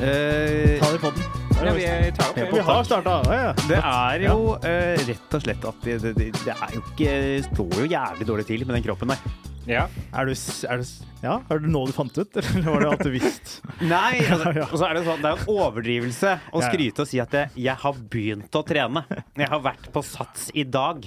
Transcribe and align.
Eh, 0.00 0.80
Ta 0.80 0.86
det 0.90 0.96
i 0.96 1.00
podden. 1.00 1.22
Ja, 1.60 1.72
vi 1.76 2.12
tar 2.16 2.30
opp 2.30 2.38
Ja, 2.38 2.46
vi 2.52 2.60
har 2.64 2.84
starta. 2.84 3.18
Ja, 3.26 3.40
ja. 3.42 3.50
det 3.68 3.80
er 3.84 4.22
jo 4.24 4.54
eh, 4.64 5.02
rett 5.10 5.34
og 5.36 5.42
slett 5.44 5.66
at 5.68 5.82
det, 5.84 5.96
det, 6.06 6.30
det, 6.38 6.54
er 6.54 6.72
jo 6.72 6.80
ikke 6.80 7.12
står 7.50 7.76
jo 7.82 7.88
jævlig 7.90 8.28
dårlig 8.30 8.46
til 8.48 8.64
med 8.64 8.78
den 8.78 8.86
kroppen 8.86 9.12
der. 9.12 9.26
Ja. 9.68 9.82
Er 10.16 10.30
du, 10.30 10.32
er 10.32 10.80
du 10.80 10.86
Ja, 11.20 11.34
er 11.52 11.60
det 11.60 11.68
nå 11.74 11.82
du 11.90 11.92
fant 11.92 12.16
ut, 12.16 12.40
eller 12.40 12.64
var 12.64 12.80
det 12.80 12.88
alt 12.94 13.04
du 13.04 13.12
visste? 13.12 13.60
Nei, 13.92 14.22
altså, 14.24 14.54
og 14.70 14.74
så 14.80 14.88
er 14.88 14.96
det 14.96 15.04
sånn, 15.10 15.20
det 15.20 15.34
er 15.34 15.44
en 15.44 15.52
overdrivelse 15.58 16.34
å 16.48 16.64
skryte 16.64 17.04
og 17.04 17.12
si 17.12 17.20
at 17.20 17.36
jeg, 17.36 17.52
jeg 17.68 17.76
har 17.84 18.00
begynt 18.16 18.56
å 18.56 18.64
trene. 18.72 19.04
Jeg 19.36 19.52
har 19.52 19.64
vært 19.68 19.92
på 19.92 20.06
sats 20.16 20.48
i 20.56 20.64
dag. 20.64 21.04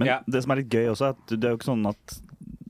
Men 0.00 0.08
Ja. 0.08 0.20
det 0.24 0.40
som 0.46 0.56
er 0.56 0.64
litt 0.64 0.72
gøy 0.72 0.88
også, 0.94 1.12
er 1.12 1.18
at 1.20 1.36
det 1.36 1.44
er 1.44 1.52
jo 1.52 1.60
ikke 1.60 1.74
sånn 1.74 1.88
at 1.92 2.20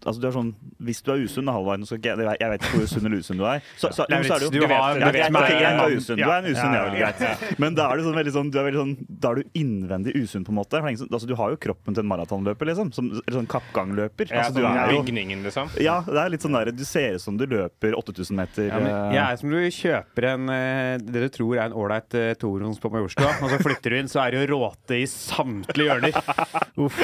Altså 0.03 0.19
du 0.19 0.25
er 0.27 0.33
sånn, 0.35 0.49
Hvis 0.83 1.03
du 1.03 1.13
er 1.15 1.23
usunn, 1.23 1.49
ikke 1.49 2.13
jeg, 2.13 2.37
jeg 2.41 2.51
vet 2.53 2.67
ikke 2.67 2.79
hvor 2.81 2.89
sunn 2.91 3.07
eller 3.09 3.23
usunn 3.23 3.41
du 3.41 3.45
er. 3.47 3.63
Så, 3.77 3.91
så, 3.95 4.07
ja, 4.11 4.21
så 4.23 4.37
er 4.37 4.43
det 4.43 4.49
jo, 4.49 4.53
Du 4.53 4.67
har- 4.67 4.99
du 4.99 5.05
vet 5.07 5.37
ok, 5.37 5.53
er 5.63 5.97
usunn. 5.97 6.17
Du 6.17 6.25
er 6.29 6.39
en 6.39 6.49
usunn, 6.51 6.73
Ja, 6.73 6.85
ja, 6.95 7.13
greit. 7.13 7.59
Men 7.59 7.75
da 7.79 7.89
er 7.91 7.97
du 8.01 8.05
sånn 8.07 8.19
veldig 8.19 8.35
sånn, 8.35 8.51
du 8.53 8.59
er 8.59 8.67
veldig 8.71 8.81
sånn 8.83 8.97
Da 9.23 9.31
er 9.33 9.35
du 9.41 9.43
innvendig 9.59 10.15
usunn, 10.19 10.45
på 10.45 10.53
en 10.55 10.59
måte. 10.61 10.81
Ingen 10.83 11.09
Altså, 11.13 11.27
du 11.29 11.35
har 11.39 11.53
jo 11.53 11.57
kroppen 11.61 11.95
til 11.95 12.03
en 12.03 12.09
maratonløper, 12.11 12.71
liksom. 12.73 12.93
Som 12.95 13.11
eller 13.13 13.39
sånn 13.39 13.49
kappgangløper. 13.51 14.33
Altså, 14.33 14.55
du 14.59 14.67
er 14.67 14.93
jo 14.93 15.03
bygningen, 15.03 15.43
liksom. 15.47 15.71
Ja, 15.83 16.01
det 16.07 16.19
er 16.19 16.33
litt 16.33 16.45
sånn 16.45 16.57
der 16.57 16.73
Du 16.73 16.85
ser 16.89 17.15
ut 17.19 17.25
som 17.25 17.37
du 17.37 17.47
løper 17.47 17.95
8000 17.99 18.37
meter. 18.37 18.69
Ja, 18.69 18.79
men 18.81 18.91
eh, 18.91 19.17
jeg 19.17 19.23
er 19.23 19.37
som 19.41 19.51
du 19.53 19.59
kjøper 19.77 20.29
en 20.33 20.49
eh, 20.53 20.99
det 21.03 21.23
du 21.27 21.29
tror 21.33 21.59
er 21.59 21.67
en 21.69 21.77
ålreit 21.77 22.17
uh, 22.19 22.33
toroms 22.41 22.81
på 22.83 22.91
Majorstua, 22.93 23.35
og 23.43 23.53
så 23.53 23.59
flytter 23.63 23.95
du 23.95 23.99
inn, 24.01 24.11
så 24.11 24.23
er 24.25 24.35
det 24.35 24.43
jo 24.43 24.57
råte 24.57 24.99
i 24.99 25.07
samtlige 25.09 25.89
hjørner. 25.91 26.17
Uff. 26.83 26.99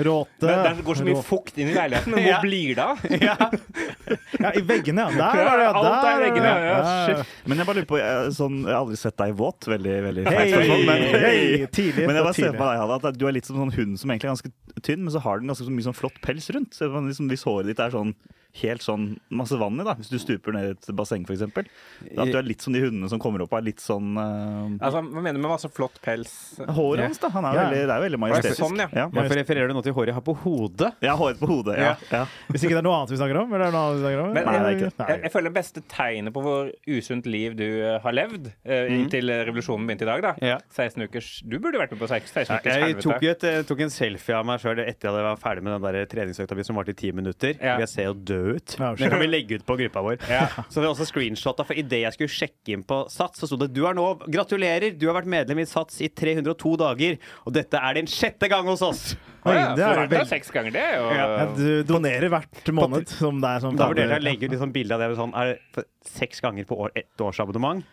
Råte. 0.00 0.46
Men 0.46 0.78
det 0.78 0.84
går 0.86 1.00
så 1.00 1.06
mye 1.08 1.22
fukt 1.26 1.58
inn 1.60 1.72
i 1.72 1.76
leiligheten. 1.76 2.14
Hvor 2.14 2.44
blir 2.44 2.74
det 2.78 2.84
av? 2.84 2.99
Ja, 4.40 4.50
i 4.56 4.62
veggene, 4.64 5.04
ja. 5.04 5.30
Der 5.34 5.44
var 5.46 5.60
det, 5.60 5.66
ja. 5.66 5.72
Alt 5.80 6.06
er 6.08 6.16
i 6.16 6.24
veggene, 6.24 6.50
ja, 6.50 6.78
ja. 7.12 7.24
Men 7.46 7.60
jeg 7.60 7.68
bare 7.68 7.78
lurer 7.78 7.88
på 7.90 8.00
jeg, 8.00 8.32
sånn, 8.36 8.56
jeg 8.64 8.72
har 8.72 8.80
aldri 8.80 8.98
sett 8.98 9.16
deg 9.20 9.34
våt. 9.38 9.68
Veldig, 9.70 9.96
veldig 10.08 10.24
feil 10.26 10.52
spørsmål, 10.54 10.84
men, 10.88 11.04
hei, 11.24 11.38
tidlig, 11.70 12.06
men 12.08 12.18
jeg 12.18 12.26
bare 12.26 12.38
ser 12.38 12.56
på 12.56 12.64
deg, 12.64 12.82
Halla, 12.82 12.98
at 13.12 13.20
du 13.20 13.26
er 13.28 13.36
litt 13.36 13.48
som 13.48 13.58
en 13.58 13.66
sånn 13.66 13.76
hund 13.78 14.02
som 14.02 14.12
egentlig 14.12 14.30
er 14.30 14.34
ganske 14.34 14.84
tynn, 14.86 15.04
men 15.04 15.14
så 15.14 15.22
har 15.26 15.42
den 15.42 15.52
ganske 15.52 15.68
så 15.68 15.74
mye 15.74 15.88
sånn 15.90 15.98
flott 16.00 16.20
pels 16.24 16.50
rundt. 16.56 16.74
Så 16.76 16.90
liksom, 16.90 17.30
hvis 17.30 17.46
håret 17.46 17.70
ditt 17.70 17.82
er 17.84 17.94
sånn 17.94 18.14
helt 18.60 18.82
sånn 18.84 19.04
masse 19.30 19.56
vann 19.60 19.78
i, 19.80 19.84
da, 19.86 19.94
hvis 19.98 20.10
du 20.10 20.18
stuper 20.20 20.54
ned 20.56 20.66
i 20.66 20.72
et 20.74 20.90
basseng 20.96 21.24
f.eks., 21.26 21.44
at 21.46 22.30
du 22.30 22.38
er 22.38 22.46
litt 22.46 22.64
som 22.64 22.74
de 22.74 22.82
hundene 22.82 23.08
som 23.10 23.20
kommer 23.22 23.44
opp 23.44 23.54
og 23.54 23.60
er 23.60 23.66
litt 23.70 23.82
sånn 23.82 24.16
uh... 24.18 24.66
Altså, 24.80 25.02
Hva 25.04 25.22
mener 25.22 25.38
du 25.38 25.42
med 25.44 25.52
masse 25.52 25.70
flott 25.72 26.00
pels? 26.04 26.32
Håret 26.60 27.06
hans, 27.06 27.20
da. 27.22 27.30
Han 27.34 27.46
er 27.46 27.54
Ja. 27.56 27.64
veldig, 27.64 27.80
det 27.86 27.94
er 27.94 28.04
veldig 28.04 28.20
majestetisk. 28.24 28.60
Sånn, 28.60 28.80
ja. 28.82 28.88
ja. 28.96 29.06
Hvorfor 29.12 29.38
refererer 29.40 29.70
du 29.70 29.76
nå 29.76 29.82
til 29.86 29.94
håret 29.96 30.12
jeg 30.12 30.18
har 30.18 30.24
på 30.26 30.34
hodet? 30.44 30.90
Ja, 31.04 31.14
håret 31.20 31.40
på 31.40 31.50
hodet. 31.50 31.76
Ja. 31.80 31.94
ja. 32.10 32.22
Hvis 32.50 32.64
ikke 32.66 32.76
det 32.76 32.82
er 32.82 32.86
noe 32.88 32.98
annet 32.98 33.14
vi 33.14 33.20
snakker 33.20 33.40
om? 33.42 33.54
Eller 33.54 33.66
er 33.68 33.70
det 33.70 33.76
noe 33.76 33.84
annet 33.86 34.00
vi 34.00 34.04
snakker 34.04 34.22
om? 34.24 34.32
Men 34.34 34.48
Nei, 34.48 34.56
det 34.56 34.70
er 34.70 34.78
ikke 34.78 34.90
det. 34.90 35.08
Jeg, 35.12 35.22
jeg 35.26 35.34
føler 35.36 35.50
det 35.50 35.56
beste 35.60 35.84
tegnet 35.94 36.36
på 36.36 36.44
hvor 36.44 36.72
usunt 36.98 37.30
liv 37.30 37.56
du 37.58 37.66
eh, 37.68 37.96
har 38.02 38.16
levd, 38.16 38.50
uh, 38.66 38.92
inntil 38.96 39.34
revolusjonen 39.50 39.86
begynte 39.88 40.06
i 40.06 40.10
dag, 40.10 40.24
da. 40.26 40.34
Ja. 40.52 40.58
16 40.74 41.06
ukers 41.06 41.30
Du 41.46 41.58
burde 41.62 41.80
vært 41.80 41.94
med 41.94 42.02
på 42.02 42.08
16 42.10 42.30
16 42.30 42.56
ukers 42.56 42.80
Jeg 42.80 42.98
tok, 43.00 43.16
helvete. 43.18 43.30
et, 43.30 43.48
jeg 43.60 43.68
tok 43.70 43.84
en 43.86 43.94
selfie 43.94 44.36
av 44.36 44.46
meg 44.48 44.62
sjøl 44.62 44.82
etter 44.82 45.10
at 45.10 45.20
jeg 45.20 45.28
var 45.28 45.40
ferdig 45.40 45.66
med 45.66 45.76
den 45.76 45.86
der 45.86 46.10
treningsøkta 46.10 46.58
mi 46.58 46.66
som 46.66 46.78
varte 46.80 46.94
i 46.94 46.98
ti 46.98 47.12
minutter. 47.16 47.54
Ja. 47.60 47.76
Jeg 47.82 47.90
ser 47.92 48.10
jo 48.10 48.16
død 48.16 48.39
ut. 48.56 48.76
Ja, 48.78 48.94
Den 48.98 49.10
kan 49.12 49.20
vi 49.22 49.26
legge 49.30 49.58
ut 49.60 49.66
på 49.68 49.76
gruppa 49.80 50.02
vår. 50.02 50.16
Ja. 50.30 50.46
Så 50.68 50.80
det 50.80 50.86
er 50.86 50.90
også 50.94 51.06
screenshotta, 51.08 51.64
for 51.68 51.74
idet 51.78 52.00
jeg 52.04 52.12
skulle 52.16 52.32
sjekke 52.34 52.74
inn 52.74 52.82
på 52.88 53.02
Sats, 53.12 53.40
så 53.42 53.46
sto 53.50 53.58
det 53.60 53.70
du 53.76 53.82
er 53.86 53.94
nå 53.98 54.06
Gratulerer, 54.30 54.96
du 54.98 55.06
har 55.10 55.18
vært 55.20 55.30
medlem 55.30 55.60
i 55.62 55.66
Sats 55.68 56.00
i 56.00 56.08
302 56.08 56.76
dager, 56.80 57.18
og 57.46 57.52
dette 57.56 57.76
er 57.80 57.94
din 58.00 58.06
sjette 58.10 58.48
gang 58.50 58.66
hos 58.70 58.82
oss. 58.82 59.04
Ja, 59.44 59.52
ja, 59.56 59.68
det 59.74 59.84
er 59.84 59.88
jo 59.88 59.94
det 59.94 60.04
er 60.04 60.08
veldig- 60.18 60.28
seks 60.28 60.50
ganger, 60.52 60.70
det. 60.72 60.88
Og, 61.00 61.14
Ja, 61.16 61.46
du 61.56 61.82
donerer 61.88 62.28
hvert 62.28 62.72
måned 62.76 63.08
som 63.08 63.40
det 63.40 63.48
er 63.48 63.60
sånn 63.64 63.76
Da 63.78 63.86
vurderte 63.88 64.12
jeg 64.12 64.20
å 64.20 64.24
legge 64.24 64.44
ut 64.44 64.52
liksom 64.52 64.72
bilde 64.74 64.92
av 64.94 65.00
det 65.00 65.16
sånn 65.16 65.32
er 65.34 65.54
det 65.76 65.84
seks 66.04 66.40
ganger 66.44 66.64
på 66.68 66.76
år, 66.76 66.90
ett 66.94 67.16
årsabonnement. 67.24 67.84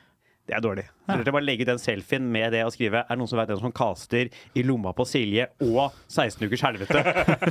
Det 0.47 0.55
er 0.55 0.61
dårlig. 0.63 0.85
Så 1.09 1.17
jeg 1.25 1.33
bare 1.35 1.43
legge 1.43 1.61
ut 1.65 1.67
den 1.67 1.77
selfien 1.83 2.21
med 2.31 2.53
det 2.53 2.61
og 2.63 2.71
skrive 2.71 3.01
Er 3.03 3.09
det 3.09 3.17
noen 3.19 3.27
som 3.27 3.37
vet 3.39 3.49
hvem 3.49 3.59
som 3.59 3.71
caster 3.75 4.29
i 4.55 4.61
lomma 4.63 4.93
på 4.95 5.03
Silje 5.03 5.47
og 5.59 5.91
16 6.07 6.47
ukers 6.47 6.61
helvete? 6.63 7.01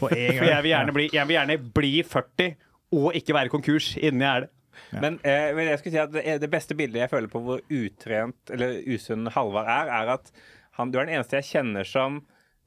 på 0.01 0.09
en 0.17 0.39
For 0.39 0.49
jeg 0.49 0.63
vil 0.65 0.71
gjerne 0.73 0.95
bli, 0.97 1.09
jeg 1.13 1.27
vil 1.29 1.37
gjerne 1.37 1.59
bli 1.77 1.91
40 2.03 2.55
og 2.97 3.17
ikke 3.19 3.37
være 3.37 3.53
konkurs 3.53 3.93
innen 4.01 4.25
jeg 4.25 4.31
er 4.41 4.47
det. 4.47 4.53
Men, 4.93 5.19
eh, 5.25 5.51
men 5.57 5.71
jeg 5.71 5.81
skulle 5.81 5.95
si 5.95 6.01
at 6.03 6.13
det, 6.15 6.25
det 6.43 6.51
beste 6.53 6.77
bildet 6.79 7.01
jeg 7.05 7.11
føler 7.13 7.31
på 7.33 7.41
hvor 7.45 7.63
utrent 7.73 8.53
eller 8.53 8.77
usunn 8.93 9.29
Halvard 9.33 9.71
er, 9.73 9.93
er 10.03 10.11
at 10.19 10.29
han, 10.77 10.91
du 10.93 10.99
er 11.01 11.09
den 11.09 11.17
eneste 11.17 11.39
jeg 11.41 11.49
kjenner 11.49 11.89
som 11.89 12.19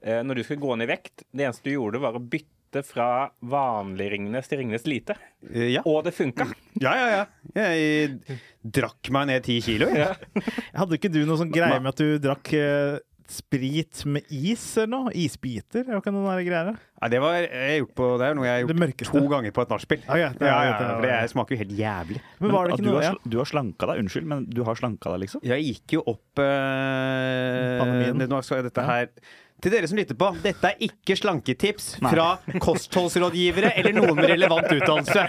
eh, 0.02 0.24
Når 0.26 0.40
du 0.40 0.44
skulle 0.44 0.64
gå 0.64 0.74
ned 0.80 0.90
i 0.90 0.94
vekt, 0.96 1.24
det 1.30 1.46
eneste 1.46 1.68
du 1.70 1.76
gjorde, 1.76 2.02
var 2.02 2.18
å 2.18 2.24
bytte 2.24 2.82
fra 2.86 3.30
vanlig 3.50 4.12
Ringnes 4.14 4.50
til 4.50 4.60
Ringnes 4.64 4.86
Lite. 4.90 5.16
Ja, 5.54 5.82
Og 5.90 6.04
det 6.06 6.16
funka. 6.18 6.46
ja, 6.82 6.92
ja. 6.98 7.08
ja. 7.14 7.26
Jeg 7.54 8.40
drakk 8.62 9.10
meg 9.14 9.30
ned 9.30 9.46
ti 9.46 9.60
kilo. 9.66 9.88
Ja. 9.94 10.12
Hadde 10.80 10.98
ikke 11.00 11.14
du 11.14 11.22
noe 11.30 11.38
sånn 11.40 11.54
greie 11.54 11.78
med 11.78 11.94
at 11.94 12.02
du 12.02 12.18
drakk 12.22 12.52
eh, 12.58 12.98
sprit 13.30 14.04
med 14.10 14.26
is 14.34 14.64
eller 14.78 14.92
noe? 14.92 15.14
Isbiter? 15.16 15.86
Er 15.86 15.98
jo 15.98 16.02
ikke 16.02 16.14
noen 16.14 16.28
der 16.32 16.42
greier? 16.48 16.80
Nei, 17.00 17.10
det, 17.14 17.20
var, 17.24 17.38
jeg 17.40 17.84
gjort 17.84 17.94
på, 17.96 18.08
det 18.20 18.28
er 18.28 18.38
noe 18.38 18.48
jeg 18.48 18.56
har 18.56 18.64
gjort 18.66 19.04
to 19.08 19.22
ganger 19.32 19.54
på 19.56 19.64
et 19.64 19.74
nachspiel. 19.74 20.02
Ah, 20.08 20.20
ja, 20.20 20.30
det 20.36 20.50
Ja, 20.50 20.56
ja, 20.56 20.72
ja, 20.72 20.78
for 20.80 21.06
det 21.06 21.12
ja. 21.14 21.20
smaker 21.32 21.56
jo 21.56 21.60
helt 21.62 21.76
jævlig. 21.80 22.24
Men 22.40 22.56
var 22.56 22.68
det 22.68 22.76
ikke 22.76 22.86
du, 22.86 22.90
noe 22.90 23.04
har, 23.04 23.20
ja. 23.20 23.32
du 23.34 23.38
har 23.40 23.52
slanka 23.52 23.92
deg. 23.92 24.02
Unnskyld, 24.04 24.32
men 24.34 24.48
du 24.50 24.64
har 24.68 24.80
slanka 24.82 25.14
deg, 25.14 25.24
liksom? 25.28 25.46
Jeg 25.48 25.68
gikk 25.70 26.00
jo 26.00 26.04
opp 26.12 26.44
eh, 26.44 27.78
Pandemien. 27.80 28.26
Nå 28.30 28.42
skal 28.44 28.60
jeg 28.60 28.70
dette 28.72 28.88
her 28.90 29.14
Til 29.59 29.74
dere 29.74 29.88
som 29.92 29.97
lytter 30.00 30.16
på, 30.16 30.30
dette 30.44 30.70
er 30.72 30.84
ikke 30.86 31.18
slanketips 31.20 31.90
Nei. 32.03 32.12
fra 32.14 32.28
kostholdsrådgivere 32.64 33.74
eller 33.80 33.96
noen 33.97 34.16
med 34.16 34.30
relevant 34.31 34.70
utdannelse. 34.72 35.25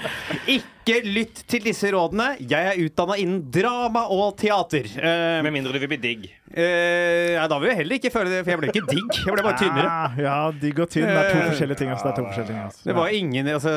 Ikke 0.54 1.00
lytt 1.06 1.42
til 1.50 1.64
disse 1.66 1.91
rådene. 1.92 2.32
Jeg 2.50 2.69
er 2.72 2.78
utdanna 2.84 3.16
innen 3.20 3.42
drama 3.52 4.04
og 4.14 4.36
teater. 4.40 4.86
Uh, 4.96 5.40
Med 5.46 5.52
mindre 5.54 5.74
du 5.74 5.80
vil 5.82 5.90
bli 5.92 6.00
digg. 6.02 6.28
Uh, 6.50 7.36
ja, 7.36 7.44
da 7.50 7.58
vil 7.62 7.70
jeg 7.72 7.80
heller 7.82 7.98
ikke 8.00 8.14
føle 8.14 8.32
det, 8.32 8.40
for 8.46 8.54
jeg 8.54 8.62
ble 8.62 8.70
ikke 8.72 8.86
digg. 8.90 9.20
Jeg 9.26 9.34
ble 9.36 9.44
bare 9.46 9.58
tynnere. 9.60 9.90
Ah, 9.90 10.16
ja, 10.19 10.38
digg 10.62 10.80
og 10.82 10.90
tynn. 10.90 11.06
Det 11.10 11.19
er 11.19 11.30
to 11.34 11.38
Eh, 11.40 11.46
forskjellige 11.50 11.78
ting. 11.82 11.90
Altså. 11.92 12.06
Det 12.06 12.12
er 12.12 12.19
to 12.22 12.26
forskjellige 12.30 12.52
ting 12.52 12.62
altså. 12.64 12.82
Det 12.88 12.96
var 12.96 13.14
ingen 13.20 13.48
altså, 13.54 13.70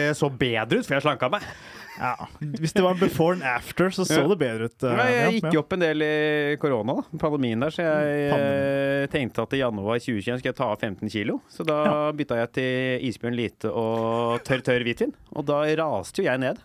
Jeg 0.00 0.16
så 0.20 0.30
bedre 0.40 0.80
ut, 0.80 0.86
for 0.86 0.96
jeg 0.98 1.04
slanka 1.08 1.28
meg. 1.32 1.44
Ja. 2.00 2.26
Hvis 2.58 2.72
det 2.74 2.82
var 2.82 2.96
en 2.96 3.00
before 3.02 3.34
and 3.36 3.42
after, 3.46 3.90
så 3.92 4.06
så 4.08 4.20
Ja. 4.22 4.26
det 4.28 4.38
bedre 4.40 4.64
ut. 4.70 4.82
Uh, 4.82 4.96
jeg 4.96 5.14
ja, 5.20 5.30
gikk 5.36 5.52
ja. 5.52 5.60
opp 5.60 5.72
en 5.76 5.84
del 5.84 6.02
i 6.02 6.56
korona, 6.62 6.96
da. 7.00 7.18
Pandemien 7.20 7.60
der, 7.60 7.70
så 7.76 7.84
jeg 7.84 8.30
Pandemien. 8.32 9.04
eh, 9.04 9.06
tenkte 9.12 9.42
at 9.44 9.52
i 9.52 9.60
januar 9.62 9.98
2021 10.00 10.38
skal 10.40 10.50
jeg 10.50 10.56
ta 10.56 10.70
av 10.72 10.78
15 10.80 11.08
kilo. 11.12 11.40
Så 11.52 11.66
da 11.68 12.10
bytta 12.16 12.40
jeg 12.40 12.52
til 12.56 13.08
isbjørn 13.10 13.36
lite 13.36 13.70
og 13.70 14.40
tørr, 14.48 14.62
tørr 14.66 14.84
hvitvin. 14.86 15.12
Og 15.36 15.44
da 15.46 15.62
raste 15.76 16.22
jo 16.22 16.28
jeg 16.30 16.40
ned. 16.40 16.58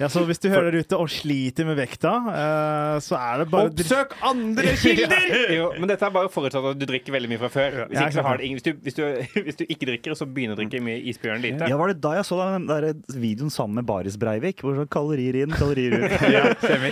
Ja, 0.00 0.08
så 0.12 0.22
hvis 0.28 0.40
du 0.42 0.48
hører 0.50 0.70
der 0.72 0.82
ute 0.84 0.98
og 0.98 1.08
sliter 1.12 1.66
med 1.68 1.76
vekta, 1.78 2.12
eh, 2.32 2.98
så 3.04 3.18
er 3.18 3.42
det 3.42 3.48
bare 3.52 3.70
Oppsøk 3.72 4.14
andre 4.26 4.74
kilder! 4.82 5.26
Jo, 5.58 5.68
men 5.78 5.88
dette 5.90 6.06
er 6.06 6.12
bare 6.14 6.30
forutsatt 6.32 6.64
at 6.72 6.78
du 6.80 6.84
drikker 6.88 7.14
veldig 7.14 7.30
mye 7.32 7.40
fra 7.42 7.50
før. 7.52 7.76
Hvis, 7.88 7.98
ikke, 8.00 8.16
så 8.18 8.24
har 8.26 8.38
det 8.40 8.48
ingen, 8.48 8.60
hvis, 8.60 8.66
du, 8.68 8.82
hvis, 8.84 8.96
du, 8.98 9.02
hvis 9.48 9.58
du 9.60 9.64
ikke 9.66 9.88
drikker, 9.92 10.16
så 10.18 10.26
begynner 10.28 10.56
å 10.56 10.60
drikke 10.60 10.80
mye 10.84 11.00
isbjørn 11.12 11.42
lite. 11.44 11.68
Ja, 11.70 11.78
var 11.80 11.92
det 11.92 11.98
da 12.04 12.14
jeg 12.18 12.26
så 12.28 12.38
den 12.42 12.68
der 12.70 12.88
videoen 13.14 13.52
sammen 13.54 13.80
med 13.80 13.88
Baris 13.88 14.18
Breivik? 14.20 14.62
Hvor 14.64 14.78
sånn 14.78 14.90
kalorier 14.92 15.40
inn, 15.42 15.54
kalorier 15.58 15.98
ut. 15.98 16.16
ja, 16.32 16.44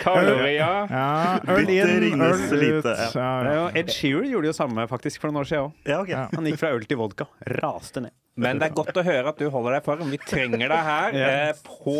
Kalorier. 0.04 0.90
Ja, 0.90 1.08
øl 1.52 1.70
inn, 1.70 2.20
øl 2.20 2.36
ut. 2.36 2.52
lite, 2.60 2.96
ja. 2.96 3.08
Ja, 3.16 3.32
Ja, 3.46 3.56
ja. 3.56 3.66
Ed 3.78 3.90
Sheeran 3.94 4.30
gjorde 4.30 4.50
jo 4.52 4.56
samme 4.56 4.86
faktisk 4.90 5.22
for 5.22 5.30
noen 5.30 5.42
år 5.44 5.50
siden 5.50 5.68
òg. 5.68 5.74
Ja, 5.88 6.00
okay. 6.02 6.26
Han 6.36 6.48
gikk 6.48 6.60
fra 6.62 6.72
øl 6.76 6.86
til 6.88 7.00
vodka. 7.00 7.28
Raste 7.60 8.02
ned. 8.06 8.14
Men 8.36 8.58
det 8.60 8.66
er 8.69 8.74
godt 8.76 8.98
å 9.00 9.02
høre 9.06 9.30
at 9.32 9.38
du 9.41 9.47
holder 9.48 9.78
deg 9.78 9.84
form. 9.86 10.10
Vi 10.12 10.19
trenger 10.20 10.69
deg 10.69 10.82
her 10.84 11.14
eh, 11.16 11.60
på 11.64 11.94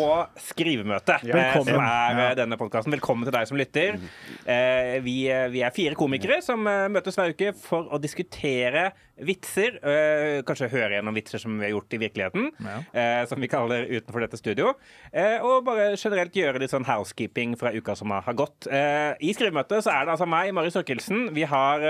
skrivemøtet. 0.51 1.23
Velkommen. 1.25 1.71
som 1.73 1.81
er 1.81 2.13
Ja. 2.13 2.27
eh, 2.29 2.35
denne 2.37 2.57
podkasten. 2.59 2.93
Velkommen 2.93 3.25
til 3.25 3.33
deg 3.33 3.47
som 3.49 3.57
lytter. 3.57 3.97
Eh, 4.45 4.99
vi, 5.01 5.15
eh, 5.33 5.47
vi 5.49 5.63
er 5.65 5.73
fire 5.73 5.97
komikere 5.97 6.37
som 6.45 6.61
eh, 6.69 6.85
møtes 6.93 7.17
hver 7.17 7.33
uke 7.33 7.55
for 7.57 7.89
å 7.89 7.97
diskutere 7.99 8.91
vitser. 9.17 9.79
Eh, 9.81 10.43
kanskje 10.45 10.69
høre 10.69 10.99
gjennom 10.99 11.17
vitser 11.17 11.41
som 11.41 11.57
vi 11.57 11.65
har 11.65 11.73
gjort 11.73 11.97
i 11.97 12.01
virkeligheten, 12.05 12.51
eh, 12.93 13.25
som 13.25 13.41
vi 13.41 13.49
kaller 13.49 13.89
utenfor 13.89 14.21
dette 14.21 14.37
studio. 14.37 14.75
Og 15.41 15.65
bare 15.65 15.95
generelt 15.97 16.37
gjøre 16.37 16.59
litt 16.61 16.69
sånn 16.73 16.85
housekeeping 16.85 17.57
fra 17.57 17.73
uka 17.73 17.95
som 17.97 18.13
har 18.13 18.33
gått. 18.37 18.67
I 18.69 19.33
skrivemøtet 19.33 19.81
så 19.83 19.89
er 19.89 20.05
det 20.05 20.13
altså 20.19 20.29
meg, 20.29 20.53
Mari 20.53 20.69
Sørkelsen. 20.69 21.31
Vi 21.33 21.43
har 21.49 21.81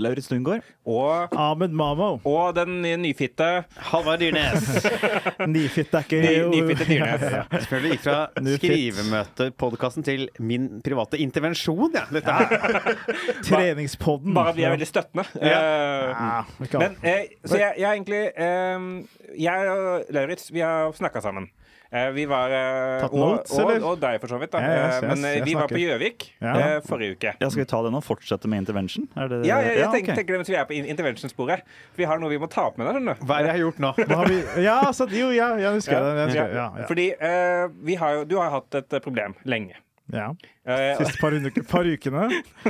Lauritz 0.00 0.30
Lundgaard. 0.30 0.62
og, 0.88 1.28
Ahmed 1.36 1.68
Mamo. 1.76 2.18
og 2.24 2.54
den 2.56 2.80
nyfitte 3.02 3.64
Halvard 3.76 4.18
Dyrnes. 4.22 4.86
nyfitte 5.52 5.98
er 5.98 6.06
ikke 6.06 6.20
Ny- 6.22 6.54
nyfitte 6.54 6.86
Dyrnes. 6.88 7.20
Selvfølgelig 7.66 7.90
gikk 7.98 8.06
fra 8.06 8.16
skrivemøtepodkasten 8.56 10.06
til 10.06 10.28
min 10.40 10.80
private 10.84 11.20
intervensjon, 11.20 11.92
ja. 11.94 12.06
Dette 12.12 12.32
her. 12.32 12.96
Treningspodden. 13.44 14.32
Bare 14.34 14.54
at 14.54 14.56
vi 14.56 14.64
er 14.64 14.74
veldig 14.78 14.88
støttende. 14.88 15.26
Ja, 15.42 16.40
ikke 16.62 16.78
men 16.80 16.96
uh, 17.04 17.20
Så 17.44 17.60
jeg, 17.60 17.74
jeg 17.78 17.88
er 17.88 17.92
egentlig 17.92 18.22
uh, 18.32 19.42
Jeg 19.42 19.68
og 19.76 20.04
Lauritz, 20.10 20.48
vi 20.52 20.64
har 20.64 20.92
snakka 20.96 21.20
sammen. 21.20 21.50
Eh, 21.92 22.06
vi 22.16 22.22
var 22.24 22.48
eh, 22.56 23.02
Tatt 23.02 23.12
notes, 23.12 23.52
og, 23.52 23.68
og, 23.68 23.82
og 23.90 23.98
deg, 24.00 24.16
for 24.22 24.32
så 24.32 24.38
vidt. 24.40 24.52
Da. 24.54 24.62
Yes, 24.64 24.70
Eh, 24.72 25.10
yes, 25.10 25.20
men 25.20 25.44
vi 25.44 25.54
var 25.58 25.68
på 25.68 25.76
Gjøvik 25.82 26.24
Ja. 26.40 26.52
eh, 26.56 26.78
forrige 26.86 27.18
uke. 27.18 27.34
Ja, 27.36 27.50
Skal 27.52 27.62
vi 27.62 27.66
ta 27.68 27.82
den 27.84 27.98
og 27.98 28.04
fortsette 28.06 28.48
med 28.48 28.62
intervention? 28.64 29.08
Er 29.16 29.28
det, 29.28 29.42
Ja, 29.44 29.58
jeg, 29.60 29.76
jeg 29.82 29.90
tenker, 29.92 30.16
tenker 30.16 30.32
det 30.32 30.40
mens 30.40 30.48
vi 30.54 30.56
er 30.56 30.64
på 30.70 30.78
intervention-sporet. 30.78 31.62
Vi 32.00 32.08
har 32.08 32.18
noe 32.22 32.32
vi 32.32 32.38
må 32.40 32.48
ta 32.48 32.64
opp 32.70 32.78
med 32.80 32.88
deg. 32.88 32.96
skjønner. 32.96 33.20
Hva 33.28 33.38
er 33.38 33.44
det 33.44 33.52
jeg 33.52 33.58
har 33.58 33.64
gjort 33.66 33.84
nå? 33.84 33.92
Vi? 34.32 34.40
Ja, 34.64 34.78
så, 34.96 35.06
jo, 35.12 35.28
ja, 35.36 35.50
jeg 35.60 35.76
husker 35.76 36.00
det. 36.00 36.12
Jeg 36.16 36.32
husker, 36.32 36.54
ja, 36.56 36.66
ja. 36.80 36.86
Fordi 36.88 37.06
uh, 37.20 37.68
vi 37.84 37.94
har 38.00 38.14
jo, 38.16 38.24
du 38.24 38.36
har 38.40 38.50
hatt 38.56 38.80
et 38.80 38.96
problem 39.04 39.36
lenge. 39.44 39.76
Ja. 40.12 40.32
Eh, 40.66 40.96
Siste 40.98 41.18
par, 41.20 41.32
uke, 41.34 41.62
par 41.66 41.86
ukene. 41.88 42.26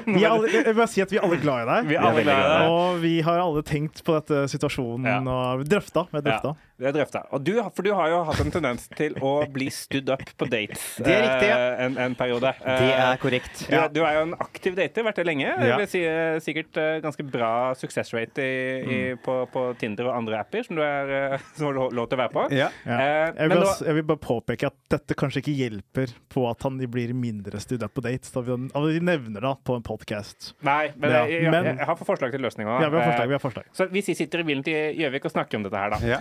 Vi 0.07 0.23
er 0.25 0.31
alle, 0.31 0.49
jeg 0.53 0.65
vil 0.69 0.77
bare 0.79 0.89
si 0.89 1.03
at 1.03 1.11
vi 1.13 1.19
er 1.19 1.25
alle 1.27 1.37
glad 1.43 1.65
i 1.65 1.69
deg. 1.69 1.89
vi 1.91 1.97
er 1.99 2.05
alle 2.07 2.23
glad 2.25 2.39
i 2.39 2.51
deg. 2.53 2.69
Og 2.73 3.01
vi 3.03 3.15
har 3.27 3.41
alle 3.43 3.63
tenkt 3.67 4.03
på 4.07 4.15
dette 4.19 4.45
situasjonen 4.53 5.09
Ja. 5.09 5.17
og 5.21 5.65
drøfta. 5.69 6.07
Vi 6.13 6.23
drøfta. 6.25 6.53
Ja, 6.55 6.69
det 6.83 6.89
er 6.89 6.95
drøfta. 7.01 7.21
Og 7.37 7.43
du, 7.45 7.53
for 7.77 7.83
du 7.87 7.93
har 7.95 8.09
jo 8.11 8.21
hatt 8.27 8.41
en 8.43 8.51
tendens 8.55 8.87
til 8.99 9.15
å 9.23 9.33
bli 9.53 9.69
stood 9.71 10.09
up 10.11 10.23
på 10.41 10.49
dates 10.51 10.97
Det 11.05 11.13
er 11.15 11.21
riktig, 11.27 11.49
ja. 11.51 11.59
eh, 11.59 11.83
en, 11.87 11.99
en 12.07 12.15
periode. 12.19 12.53
Eh, 12.63 12.81
Det 12.83 12.95
er 12.97 13.21
korrekt. 13.23 13.65
Du, 13.69 13.77
du 13.99 14.01
er 14.07 14.17
jo 14.19 14.25
en 14.29 14.35
aktiv 14.41 14.75
dater, 14.79 15.05
vært 15.07 15.21
det 15.21 15.27
lenge. 15.29 15.47
Ja. 15.51 15.69
Jeg 15.73 15.81
vil 15.83 15.91
si 15.93 16.03
eh, 16.07 16.39
Sikkert 16.43 16.81
eh, 16.81 16.97
ganske 17.05 17.27
bra 17.29 17.53
success 17.79 18.13
rate 18.17 18.43
i, 18.43 18.57
i, 18.83 19.01
Mm. 19.13 19.19
på, 19.25 19.35
på 19.53 19.63
Tinder 19.81 20.07
og 20.11 20.17
andre 20.21 20.39
apper 20.41 20.65
som 20.67 20.77
du 20.79 20.83
er, 20.85 21.11
eh, 21.35 21.45
som 21.59 21.69
har 21.71 21.79
lov 21.95 22.09
til 22.11 22.17
å 22.19 22.23
være 22.23 22.33
på. 22.35 22.47
Ja. 22.57 22.69
Ja. 22.87 22.99
Eh, 22.99 23.33
Jeg, 23.43 23.49
vil, 23.53 23.63
også- 23.67 23.87
jeg 23.89 23.95
vil 24.01 24.09
bare 24.13 24.23
påpeke 24.23 24.67
at 24.73 24.77
dette 24.97 25.17
kanskje 25.19 25.43
ikke 25.45 25.55
hjelper 25.59 26.15
på 26.33 26.47
at 26.51 26.63
han 26.67 26.79
blir 26.93 27.13
mindre 27.23 27.61
studd 27.63 27.85
up 27.87 27.95
på 27.97 28.03
dates. 28.05 28.33
Da 28.35 28.43
vi, 28.47 28.57
da 28.73 28.83
vi 28.87 29.01
nevner 29.05 29.45
det 29.47 29.53
på 29.69 29.77
en 29.79 29.85
podkast. 29.87 30.53
Nei, 30.67 30.91
men, 30.97 31.11
Ja, 31.15 31.23
jeg, 31.31 31.43
jeg, 31.47 31.53
men- 31.55 31.69
jeg 31.79 31.87
har 31.89 31.97
forslag 32.03 32.33
til 32.35 32.43
løsning 32.43 32.67
òg. 32.69 32.83
Ja, 32.83 32.89
vi 32.93 32.99
har 32.99 33.07
forslag. 33.13 33.29
Vi 33.33 33.37
har 33.39 33.43
forslag. 33.43 33.65
Så 33.79 33.87
hvis 33.93 34.09
vi 34.11 34.15
sitter 34.19 34.43
i 34.43 34.47
bilen 34.49 34.65
til 34.67 34.99
Gjøvik 34.99 35.25
og 35.31 35.35
snakker 35.37 35.61
om 35.61 35.67
dette 35.69 35.79
her, 35.79 35.95
da 35.95 35.99
Ja. 36.13 36.19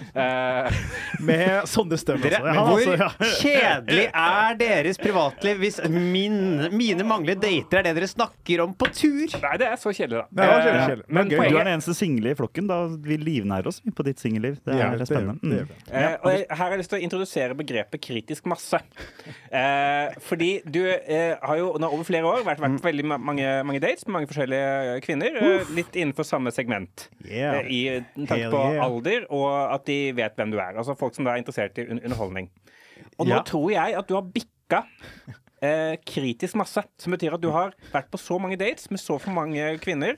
uh, 0.67 0.81
Med 1.25 1.67
Sondre 1.69 1.97
Støm 2.01 2.21
altså. 2.21 2.41
Ja, 2.45 2.53
hvor 2.65 2.77
altså, 2.77 2.95
ja. 2.97 3.09
kjedelig 3.41 4.05
er 4.13 4.55
deres 4.61 4.97
privatliv 5.01 5.57
hvis 5.65 5.79
min, 5.89 6.37
mine 6.77 7.03
manglende 7.07 7.41
dater 7.41 7.79
er 7.81 7.83
det 7.89 7.95
dere 7.99 8.07
snakker 8.11 8.63
om 8.65 8.73
på 8.77 8.87
tur? 8.93 9.27
Nei, 9.41 9.55
det 9.61 9.67
er 9.71 9.77
så 9.81 9.91
kjedelig, 9.93 10.21
da. 10.21 10.27
Det 10.31 10.47
var 10.47 10.61
kjedelig, 10.61 10.81
Eh, 10.81 10.87
kjedelig. 10.91 11.05
Men 11.07 11.21
Men. 11.21 11.29
Du 11.31 11.35
er 11.57 11.63
den 11.65 11.73
eneste 11.75 11.93
single 11.95 12.31
i 12.31 12.35
flokken. 12.35 12.67
Da 12.67 12.77
vi 13.05 13.17
livnærer 13.17 13.67
oss 13.67 13.81
på 13.95 14.03
ditt 14.03 14.19
singelliv. 14.19 14.57
Det 14.65 14.73
er 14.75 14.79
Ja, 14.81 15.05
spennende. 15.05 15.39
det 15.41 15.49
det, 15.49 15.67
det 15.67 15.91
Mm. 15.91 15.95
Eh, 16.01 16.17
og 16.23 16.31
jeg, 16.31 16.45
her 16.49 16.55
har 16.55 16.69
jeg 16.71 16.79
lyst 16.79 16.89
til 16.89 16.99
å 16.99 17.03
introdusere 17.03 17.55
begrepet 17.55 18.01
kritisk 18.01 18.45
masse. 18.45 18.79
Uh, 19.51 20.11
fordi 20.19 20.61
du 20.65 20.81
eh, 21.07 21.35
har 21.41 21.57
jo 21.59 21.71
nå 21.79 21.87
over 21.91 22.03
flere 22.07 22.27
år 22.29 22.43
vært, 22.45 22.59
vært 22.63 22.77
på 22.81 22.87
veldig 22.89 23.05
ma- 23.11 23.17
mange, 23.21 23.47
mange 23.67 23.81
dates 23.83 24.05
med 24.07 24.13
mange 24.17 24.29
forskjellige 24.31 24.99
kvinner. 25.05 25.37
Uff. 25.41 25.71
litt 25.75 25.95
innenfor 25.97 26.27
samme 26.27 26.51
segment. 26.55 27.07
Yeah. 27.25 27.59
Eh, 27.61 27.71
I 27.71 28.25
tanke 28.27 28.49
på 28.53 28.61
yeah. 28.73 28.85
alder 28.85 29.25
og 29.29 29.49
at 29.75 29.85
de 29.89 29.99
vet 30.17 30.35
hvem 30.39 30.51
du 30.53 30.57
er. 30.59 30.75
Altså 30.77 30.95
folk 30.99 31.15
som 31.15 31.25
da 31.27 31.35
er 31.35 31.43
interessert 31.43 31.77
i 31.81 31.87
un 31.89 31.99
underholdning. 32.03 32.49
Og 33.17 33.25
nå 33.27 33.35
Ja. 33.35 33.41
tror 33.43 33.69
jeg 33.71 33.95
at 33.97 34.07
du 34.07 34.15
har 34.15 34.23
bikka 34.23 34.83
eh, 35.61 35.95
kritisk 36.05 36.55
masse. 36.59 36.83
Som 36.99 37.13
betyr 37.15 37.33
at 37.35 37.41
du 37.43 37.49
har 37.51 37.73
vært 37.93 38.09
på 38.11 38.19
så 38.21 38.39
mange 38.41 38.57
dates 38.57 38.89
med 38.91 38.99
så 38.99 39.19
for 39.21 39.31
mange 39.35 39.77
kvinner 39.83 40.17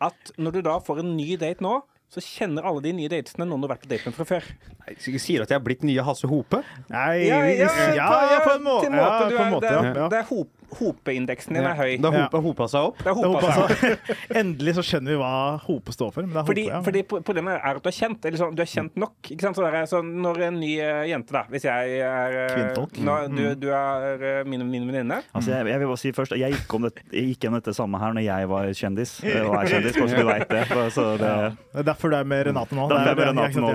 at 0.00 0.32
når 0.40 0.52
du 0.52 0.60
da 0.64 0.78
får 0.80 1.02
en 1.02 1.16
ny 1.16 1.36
date 1.36 1.60
nå, 1.60 1.82
så 2.10 2.20
kjenner 2.24 2.64
alle 2.66 2.80
de 2.82 2.90
nye 2.96 3.08
datesene 3.12 3.46
noen 3.46 3.62
du 3.62 3.68
har 3.68 3.76
vært 3.76 3.84
på 3.86 3.90
date 3.92 4.08
med 4.10 4.14
fra 4.16 4.24
før. 4.26 4.46
Nei, 4.80 4.94
Sier 4.98 5.38
du 5.38 5.44
at 5.46 5.52
jeg 5.54 5.58
har 5.60 5.62
blitt 5.66 5.84
nye 5.86 6.02
Hasse 6.02 6.26
Hope? 6.30 6.58
Nei, 6.90 7.28
Ja, 7.28 7.38
ja, 7.46 7.68
ja, 7.94 8.08
ja, 8.34 8.40
på 8.42 8.54
en 8.56 8.64
måte. 8.66 8.90
Ja, 8.90 9.10
på 9.20 9.28
en 9.30 9.36
er- 9.38 9.52
måte, 9.54 9.60
det, 9.68 9.76
er- 9.78 10.00
ja. 10.02 10.08
det 10.10 10.18
er 10.18 10.26
hop, 10.32 10.50
Hopeindeksen 10.78 11.56
din 11.56 11.64
er 11.66 11.74
høy. 11.78 11.96
Det 12.00 12.10
har 12.12 12.24
hopa, 12.26 12.40
hopa 12.44 12.66
seg 12.70 12.88
opp? 12.90 12.98
Det 13.00 13.04
Det 13.10 13.14
hopa 13.18 13.40
hopa 13.40 13.52
seg. 13.54 13.94
opp. 13.94 14.10
Endelig 14.40 14.74
så 14.78 14.84
skjønner 14.86 15.14
vi 15.14 15.18
hva 15.20 15.32
hope 15.66 15.94
står 15.94 16.12
for. 16.14 16.22
Men 16.26 16.34
det 16.36 16.40
er 16.42 16.46
Fordi, 16.50 16.64
ja. 16.70 16.80
fordi 16.86 17.02
problemet 17.10 17.56
er 17.58 17.78
at 17.78 17.82
du 17.82 17.88
er 17.90 17.96
kjent. 17.96 18.24
Eller 18.30 18.38
sånn, 18.40 18.54
du 18.56 18.62
er 18.62 18.70
kjent 18.70 18.96
nok. 19.00 19.16
Ikke 19.30 19.46
sant? 19.46 19.58
Så 19.58 19.64
det 19.66 19.72
er, 19.80 19.88
så 19.90 20.00
når 20.04 20.42
en 20.48 20.60
ny 20.60 20.70
eh, 20.80 21.02
jente, 21.10 21.34
da 21.34 21.42
Hvis 21.50 21.64
jeg 21.66 22.00
er 22.06 22.36
eh, 22.44 22.54
Kvinnfolk. 22.54 22.98
nå, 23.06 23.16
du, 23.34 23.42
du 23.64 23.68
er 23.74 24.24
eh, 24.30 24.40
min, 24.48 24.62
min 24.70 24.86
venninne 24.90 25.20
Altså, 25.34 25.50
jeg, 25.54 25.66
jeg 25.72 25.80
vil 25.82 25.90
bare 25.90 26.00
si 26.00 26.12
først 26.16 26.34
Jeg 26.38 26.54
gikk, 26.54 26.74
om 26.78 26.86
det, 26.86 26.92
jeg 27.12 27.32
gikk 27.32 27.44
gjennom 27.46 27.60
dette 27.60 27.74
samme 27.76 28.00
her 28.02 28.14
når 28.16 28.24
jeg 28.26 28.48
var 28.50 28.70
kjendis. 28.80 29.16
Og 29.50 29.54
er 29.60 29.70
kjendis, 29.74 29.98
kanskje 29.98 30.16
så 30.16 30.24
du 30.24 30.30
veit 30.30 30.48
det. 30.54 30.64
Så 30.94 31.06
det 31.20 31.32
Det 31.74 31.82
er 31.84 31.88
derfor 31.90 32.10
du 32.12 32.16
er 32.20 32.24
med 32.30 32.46
Renate 32.50 32.74
nå. 32.78 32.86
Da 32.90 33.00
er 33.02 33.10
Det 33.10 33.16
med 33.20 33.30
Renate 33.32 33.62
nå. 33.62 33.72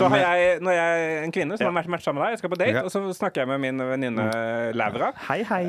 Så 0.00 0.08
har 0.12 0.22
jeg, 0.24 0.60
når 0.64 0.76
jeg 0.78 1.04
er 1.08 1.24
en 1.24 1.34
kvinne 1.34 1.58
som 1.60 1.68
har 1.70 1.76
vært 1.80 1.90
matcha 1.96 2.14
med 2.14 2.24
deg, 2.24 2.34
jeg 2.36 2.42
skal 2.44 2.52
på 2.54 2.60
date, 2.60 2.74
Ja. 2.74 2.82
og 2.86 2.90
så 2.94 3.02
snakker 3.14 3.44
jeg 3.44 3.48
med 3.52 3.60
min 3.64 3.82
venninne 3.94 4.24
Laura. 4.74 5.12
Hei, 5.28 5.40
hei. 5.48 5.62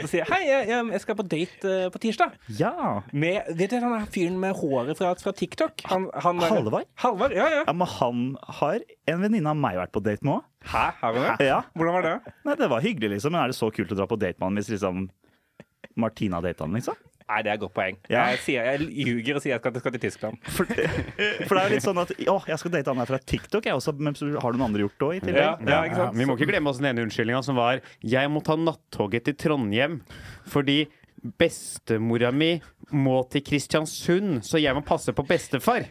Så 0.00 0.08
sier 0.08 0.22
jeg 0.22 0.28
hei, 0.30 0.40
jeg, 0.48 0.84
jeg 0.94 1.02
skal 1.02 1.16
på 1.18 1.24
date 1.28 1.70
eh, 1.70 1.88
på 1.92 2.00
tirsdag. 2.00 2.36
Ja. 2.56 2.72
Med, 3.12 3.50
vet 3.58 3.72
du 3.72 3.78
han 3.82 3.92
der 3.92 4.06
fyren 4.12 4.38
med 4.40 4.56
håret 4.56 4.96
fra, 4.98 5.12
fra 5.20 5.34
TikTok? 5.36 5.84
Han, 5.90 6.06
han, 6.24 6.40
Halvard? 6.40 6.88
Halvard, 7.02 7.34
ja, 7.36 7.48
ja. 7.52 7.62
ja, 7.66 7.74
men 7.76 7.90
han 7.98 8.22
har 8.60 8.80
en 9.12 9.24
venninne 9.26 9.52
av 9.52 9.60
meg 9.60 9.76
vært 9.80 9.92
på 9.96 10.02
date 10.04 10.24
med 10.26 10.38
òg. 10.38 10.46
Hæ, 10.70 10.86
har 11.02 11.16
hun 11.16 11.26
det? 11.26 11.48
Ja. 11.50 11.60
Hvordan 11.76 11.98
var 11.98 12.08
det? 12.08 12.34
Nei, 12.48 12.56
det 12.60 12.70
var 12.72 12.84
hyggelig, 12.84 13.12
liksom. 13.16 13.36
Men 13.36 13.44
er 13.44 13.52
det 13.52 13.60
så 13.60 13.70
kult 13.74 13.92
å 13.92 14.00
dra 14.00 14.08
på 14.08 14.20
date 14.20 14.40
med 14.40 14.48
han 14.48 14.60
hvis 14.60 14.72
liksom 14.74 15.06
Martina 16.00 16.40
data 16.44 16.64
han, 16.64 16.76
liksom? 16.78 16.96
Nei, 17.30 17.40
det 17.46 17.52
er 17.52 17.58
et 17.58 17.62
godt 17.62 17.74
poeng. 17.76 17.98
Ja. 18.10 18.24
Jeg, 18.32 18.40
sier, 18.42 18.66
jeg 18.66 18.88
ljuger 19.06 19.38
og 19.38 19.44
sier 19.44 19.54
jeg 19.54 19.62
skal, 19.62 19.92
til 19.94 20.02
Tyskland. 20.02 20.40
For, 20.50 20.66
for 20.66 21.54
det 21.54 21.60
er 21.60 21.68
jo 21.68 21.74
litt 21.76 21.84
sånn 21.84 22.00
at 22.02 22.10
Å, 22.18 22.36
jeg 22.50 22.62
skal 22.62 22.72
date 22.74 22.90
han 22.90 23.02
her 23.02 23.10
fra 23.12 23.20
TikTok, 23.22 23.68
jeg 23.68 23.78
også. 23.78 23.94
Men 24.02 24.18
så 24.18 24.30
har 24.34 24.56
noen 24.56 24.66
andre 24.66 24.86
gjort 24.86 24.96
det 24.98 25.06
òg, 25.06 25.14
i 25.14 25.22
tillegg? 25.28 25.68
ja, 25.70 25.82
ikke 25.86 26.00
sant? 26.00 26.18
Vi 26.18 26.26
må 26.26 26.36
ikke 26.38 26.50
glemme 26.50 26.72
oss 26.72 26.80
den 26.82 26.90
ene 26.90 27.04
unnskyldninga 27.06 27.44
som 27.46 27.58
var 27.60 27.84
Jeg 28.02 28.32
må 28.32 28.42
ta 28.46 28.56
nattoget 28.58 29.28
til 29.28 29.38
Trondheim 29.38 30.00
fordi 30.50 30.82
bestemora 31.38 32.30
mi 32.32 32.54
må 32.96 33.20
til 33.30 33.44
Kristiansund, 33.44 34.40
så 34.46 34.58
jeg 34.58 34.74
må 34.74 34.82
passe 34.86 35.12
på 35.14 35.24
bestefar. 35.28 35.84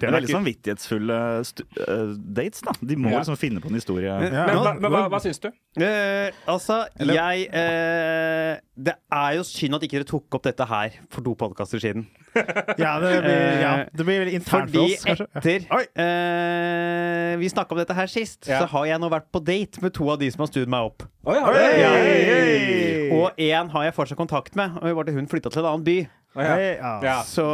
Det 0.00 0.08
er 0.08 0.14
veldig 0.14 0.30
samvittighetsfulle 0.32 1.16
eh, 1.40 2.14
dates, 2.40 2.62
da. 2.64 2.72
De 2.80 2.96
må 2.96 3.10
Ja. 3.10 3.18
liksom 3.20 3.36
finne 3.36 3.60
på 3.60 3.68
en 3.68 3.74
historie. 3.76 4.08
Ja. 4.08 4.46
Men, 4.46 4.56
hva, 4.56 4.72
men 4.80 4.90
hva, 4.94 5.02
hva 5.12 5.20
syns 5.20 5.40
du? 5.42 5.50
Eh, 5.76 6.30
altså, 6.48 6.86
Eller- 6.98 7.14
jeg 7.14 7.48
eh, 7.52 8.60
Det 8.80 8.94
er 9.12 9.34
jo 9.36 9.42
synd 9.44 9.74
at 9.76 9.82
ikke 9.84 9.98
dere 10.00 10.08
tok 10.08 10.34
opp 10.34 10.42
dette 10.42 10.64
her 10.66 10.90
for 11.10 11.20
to 11.22 11.34
podkaster 11.34 11.78
siden. 11.82 12.06
Ja, 12.78 12.94
det 13.02 13.10
blir, 13.24 13.60
ja, 13.60 13.72
det 13.90 14.04
blir 14.06 14.20
veldig 14.22 14.34
internt 14.38 14.70
for 14.70 14.86
oss, 14.86 15.02
kanskje. 15.04 15.26
Fordi 15.34 15.54
etter 15.58 15.88
eh, 15.98 17.36
vi 17.40 17.48
snakka 17.50 17.74
om 17.74 17.80
dette 17.82 17.94
her 17.96 18.06
sist, 18.06 18.46
Ja. 18.48 18.60
så 18.62 18.68
har 18.70 18.86
jeg 18.86 19.00
nå 19.02 19.10
vært 19.10 19.28
på 19.34 19.42
date 19.44 19.82
med 19.82 19.92
to 19.94 20.08
av 20.10 20.18
de 20.20 20.30
som 20.30 20.44
har 20.44 20.50
studd 20.52 20.68
meg 20.70 20.80
opp. 20.92 21.02
Oh, 21.26 21.34
ja, 21.34 21.44
Hei! 21.52 21.80
Ja. 21.82 23.14
Og 23.20 23.36
én 23.36 23.68
har 23.74 23.84
jeg 23.84 23.94
fortsatt 23.96 24.16
kontakt 24.20 24.56
med, 24.56 24.78
og 24.80 25.10
hun 25.10 25.26
flytta 25.28 25.50
til 25.50 25.64
en 25.64 25.70
annen 25.74 25.84
by. 25.84 25.98
Ja. 26.38 26.54
Hey, 26.54 26.66
ja. 26.78 26.90
Ja. 27.02 27.14
Så. 27.26 27.44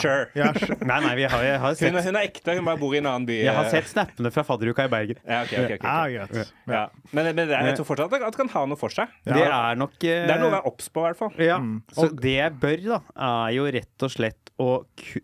Sure. 0.00 0.26
Sure. 0.64 0.76
Nei, 0.82 0.98
nei, 1.04 1.12
vi 1.20 1.26
har, 1.30 1.42
jeg, 1.46 1.58
har 1.62 1.68
Hun, 1.74 1.76
sett, 1.78 1.94
er- 1.94 2.06
hun 2.08 2.18
er 2.18 2.26
ekte, 2.26 2.56
hun 2.58 2.66
bare 2.66 2.80
bor 2.80 2.94
i 2.94 2.98
en 2.98 3.06
annen 3.10 3.26
by. 3.28 3.36
jeg 3.44 3.54
har 3.54 3.68
sett 3.70 3.86
snappene 3.90 4.32
fra 4.34 4.44
fadderuka 4.46 4.86
i 4.88 4.92
Bergen. 4.92 5.20
Ja, 5.22 5.42
ok, 5.44 5.52
ok, 5.54 5.74
okay, 5.78 6.18
okay. 6.24 6.44
Ja. 6.66 6.74
Ja. 6.74 6.84
Men, 7.12 7.30
men 7.36 7.42
det 7.48 7.60
jeg 7.70 7.76
tror 7.78 7.88
fortsatt 7.92 8.16
at 8.18 8.26
det 8.26 8.40
kan 8.42 8.50
ha 8.56 8.64
noe 8.70 8.80
for 8.80 8.92
seg. 8.94 9.12
Det 9.28 9.38
er 9.44 9.78
nok 9.78 9.94
uh... 9.94 10.04
Det 10.08 10.34
er 10.34 10.42
noe 10.42 10.50
å 10.50 10.56
være 10.58 10.72
obs 10.72 10.90
på, 10.90 11.04
i 11.04 11.08
hvert 11.08 11.20
fall. 11.22 11.36
Ja. 11.42 11.58
Mm. 11.62 11.76
Så 11.94 12.08
det 12.10 12.34
jeg 12.40 12.56
bør, 12.62 12.76
da, 12.88 13.00
er 13.30 13.54
jo 13.58 13.68
rett 13.78 14.06
og 14.08 14.14
slett 14.14 14.52
å 14.62 14.70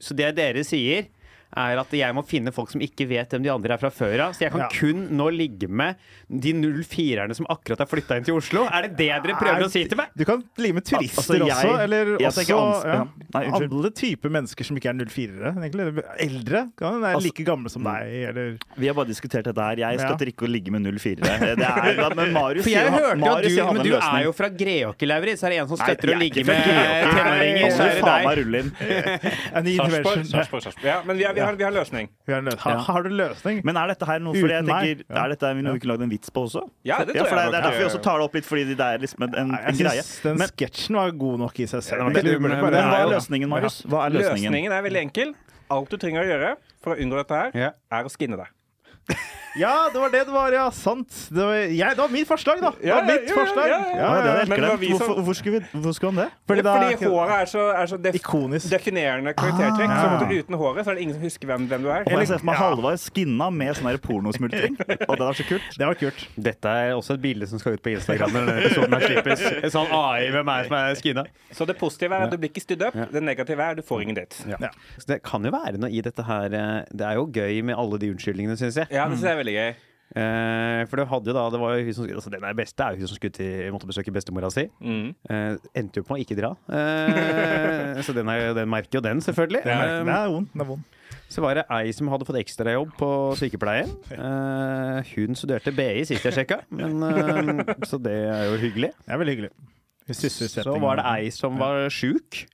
Så 0.03 0.15
det 0.19 0.33
dere 0.39 0.63
sier, 0.67 1.11
er 1.57 1.79
at 1.81 1.91
jeg 1.91 2.15
må 2.15 2.23
finne 2.27 2.53
folk 2.55 2.71
som 2.71 2.81
ikke 2.81 3.09
vet 3.11 3.31
hvem 3.31 3.43
de 3.43 3.51
andre 3.51 3.75
er 3.75 3.79
fra 3.83 3.91
før 3.91 4.21
av. 4.29 4.33
Så 4.37 4.41
jeg 4.47 4.53
kan 4.53 4.61
Ja. 4.61 4.69
kun 4.71 5.09
nå 5.17 5.27
ligge 5.35 5.69
med 5.69 5.97
de 6.31 6.53
04-erne 6.55 7.35
som 7.35 7.47
akkurat 7.51 7.79
har 7.79 7.87
flytta 7.91 8.17
inn 8.19 8.25
til 8.25 8.35
Oslo. 8.37 8.67
Er 8.71 8.83
det 8.87 8.97
det 8.97 9.09
dere 9.11 9.35
prøver 9.35 9.65
å 9.67 9.71
si 9.71 9.85
til 9.85 9.97
meg? 9.99 10.09
Du 10.17 10.25
kan 10.25 10.43
bli 10.57 10.73
med 10.73 10.85
turister 10.85 11.19
altså, 11.19 11.35
jeg- 11.39 11.51
også, 11.51 11.81
eller 11.83 12.07
jeg 12.21 12.29
også 12.31 12.49
ja, 12.49 12.95
ja. 12.95 13.05
Nei, 13.35 13.45
alle 13.51 13.91
typer 13.91 14.31
mennesker 14.31 14.65
som 14.65 14.77
ikke 14.77 14.91
er 14.91 14.95
04-ere. 15.05 15.55
egentlig. 15.59 16.05
Eldre. 16.19 16.71
Kan 16.77 17.01
være 17.01 17.15
Altså- 17.17 17.27
like 17.27 17.45
gamle 17.45 17.69
som 17.71 17.83
deg, 17.83 18.29
eller 18.31 18.59
Vi 18.77 18.87
har 18.87 18.95
bare 18.95 19.07
diskutert 19.09 19.45
dette 19.45 19.59
her. 19.61 19.77
Jeg 19.77 19.99
Ja. 19.99 20.07
støtter 20.09 20.27
ikke 20.31 20.47
å 20.47 20.51
ligge 20.51 20.71
med 20.71 20.83
04-ere. 20.83 21.59
Er, 21.61 22.15
men 22.15 22.33
Marius 22.33 22.63
For 22.65 22.71
jeg 22.71 22.87
sier- 22.87 22.95
hørte 22.95 23.19
Marius 23.19 23.55
du 23.57 23.73
Men 23.75 23.83
du 23.85 23.95
er 23.97 24.23
jo 24.25 24.33
fra 24.33 24.49
Greåker, 24.51 25.07
Lauritz. 25.07 25.43
Er 25.43 25.49
det 25.51 25.59
en 25.61 25.69
som 25.69 25.77
støtter 25.77 26.07
Nei, 26.07 26.13
å 26.13 26.17
er 26.17 26.21
ligge 26.21 26.45
med 26.47 26.57
tenåringer, 26.65 27.71
så 27.75 27.83
er 27.83 27.95
det 27.95 28.05
deg. 28.05 29.31
Sarpsborg. 30.31 30.85
Ja, 30.85 31.03
men 31.07 31.17
vi 31.19 31.25
har, 31.25 31.35
vi 31.41 31.47
har, 31.49 31.57
vi 31.61 31.65
har 31.67 31.73
løsning. 31.75 32.09
Vi 32.29 32.33
har, 32.37 32.43
løsning. 32.47 32.61
ha, 32.61 32.75
har 32.87 33.03
du 33.03 33.09
løsning? 33.11 33.61
Men 33.65 33.77
er 33.81 33.91
dette 33.95 34.07
her 34.11 34.21
noe 34.21 34.35
fordi 34.37 34.53
jeg 34.55 34.65
meg? 34.69 34.85
tenker, 35.01 35.05
Ja. 35.11 35.25
Er 35.25 35.29
dette 35.35 35.51
noe 35.57 35.73
vi 35.75 35.81
kunne 35.83 35.93
lagd 35.95 36.03
en 36.07 36.13
vits 36.13 36.31
på 36.37 36.45
også? 36.47 36.63
Ja, 36.85 36.99
det 37.05 37.17
Ja, 37.17 37.23
tror 37.25 37.29
for 37.33 37.37
det, 37.41 37.45
jeg 37.45 37.53
det 37.53 37.59
er 37.61 37.67
derfor 37.67 37.79
vi 37.81 37.89
også 37.89 38.03
tar 38.05 38.19
det 38.21 38.25
opp 38.29 38.35
litt, 38.39 38.47
fordi 38.51 38.65
det 38.75 38.81
er 38.87 38.99
liksom 38.99 39.23
en, 39.29 39.35
en, 39.43 39.55
en 39.57 39.77
greie. 39.81 40.03
den 40.23 40.39
Men, 40.39 40.49
sketsjen 40.55 40.95
var 41.01 41.11
god 41.25 41.39
nok 41.47 41.61
i 41.61 41.67
seg 41.67 41.83
selv. 41.83 42.05
Men- 42.05 42.13
men- 42.13 42.43
men- 42.43 42.61
men 42.61 42.75
hva 42.75 43.01
er 43.03 43.11
løsningen, 43.17 43.49
Marius? 43.49 43.83
Hva 43.89 44.07
er 44.07 44.11
løsningen? 44.11 44.53
Løsningen 44.53 44.73
er 44.73 44.83
veldig 44.83 45.03
enkel. 45.09 45.35
Alt 45.71 45.89
du 45.91 45.97
trenger 45.97 46.23
å 46.25 46.27
gjøre 46.27 46.57
for 46.83 46.95
å 46.95 46.99
unngå 46.99 47.17
dette 47.23 47.35
her, 47.43 47.73
er 47.91 48.05
å 48.05 48.11
skinne 48.11 48.37
deg. 48.37 48.47
Ja, 49.59 49.89
det 49.93 49.99
var 49.99 50.11
det 50.11 50.21
det 50.27 50.33
var, 50.33 50.53
ja. 50.55 50.71
Sant. 50.71 51.11
Det 51.31 51.43
var, 51.43 51.55
ja, 51.75 51.89
det 51.91 51.99
var 51.99 52.09
mitt 52.09 52.29
forslag, 52.29 52.61
da. 52.63 52.71
Det 52.71 52.87
Ja, 52.87 52.95
var 53.01 53.07
mitt 53.09 53.27
ja, 53.27 53.35
ja, 53.35 53.35
forslag. 53.35 53.69
ja, 53.69 53.79
ja. 53.99 54.11
Ja, 54.47 54.77
Hvorfor, 54.91 55.15
hvorfor, 55.15 55.33
skulle 55.35 55.59
vi, 55.59 55.67
hvorfor 55.73 55.93
skulle 55.93 56.13
han 56.13 56.21
det? 56.23 56.29
Fordi, 56.47 56.63
da, 56.63 56.75
Fordi 56.77 57.09
håret 57.11 57.35
er 57.43 57.45
så, 57.51 57.65
er 57.75 57.87
så 57.91 57.97
def 57.99 58.15
Ikonisk. 58.15 58.71
definerende 58.71 59.33
karaktertrekk. 59.35 59.91
Ah. 59.91 60.21
Så 60.21 60.39
uten 60.39 60.55
håret 60.61 60.85
så 60.87 60.91
er 60.91 60.95
det 60.95 61.03
ingen 61.03 61.15
som 61.17 61.23
husker 61.27 61.51
hvem, 61.51 61.67
hvem 61.67 61.83
du 61.83 61.89
er. 61.91 62.05
Og 62.07 62.13
jeg 62.21 62.29
ser 62.31 62.39
for 62.39 62.47
meg. 62.51 62.61
Halvard 62.61 63.03
skinna 63.03 63.51
med 63.51 63.75
sånn 63.77 63.91
her 63.91 63.99
pornosmultring. 64.05 64.77
Og 65.09 65.17
det 65.19 65.27
var 65.27 65.41
så 65.41 65.47
kult. 65.49 65.67
Det 65.79 65.89
var 65.91 65.99
kult. 66.05 66.23
Dette 66.37 66.77
er 66.85 66.95
også 66.95 67.19
et 67.19 67.23
bilde 67.27 67.51
som 67.51 67.59
skal 67.59 67.75
ut 67.75 67.83
på 67.83 67.91
Instagram 67.97 68.31
når 68.37 68.47
denne 68.47 68.65
episoden 68.69 68.95
her 69.01 69.07
slippes. 69.09 69.45
En 69.67 69.75
sånn 69.75 69.91
AI 69.93 70.31
med 70.31 70.47
meg 70.47 70.71
som 70.71 70.79
er 70.79 70.95
skinna. 71.03 71.27
Så 71.53 71.67
det 71.67 71.75
positive 71.81 72.15
er 72.17 72.29
at 72.29 72.31
du 72.33 72.39
blir 72.39 72.53
ikke 72.55 72.63
studd 72.63 72.87
opp. 72.87 72.95
Det 73.11 73.23
negative 73.27 73.67
er 73.67 73.75
at 73.75 73.83
du 73.83 73.85
får 73.87 74.07
ingen 74.07 74.21
date. 74.23 74.47
Ja. 74.47 74.71
Så 74.97 75.11
det 75.11 75.21
kan 75.27 75.43
jo 75.45 75.51
være 75.53 75.75
noe 75.83 75.91
i 75.91 76.01
dette 76.07 76.23
her 76.25 76.55
eh, 76.55 76.71
Det 76.95 77.07
er 77.07 77.19
jo 77.19 77.27
gøy 77.35 77.61
med 77.67 77.75
alle 77.77 77.99
de 78.01 78.13
unnskyldningene, 78.15 78.57
syns 78.61 78.79
jeg. 78.85 78.87
Ja, 79.01 79.09
det 79.09 79.17
synes 79.17 79.27
jeg 79.31 79.33
er 79.39 79.41
veldig 79.45 79.57
gøy. 79.57 79.71
Eh, 80.11 80.81
for 80.91 80.99
det 80.99 81.05
hadde 81.07 81.31
jo 81.31 81.35
da 81.37 81.43
det 81.55 81.59
var 81.63 81.77
jo 81.79 81.85
hun 81.87 81.95
som, 81.95 82.07
altså 82.11 82.31
Den 82.35 82.43
er 82.49 82.55
beste 82.59 82.83
er 82.83 82.97
jo 82.97 83.05
hun 83.05 83.11
som 83.13 83.19
skulle 83.21 83.37
til, 83.37 83.69
måtte 83.71 83.87
besøke 83.87 84.11
bestemora 84.15 84.49
si. 84.51 84.65
Mm. 84.83 85.13
Eh, 85.31 85.53
endte 85.79 86.03
jo 86.03 86.07
på 86.09 86.17
å 86.17 86.19
ikke 86.23 86.35
dra. 86.41 86.51
Eh, 86.67 88.01
så 88.07 88.15
den, 88.17 88.29
er, 88.33 88.51
den 88.59 88.71
merker 88.73 88.99
jo 88.99 89.05
den, 89.07 89.23
selvfølgelig. 89.23 89.63
Det 89.67 89.77
Eh, 89.77 90.01
er 90.03 90.33
vond. 90.35 90.49
Det 90.53 90.65
er 90.67 90.71
vond. 90.73 90.83
så 91.31 91.45
var 91.45 91.55
det 91.61 91.65
ei 91.79 91.93
som 91.95 92.11
hadde 92.11 92.27
fått 92.27 92.41
ekstrajobb 92.43 92.91
på 92.99 93.11
sykepleien. 93.39 93.93
Eh, 94.19 95.13
hun 95.15 95.39
studerte 95.39 95.71
BI 95.79 96.03
sist 96.11 96.27
jeg 96.27 96.35
sjekka, 96.41 96.61
men, 96.75 96.99
eh, 97.07 97.75
så 97.87 98.03
det 98.03 98.17
er 98.27 98.49
jo 98.51 98.59
hyggelig. 98.67 98.91
Det 99.07 99.15
er 99.15 99.23
veldig 99.23 99.37
hyggelig. 99.37 99.53
Så 100.11 100.75
var 100.83 100.99
det 100.99 101.07
ei 101.07 101.31
som 101.31 101.55
var 101.61 101.87
sjuk. 101.95 102.47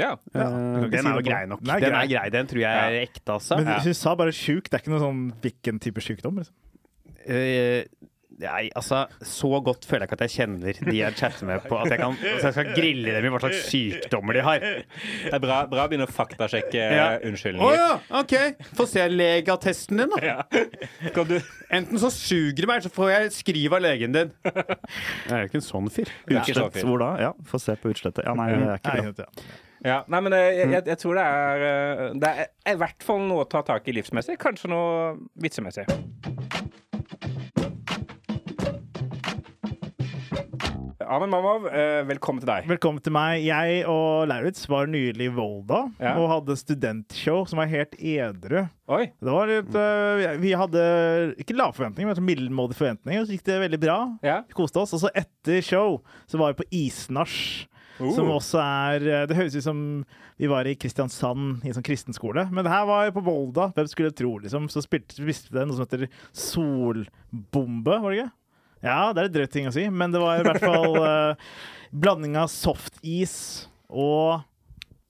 Ja. 0.00 0.14
ja. 0.34 0.46
den 0.90 1.06
er 1.06 1.18
jo 1.18 1.22
grei 1.26 1.44
nok. 1.46 1.62
Den 1.62 1.74
er 1.76 1.84
Den 1.84 1.98
er 1.98 2.08
grei, 2.10 2.24
den 2.34 2.50
tror 2.50 2.64
jeg 2.64 2.88
er 2.88 2.98
ekte, 3.04 3.36
altså. 3.36 3.60
Men 3.60 3.76
hun 3.84 3.94
sa 3.94 4.16
bare 4.18 4.34
sjuk. 4.34 4.66
Det 4.70 4.78
er 4.78 4.84
ikke 4.84 4.94
noe 4.94 5.04
sånn 5.04 5.22
hvilken 5.44 5.78
type 5.82 6.02
sykdom. 6.04 6.42
Liksom. 6.42 6.56
Uh, 7.24 8.10
Nei, 8.40 8.66
altså, 8.74 9.04
så 9.22 9.48
godt 9.64 9.86
føler 9.86 10.04
jeg 10.04 10.10
ikke 10.10 10.16
at 10.18 10.22
jeg 10.24 10.32
kjenner 10.34 10.78
de 10.88 10.94
jeg 10.96 11.16
chatter 11.18 11.46
med 11.46 11.66
på 11.68 11.76
at 11.78 11.92
jeg, 11.92 12.00
kan, 12.00 12.16
altså, 12.18 12.48
jeg 12.48 12.56
skal 12.56 12.70
grille 12.74 13.14
dem 13.14 13.28
i 13.28 13.30
hva 13.30 13.40
slags 13.44 13.60
sykdommer 13.70 14.38
de 14.38 14.42
har. 14.46 14.64
Det 14.64 15.36
er 15.36 15.42
bra, 15.42 15.58
bra 15.70 15.84
å 15.84 15.90
begynne 15.92 16.08
å 16.08 16.14
faktasjekke 16.14 16.80
Ja. 16.80 17.06
unnskyldninger. 17.28 17.62
Å 17.62 17.70
unnskyldninger. 17.70 17.76
ja, 17.78 18.20
OK. 18.20 18.74
Få 18.78 18.86
se 18.90 19.06
legeattesten 19.12 20.02
din, 20.02 20.16
da. 20.16 20.22
Ja. 20.24 21.22
Du 21.24 21.36
Enten 21.74 22.00
så 22.00 22.10
suger 22.12 22.64
det 22.64 22.68
meg, 22.68 22.80
eller 22.80 22.88
så 22.88 22.94
får 22.94 23.12
jeg 23.12 23.30
skriv 23.38 23.76
av 23.78 23.84
legen 23.84 24.16
din. 24.16 24.32
Jeg 24.44 25.30
er 25.30 25.44
jo 25.44 25.52
ikke 25.52 25.60
en 25.60 25.68
sånn 25.68 25.92
fyr. 25.92 26.10
Det 26.26 26.34
er 26.34 26.42
ikke 26.42 26.58
så 26.58 26.66
Utslett, 26.66 26.88
hvor 26.88 27.00
da? 27.02 27.12
Ja, 27.22 27.30
få 27.48 27.62
se 27.62 27.76
på 27.78 27.94
utslettet. 27.94 28.26
Ja, 28.26 28.34
nei, 28.38 28.50
det 28.54 28.66
er 28.66 28.82
ikke 28.82 28.98
Nei, 28.98 29.14
bra. 29.14 29.30
Ja. 29.84 30.00
Nei, 30.08 30.20
men 30.24 30.32
eh, 30.36 30.50
jeg, 30.58 30.70
jeg, 30.78 30.86
jeg 30.92 31.00
tror 31.02 31.18
det 31.20 31.24
er 31.28 31.64
eh, 31.68 32.04
Det 32.22 32.32
er 32.40 32.74
i 32.76 32.80
hvert 32.80 33.04
fall 33.06 33.24
noe 33.28 33.44
å 33.44 33.48
ta 33.50 33.62
tak 33.66 33.88
i 33.90 33.96
livsmessig. 33.98 34.38
Kanskje 34.40 34.72
noe 34.72 35.14
vitsemessig. 35.44 35.86
Amen 41.04 41.28
Mamov, 41.30 41.66
eh, 41.68 42.00
velkommen 42.08 42.40
til 42.42 42.48
deg. 42.48 42.64
Velkommen 42.66 43.02
til 43.04 43.12
meg. 43.14 43.42
Jeg 43.44 43.82
og 43.90 44.24
Lauritz 44.30 44.64
var 44.70 44.88
nylig 44.90 45.28
i 45.28 45.32
Volda 45.36 45.82
Ja. 46.00 46.14
og 46.18 46.30
hadde 46.30 46.56
studentshow 46.56 47.44
som 47.46 47.60
var 47.60 47.68
helt 47.70 47.94
edru. 48.00 48.64
Oi. 48.88 49.12
Det 49.20 49.30
var 49.30 49.46
litt, 49.46 49.74
øh, 49.74 50.40
vi 50.40 50.52
hadde 50.56 51.34
ikke 51.38 51.56
lave 51.56 51.76
forventninger, 51.76 52.14
men 52.14 52.24
middelmådige 52.24 52.80
forventninger. 52.80 53.26
Så 53.26 53.36
gikk 53.36 53.44
det 53.44 53.60
veldig 53.60 53.80
bra. 53.80 53.98
Ja. 54.22 54.40
Vi 54.48 54.54
koste 54.54 54.80
oss. 54.80 54.94
Og 54.94 55.00
så 55.04 55.10
etter 55.14 55.60
show 55.62 56.00
så 56.26 56.38
var 56.38 56.54
vi 56.54 56.64
på 56.64 56.70
Isnach. 57.98 58.14
Som 58.16 58.28
Uh. 58.30 58.36
også 58.36 58.60
er 58.60 59.04
øh, 59.06 59.26
Det 59.30 59.36
høres 59.38 59.56
ut 59.56 59.66
som 59.66 59.80
vi 60.40 60.48
var 60.50 60.66
i 60.66 60.74
Kristiansand, 60.74 61.62
i 61.62 61.70
en 61.70 61.76
sånn 61.76 61.86
kristen 61.86 62.16
skole. 62.16 62.42
Men 62.50 62.66
det 62.66 62.72
her 62.72 62.86
var 62.88 63.12
på 63.14 63.22
Volda. 63.22 63.68
Hvem 63.76 63.86
skulle 63.90 64.10
tro, 64.10 64.32
liksom. 64.42 64.66
Så 64.72 64.82
spilte, 64.82 65.14
spiste 65.14 65.54
det 65.54 65.66
noe 65.68 65.76
som 65.78 65.86
heter 65.86 66.08
solbombe, 66.34 67.98
var 68.02 68.10
det 68.10 68.24
ikke? 68.24 68.32
Ja, 68.84 69.12
det 69.14 69.22
er 69.22 69.28
et 69.30 69.36
drøyt 69.36 69.52
ting 69.54 69.68
å 69.70 69.72
si, 69.72 69.86
men 69.88 70.12
det 70.12 70.20
var 70.20 70.40
i 70.40 70.44
hvert 70.44 70.60
fall 70.60 70.98
øh, 71.00 71.46
blanding 72.04 72.34
av 72.36 72.50
softis 72.52 73.36
og 73.88 74.42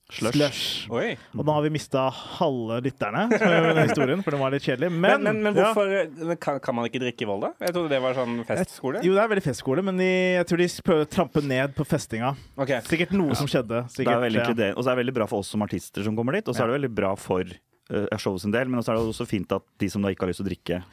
Slush. 0.05 0.35
slush. 0.37 0.89
Oi. 0.93 1.15
Og 1.33 1.41
nå 1.47 1.53
har 1.55 1.63
vi 1.65 1.71
mista 1.73 2.03
halve 2.13 2.77
lytterne, 2.85 3.23
er 3.33 3.79
historien, 3.79 4.21
for 4.21 4.35
den 4.35 4.41
var 4.43 4.53
litt 4.53 4.65
kjedelig. 4.67 4.91
Men, 4.93 5.23
Men, 5.23 5.23
men, 5.25 5.39
men 5.47 5.55
hvorfor 5.57 5.89
ja. 5.89 6.35
kan, 6.37 6.59
kan 6.61 6.77
man 6.77 6.85
ikke 6.85 7.01
drikke 7.01 7.25
i 7.25 7.29
Volda? 7.29 7.49
Jeg 7.65 7.73
trodde 7.73 7.89
det 7.89 8.01
var 8.03 8.17
sånn 8.17 8.37
festskole. 8.45 9.01
Jo, 9.05 9.15
det 9.17 9.23
er 9.23 9.31
veldig 9.33 9.45
festskole, 9.47 9.85
men 9.87 9.97
de, 9.97 10.09
jeg 10.37 10.49
tror 10.51 10.61
de 10.61 10.67
prøver 10.89 11.07
å 11.07 11.09
trampe 11.17 11.43
ned 11.49 11.73
på 11.77 11.87
festinga. 11.89 12.35
Okay. 12.53 12.85
Sikkert 12.85 13.15
noe 13.17 13.37
som 13.39 13.49
skjedde. 13.49 13.81
Det 13.97 14.05
er 14.05 14.75
Og 14.75 14.83
så 14.83 14.91
er 14.91 14.93
det 14.93 15.01
veldig 15.01 15.17
bra 15.17 15.29
for 15.31 15.41
oss 15.41 15.49
som 15.55 15.65
artister 15.65 16.05
som 16.05 16.17
kommer 16.17 16.37
dit, 16.37 16.45
og 16.45 16.53
så 16.53 16.63
er 16.65 16.69
det 16.69 16.77
veldig 16.77 16.93
bra 17.01 17.15
for 17.17 17.49
uh, 17.49 18.05
showet 18.21 18.45
sin 18.45 18.53
del, 18.53 18.69
men 18.69 18.83
også 18.83 18.93
er 18.93 19.01
det 19.01 19.09
også 19.15 19.27
fint 19.29 19.57
at 19.57 19.65
de 19.81 19.89
som 19.89 20.05
da 20.05 20.13
ikke 20.13 20.27
har 20.27 20.35
lyst 20.35 20.43
til 20.43 20.45
å 20.45 20.51
drikke, 20.51 20.83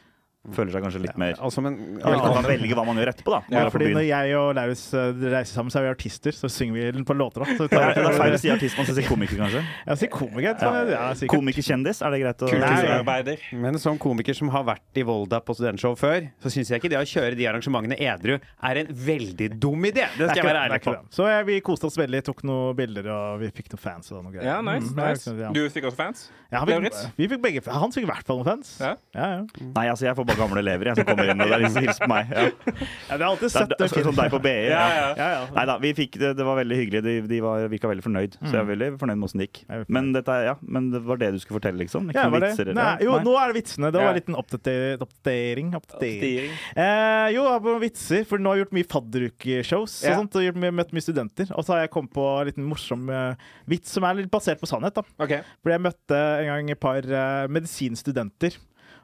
føler 0.51 0.73
seg 0.75 0.83
kanskje 0.83 0.99
litt 1.05 1.19
mer 1.19 1.37
Altså, 1.39 1.61
men 1.63 1.77
Eller 2.03 2.19
kan 2.19 2.43
velge 2.43 2.75
hva 2.75 2.83
man 2.83 2.97
gjør 2.99 3.11
etterpå, 3.13 3.31
da. 3.31 3.39
Ja, 3.47 3.61
man 3.63 3.71
fordi 3.71 3.93
når 3.95 4.03
jeg 4.09 4.33
og 4.35 4.49
Laurus 4.57 4.81
eh, 4.99 5.21
reiser 5.31 5.55
sammen, 5.55 5.71
så 5.71 5.79
er 5.79 5.85
vi 5.87 5.91
artister, 5.93 6.35
så 6.35 6.49
synger 6.51 6.91
vi 6.97 7.03
på 7.07 7.15
låter. 7.15 7.45
da. 7.45 7.55
Så 7.55 7.67
vi 7.67 7.69
Det 7.71 7.79
tar, 7.79 7.85
er, 7.93 7.95
det 7.95 8.09
er 8.09 8.17
feil 8.19 8.35
å 8.35 8.41
si 8.41 8.51
artist, 8.51 8.77
man 8.79 8.87
skal 8.89 8.97
si 8.97 9.05
komiker, 9.07 9.39
kanskje. 9.39 9.61
Ja, 9.87 9.95
sier 10.01 10.11
komiker. 10.11 10.65
Ja. 10.91 11.05
Komikerkjendis, 11.31 12.01
er 12.03 12.11
det 12.15 12.19
greit 12.25 12.43
å 12.43 12.51
Kulturarbeider. 12.51 13.45
Men 13.63 13.79
som 13.79 13.99
komiker 14.01 14.35
som 14.37 14.51
har 14.53 14.67
vært 14.67 14.99
i 14.99 15.05
Volda 15.07 15.39
på 15.43 15.55
studentshow 15.55 15.95
før, 15.99 16.27
så 16.43 16.51
syns 16.51 16.73
jeg 16.73 16.83
ikke 16.83 16.91
det 16.91 16.99
å 16.99 17.07
kjøre 17.07 17.39
de 17.39 17.47
arrangementene 17.47 17.97
edru 18.03 18.35
er 18.35 18.81
en 18.83 18.91
veldig 18.91 19.49
dum 19.63 19.87
idé. 19.87 20.09
Det 20.17 20.25
Det 20.25 20.29
skal 20.33 20.43
jeg 20.43 20.49
være 20.51 20.65
ærlig 20.67 20.81
på. 20.83 20.95
Så 21.13 21.27
eh, 21.31 21.39
vi 21.47 21.59
koste 21.63 21.87
oss 21.87 21.97
veldig, 21.99 22.23
tok 22.27 22.43
noen 22.47 22.75
bilder, 22.77 23.07
og 23.15 23.39
vi 23.43 23.51
fikk 23.55 23.71
noen 23.73 23.83
fans 23.87 24.11
og 24.11 24.23
noe 24.27 24.35
greier. 24.35 24.49
Ja, 24.51 24.59
nice. 24.65 24.91
Mm, 24.91 24.99
er 24.99 25.15
nice. 25.15 25.35
ja. 25.39 25.55
Du 25.55 25.63
fikk 25.71 25.87
også 25.87 26.01
fans? 26.03 26.27
Ja, 26.53 26.61
vi, 26.67 26.75
vi 27.17 27.27
fikk 27.31 27.41
begge 27.41 27.61
Han 27.73 27.93
fikk 27.95 28.05
i 28.05 28.09
hvert 28.11 28.27
fall 28.27 28.43
noen 28.43 28.51
fans. 28.51 28.75
Ja. 28.83 28.93
Ja, 29.15 29.29
ja. 29.39 29.41
Nei, 29.73 29.87
altså, 29.89 30.05
jeg 30.05 30.17
får 30.19 30.27
bare 30.29 30.32
gamle 30.39 30.59
elever 30.63 30.89
jeg, 30.91 30.95
som 30.99 31.05
kommer 31.09 31.29
inn, 31.31 31.41
og 31.43 31.47
det 31.49 31.55
er 31.57 31.63
de 31.65 31.69
som 31.73 31.83
hilser 31.85 32.03
på 32.05 32.09
meg. 32.11 32.31
Ja. 32.33 32.43
ja, 32.43 33.17
vi 33.17 33.23
har 33.23 33.29
alltid 33.29 33.47
Det 33.47 33.51
sett 33.53 33.73
er, 33.77 33.87
sånn 33.93 34.07
som 34.09 34.15
deg 34.17 34.31
på 34.33 34.39
BI. 34.43 34.53
Ja, 34.69 34.81
Ja. 34.83 34.87
ja. 34.93 35.13
Ja, 35.23 35.27
ja. 35.33 35.41
Nei 35.55 35.65
da, 35.69 35.77
vi 35.83 35.93
fikk 35.97 36.17
det, 36.21 36.33
det 36.39 36.45
var 36.47 36.57
veldig 36.59 36.77
hyggelig. 36.81 37.01
De, 37.05 37.13
de 37.29 37.39
var, 37.45 37.67
virka 37.71 37.87
veldig 37.91 38.03
fornøyd. 38.05 38.37
Så 38.41 38.51
jeg 38.51 38.61
er 38.63 38.69
veldig 38.71 38.89
fornøyd 39.01 39.19
med 39.21 39.27
åssen 39.29 39.43
det 39.43 39.47
gikk. 39.49 39.61
Men, 39.93 40.11
dette, 40.15 40.27
er- 40.39 40.47
ja, 40.51 40.55
men 40.61 40.89
det 40.93 41.01
var 41.05 41.17
det 41.21 41.31
du 41.35 41.39
skulle 41.43 41.59
fortelle, 41.61 41.79
liksom? 41.83 42.09
Ikke 42.11 42.23
Ja, 42.23 42.29
noen 42.31 42.45
vitser? 42.47 42.73
Nei, 42.77 42.89
jo, 43.05 43.17
nå 43.23 43.35
er 43.39 43.53
det 43.53 43.57
vitsene. 43.61 43.91
Det 43.93 44.01
var 44.01 44.09
en 44.13 44.19
liten 44.19 44.35
oppdatering. 44.39 45.01
oppdatering. 45.07 45.73
oppdatering. 45.77 46.51
Eh, 46.75 47.27
jo, 47.35 47.43
det 47.45 47.51
var 47.53 47.63
på 47.67 47.75
vitser, 47.83 48.25
for 48.29 48.37
nå 48.41 48.49
har 48.53 48.57
jeg 48.59 48.65
gjort 48.65 48.77
mye 48.79 48.89
fadderukeshows 48.95 49.95
og 50.03 50.09
Ja. 50.09 50.15
sånt, 50.19 50.35
og 50.39 50.59
mye, 50.63 50.71
møtt 50.81 50.93
mye 50.95 51.05
studenter. 51.05 51.51
Og 51.57 51.63
så 51.65 51.73
har 51.75 51.81
jeg 51.85 51.91
kommet 51.93 52.13
på 52.13 52.25
en 52.41 52.47
liten 52.49 52.67
morsom 52.67 53.09
eh, 53.09 53.35
vits 53.69 53.91
som 53.93 54.03
er 54.07 54.13
litt 54.21 54.31
basert 54.31 54.59
på 54.61 54.67
sannhet. 54.69 54.93
da. 54.95 55.03
Okay. 55.19 55.41
For 55.63 55.71
jeg 55.73 55.81
møtte 55.81 56.17
en 56.17 56.47
gang 56.49 56.69
et 56.73 56.79
par 56.79 57.01
uh, 57.05 57.47
medisinstudenter. 57.47 58.57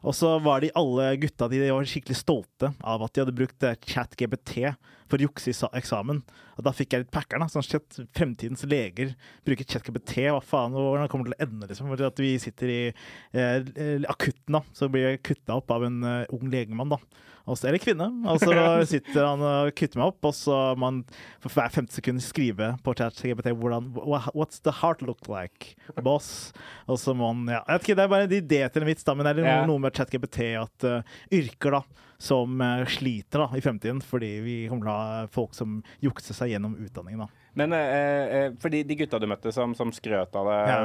Og 0.05 0.15
så 0.15 0.31
var 0.43 0.63
de 0.63 0.71
alle 0.79 1.11
gutta 1.19 1.49
de 1.51 1.61
var 1.65 1.87
skikkelig 1.87 2.19
stolte 2.21 2.71
av 2.79 3.03
at 3.03 3.13
de 3.13 3.23
hadde 3.23 3.35
brukt 3.35 3.65
eh, 3.67 3.77
ChatGPT 3.89 4.71
for 5.09 5.17
å 5.17 5.25
jukse 5.27 5.51
i 5.51 5.69
eksamen. 5.79 6.21
Og 6.59 6.65
da 6.65 6.73
fikk 6.75 6.93
jeg 6.93 7.03
litt 7.03 7.13
packeren. 7.13 7.49
Sånn 7.51 7.65
shit, 7.65 7.99
fremtidens 8.15 8.65
leger 8.69 9.15
bruker 9.47 9.67
ChatGPT. 9.67 10.27
Hva 10.29 10.41
faen, 10.43 10.75
hvordan 10.75 11.09
kommer 11.11 11.29
det 11.29 11.35
til 11.35 11.39
å 11.39 11.47
ende? 11.47 11.71
liksom? 11.71 11.89
For 11.91 12.05
at 12.07 12.21
vi 12.21 12.33
sitter 12.41 12.73
i 12.73 12.81
eh, 12.89 14.05
akutten, 14.11 14.59
da, 14.59 14.63
så 14.75 14.91
blir 14.91 15.09
jeg 15.09 15.23
kutta 15.31 15.57
opp 15.59 15.73
av 15.73 15.87
en 15.87 15.99
uh, 16.05 16.35
ung 16.35 16.47
legemann. 16.53 16.93
da. 16.93 17.01
Og 17.49 17.57
så, 17.57 17.69
eller 17.69 17.81
kvinne. 17.81 18.07
Og 18.29 18.41
så 18.41 18.53
sitter 18.89 19.25
han 19.25 19.43
og 19.45 19.71
kutter 19.77 20.01
meg 20.01 20.11
opp, 20.11 20.29
og 20.29 20.35
så 20.37 20.57
må 20.79 20.91
han 20.91 20.99
for 21.41 21.55
hver 21.55 21.73
50 21.73 21.99
sekunder 21.99 22.23
skrive 22.23 22.71
på 22.85 22.95
ChatGPT 22.99 23.53
hvordan 23.57 23.89
What's 23.97 24.61
the 24.65 24.73
heart 24.81 25.01
look 25.05 25.25
like, 25.31 25.73
boss? 26.05 26.51
Og 26.87 27.01
så 27.01 27.15
må 27.17 27.31
han 27.33 27.47
ja, 27.49 27.63
jeg 27.63 27.79
vet 27.79 27.87
ikke, 27.87 27.97
Det 27.97 28.05
er 28.05 28.13
bare 28.13 28.29
en 28.29 28.37
idé 28.37 28.61
til 28.69 28.85
en 28.85 28.91
vits, 28.91 29.07
da, 29.07 29.17
men 29.17 29.27
det 29.27 29.47
er 29.47 29.67
noe 29.69 29.81
med 29.81 29.95
ChatGPT 29.97 30.53
at 30.59 30.87
uh, 30.87 31.17
yrker 31.33 31.79
da 31.79 31.83
som 32.19 32.59
uh, 32.61 32.83
sliter 32.91 33.45
da 33.45 33.47
i 33.55 33.63
fremtiden, 33.63 34.01
fordi 34.03 34.31
vi 34.43 34.55
kommer 34.67 34.85
til 34.85 34.91
å 34.91 34.97
ha 34.99 35.27
folk 35.31 35.55
som 35.55 35.79
jukser 36.03 36.35
seg 36.35 36.53
gjennom 36.53 36.75
utdanningen. 36.83 37.23
da. 37.23 37.48
Men 37.59 37.73
eh, 37.75 38.35
eh, 38.39 38.51
for 38.61 38.71
de, 38.73 38.81
de 38.87 38.95
gutta 38.99 39.19
du 39.21 39.27
møtte 39.29 39.51
som, 39.55 39.73
som 39.77 39.91
skrøt 39.95 40.35
av 40.39 40.47
det, 40.49 40.57
Ja. 40.69 40.77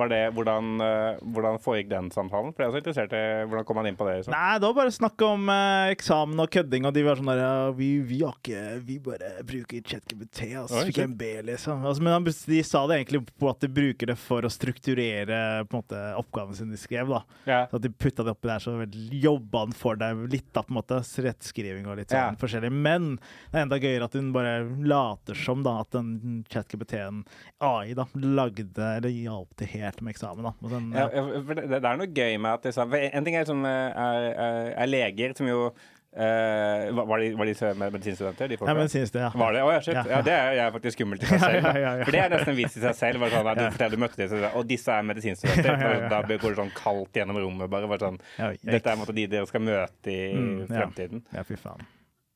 var 0.00 0.10
det 0.12 0.20
hvordan, 0.36 0.70
eh, 0.86 1.20
hvordan 1.34 1.58
foregikk 1.62 1.90
den 1.90 2.10
samtalen? 2.14 2.52
For 2.54 2.62
jeg 2.62 2.68
er 2.68 2.72
også 2.74 2.82
interessert 2.84 3.14
i 3.18 3.22
hvordan 3.50 3.66
kom 3.68 3.80
man 3.80 3.88
inn 3.90 3.98
på 3.98 4.06
det? 4.08 4.16
Liksom. 4.20 4.34
Nei, 4.36 4.54
det 4.62 4.68
var 4.70 4.76
bare 4.80 4.94
snakk 4.94 5.24
om 5.26 5.48
eh, 5.52 5.90
eksamen 5.96 6.40
og 6.44 6.50
kødding, 6.54 6.86
og 6.88 6.94
de 6.96 7.04
var 7.06 7.18
sånn 7.20 7.30
der 7.32 7.42
ja, 7.42 7.54
vi, 7.76 7.90
vi 8.06 8.20
har 8.24 8.36
ikke 8.38 8.62
Vi 8.86 8.98
bare 9.02 9.32
bruker 9.46 9.82
ChatGPT, 9.90 10.40
altså. 10.60 10.80
så 10.80 10.86
fikk 10.88 11.02
en 11.04 11.16
B, 11.20 11.32
liksom. 11.50 11.84
Altså, 11.84 12.02
men 12.06 12.12
han- 12.16 12.24
de 12.30 12.62
sa 12.66 12.86
det 12.86 13.00
egentlig 13.00 13.24
på 13.40 13.50
at 13.50 13.60
de 13.60 13.68
bruker 13.68 14.06
det 14.12 14.16
for 14.20 14.42
å 14.46 14.50
strukturere 14.52 15.64
på 15.68 15.76
en 15.76 15.82
måte 15.82 16.00
oppgaven 16.18 16.54
sin 16.56 16.70
de 16.70 16.76
skrev, 16.80 17.08
da. 17.10 17.22
Ja. 17.46 17.60
Så 17.70 17.76
at 17.80 17.82
de 17.82 17.90
putta 17.90 18.24
det 18.24 18.32
oppi 18.34 18.48
der, 18.48 18.58
så 18.62 18.76
jobba 19.20 19.64
han 19.66 19.72
for 19.76 19.96
deg 20.00 20.24
litt, 20.32 20.48
da, 20.54 20.62
på 20.62 20.70
en 20.74 20.80
måte. 20.80 21.00
Rettskriving 21.20 21.86
og 21.90 21.98
litt 22.00 22.12
sånn 22.12 22.36
forskjellig. 22.40 22.70
Men 22.72 23.16
det 23.50 23.58
er 23.58 23.64
enda 23.66 23.78
gøyere 23.80 24.04
at 24.08 24.14
hun 24.16 24.30
bare 24.32 24.54
later 24.86 25.34
som 25.36 25.62
da, 25.66 25.80
at 25.80 25.90
den 25.92 26.19
ChatGPT-en, 26.50 27.22
AI, 27.60 27.94
da, 27.98 28.06
lagde 28.14 28.88
eller 28.96 29.10
hjalp 29.14 29.54
til 29.60 29.72
helt 29.76 30.00
med 30.02 30.14
eksamen. 30.16 30.44
da. 30.50 30.54
Sånn, 30.74 30.90
Ja, 30.96 31.06
det, 31.10 31.68
det 31.76 31.80
er 31.84 31.96
noe 32.02 32.10
gøy 32.10 32.36
med 32.40 32.52
at 32.58 32.68
liksom, 32.70 32.94
En 33.00 33.24
ting 33.24 33.36
er, 33.40 33.44
som 33.48 33.64
er, 33.64 33.94
er, 33.94 34.74
er 34.84 34.86
leger, 34.92 35.36
som 35.38 35.48
jo 35.50 35.70
Uh, 36.10 36.90
var, 36.90 37.04
var 37.06 37.20
de, 37.22 37.26
var 37.38 37.46
de 37.46 37.74
medisinstudenter? 37.78 38.48
De 38.50 38.56
ja, 38.58 38.72
det, 38.74 39.12
ja. 39.14 39.28
Var 39.30 39.52
det? 39.54 39.60
Oh, 39.62 39.70
ja. 39.70 39.80
Ja. 39.94 40.02
Ja, 40.10 40.18
det 40.26 40.32
er, 40.34 40.56
er 40.64 40.72
faktisk 40.74 40.96
skummelt 40.98 41.22
i 41.22 41.28
seg 41.30 41.38
selv. 41.38 41.68
For 42.02 42.10
det 42.10 42.22
er 42.24 42.32
nesten 42.32 42.50
en 42.50 42.58
vits 42.58 42.74
i 42.80 42.82
seg 42.82 42.96
selv. 42.98 43.22
Bare 43.22 43.30
sånn, 43.30 43.50
du 43.54 43.62
forteller 43.76 43.94
du 43.94 44.02
møtte 44.02 44.18
disse, 44.18 44.50
og 44.58 44.66
disse 44.66 44.90
er 44.90 45.06
medisinstudenter. 45.06 46.08
Da 46.10 46.18
går 46.26 46.48
det 46.48 46.58
sånn 46.58 46.74
kaldt 46.74 47.14
gjennom 47.20 47.38
rommet. 47.38 47.70
bare, 47.70 47.86
bare 47.94 48.02
sånn, 48.08 48.18
Dette 48.58 48.90
er 48.90 48.98
måte 48.98 49.14
de 49.14 49.28
dere 49.30 49.46
skal 49.46 49.62
møte 49.62 50.10
i 50.10 50.18
Mm, 50.34 50.58
ja. 50.66 50.80
fremtiden. 50.80 51.22
Ja, 51.30 51.46
fy 51.46 51.54
faen. 51.62 51.86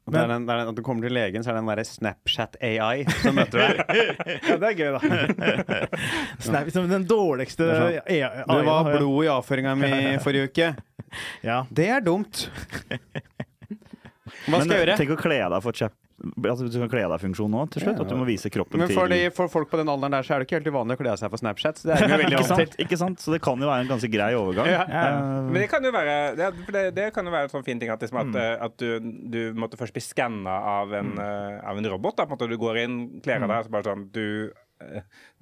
Det 0.05 0.21
er 0.21 0.29
den, 0.29 0.43
det 0.45 0.53
er 0.53 0.59
den, 0.61 0.69
at 0.69 0.77
du 0.77 0.83
kommer 0.85 1.07
til 1.07 1.15
legen, 1.17 1.45
så 1.45 1.51
er 1.51 1.57
det 1.57 1.61
den 1.63 1.69
derre 1.71 1.85
Snapchat-AI 1.89 3.07
som 3.23 3.39
møter 3.39 3.63
deg. 3.63 3.79
Ja, 4.51 4.57
det 4.61 4.69
er 4.69 4.75
gøy, 4.77 4.91
da. 4.99 5.79
Snap, 6.45 6.69
den 6.91 7.07
dårligste 7.09 7.69
AI 8.05 8.19
Det 8.21 8.59
var 8.69 8.91
blod 8.91 9.25
i 9.25 9.31
avføringa 9.33 9.73
mi 9.81 9.93
forrige 10.25 10.51
uke. 10.51 10.69
Ja. 11.47 11.63
Det 11.73 11.89
er 11.89 12.05
dumt. 12.05 12.45
Hva 14.45 14.61
skal 14.61 14.75
jeg 14.75 14.83
gjøre? 14.83 14.99
tenk 15.01 15.15
å 15.15 15.19
kle 15.25 15.39
deg 15.41 15.65
for 15.65 15.81
chat, 15.81 15.95
altså, 16.45 16.69
Du 16.71 16.79
kan 16.83 16.91
kle 16.93 17.05
av 17.07 17.15
deg-funksjon 17.15 17.51
nå 17.53 17.65
til 17.75 17.85
slutt. 17.85 17.99
Ja. 17.99 18.05
At 18.07 18.13
du 18.13 18.17
må 18.19 18.27
vise 18.29 18.51
kroppen 18.53 18.81
Men 18.83 18.91
til 18.91 18.99
for, 18.99 19.13
de, 19.13 19.21
for 19.35 19.53
folk 19.53 19.71
på 19.73 19.81
den 19.81 19.91
alderen 19.93 20.17
der, 20.17 20.27
så 20.27 20.35
er 20.35 20.43
det 20.43 20.49
ikke 20.49 20.59
helt 20.61 20.71
uvanlig 20.73 20.97
å 20.97 21.01
kle 21.03 21.13
av 21.15 21.21
seg 21.21 21.33
for 21.33 21.43
Snapchat. 21.43 21.81
Så 21.83 21.91
det 21.91 21.97
er 21.99 22.05
jo 22.05 22.19
veldig 22.25 22.39
ikke 22.39 22.51
sant? 22.51 22.77
ikke 22.87 22.99
sant? 23.01 23.23
Så 23.25 23.35
det 23.35 23.41
kan 23.45 23.61
jo 23.61 23.71
være 23.71 23.87
en 23.87 23.93
ganske 23.95 24.11
grei 24.13 24.31
overgang. 24.39 24.71
Ja. 24.73 24.85
Uh, 24.89 25.51
Men 25.51 25.61
det 25.63 25.69
kan 25.73 25.85
jo 25.85 25.93
være 25.95 26.17
det, 26.41 26.51
det, 26.75 26.85
det 26.97 27.09
kan 27.15 27.29
jo 27.29 27.35
være 27.35 27.49
en 27.49 27.55
sånn 27.55 27.67
fin 27.67 27.81
ting 27.83 27.93
at, 27.95 28.03
liksom, 28.03 28.21
Mm. 28.25 28.35
at, 28.35 28.37
mm. 28.37 28.65
at 28.65 28.75
du, 28.81 29.15
du 29.35 29.41
måtte 29.59 29.77
først 29.81 29.93
bli 29.97 30.03
skanna 30.05 30.55
av, 30.79 30.93
en, 30.97 31.15
uh, 31.19 31.59
av 31.67 31.79
en 31.81 31.89
robot. 31.93 32.17
Da, 32.17 32.25
på 32.29 32.35
en 32.35 32.39
måte 32.39 32.49
Du 32.53 32.59
går 32.61 32.79
inn, 32.85 32.99
kler 33.25 33.43
av 33.45 33.51
deg, 33.51 33.67
så 33.67 33.75
bare 33.75 33.89
sånn 33.91 34.05
Du, 34.15 34.25
eh, 34.49 34.64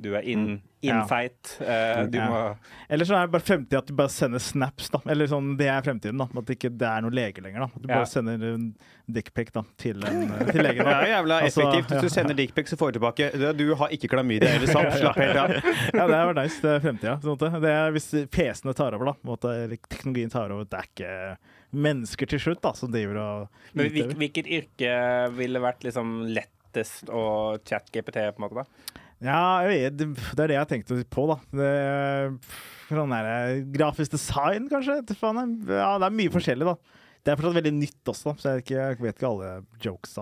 du 0.01 0.15
er 0.17 0.23
in, 0.23 0.47
Mm. 0.47 0.61
Ja. 0.83 1.03
infeit. 1.05 1.61
eh, 1.61 2.07
du 2.11 2.19
Ja. 2.19 2.27
må 2.29 2.57
Eller 2.91 3.05
så 3.05 3.15
er 3.15 3.27
det 3.29 3.31
bare 3.33 3.43
fremtiden 3.47 3.79
at 3.79 3.87
du 3.87 3.95
bare 3.95 4.09
sender 4.09 4.39
snaps. 4.41 4.89
da 4.91 4.99
Eller 5.07 5.27
sånn, 5.27 5.57
Det 5.57 5.69
er 5.69 5.81
fremtiden. 5.83 6.19
da 6.19 6.25
At 6.25 6.45
det 6.47 6.59
ikke 6.59 6.77
det 6.77 6.89
er 6.89 7.01
noen 7.03 7.15
lege 7.15 7.41
lenger. 7.43 7.59
da 7.61 7.65
At 7.67 7.83
du 7.83 7.89
Ja. 7.89 7.95
bare 8.01 8.07
sender 8.07 8.33
en 8.55 8.75
dickpic 9.11 9.53
til, 9.53 10.03
en, 10.05 10.29
til 10.53 10.63
legen. 10.63 10.85
Det 10.85 10.87
er 10.87 11.07
jævla 11.07 11.41
Altså, 11.43 11.63
effektivt. 11.63 11.89
Hvis 11.89 12.01
du 12.03 12.09
sender 12.09 12.35
dickpic, 12.35 12.67
så 12.69 12.77
får 12.77 12.93
du 12.93 12.99
tilbake 12.99 13.33
Du, 13.39 13.53
du 13.53 13.75
har 13.75 13.89
ikke 13.91 14.09
klamydia 14.09 14.49
eller 14.57 14.67
sant. 14.77 14.93
Slapp 14.99 15.17
helt 15.17 15.37
av. 15.37 15.51
Ja, 15.95 16.07
det 16.07 16.19
var 16.27 16.35
nice. 16.35 16.61
Det 16.61 16.71
er 16.71 16.81
fremtida. 16.81 17.21
på 17.21 17.31
en 17.31 17.37
måte. 17.39 17.61
Det 17.61 17.71
er 17.71 17.93
hvis 17.93 18.11
PC-ene 18.31 18.75
tar 18.75 18.95
over, 18.95 19.05
da. 19.05 19.15
måte, 19.25 19.45
eller 19.65 19.77
teknologien 19.89 20.31
tar 20.31 20.51
over. 20.51 20.65
Det 20.65 20.79
er 20.81 20.89
ikke 20.91 21.37
mennesker 21.73 22.27
til 22.29 22.39
slutt 22.39 22.61
da 22.61 22.73
som 22.73 22.91
driver 22.93 23.17
og 23.17 23.49
Men 23.75 23.89
hvilket 23.91 24.47
yrke 24.51 25.31
ville 25.37 25.61
vært 25.63 25.81
liksom 25.87 26.27
lettest 26.35 27.09
å 27.09 27.57
chat-GPT, 27.65 28.33
på 28.35 28.43
en 28.43 28.49
måte? 28.49 28.55
da? 28.65 28.65
Ja, 29.23 29.63
vet, 29.69 29.99
det 29.99 30.09
er 30.43 30.51
det 30.51 30.57
jeg 30.59 30.71
tenkte 30.73 30.99
på, 31.13 31.27
da. 31.31 31.37
Det, 31.55 31.71
sånn 32.91 33.15
der, 33.15 33.61
grafisk 33.75 34.17
design, 34.17 34.67
kanskje? 34.73 34.99
Ja, 35.71 35.95
det 36.03 36.09
er 36.09 36.19
mye 36.19 36.33
forskjellig, 36.35 36.67
da. 36.73 36.99
Det 37.23 37.31
er 37.31 37.39
fortsatt 37.39 37.55
veldig 37.61 37.75
nytt 37.77 38.11
også, 38.11 38.33
så 38.35 38.57
jeg, 38.57 38.65
ikke, 38.65 38.79
jeg 38.81 38.99
vet 38.99 39.15
ikke 39.15 39.29
alle 39.29 39.51
jokes. 39.85 40.17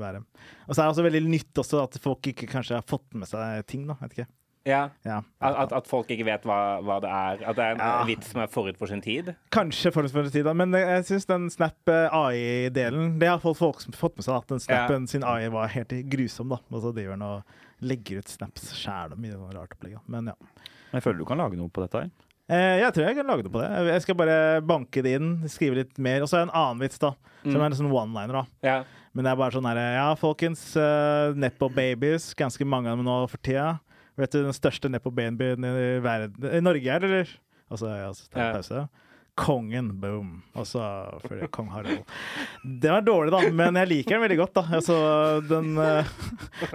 være. 0.00 0.22
Og 0.64 0.72
så 0.72 0.78
er 0.80 0.84
det 0.86 0.92
også 0.94 1.04
veldig 1.04 1.24
nytt 1.28 1.60
også 1.60 1.82
at 1.84 1.98
folk 2.00 2.30
ikke 2.32 2.48
kanskje 2.48 2.78
har 2.78 2.86
fått 2.88 3.12
med 3.12 3.28
seg 3.28 3.66
ting. 3.68 3.84
da, 3.90 3.98
vet 4.00 4.16
ikke. 4.16 4.30
Ja. 4.68 4.80
Ja. 5.04 5.20
At, 5.40 5.72
at, 5.72 5.86
folk 5.88 6.10
ikke 6.12 6.26
vet 6.28 6.44
hva, 6.48 6.80
hva 6.84 6.98
det 7.00 7.08
er? 7.12 7.44
At 7.48 7.56
det 7.56 7.64
er 7.64 7.76
en 7.76 7.80
Ja. 7.80 7.92
vits 8.08 8.32
som 8.32 8.42
er 8.42 8.50
forut 8.52 8.76
for 8.80 8.88
sin 8.88 9.00
tid? 9.04 9.32
Kanskje 9.52 9.92
forut 9.92 10.12
for 10.12 10.24
sin 10.24 10.32
tid, 10.40 10.44
da, 10.48 10.52
men 10.56 10.72
jeg 10.76 11.06
syns 11.08 11.28
den 11.28 11.48
Snap 11.52 11.88
eh, 11.88 12.08
AI-delen 12.12 13.18
Det 13.20 13.28
har 13.28 13.40
folk, 13.40 13.56
folk 13.58 13.80
fått 13.96 14.16
med 14.20 14.24
seg, 14.26 14.36
at 14.36 14.48
den 14.52 14.60
Snappen 14.60 15.08
sin 15.08 15.24
AI 15.24 15.48
var 15.52 15.68
helt 15.72 15.92
grusom. 16.12 16.52
da, 16.52 16.60
Og 16.70 16.84
så 16.84 16.92
driver 16.92 17.16
den 17.16 17.22
og 17.22 17.42
legger 17.80 18.20
ut 18.20 18.30
snaps 18.30 18.70
sjæl 18.76 19.14
og 19.14 19.20
mye 19.20 19.36
sånn 19.36 19.54
rart 19.56 19.76
opplegg. 19.76 19.98
Men 20.10 20.32
ja. 20.32 20.36
jeg 20.94 21.04
føler 21.04 21.22
du 21.22 21.28
kan 21.28 21.40
lage 21.40 21.58
noe 21.58 21.72
på 21.72 21.84
dette 21.84 22.04
her. 22.04 22.10
Eh, 22.50 22.80
jeg 22.80 22.94
tror 22.94 23.06
jeg 23.06 23.18
kan 23.20 23.28
lage 23.30 23.46
noe 23.46 23.54
på 23.54 23.62
det. 23.62 23.68
Jeg 23.92 24.04
skal 24.04 24.18
bare 24.18 24.38
banke 24.66 25.04
det 25.06 25.14
inn, 25.20 25.34
skrive 25.50 25.82
litt 25.82 26.00
mer. 26.02 26.24
Og 26.24 26.30
så 26.30 26.38
er 26.38 26.44
det 26.44 26.48
en 26.48 26.56
annen 26.62 26.82
vits, 26.82 26.98
da. 27.02 27.12
Som 27.44 27.60
er 27.60 27.68
en 27.68 27.78
sånn 27.78 27.92
one-liner. 27.92 28.40
da. 28.40 28.66
Ja. 28.66 28.78
Men 29.14 29.26
det 29.26 29.30
er 29.32 29.38
bare 29.40 29.54
sånn 29.54 29.66
herre 29.66 29.86
Ja, 29.94 30.08
folkens. 30.18 30.64
Uh, 30.78 31.36
Nepo 31.38 31.70
babies. 31.72 32.32
Ganske 32.38 32.66
mange 32.66 32.90
av 32.90 32.98
dem 32.98 33.06
nå 33.06 33.20
for 33.30 33.42
tida. 33.42 33.78
Vet 34.18 34.34
du 34.34 34.42
den 34.42 34.56
største 34.56 34.90
Nepo 34.90 35.12
babyen 35.14 35.64
i 35.64 35.84
verden 36.04 36.50
I 36.50 36.60
Norge 36.60 36.90
er, 36.92 37.06
eller? 37.06 37.30
Og 37.70 37.80
så 37.80 37.92
ja, 37.94 38.10
så 38.12 38.26
tar 38.28 38.58
jeg 38.58 38.66
Ja. 38.74 38.84
Kongen, 39.40 39.86
boom. 40.02 40.28
Altså 40.60 40.82
jeg 41.30 41.48
kong 41.54 41.70
Harald. 41.72 42.02
Den 42.82 42.92
er 42.92 43.04
dårlig, 43.06 43.30
da, 43.32 43.40
men 43.56 43.78
jeg 43.80 43.88
liker 43.88 44.16
den 44.18 44.24
veldig 44.26 44.36
godt. 44.42 44.52
da 44.58 44.64
Altså, 44.76 44.96
den, 45.48 45.70
eh, 45.80 46.10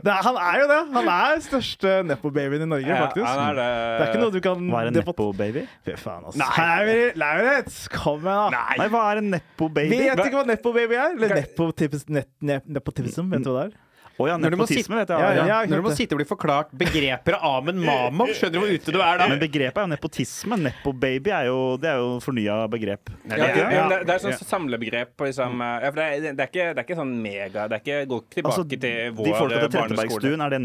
det 0.01 0.09
er, 0.09 0.21
Han 0.25 0.39
er 0.41 0.59
jo 0.63 0.67
det! 0.71 0.79
Han 0.95 1.09
er 1.13 1.43
største 1.45 1.93
Nepo-babyen 2.09 2.65
i 2.65 2.69
Norge, 2.71 2.97
faktisk. 3.03 3.27
Ja, 3.29 3.47
er 3.51 3.59
det. 3.59 3.69
Det 3.75 4.07
er 4.07 4.11
ikke 4.13 4.23
noe 4.23 4.33
du 4.35 4.39
kan 4.47 4.65
Hva 4.73 4.81
er 4.81 4.91
en 4.91 4.97
nepo-baby? 4.99 5.65
Fy 5.85 5.97
faen, 6.01 6.25
altså. 6.31 6.41
Nei, 6.41 7.11
Lauritz! 7.21 7.79
Kom 7.93 8.25
igjen, 8.25 8.57
da! 8.57 8.65
Nei, 8.81 8.89
hva 8.95 9.05
er 9.13 9.21
en 9.21 9.31
nepo-baby? 9.37 10.01
Vet 10.09 10.25
ikke 10.25 10.41
hva 10.41 10.45
nepo-baby 10.49 10.99
er? 10.99 11.15
Eller 11.19 11.41
nepotivis- 11.43 12.09
net- 12.09 12.31
ne- 12.41 12.61
vet 12.65 13.43
du 13.45 13.51
hva 13.53 13.67
det 13.67 13.69
er? 13.69 13.81
Å 14.15 14.27
ja, 14.29 14.37
Når 14.39 14.53
du 14.53 14.55
må 14.55 14.63
nepotisme, 14.63 14.95
vet 15.01 15.09
jeg. 15.11 15.19
Ja, 15.19 15.31
Ja, 15.35 15.45
ja. 15.49 15.57
Når 15.67 15.81
du 15.81 15.85
må 15.89 15.91
sitte 15.95 16.15
og 16.15 16.19
bli 16.21 16.27
forklart 16.29 16.69
begreper 16.71 17.35
av 17.35 17.57
Amen 17.65 17.81
Mamam, 17.83 18.29
skjønner 18.31 18.53
du 18.55 18.59
hvor 18.61 18.71
ute 18.71 18.93
du 18.95 18.99
er 19.03 19.17
da? 19.19 19.27
Men 19.27 19.39
begrepet 19.41 19.75
er 19.81 19.87
jo 19.87 19.91
nepotisme. 19.91 20.57
Nepo-baby 20.65 21.33
er 21.35 21.49
jo, 21.49 21.57
det 21.81 21.89
er 21.91 21.97
jo 21.99 22.13
fornya 22.23 22.55
begrep. 22.71 23.11
Ja, 23.27 23.35
det 23.35 23.49
er- 23.49 23.55
det, 23.55 23.89
det, 23.89 23.99
det 24.07 24.13
er 24.15 24.23
sånn 24.23 24.39
samlebegrep. 24.47 25.15
på 25.17 25.25
Liksom, 25.27 25.59
ja, 25.59 25.89
for 25.91 25.99
det, 25.99 26.05
er, 26.05 26.21
det, 26.31 26.39
er 26.39 26.49
ikke, 26.51 26.67
det 26.75 26.79
er 26.79 26.85
ikke 26.87 26.97
sånn 27.01 27.13
mega 27.21 27.67
Det 27.67 27.75
er 27.75 27.81
ikke, 27.83 27.99
går 28.13 28.21
ikke 28.23 28.35
tilbake 28.39 28.53
Altså, 28.55 28.63
til 28.69 28.79
de 28.85 28.93
vår 29.17 29.25
folka 29.35 29.55
til 29.55 29.65
eh, 29.65 29.75
barneskole. 29.75 29.95
Trettebergstuen, 29.95 30.41
er 30.45 30.49
det 30.55 30.59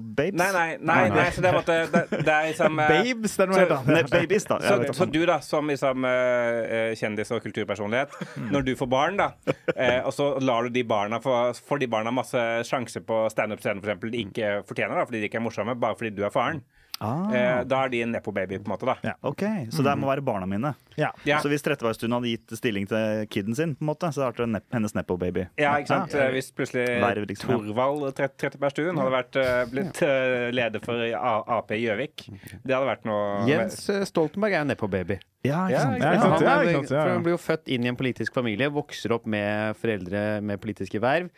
nepo-babes? 0.00 0.38
Nei, 0.38 0.48
nei, 0.52 0.76
nei, 0.80 1.08
nei, 1.14 1.26
så 1.34 1.42
det 1.44 1.52
måte- 1.54 1.78
det, 1.92 2.02
det 2.24 2.34
er 2.34 2.48
liksom 2.52 2.78
eh, 2.84 2.88
Babes, 2.88 3.36
det 3.36 3.44
er 3.44 3.50
noe 3.50 3.54
så- 3.54 3.60
helt 3.64 3.74
annet. 3.78 4.12
Ne- 4.12 4.38
da. 4.48 4.58
Så, 4.58 4.76
du. 4.82 4.92
så 4.98 5.06
du 5.12 5.20
da, 5.26 5.38
som 5.44 5.68
liksom, 5.68 6.04
eh, 6.08 6.94
kjendis 6.98 7.30
og 7.34 7.42
kulturpersonlighet, 7.44 8.16
når 8.52 8.64
du 8.68 8.72
får 8.76 8.90
barn, 8.92 9.16
da, 9.20 9.30
eh, 9.76 10.00
og 10.04 10.12
så 10.14 10.30
lar 10.42 10.62
du 10.68 10.70
de 10.70 10.82
barna 10.88 11.20
få 11.20 11.36
får 11.68 11.78
de 11.84 11.86
barna 11.90 12.10
masse 12.14 12.38
sjanse 12.68 13.00
på 13.04 13.24
standup-scenen 13.32 13.82
eksempel, 13.84 14.10
de 14.12 14.24
ikke 14.26 14.52
fortjener, 14.68 14.94
da, 14.98 15.04
fordi 15.08 15.20
de 15.22 15.28
ikke 15.30 15.40
er 15.40 15.46
morsomme, 15.48 15.74
bare 15.78 15.96
fordi 15.98 16.14
du 16.16 16.24
er 16.26 16.30
faren, 16.34 16.62
Ah, 17.00 17.30
eh, 17.32 17.64
da 17.64 17.84
er 17.84 17.88
de 17.92 18.02
en 18.02 18.12
nepo-baby, 18.12 18.58
på 18.58 18.66
en 18.66 18.72
måte. 18.74 18.86
da. 18.86 18.96
Ja. 19.04 19.12
ok, 19.22 19.42
Så 19.70 19.84
det 19.84 19.92
må 19.98 20.08
være 20.10 20.24
barna 20.24 20.46
mine. 20.46 20.74
Ja. 20.96 21.12
Ja. 21.24 21.38
Så 21.38 21.48
hvis 21.48 21.62
Trettebergstuen 21.62 22.10
hadde 22.12 22.26
gitt 22.32 22.50
stilling 22.58 22.88
til 22.90 23.26
kiden 23.30 23.54
sin, 23.54 23.76
på 23.76 23.82
en 23.84 23.90
måte, 23.92 24.10
så 24.12 24.24
hadde 24.26 24.42
det 24.42 24.48
nep 24.48 24.64
hennes 24.74 24.94
nepo-baby. 24.94 25.46
Ja, 25.56 25.76
ikke 25.78 25.86
sant? 25.86 26.14
Eh, 26.14 26.30
Hvis 26.34 26.50
plutselig 26.52 26.86
Verv, 27.00 27.26
liksom, 27.30 27.50
ja. 27.50 27.58
Torvald 27.58 28.14
Trettebergstuen 28.18 28.98
hadde 28.98 29.12
vært, 29.14 29.36
eh, 29.38 29.64
blitt 29.70 30.02
eh, 30.02 30.50
leder 30.50 30.80
for 30.82 30.94
A- 31.14 31.44
Ap 31.58 31.70
i 31.70 31.78
Gjøvik, 31.84 32.26
det 32.64 32.74
hadde 32.74 32.86
vært 32.90 33.04
noe 33.06 33.46
Jens 33.46 33.78
Stoltenberg 34.10 34.52
er 34.52 34.64
jo 34.64 34.68
nepo-baby. 34.74 35.18
Ja, 35.46 35.68
Ja, 35.70 35.78
ikke 35.78 35.78
sant? 35.78 36.02
Ja, 36.02 36.10
ikke 36.10 36.20
sant? 36.20 36.40
Ja, 36.42 36.58
er- 36.58 36.88
for 37.06 37.12
han 37.14 37.22
blir 37.22 37.36
jo 37.36 37.38
født 37.38 37.68
inn 37.68 37.84
i 37.84 37.88
en 37.88 37.96
politisk 37.96 38.34
familie, 38.34 38.68
vokser 38.74 39.12
opp 39.14 39.24
med 39.24 39.76
foreldre 39.78 40.42
med 40.42 40.60
politiske 40.60 40.98
verv. 41.00 41.30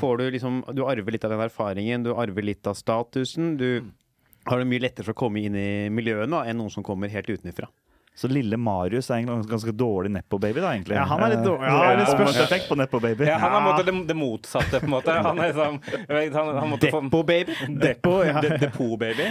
Får 0.00 0.18
du 0.18 0.30
liksom 0.34 0.64
Du 0.74 0.82
arver 0.84 1.12
litt 1.12 1.24
av 1.24 1.30
den 1.30 1.40
erfaringen, 1.46 2.02
du 2.02 2.12
arver 2.12 2.42
litt 2.42 2.66
av 2.66 2.74
statusen. 2.74 3.56
Du 3.56 3.82
har 4.46 4.62
det 4.62 4.68
mye 4.70 4.82
lettere 4.82 5.06
for 5.06 5.16
å 5.16 5.20
komme 5.24 5.42
inn 5.42 5.56
i 5.58 5.68
miljøene 5.92 6.30
da, 6.30 6.44
enn 6.46 6.60
noen 6.60 6.72
som 6.72 6.86
kommer 6.86 7.10
helt 7.12 7.30
utenfra. 7.30 7.68
Så 8.16 8.28
lille 8.32 8.56
Marius 8.56 9.10
er 9.12 9.20
en 9.20 9.42
ganske 9.44 9.72
dårlig 9.76 10.08
nepo-baby, 10.14 10.60
da, 10.64 10.70
egentlig. 10.72 10.96
Ja, 10.96 11.02
han 11.10 11.20
er 11.26 11.34
litt 11.34 11.42
Eh, 11.42 11.44
dårlig. 11.44 11.68
Ja, 11.68 11.96
det 12.00 12.06
spørs. 12.08 12.68
På 12.70 12.76
nepo-baby. 12.80 13.26
Ja, 13.28 13.36
han 13.42 13.66
er 13.68 13.82
det, 13.84 13.94
det 14.08 14.16
motsatte, 14.16 14.80
på 14.80 14.88
en 14.88 14.94
måte. 14.94 15.12
Han 15.26 15.38
er 15.38 15.50
liksom 15.52 15.80
jeg 15.92 16.14
vet, 16.16 16.32
han, 16.38 16.48
han 16.56 16.70
måtte 16.72 16.88
få 16.94 17.02
Depo-baby. 17.04 17.56
Depo, 17.82 18.14
ja. 18.24 18.40
De- 18.40 18.56
Depot-baby. 18.62 19.26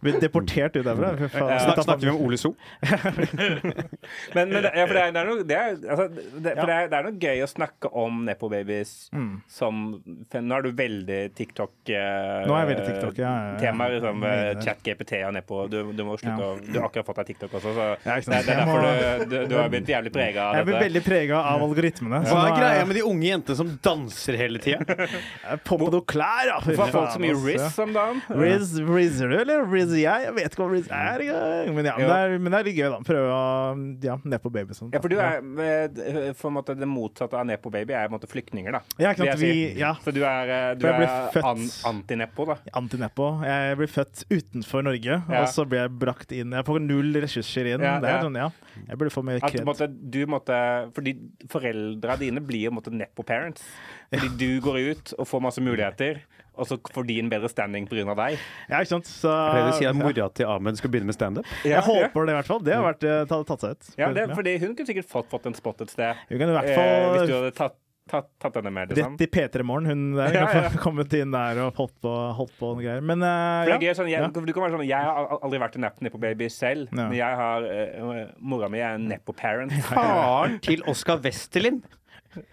Blir 0.00 0.18
deportert 0.20 0.76
ut 0.76 0.84
derfra. 0.86 1.12
Snak, 1.30 1.84
snakker 1.84 2.06
vi 2.06 2.10
om 2.10 2.20
Ole 2.26 2.38
So? 2.40 2.54
Men, 4.34 4.48
men 4.50 4.62
det, 4.64 4.70
ja, 4.74 4.84
for 4.86 4.94
det 4.96 5.02
er, 5.02 5.12
det 5.14 5.20
er 5.20 5.26
noe, 5.28 5.42
det 5.46 5.56
er, 5.56 5.74
altså, 5.92 6.04
det, 6.10 6.52
for 6.56 6.66
det 6.70 6.74
er, 6.74 6.88
det 6.90 6.96
er 6.98 7.06
noe 7.06 7.18
gøy 7.22 7.42
å 7.44 7.48
snakke 7.50 7.90
om 8.00 8.20
nepo-babies 8.26 8.92
som 9.50 9.80
Nå 10.00 10.56
er 10.56 10.64
du 10.66 10.70
veldig 10.78 11.18
TikTok 11.38 11.90
eh, 11.92 12.46
TikTok, 12.46 13.18
ja, 13.20 13.30
ja, 13.30 13.50
ja. 13.52 13.58
Tema 13.60 13.88
liksom 13.92 14.24
eh, 14.26 14.52
chat-GPT 14.64 15.20
og 15.28 15.34
nepo. 15.36 15.64
Du, 15.70 15.78
du 15.96 16.02
må 16.06 16.16
slutte 16.20 16.38
Ja. 16.40 16.46
å 16.56 16.79
Du 16.80 16.84
har 16.86 16.88
akkurat 16.90 17.06
fått 17.10 17.20
deg 17.20 17.30
TikTok 17.30 17.54
også, 17.60 17.72
så 17.76 17.86
det, 18.00 18.16
det 18.24 18.36
er 18.40 18.46
derfor 18.48 18.80
du, 18.80 19.24
du, 19.30 19.36
du 19.50 19.54
har 19.58 19.68
blitt 19.72 19.90
jævlig 19.92 20.12
prega 20.14 20.46
av 20.48 20.56
Jeg 20.56 20.66
blir 20.68 20.76
dette. 20.78 20.86
veldig 20.88 21.02
prega 21.04 21.40
av 21.50 21.64
algoritmene. 21.66 22.20
Hva 22.30 22.40
er 22.48 22.54
greia 22.56 22.86
med 22.88 22.96
de 22.96 23.02
unge 23.06 23.26
jentene 23.28 23.58
som 23.60 23.72
danser 23.84 24.38
hele 24.40 24.60
tida? 24.62 24.96
På 25.68 25.76
med 25.80 25.92
noe 25.94 26.06
klær, 26.08 26.48
da! 26.48 26.58
fy 26.64 26.76
Får 26.78 26.92
folk 26.94 27.12
så 27.14 27.20
mye. 27.22 27.36
Riz 27.44 27.78
om 27.84 27.92
dagen? 27.94 28.22
Riz, 28.40 28.72
Rizzer 28.88 29.30
du, 29.32 29.36
eller 29.42 29.64
Rizzer 29.68 30.00
jeg? 30.00 30.26
Jeg 30.28 30.36
vet 30.38 30.54
ikke 30.54 30.64
hva 30.64 30.70
Riz 30.72 30.88
er 30.90 31.24
engang. 31.26 31.74
Men, 31.76 31.88
ja, 31.90 31.94
men, 31.98 32.08
det 32.08 32.16
er, 32.16 32.34
men 32.40 32.54
det 32.54 32.60
er 32.62 32.68
litt 32.70 32.78
gøy, 32.80 32.86
da. 32.94 33.00
Prøve 33.10 33.34
å 33.36 33.42
Ja, 34.06 34.16
ned 34.24 34.42
på 34.44 34.52
baby 34.54 34.76
sånn. 34.76 34.90
Ja, 34.94 35.00
for 35.02 35.12
du 35.12 35.18
er 35.20 35.40
eh, 35.40 36.32
for 36.38 36.50
en 36.50 36.56
måte, 36.58 36.74
Det 36.78 36.88
motsatte 36.88 37.38
av 37.38 37.46
nepo-baby 37.48 37.94
er 37.96 38.08
på 38.08 38.14
en 38.14 38.16
måte 38.18 38.30
flyktninger, 38.30 38.74
da. 38.78 38.82
Ja, 39.02 39.12
ikke 39.12 39.28
sant. 39.32 39.42
Vi, 39.42 39.52
ja, 39.80 39.92
Så 40.00 40.14
du 40.14 40.22
er, 40.24 40.54
eh, 40.56 40.68
du 40.80 40.86
er 40.88 41.04
an, 41.44 41.66
anti-nepo, 41.90 42.46
da. 42.50 42.58
anti-nepo. 42.80 43.30
Jeg 43.46 43.78
ble 43.80 43.88
født 43.90 44.24
utenfor 44.30 44.86
Norge, 44.86 45.20
og 45.28 45.48
så 45.52 45.66
ble 45.68 45.82
jeg 45.84 45.92
brakt 46.00 46.32
inn 46.36 46.54
Jeg 46.56 46.66
får 46.70 46.82
null 46.84 47.20
ressurser 47.22 47.70
inn. 47.74 47.84
Ja, 47.84 47.96
det 48.02 48.10
er 48.10 48.18
ja. 48.18 48.24
sånn, 48.26 48.38
ja. 48.40 48.48
Jeg 48.88 48.98
burde 49.00 49.12
få 49.12 49.22
mer 49.26 49.38
At 49.40 49.50
du 49.50 49.58
kred. 49.58 49.66
måtte, 49.68 49.86
du 49.90 50.20
måtte 50.30 50.56
Fordi 50.96 51.12
foreldra 51.52 52.14
dine 52.20 52.40
blir 52.44 52.66
jo 52.66 52.70
på 52.70 52.74
en 52.74 52.78
måte 52.80 52.92
nepo-parents. 52.96 53.64
Fordi 54.12 54.30
du 54.40 54.60
går 54.64 54.78
ut 54.92 55.12
og 55.18 55.28
får 55.28 55.42
masse 55.44 55.62
muligheter, 55.64 56.22
og 56.60 56.66
så 56.68 56.78
får 56.92 57.06
de 57.08 57.18
en 57.22 57.30
bedre 57.32 57.48
standing 57.48 57.86
pga. 57.88 58.14
deg. 58.14 58.38
Ja, 58.68 58.80
ikke 58.80 58.94
sant. 58.96 59.06
Så 59.10 59.30
Det 59.30 59.64
vil 59.66 59.76
si 59.78 59.86
at 59.86 59.94
ja. 59.94 59.98
mora 60.00 60.28
til 60.34 60.46
Ahmed 60.46 60.80
skal 60.80 60.90
begynne 60.92 61.10
med 61.12 61.16
standup? 61.16 61.46
Jeg 61.64 61.82
håper 61.86 62.26
det, 62.26 62.32
i 62.34 62.38
hvert 62.40 62.50
fall. 62.50 62.64
Det 62.66 62.74
har 62.74 62.84
vært, 62.84 63.04
eh, 63.04 63.22
tatt, 63.30 63.46
tatt 63.48 63.60
seg 63.60 63.70
ut. 63.76 63.92
Ja, 64.00 64.12
det, 64.12 64.26
fordi 64.34 64.58
hun 64.60 64.74
kunne 64.74 64.86
sikkert 64.86 65.08
fått, 65.08 65.30
fått 65.30 65.46
en 65.46 65.54
spot 65.54 65.80
et 65.86 65.90
sted. 65.94 66.16
Hun 66.28 66.38
kunne 66.38 66.50
i 66.52 66.58
hvert 66.58 66.70
Eh, 66.70 67.10
hvis 67.14 67.28
du 67.30 67.34
hadde 67.38 67.54
tatt, 67.56 67.76
tatt, 68.08 68.28
tatt 68.40 68.56
henne 68.56 68.70
med, 68.72 68.88
liksom. 68.94 69.12
Rett 69.18 69.20
i 69.20 69.26
P3 69.30 69.62
Morgen. 69.62 69.86
Hun 69.86 70.14
der 70.16 70.32
Ja, 70.34 70.46
ja. 70.54 70.70
kommet 70.78 71.12
inn 71.14 71.30
der 71.34 71.58
og 71.66 71.74
holdt 71.76 71.94
på, 72.02 72.14
holdt 72.38 72.54
på 72.58 72.72
noen 72.74 72.82
greier. 72.84 73.00
Men 73.02 73.22
uh, 73.22 73.68
ja. 73.68 73.76
gøy, 73.78 73.92
sånn, 73.94 74.08
jeg, 74.10 74.20
Ja. 74.22 74.28
du 74.28 74.52
kan 74.52 74.62
være 74.64 74.74
sånn, 74.78 74.86
jeg 74.88 74.98
har 75.10 75.38
aldri 75.42 75.58
vært 75.62 75.76
en 75.76 75.88
nepo-baby 76.00 76.48
selv, 76.50 76.88
Ja. 76.90 77.08
men 77.08 77.16
jeg 77.18 77.36
har 77.36 77.62
uh, 77.62 78.26
mora 78.40 78.68
mi 78.68 78.78
er 78.78 78.94
en 78.98 79.08
nepo-parent. 79.08 79.72
Faren 79.90 80.58
til 80.64 80.82
Oskar 80.90 81.18
Westerlin 81.22 81.82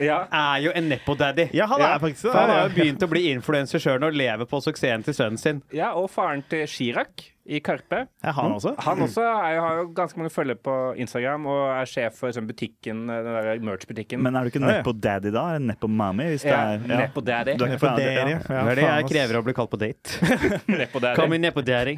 Ja. 0.01 0.23
er 0.33 0.60
jo 0.65 0.71
en 0.73 0.89
nepo-daddy. 0.89 1.49
ja, 1.53 1.67
han 1.67 1.79
Ja, 1.79 1.97
faktisk 2.01 2.23
det. 2.23 2.33
Han 2.33 2.49
har 2.49 2.69
jo 2.69 2.75
begynt 2.75 3.03
å 3.05 3.10
bli 3.10 3.27
influenser 3.31 3.79
sjøl 3.79 4.03
og 4.07 4.13
lever 4.13 4.45
på 4.49 4.57
suksessen 4.62 5.03
til 5.05 5.13
sønnen 5.13 5.38
sin. 5.39 5.62
ja, 5.71 5.93
og 5.93 6.10
faren 6.10 6.43
til 6.49 6.65
Chirac. 6.67 7.31
I 7.47 7.60
Karpe. 7.63 8.01
Jeg 8.23 8.33
har 8.36 8.49
også. 8.51 8.73
Han 8.83 9.01
også 9.05 9.21
er, 9.23 9.60
har 9.63 9.77
jo 9.79 9.86
ganske 9.95 10.19
mange 10.19 10.31
følgere 10.36 10.60
på 10.67 10.73
Instagram 10.99 11.45
og 11.47 11.62
er 11.77 11.88
sjef 11.88 12.17
for 12.19 12.33
sånn, 12.36 12.47
butikken, 12.49 13.05
den 13.07 13.27
der 13.31 13.62
merch-butikken. 13.63 14.19
Men 14.23 14.36
er 14.36 14.43
du 14.43 14.51
ikke 14.51 14.60
Ja, 14.60 14.67
ja. 14.67 14.81
nedpå 14.81 14.93
daddy 14.99 15.31
da? 15.31 15.43
Eller 15.55 15.65
nedpå 15.71 15.88
mommy? 15.88 16.25
Hvis 16.33 16.43
det 16.43 16.51
ja, 16.51 16.60
er, 16.75 16.83
Nepo 17.05 17.21
Daddy. 17.23 17.55
Du 17.57 17.63
er 17.65 17.71
nedpå 17.75 17.88
daddy, 17.88 18.03
ja. 18.03 18.25
ja. 18.27 18.63
Det 18.67 18.71
er 18.73 18.79
det 18.81 18.86
jeg 18.88 19.07
krever 19.13 19.39
å 19.39 19.43
bli 19.47 19.53
kalt 19.57 19.71
på 19.71 19.79
date. 19.79 20.17
Nepo 20.81 20.99
Daddy. 21.03 21.15
Kom 21.21 21.36
inn 21.38 21.43
nedpå 21.47 21.63
daddy. 21.67 21.95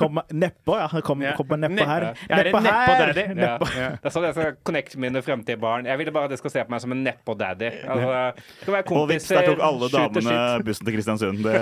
Kom 0.00 0.20
nedpå, 0.32 0.78
ja. 0.80 0.88
Kom, 1.06 1.22
Ja. 1.26 1.34
kom 1.38 1.52
nedpå 1.60 1.86
her. 1.90 2.08
Er 2.30 2.48
det 2.48 2.52
Nedpå 2.52 2.62
nedpå 2.64 2.96
her! 2.96 3.12
daddy? 3.12 3.26
Ja. 3.42 3.56
Det 4.00 4.10
er 4.10 4.14
sånn 4.16 4.26
jeg 4.28 4.36
skal 4.38 4.56
connecte 4.66 5.00
mine 5.02 5.22
fremtidige 5.26 5.60
barn. 5.60 5.84
Jeg 5.90 5.98
ville 6.00 6.12
bare 6.14 6.30
at 6.30 6.34
de 6.36 6.40
skal 6.40 6.54
se 6.56 6.64
på 6.64 6.72
meg 6.76 6.80
som 6.84 6.94
en 6.96 7.04
nepo 7.04 7.34
daddy. 7.36 7.70
Altså, 7.84 8.48
skal 8.62 8.76
være 8.78 8.96
Og 9.02 9.08
vips, 9.12 9.28
der 9.32 9.50
tok 9.50 9.62
alle 9.68 9.90
damene 9.92 10.36
bussen 10.66 10.88
til 10.88 10.96
Kristiansund. 10.96 11.44
Det. 11.44 11.60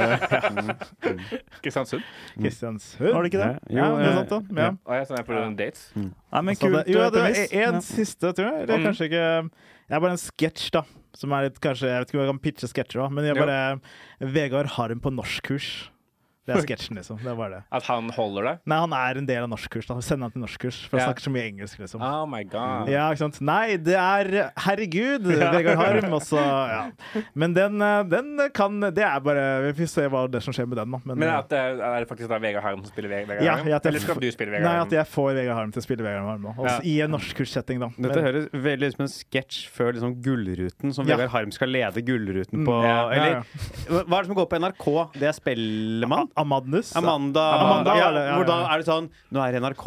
Kristiansund. 1.64 2.02
Kristiansund. 2.38 3.23
Var 3.24 3.28
det 3.28 3.32
ikke 3.32 3.44
det? 3.44 3.74
Ja, 3.74 3.86
Jo, 3.88 3.96
noe 3.96 4.04
eh, 4.04 4.18
sånt 4.20 4.34
da. 4.34 4.40
Ja. 4.60 4.66
Ja. 4.68 4.98
jeg 4.98 5.08
sånn 5.08 5.18
er 5.18 5.26
på 5.28 5.38
dates. 5.58 5.86
Nei, 5.96 6.10
men 6.42 6.50
det, 6.52 6.58
kult 6.60 6.90
jo, 6.92 6.98
det 7.10 7.22
var 7.24 7.72
en 7.74 7.80
siste, 7.88 8.32
tror 8.36 8.46
jeg. 8.52 8.62
Eller 8.66 8.78
Mm. 8.78 8.84
kanskje 8.90 9.08
ikke 9.10 9.50
Det 9.88 9.96
er 9.96 10.00
bare 10.00 10.14
en 10.16 10.22
sketsj, 10.22 10.70
da. 10.72 10.82
Som 11.14 11.32
er 11.32 11.42
litt, 11.48 11.58
kanskje, 11.60 11.86
Jeg 11.92 12.00
vet 12.00 12.08
ikke 12.10 12.18
om 12.18 12.24
jeg 12.24 12.30
kan 12.32 12.38
pitche 12.42 12.68
sketsjer, 12.70 13.02
da, 13.02 13.08
men 13.08 13.24
jeg 13.24 13.36
Jo. 13.36 13.44
bare 13.44 13.80
Vegard 14.32 14.66
Harm 14.78 15.00
på 15.00 15.12
norskkurs. 15.14 15.88
Det 16.46 16.52
er 16.54 16.60
sketsjen, 16.66 16.96
liksom. 16.98 17.16
Det 17.22 17.30
er 17.32 17.36
bare 17.38 17.50
det. 17.50 17.62
At 17.72 17.82
han 17.88 18.10
holder 18.12 18.42
det. 18.44 18.54
Nei, 18.68 18.78
han 18.82 18.92
er 18.92 19.16
en 19.22 19.26
del 19.26 19.42
av 19.46 19.48
norskkurs. 19.48 19.86
da 19.88 19.94
Sender 20.04 20.26
han 20.28 20.32
til 20.34 20.42
norskkurs, 20.44 20.80
for 20.88 20.98
han 20.98 21.00
yeah. 21.00 21.08
snakker 21.08 21.24
så 21.24 21.32
mye 21.32 21.44
engelsk, 21.48 21.78
liksom. 21.80 22.02
Oh 22.04 22.26
my 22.28 22.42
god. 22.44 22.90
Ja, 22.92 23.06
ikke 23.14 23.22
sant? 23.24 23.40
Nei, 23.40 23.76
det 23.80 23.94
er 23.96 24.50
Herregud, 24.66 25.24
Vegard 25.24 25.78
Harm. 25.80 26.12
Og 26.12 26.20
så, 26.22 26.36
ja. 26.42 26.82
Men 27.34 27.54
den, 27.56 27.80
eh, 27.80 28.02
den 28.04 28.36
kan 28.52 28.78
Det 28.80 29.02
er 29.04 29.20
bare 29.24 29.44
Vi 29.72 29.72
får 29.84 29.88
se 29.94 30.04
hva 30.12 30.24
det 30.30 30.42
som 30.44 30.52
skjer 30.52 30.68
med 30.68 30.76
den, 30.82 30.90
da. 30.92 31.00
Men, 31.04 31.18
Men 31.18 31.28
eh, 31.30 31.38
at 31.38 31.48
det 31.48 31.58
er 31.58 31.80
er 31.84 32.04
det 32.04 32.08
faktisk 32.10 32.28
da 32.28 32.38
Vegard 32.42 32.62
Harm 32.66 32.82
som 32.84 32.92
spiller 32.92 33.08
Vegard 33.08 33.42
Ja, 33.42 33.56
Harm? 33.56 33.66
jeg 33.72 33.80
Eller 33.88 34.00
skal 34.04 34.20
du 34.20 34.28
spille 34.34 34.52
Vegard 34.52 34.68
Harm? 34.68 34.76
Nei, 34.76 34.86
at 34.86 34.92
jeg 34.98 35.06
får 35.14 35.30
Vegard 35.40 35.56
Harm 35.62 35.72
til 35.72 35.80
å 35.80 35.86
spille 35.86 36.04
Vegard 36.06 36.28
Harm 36.28 36.42
nå. 36.44 36.54
ja. 36.68 36.76
I 36.84 36.94
en 37.06 37.10
norskkurssetting, 37.16 37.80
da. 37.80 37.88
Dette 37.96 38.20
Men- 38.20 38.24
høres 38.28 38.48
veldig 38.52 38.90
ut 38.92 38.96
som 38.98 39.04
en 39.06 39.12
sketsj 39.14 39.58
før 39.72 39.92
liksom 39.96 40.14
Gullruten, 40.22 40.92
som 40.94 41.06
Ja. 41.08 41.16
Vegard 41.16 41.30
Harm 41.30 41.50
skal 41.56 41.68
lede 41.72 42.04
Gullruten 42.04 42.60
Mm, 42.60 42.66
på. 42.68 42.74
Mm, 42.74 42.84
ja, 42.84 43.08
Eller 43.10 43.30
ja. 43.32 43.42
hva 44.04 44.18
er 44.18 44.22
det 44.22 44.26
som 44.26 44.36
går 44.36 44.48
på 44.50 44.58
NRK? 44.60 44.86
Det 45.18 45.28
er 45.28 45.32
Spellemann? 45.32 46.28
Amadnus. 46.36 46.90
Amanda, 46.98 47.42
Amanda, 47.60 47.94
ja, 47.98 48.08
det, 48.14 48.22
ja, 48.26 48.34
Hvor 48.40 48.46
da 48.48 48.56
er 48.74 48.78
det 48.82 48.86
sånn 48.88 49.06
Nå 49.30 49.38
er 49.44 49.52
det 49.54 49.60
NRK, 49.62 49.84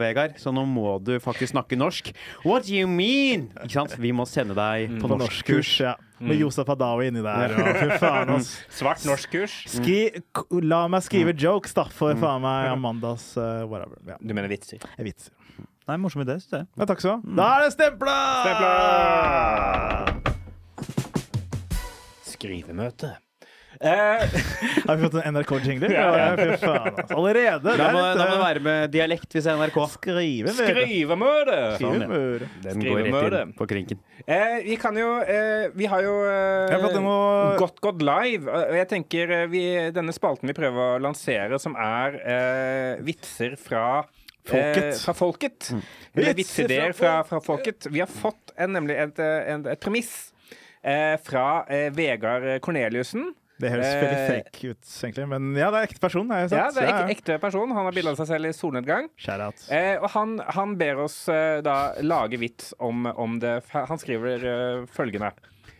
Vegard, 0.00 0.38
så 0.40 0.52
nå 0.56 0.62
må 0.68 0.96
du 1.04 1.14
faktisk 1.20 1.52
snakke 1.54 1.76
norsk. 1.78 2.12
What 2.44 2.64
do 2.66 2.74
you 2.74 2.86
mean? 2.88 3.48
Ikke 3.62 3.76
sant? 3.80 3.96
Vi 4.00 4.12
må 4.16 4.24
sende 4.28 4.54
deg 4.56 4.96
På 5.00 5.06
på 5.08 5.16
norskkurs, 5.20 5.46
norskkurs. 5.52 5.72
ja. 5.84 5.94
Med 6.16 6.38
Josef 6.40 6.68
Adawi 6.72 7.10
inni 7.10 7.20
der. 7.20 7.52
Og, 7.60 7.98
faen. 8.02 8.40
Svart 8.72 9.04
norskkurs? 9.04 9.52
Skri, 9.68 9.98
k- 10.32 10.46
la 10.64 10.86
meg 10.88 11.02
skrive 11.04 11.34
jokes, 11.36 11.74
da, 11.76 11.84
for 11.92 12.16
faen 12.16 12.40
meg 12.40 12.70
Amandas 12.72 13.34
uh, 13.36 13.66
whatever. 13.68 14.00
Ja, 14.08 14.16
Du 14.22 14.32
mener 14.32 14.48
vitser? 14.48 14.80
jeg 14.96 15.04
vitser. 15.10 15.32
Nei, 15.86 15.96
morsom 16.02 16.24
idé, 16.24 16.38
syns 16.40 16.56
jeg. 16.56 16.64
Ja, 16.80 16.84
takk 16.88 16.98
skal 17.04 17.10
du 17.10 17.16
ha. 17.20 17.36
Da 17.36 17.50
er 17.58 17.60
det 17.68 17.72
stempla! 17.76 18.16
Skrivemøte. 22.26 23.12
Eh, 23.80 24.22
Har 24.86 24.96
vi 24.96 25.02
fått 25.04 25.16
en 25.20 25.34
NRK-jingler? 25.36 25.92
Ja, 25.92 26.06
fy 26.38 26.46
faen, 26.62 26.94
altså. 26.96 27.16
Allerede? 27.18 27.60
Det 27.66 27.76
Da 27.80 27.88
må, 27.92 28.02
da 28.16 28.24
må 28.24 28.30
det 28.30 28.38
eh, 28.38 28.44
være 28.44 28.62
med 28.66 28.92
dialekt 28.94 29.36
hvis 29.36 29.44
det 29.48 29.52
er 29.52 29.60
NRK. 29.60 29.78
Skrivemøte. 29.96 30.66
skrivemøte! 30.72 31.58
Skrivemøte. 31.76 32.48
Den 32.64 32.84
går 32.86 33.02
rett 33.04 33.38
inn 33.42 33.54
på 33.58 33.68
krinken. 33.70 34.00
Eh, 34.26 34.56
vi 34.66 34.76
kan 34.80 34.96
jo 34.98 35.10
eh, 35.22 35.66
Vi 35.76 35.88
har 35.92 36.02
jo 36.06 36.14
eh, 36.26 36.86
noe- 37.00 37.56
Godt 37.60 37.80
Godt 37.84 38.04
Live. 38.06 38.48
Og 38.50 38.76
jeg 38.80 38.88
tenker 38.94 39.34
eh, 39.42 39.46
vi, 39.52 39.64
Denne 39.94 40.14
spalten 40.16 40.48
vi 40.50 40.56
prøver 40.56 40.96
å 40.96 41.02
lansere, 41.04 41.58
som 41.62 41.76
er 41.78 42.20
eh, 42.22 43.04
vitser 43.06 43.58
fra 43.60 44.04
Folket. 44.46 44.84
Eh, 44.92 44.98
fra 45.02 45.12
folket. 45.18 45.68
Eller 46.14 46.36
Vitser 46.38 46.68
Vitsideer 46.68 46.92
fra 46.94 47.16
fra, 47.24 47.24
fra 47.26 47.40
folket. 47.42 47.88
Vi 47.90 47.98
har 47.98 48.06
fått 48.06 48.52
en, 48.54 48.70
nemlig 48.76 48.94
et, 49.02 49.18
et, 49.18 49.66
et 49.72 49.80
premiss 49.82 50.12
eh, 50.86 51.16
fra 51.26 51.64
eh, 51.66 51.88
Vegard 51.90 52.46
Korneliussen. 52.62 53.32
Det 53.56 53.70
høres 53.72 53.86
Eh, 53.88 54.02
veldig 54.02 54.24
fake 54.28 54.70
ut, 54.74 54.88
egentlig. 55.06 55.26
Men 55.32 55.46
ja, 55.56 55.70
det 55.72 55.78
er 55.80 55.86
ekte 55.88 56.02
person. 56.02 56.30
Er 56.30 56.48
Ja, 56.52 56.66
det 56.74 56.82
er 56.84 56.90
ek 56.92 57.12
ekte 57.16 57.38
person. 57.40 57.70
Han 57.72 57.88
har 57.88 57.94
bilde 57.96 58.12
av 58.12 58.18
seg 58.20 58.28
selv 58.28 58.50
i 58.50 58.52
solnedgang. 58.56 59.08
Shout 59.16 59.40
out. 59.40 59.62
Eh, 59.72 59.94
og 59.96 60.10
han, 60.12 60.36
han 60.58 60.74
ber 60.76 61.00
oss 61.06 61.22
eh, 61.32 61.62
da 61.64 61.94
lage 62.04 62.36
vits 62.42 62.74
om, 62.78 63.06
om 63.16 63.38
det 63.40 63.54
Han 63.72 63.98
skriver 64.02 64.44
eh, 64.44 64.84
følgende. 64.92 65.32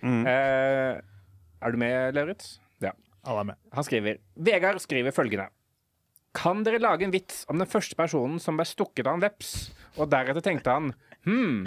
Eh, 0.07 1.03
er 1.67 1.73
du 1.73 1.79
med, 1.81 2.15
Lauritz? 2.17 2.59
Ja. 2.85 2.93
Alle 3.27 3.43
er 3.45 3.51
med. 3.53 3.61
Han 3.77 3.85
skriver 3.85 4.21
Vegard 4.37 4.81
skriver 4.81 5.13
følgende. 5.13 5.51
Kan 6.37 6.65
dere 6.67 6.81
lage 6.83 7.05
en 7.07 7.15
vits 7.15 7.45
om 7.49 7.59
den 7.61 7.69
første 7.69 7.97
personen 7.97 8.41
som 8.43 8.59
ble 8.59 8.67
stukket 8.69 9.07
av 9.09 9.17
en 9.17 9.25
veps? 9.25 9.71
Og 9.97 10.09
deretter 10.13 10.45
tenkte 10.45 10.73
han 10.73 10.95
Hm, 11.27 11.65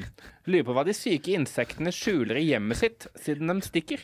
lurer 0.47 0.63
på 0.63 0.71
hva 0.77 0.85
de 0.87 0.93
syke 0.95 1.33
insektene 1.35 1.91
skjuler 1.91 2.37
i 2.39 2.45
hjemmet 2.47 2.79
sitt 2.79 3.07
siden 3.19 3.49
de 3.51 3.57
stikker. 3.65 3.99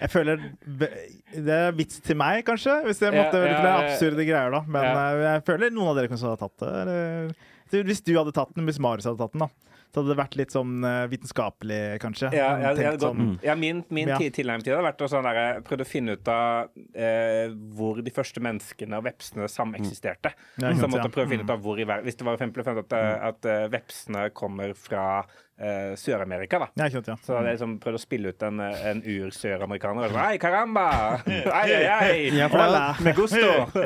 Jeg 0.00 0.10
føler 0.12 0.44
Det 0.78 1.54
er 1.58 1.72
vits 1.76 2.00
til 2.04 2.16
meg, 2.20 2.44
kanskje. 2.46 2.78
Hvis 2.88 3.02
Ja, 3.04 3.10
måtte 3.14 3.42
ja, 3.42 3.50
ja, 3.50 3.58
ja, 3.58 3.64
ja. 3.64 3.74
absurde 3.88 4.24
greier, 4.26 4.50
da. 4.54 4.62
Men 4.66 4.84
eh, 4.84 5.24
jeg 5.28 5.44
føler 5.50 5.70
noen 5.74 5.92
av 5.92 6.00
dere 6.00 6.08
kanskje 6.12 6.30
hadde 6.32 6.42
tatt 6.46 6.64
det. 6.64 6.72
Eller, 6.84 7.84
hvis 7.90 8.02
du 8.06 8.12
hadde 8.18 8.32
tatt 8.36 8.54
den, 8.54 8.66
hvis 8.68 8.78
Marius 8.82 9.06
hadde 9.10 9.18
tatt 9.24 9.32
den, 9.36 9.46
da. 9.46 9.50
Så 9.94 10.00
hadde 10.02 10.10
det 10.10 10.18
vært 10.18 10.32
litt 10.40 10.50
sånn 10.50 10.82
eh, 10.82 11.04
vitenskapelig, 11.06 11.76
kanskje. 12.02 12.32
Ja, 12.34 12.48
jeg, 12.58 12.78
jeg, 12.80 12.86
jeg, 12.88 12.98
sånn- 13.04 13.36
ja, 13.46 13.54
min 13.54 13.84
min 13.94 14.08
Ja. 14.10 14.16
ti- 14.18 14.30
tilnærming 14.34 14.64
til 14.66 14.72
det 14.74 14.80
har 14.80 14.88
vært 14.92 15.04
å 15.06 15.08
sånn 15.12 15.22
der, 15.28 15.60
prøvde 15.62 15.86
å 15.86 15.90
finne 15.90 16.16
ut 16.18 16.30
av 16.34 16.72
eh, 16.98 17.52
hvor 17.78 18.00
de 18.02 18.10
første 18.10 18.42
menneskene 18.42 18.98
og 18.98 19.04
vepsene 19.06 19.46
sameksisterte. 19.46 20.32
Ikke 20.58 20.74
så 20.80 20.88
jeg 20.88 20.94
måtte 20.96 21.12
prøve 21.14 21.28
å 21.28 21.32
finne 21.36 21.46
ut 21.46 21.54
av 21.54 21.62
hvor 21.62 21.78
i 21.78 21.86
verden 21.86 22.08
Hvis 22.10 22.18
det 22.18 22.26
var 22.26 22.36
for 22.36 22.42
eksempel 22.50 22.82
at, 22.82 22.92
eh, 22.98 23.28
at 23.30 23.46
eh, 23.54 23.68
vepsene 23.70 24.26
kommer 24.34 24.74
fra 24.74 25.06
eh, 25.58 25.92
Sør-Amerika, 26.00 26.58
da. 26.62 26.68
Ja, 26.80 26.88
sant, 26.90 27.08
ja. 27.10 27.16
Så 27.24 27.34
hadde 27.36 27.50
jeg 27.52 27.58
liksom 27.58 27.74
prøvd 27.82 27.98
å 27.98 28.02
spille 28.02 28.32
ut 28.34 28.42
en, 28.48 28.60
eh, 28.64 28.84
en 28.90 29.02
ur-søramerikaner. 29.02 30.14
Ei, 30.24 30.38
caramba! 30.42 30.86
Ei, 31.26 31.70
ei, 31.70 31.84
ei! 31.84 32.24
Ja, 32.38 32.48
for 32.52 32.58
det 32.62 32.80
er 32.80 33.02
Med 33.06 33.18
gusto! 33.18 33.42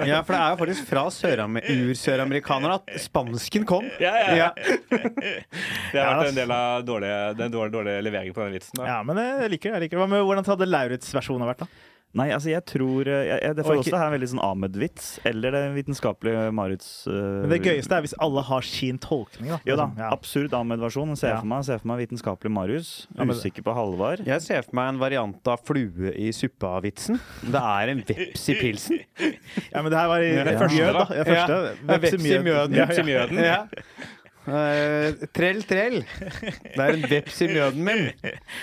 Ja, 0.09 0.23
for 0.23 0.35
det 0.35 0.41
er 0.41 0.55
jo 0.55 0.61
faktisk 0.63 0.89
fra 0.89 1.05
Sørame- 1.15 1.65
ur-søramerikanerne 1.75 2.79
at 2.81 2.97
spansken 3.05 3.67
kom. 3.69 3.85
Ja, 4.05 4.15
ja. 4.15 4.35
Ja. 4.39 4.49
Det 5.93 5.99
har 6.01 6.19
vært 6.21 6.31
en 6.33 6.39
del 6.39 6.53
av 6.55 6.83
dårlige, 6.87 7.21
den 7.39 7.53
dårlige, 7.53 7.75
dårlige 7.79 8.03
levering 8.05 8.35
på 8.37 8.45
den 8.45 8.55
vitsen. 8.59 8.77
Da. 8.81 8.87
Ja, 8.89 8.99
men 9.07 9.19
jeg 9.21 9.51
liker 9.55 9.71
det. 9.71 9.75
jeg 9.79 9.87
liker 9.87 9.97
det. 9.99 10.03
Hva 10.05 10.09
med, 10.13 10.25
Hvordan 10.29 10.49
hadde 10.49 10.69
Lauritz 10.69 11.13
versjon 11.17 11.45
vært, 11.49 11.65
da? 11.65 11.71
Nei, 12.17 12.31
altså 12.33 12.49
jeg 12.49 12.65
tror 12.65 13.07
eh, 13.07 13.27
jeg, 13.29 13.41
jeg, 13.45 13.55
Det 13.59 13.65
får 13.67 13.71
Og 13.75 13.77
ikke- 13.83 13.93
også 13.93 13.99
her 14.01 14.07
en 14.09 14.15
veldig 14.17 14.29
sånn 14.33 14.41
Ahmed-vits, 14.43 15.09
eller 15.29 15.51
det 15.53 15.61
vitenskapelige 15.77 16.47
Maruts 16.57 17.07
uh, 17.07 17.13
Men 17.45 17.51
det 17.51 17.59
gøyeste 17.63 17.93
er 17.93 18.01
hvis 18.01 18.15
alle 18.19 18.43
har 18.49 18.63
sin 18.63 18.99
tolkning. 18.99 19.51
da. 19.53 19.59
Jo 19.69 19.77
da, 19.77 19.91
Ja. 19.99 20.09
absurd 20.17 20.55
Ahmed-versjon. 20.57 21.13
Ser 21.19 21.29
Ja. 21.35 21.41
for 21.41 21.47
meg, 21.47 21.65
ser 21.65 21.79
for 21.79 21.87
meg 21.93 22.09
vitenskapelig 22.09 22.51
Marius. 22.51 23.07
Usikker 23.15 23.63
på 23.63 23.75
Halvard. 23.77 24.25
Jeg 24.27 24.41
ser 24.41 24.63
for 24.63 24.75
meg 24.75 24.89
en 24.95 24.99
variant 24.99 25.47
av 25.53 25.61
flue 25.65 26.15
i 26.17 26.31
suppa-vitsen. 26.33 27.21
Det 27.45 27.61
er 27.61 27.89
en 27.93 28.03
veps 28.03 28.49
i 28.49 28.55
pilsen. 28.55 29.01
Ja, 29.73 29.83
men 29.83 29.91
det 29.93 29.99
her 30.01 30.09
var 30.09 30.21
i 30.25 30.33
Ja. 30.35 30.45
det 30.45 30.59
første, 30.59 30.93
da. 30.93 31.05
Ja, 31.15 31.25
første. 31.25 31.77
Ja, 31.89 31.99
veps 31.99 32.13
i 32.15 32.39
mjøden. 32.43 32.75
Ja, 32.75 32.87
Veps 32.87 32.99
i 32.99 33.03
ja. 33.05 33.27
mjøden. 33.27 33.69
Ja. 34.49 34.61
Eh, 34.73 35.27
trell, 35.37 35.61
trell. 35.69 35.99
Det 36.01 36.79
er 36.81 36.95
en 36.95 37.03
veps 37.11 37.41
i 37.45 37.49
mjøden 37.51 37.83
min. 37.85 38.03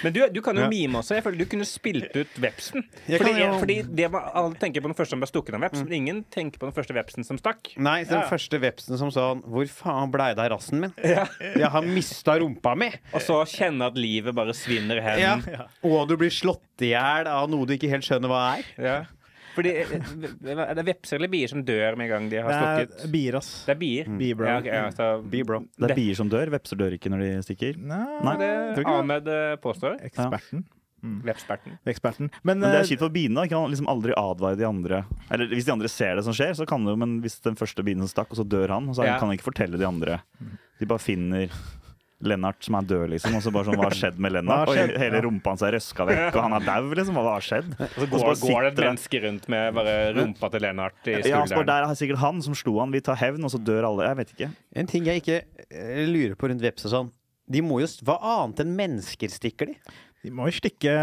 Men 0.03 0.13
du, 0.15 0.21
du 0.33 0.41
kan 0.45 0.57
jo 0.57 0.63
Ja. 0.65 0.69
mime 0.71 0.97
også. 1.01 1.15
Jeg 1.19 1.23
føler 1.25 1.37
Du 1.37 1.45
kunne 1.51 1.65
spilt 1.69 2.15
ut 2.17 2.39
vepsen. 2.41 2.83
Jeg 3.07 3.19
Fordi, 3.21 3.33
jo- 3.39 3.59
fordi 3.61 3.77
det 3.95 4.09
var, 4.11 4.31
Alle 4.33 4.55
tenker 4.61 4.81
på 4.81 4.89
den 4.89 4.97
første 4.97 5.13
som 5.15 5.21
ble 5.21 5.29
stukket 5.29 5.53
av 5.57 5.61
veps, 5.67 5.83
men 5.83 5.93
ingen 5.93 6.23
tenker 6.33 6.57
på 6.59 6.65
den 6.71 6.75
første 6.75 6.95
vepsen 6.97 7.25
som 7.27 7.37
stakk. 7.37 7.71
Nei, 7.77 8.03
den 8.03 8.19
Ja. 8.21 8.27
første 8.29 8.59
vepsen 8.59 8.97
som 8.97 9.09
sånn 9.11 9.43
Hvor 9.45 9.65
faen 9.69 10.11
blei 10.11 10.33
det 10.35 10.39
av 10.45 10.51
rassen 10.57 10.79
min? 10.81 10.93
Jeg 11.03 11.69
har 11.69 11.81
mista 11.85 12.37
rumpa 12.39 12.75
mi! 12.77 12.89
Og 13.13 13.21
så 13.21 13.41
kjenne 13.45 13.85
at 13.87 13.95
livet 13.95 14.33
bare 14.35 14.53
svinner 14.57 15.01
hen. 15.01 15.19
Ja. 15.19 15.67
Og 15.83 16.07
du 16.09 16.17
blir 16.17 16.31
slått 16.33 16.61
i 16.81 16.91
hjel 16.93 17.27
av 17.27 17.49
noe 17.49 17.65
du 17.65 17.73
ikke 17.77 17.89
helt 17.89 18.03
skjønner 18.03 18.27
hva 18.31 18.57
er. 18.57 19.07
Fordi 19.55 19.71
eh, 19.81 19.91
Er 20.67 20.75
det 20.75 20.85
vepser 20.87 21.17
eller 21.19 21.31
bier 21.31 21.47
som 21.51 21.63
dør 21.65 21.95
med 21.97 22.09
en 22.09 22.11
gang 22.13 22.29
de 22.31 22.41
har 22.43 22.51
Det 22.51 22.87
stukket? 22.89 23.03
er 23.07 23.11
bier, 23.15 23.37
ass. 23.39 23.51
Det 23.65 23.75
er 23.75 23.79
bier. 23.79 24.09
Bier, 24.19 24.35
bro. 24.39 24.47
Ja, 24.51 24.57
okay, 24.59 24.73
ja, 24.75 24.87
så, 24.91 25.09
Be 25.31 25.43
bro. 25.47 25.61
Det 25.79 25.91
er 25.91 25.95
bier 25.97 26.15
som 26.19 26.29
dør. 26.31 26.51
Vepser 26.55 26.79
dør 26.81 26.95
ikke 26.97 27.11
når 27.13 27.23
de 27.25 27.29
stikker. 27.47 27.77
Nei, 27.79 28.01
Nei. 28.27 28.35
det 28.41 28.49
tror 28.75 28.83
det. 28.89 28.95
Ahmed 28.99 29.29
eh, 29.35 29.55
påstår. 29.63 29.97
Eksperten. 30.11 30.65
Vepsperten. 31.05 31.75
Eksperten. 31.85 32.31
Men, 32.41 32.57
Men 32.59 32.65
det 32.71 32.79
eh, 32.79 32.81
er 32.81 32.87
kjipt 32.89 33.03
for 33.05 33.13
biene. 33.13 33.35
da. 33.37 33.47
Kan 33.51 33.69
liksom 33.69 33.87
aldri 33.91 34.15
advare 34.17 34.57
de 34.57 34.65
andre. 34.65 35.03
Eller 35.29 35.51
hvis 35.53 35.67
de 35.67 35.73
andre 35.75 35.91
ser 35.91 36.15
det 36.17 36.23
som 36.25 36.33
skjer, 36.33 36.55
så 36.57 36.65
kan 36.65 36.83
det 36.87 36.95
jo, 36.95 36.99
men 37.03 37.19
hvis 37.21 37.37
den 37.45 37.55
første 37.59 37.85
bienen 37.85 38.09
stakk, 38.09 38.31
og 38.33 38.39
så 38.41 38.45
dør 38.47 38.73
han, 38.73 38.89
så 38.97 39.05
Ja. 39.05 39.19
kan 39.19 39.29
han 39.29 39.37
ikke 39.37 39.51
fortelle 39.51 39.77
de 39.77 39.85
andre. 39.85 40.21
De 40.81 40.85
bare 40.89 40.99
finner 40.99 41.51
Lennart 42.29 42.65
som 42.65 42.77
er 42.79 42.87
død, 42.89 43.03
liksom. 43.13 43.35
Og 43.37 43.43
så 43.45 43.53
bare 43.55 43.67
sånn, 43.69 43.77
hva 43.79 43.87
har 43.87 43.97
skjedd 43.97 44.21
med 44.21 44.33
Lennart? 44.35 44.71
Skjedd? 44.71 44.93
Og 44.95 45.03
hele 45.05 45.21
rumpa 45.25 45.53
hans 45.53 45.65
er 45.65 45.75
røska 45.77 46.07
vekk, 46.09 46.29
og 46.35 46.39
han 46.45 46.55
er 46.57 46.65
dau, 46.67 46.89
liksom. 46.99 47.19
Hva 47.19 47.35
har 47.35 47.45
skjedd? 47.45 47.73
Og 47.79 47.95
så 47.95 48.05
Og 48.05 48.15
så 48.21 48.49
går, 48.49 48.61
det 48.65 48.71
et 48.73 48.81
menneske 48.85 49.21
rundt 49.25 49.49
med 49.55 49.77
bare 49.79 49.95
rumpa 50.17 50.51
til 50.53 50.65
Lennart 50.67 50.97
i 51.03 51.17
skulderen. 51.19 51.35
Ja, 51.35 51.43
så 51.51 51.59
bare 51.59 51.69
der 51.71 51.89
er 51.89 51.99
sikkert 51.99 52.23
han 52.23 52.41
som 52.45 52.57
slo 52.57 52.79
han. 52.81 52.95
Vi 52.95 53.03
tar 53.05 53.19
hevn, 53.21 53.45
og 53.45 53.53
så 53.53 53.61
dør 53.61 53.89
alle. 53.91 54.09
Jeg 54.09 54.19
vet 54.21 54.33
ikke. 54.35 54.49
En 54.81 54.89
ting 54.91 55.05
jeg 55.09 55.23
ikke 55.23 55.37
eh, 55.69 56.01
lurer 56.09 56.35
på 56.39 56.51
rundt 56.51 56.65
veps 56.65 56.89
og 56.89 56.95
sånn. 56.95 57.13
De 57.45 57.61
må 57.61 57.77
jo, 57.83 57.87
Hva 58.07 58.17
annet 58.41 58.63
enn 58.63 58.71
mennesker 58.77 59.29
stikker 59.29 59.69
de? 59.69 59.75
De 60.25 60.31
må 60.33 60.47
jo 60.49 60.55
stikke 60.57 60.93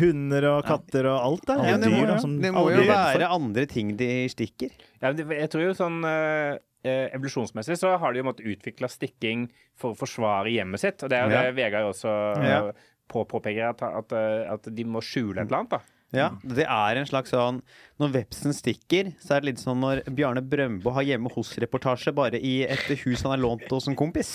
hunder 0.00 0.46
og 0.50 0.64
katter 0.66 1.06
og 1.06 1.18
alt 1.22 1.44
da. 1.46 1.56
Ja, 1.62 1.76
det, 1.78 1.90
må, 1.92 2.00
dyr, 2.02 2.10
da, 2.10 2.16
det 2.42 2.50
må 2.56 2.64
jo 2.74 2.86
være 2.88 3.28
andre 3.30 3.66
ting 3.70 3.92
de 4.00 4.08
stikker. 4.32 4.72
Ja, 4.98 5.12
men 5.12 5.22
jeg 5.38 5.50
tror 5.52 5.62
jo 5.68 5.74
sånn 5.78 6.00
eh, 6.08 6.56
eh, 6.82 7.04
Evolusjonsmessig 7.14 7.78
så 7.78 7.94
har 8.02 8.14
de 8.16 8.22
jo 8.22 8.26
måttet 8.26 8.48
utvikle 8.50 8.90
stikking 8.90 9.46
for 9.78 9.94
å 9.94 9.98
forsvare 10.00 10.50
hjemmet 10.50 10.82
sitt. 10.82 11.04
Og 11.06 11.12
det 11.12 11.20
er 11.20 11.28
jo 11.28 11.36
Ja. 11.36 11.42
det 11.46 11.54
Vegard 11.60 11.86
også 11.92 12.16
Ja. 12.42 12.60
på, 13.08 13.22
påpeker, 13.30 13.70
at, 13.70 13.82
at, 13.86 14.12
eh, 14.12 14.50
at 14.52 14.66
de 14.74 14.84
må 14.84 15.00
skjule 15.00 15.38
et 15.40 15.46
eller 15.46 15.62
annet. 15.62 15.70
da. 15.78 15.80
Ja, 16.14 16.30
det 16.40 16.64
er 16.64 16.96
en 16.96 17.04
slags 17.04 17.34
sånn 17.34 17.58
Når 18.00 18.12
vepsen 18.14 18.54
stikker, 18.56 19.10
så 19.20 19.34
er 19.36 19.42
det 19.42 19.48
litt 19.50 19.60
sånn 19.60 19.80
når 19.82 19.98
Bjarne 20.16 20.40
Brøndbo 20.40 20.94
har 20.96 21.04
hjemme 21.04 21.28
hos-reportasje 21.34 22.14
bare 22.16 22.38
i 22.40 22.62
et 22.64 22.86
hus 23.02 23.24
han 23.26 23.34
har 23.34 23.42
lånt 23.42 23.66
hos 23.68 23.90
en 23.90 23.96
kompis. 23.98 24.30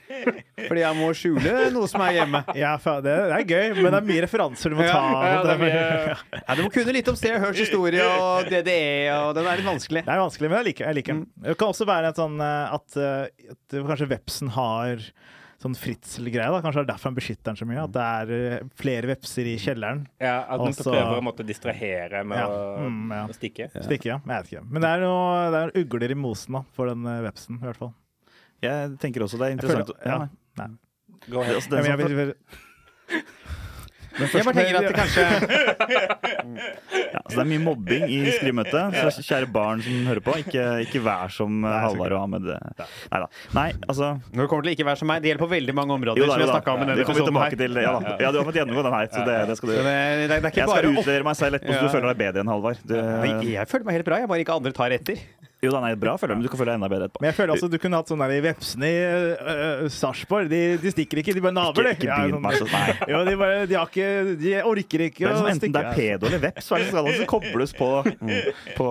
Fordi 0.66 0.80
jeg 0.82 0.98
må 0.98 1.10
skjule 1.14 1.52
noe 1.74 1.86
som 1.90 2.02
er 2.02 2.16
hjemme. 2.16 2.40
Ja, 2.58 2.72
det, 3.04 3.14
er 3.36 3.44
gøy, 3.46 3.76
men 3.78 3.90
det 3.92 4.00
er 4.00 4.08
mye 4.08 4.24
referanser 4.24 4.74
du 4.74 4.78
må 4.80 4.88
ta. 4.88 5.02
Ja, 5.28 5.38
det 5.44 5.54
er 5.54 5.62
mye- 5.62 6.40
Ja, 6.40 6.56
Du 6.58 6.64
må 6.66 6.72
kunne 6.74 6.96
litt 6.96 7.12
om 7.12 7.20
Se 7.20 7.30
og 7.36 7.44
Hørs 7.44 7.60
historie 7.62 8.08
og 8.18 8.50
DDE, 8.50 9.12
og 9.20 9.34
den 9.38 9.46
er 9.52 9.60
litt 9.60 9.68
vanskelig. 9.68 10.02
Det 10.08 10.16
er 10.16 10.24
vanskelig, 10.24 10.50
men 10.50 10.60
jeg 10.62 10.70
liker, 10.72 10.88
jeg 10.90 10.98
liker 11.02 11.18
den. 11.18 11.24
Det 11.44 11.58
kan 11.60 11.70
også 11.76 11.86
være 11.92 12.10
et 12.10 12.20
sånn 12.24 12.40
eh, 12.42 12.74
at, 12.80 12.98
eh, 12.98 13.54
at 13.54 13.78
kanskje 13.92 14.10
vepsen 14.16 14.54
har 14.56 15.06
sånn 15.64 15.74
fritzelgreie. 15.80 16.50
da. 16.52 16.60
Kanskje 16.62 16.82
det 16.82 16.84
er 16.84 16.90
derfor 16.92 17.10
han 17.10 17.16
beskytter 17.18 17.48
den 17.50 17.56
så 17.60 17.66
mye. 17.68 17.82
At 17.88 17.92
det 17.96 18.04
er 18.04 18.32
eh, 18.60 18.68
flere 18.78 19.10
vepser 19.10 19.48
i 19.50 19.56
kjelleren. 19.58 20.04
Ja, 20.20 20.36
At 20.44 20.60
den 20.62 20.74
Også- 20.74 20.92
prøver 20.92 21.18
å 21.18 21.24
måtte 21.24 21.46
distrahere 21.48 22.22
med 22.24 22.38
Ja, 22.38 22.46
å, 22.48 22.86
mm, 22.86 23.10
ja. 23.16 23.24
å 23.26 23.34
stikke. 23.34 23.70
Stikke, 23.88 24.06
ja. 24.12 24.20
Jeg 24.26 24.44
vet 24.44 24.52
ikke. 24.52 24.64
Men 24.70 24.82
det 24.82 24.90
er 24.94 25.00
noe 25.00 25.50
det 25.50 25.60
er 25.64 25.84
ugler 25.84 26.10
i 26.10 26.20
mosen 26.20 26.52
da, 26.60 26.64
for 26.76 26.86
den 26.92 27.04
eh, 27.06 27.22
vepsen, 27.30 27.58
i 27.62 27.64
hvert 27.66 27.76
fall. 27.80 27.94
Jeg 28.62 28.98
tenker 29.02 29.20
også 29.26 29.38
det 29.40 29.48
er 29.50 29.56
interessant. 29.58 29.90
føler- 29.90 30.06
ja. 30.06 30.18
ja. 30.22 30.28
Nei. 30.56 30.70
Gå 31.28 31.40
ahead. 31.40 32.34
Jeg 34.14 34.44
bare 34.46 34.54
tenker 34.54 34.76
at 34.78 34.86
det 34.86 34.96
kanskje 34.98 35.24
Ja, 37.14 37.20
så 37.28 37.36
det 37.36 37.42
er 37.44 37.48
mye 37.48 37.62
mobbing 37.62 38.04
i 38.10 38.18
skrivemøtet. 38.34 38.96
Så 39.14 39.22
kjære 39.24 39.48
barn 39.54 39.82
som 39.84 40.06
hører 40.08 40.22
på, 40.24 40.34
ikke, 40.42 40.64
ikke 40.86 41.02
vær 41.04 41.30
som 41.34 41.64
eh, 41.66 41.76
Halvard 41.84 42.14
og 42.16 42.20
Ahmed. 42.24 42.48
Nei 42.50 43.20
da. 43.22 43.28
Nei, 43.54 43.66
altså 43.86 44.10
Når 44.32 44.44
det 44.44 44.48
kommer 44.50 44.66
til 44.66 44.74
ikke 44.74 44.88
være 44.88 45.00
som 45.00 45.10
meg, 45.10 45.22
det 45.22 45.30
gjelder 45.30 45.44
på 45.44 45.50
veldig 45.52 45.76
mange 45.78 45.96
områder. 45.98 46.22
Jo 46.22 46.28
da, 46.28 46.34
som 46.34 46.44
jeg 46.44 46.50
da. 46.50 46.74
om 46.74 46.82
i 46.82 46.88
denne 46.88 47.06
episoden 47.06 47.40
her. 47.42 47.56
til. 47.64 47.80
Ja, 47.84 47.94
ja, 48.26 48.32
du 48.34 48.40
har 48.40 48.48
fått 48.50 48.60
gjennomgå 48.60 48.84
den 48.86 48.98
her, 48.98 49.08
så 49.14 49.24
det, 49.28 49.38
det 49.50 49.58
skal 49.60 49.70
du 49.70 49.76
gjøre. 49.76 49.94
det, 49.94 50.28
det, 50.30 50.52
Jeg 50.58 50.68
skal 50.70 50.90
utlevere 50.90 51.28
meg 51.30 51.40
selv 51.40 51.60
etterpå, 51.60 51.78
så 51.78 51.86
du 51.88 51.94
føler 51.96 52.10
deg 52.12 52.22
bedre 52.24 52.44
enn 52.44 52.54
Halvard. 52.54 52.94
Jeg 53.54 53.70
føler 53.70 53.88
meg 53.90 54.00
helt 54.00 54.08
bra, 54.10 54.22
jeg 54.22 54.32
bare 54.34 54.46
ikke 54.46 54.58
andre 54.62 54.74
tar 54.76 54.98
etter. 54.98 55.26
Jo 55.64 55.72
da, 55.74 55.80
nei, 55.84 55.92
bra 55.98 56.14
føler 56.20 56.34
jeg, 56.34 56.40
men 56.42 56.46
du 56.46 56.50
kan 56.52 56.60
føle 56.60 56.70
deg 56.72 56.78
enda 56.80 56.90
bedre 56.92 57.08
etterpå. 57.08 57.22
men 57.24 57.30
jeg 57.30 57.36
føler 57.38 57.54
også 57.56 57.68
du 57.72 57.78
kunne 57.82 58.00
hatt 58.00 58.10
sånn 58.12 58.22
der 58.24 58.34
i 58.36 58.40
vepsene 58.44 58.90
i 58.90 58.98
uh, 59.04 59.84
Sarpsborg. 59.92 60.50
De, 60.52 60.60
de 60.82 60.92
stikker 60.94 61.22
ikke, 61.22 61.34
de 61.36 61.42
bare 61.44 61.56
naver, 61.56 61.88
de. 61.88 61.94
Ikke, 61.96 62.08
ikke 62.08 62.18
begynn 62.20 62.36
sånn- 62.36 62.44
med 62.44 62.60
sånn, 62.60 62.72
nei. 62.74 62.96
Jo, 63.14 63.22
de, 63.28 63.34
bare, 63.40 63.58
de, 63.70 63.78
har 63.80 63.90
ikke, 63.90 64.08
de 64.44 64.54
orker 64.74 65.04
ikke 65.08 65.24
er 65.28 65.36
sånn 65.38 65.48
å 65.48 65.52
enten 65.54 65.74
det 65.74 65.82
er 65.84 65.98
pedo 65.98 66.28
eller 66.30 66.42
veps, 66.44 66.68
så 66.68 66.76
er 66.78 66.84
det 66.84 66.90
skal 66.92 67.10
det 67.10 67.28
kobles 67.30 67.74
på, 67.78 67.88
på 68.78 68.88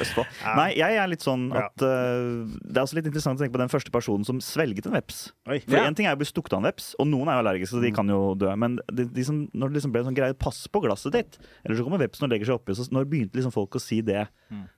Østfold. 0.00 0.38
Nei, 0.58 0.68
jeg 0.78 0.98
er 1.00 1.10
litt 1.10 1.24
sånn 1.24 1.46
at 1.54 1.84
uh, 1.84 2.44
Det 2.64 2.76
er 2.78 2.82
også 2.84 2.98
litt 2.98 3.08
interessant 3.10 3.38
å 3.38 3.44
tenke 3.44 3.54
på 3.56 3.62
den 3.62 3.72
første 3.72 3.92
personen 3.94 4.26
som 4.26 4.40
svelget 4.44 4.88
en 4.88 4.96
veps. 4.96 5.26
Oi. 5.50 5.60
For 5.64 5.76
Ja. 5.78 5.84
En 5.88 5.96
ting 5.98 6.06
er 6.08 6.16
å 6.16 6.20
bli 6.20 6.26
stukket 6.28 6.54
av 6.56 6.62
en 6.62 6.68
veps, 6.70 6.92
og 7.02 7.08
noen 7.10 7.28
er 7.28 7.38
jo 7.38 7.44
allergiske, 7.44 7.74
så 7.76 7.82
de 7.82 7.90
kan 7.94 8.08
jo 8.10 8.20
dø. 8.38 8.48
Men 8.58 8.78
de, 8.88 9.04
de 9.12 9.24
som, 9.26 9.42
når 9.52 9.72
det 9.72 9.78
liksom 9.80 9.92
ble 9.94 10.02
en 10.04 10.08
sånn 10.10 10.16
greie, 10.16 10.36
pass 10.38 10.62
på 10.72 10.80
glasset 10.84 11.12
ditt, 11.16 11.38
eller 11.64 11.76
så 11.78 11.84
kommer 11.86 12.00
vepsen 12.02 12.26
og 12.26 12.32
legger 12.32 12.48
seg 12.50 12.56
oppi, 12.60 12.76
så 12.78 12.86
når 12.94 13.08
begynte 13.10 13.38
liksom 13.38 13.52
folk 13.54 13.76
å 13.76 13.82
si 13.82 14.00
det 14.06 14.24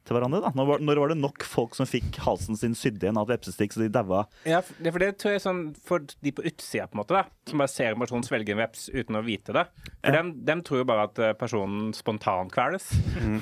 til 0.06 0.16
hverandre? 0.16 0.40
da? 0.44 0.50
Når 0.56 0.68
var, 0.70 0.82
når 0.88 1.00
var 1.02 1.12
det 1.12 1.18
nok 1.20 1.35
folk 1.44 1.74
som 1.76 1.86
fikk 1.86 2.16
halsen 2.24 2.56
sin 2.56 2.74
sydd 2.74 3.02
igjen 3.02 3.18
av 3.18 3.28
et 3.30 3.36
vepsestikk, 3.40 3.72
så 3.74 3.80
de 3.84 3.88
daua? 3.92 4.24
Ja, 4.48 4.60
for 4.62 4.98
det, 5.02 5.18
tror 5.18 5.32
jeg 5.34 5.40
er 5.40 5.44
sånn 5.44 5.74
for 5.84 6.00
de 6.00 6.32
på 6.32 6.44
utsida, 6.46 6.86
på 6.88 6.96
en 6.96 7.02
måte, 7.02 7.14
da, 7.14 7.24
som 7.50 7.58
bare 7.58 7.68
ser 7.72 7.92
en 7.92 8.00
person 8.00 8.22
svelge 8.22 8.54
en 8.54 8.58
veps 8.62 8.88
uten 8.94 9.16
å 9.16 9.22
vite 9.26 9.52
det. 9.52 9.66
For 10.04 10.12
dem, 10.16 10.32
dem 10.46 10.62
tror 10.62 10.78
jo 10.82 10.86
bare 10.88 11.04
at 11.10 11.18
eh, 11.18 11.32
personen 11.38 11.92
spontant 11.96 12.52
kveles. 12.54 12.88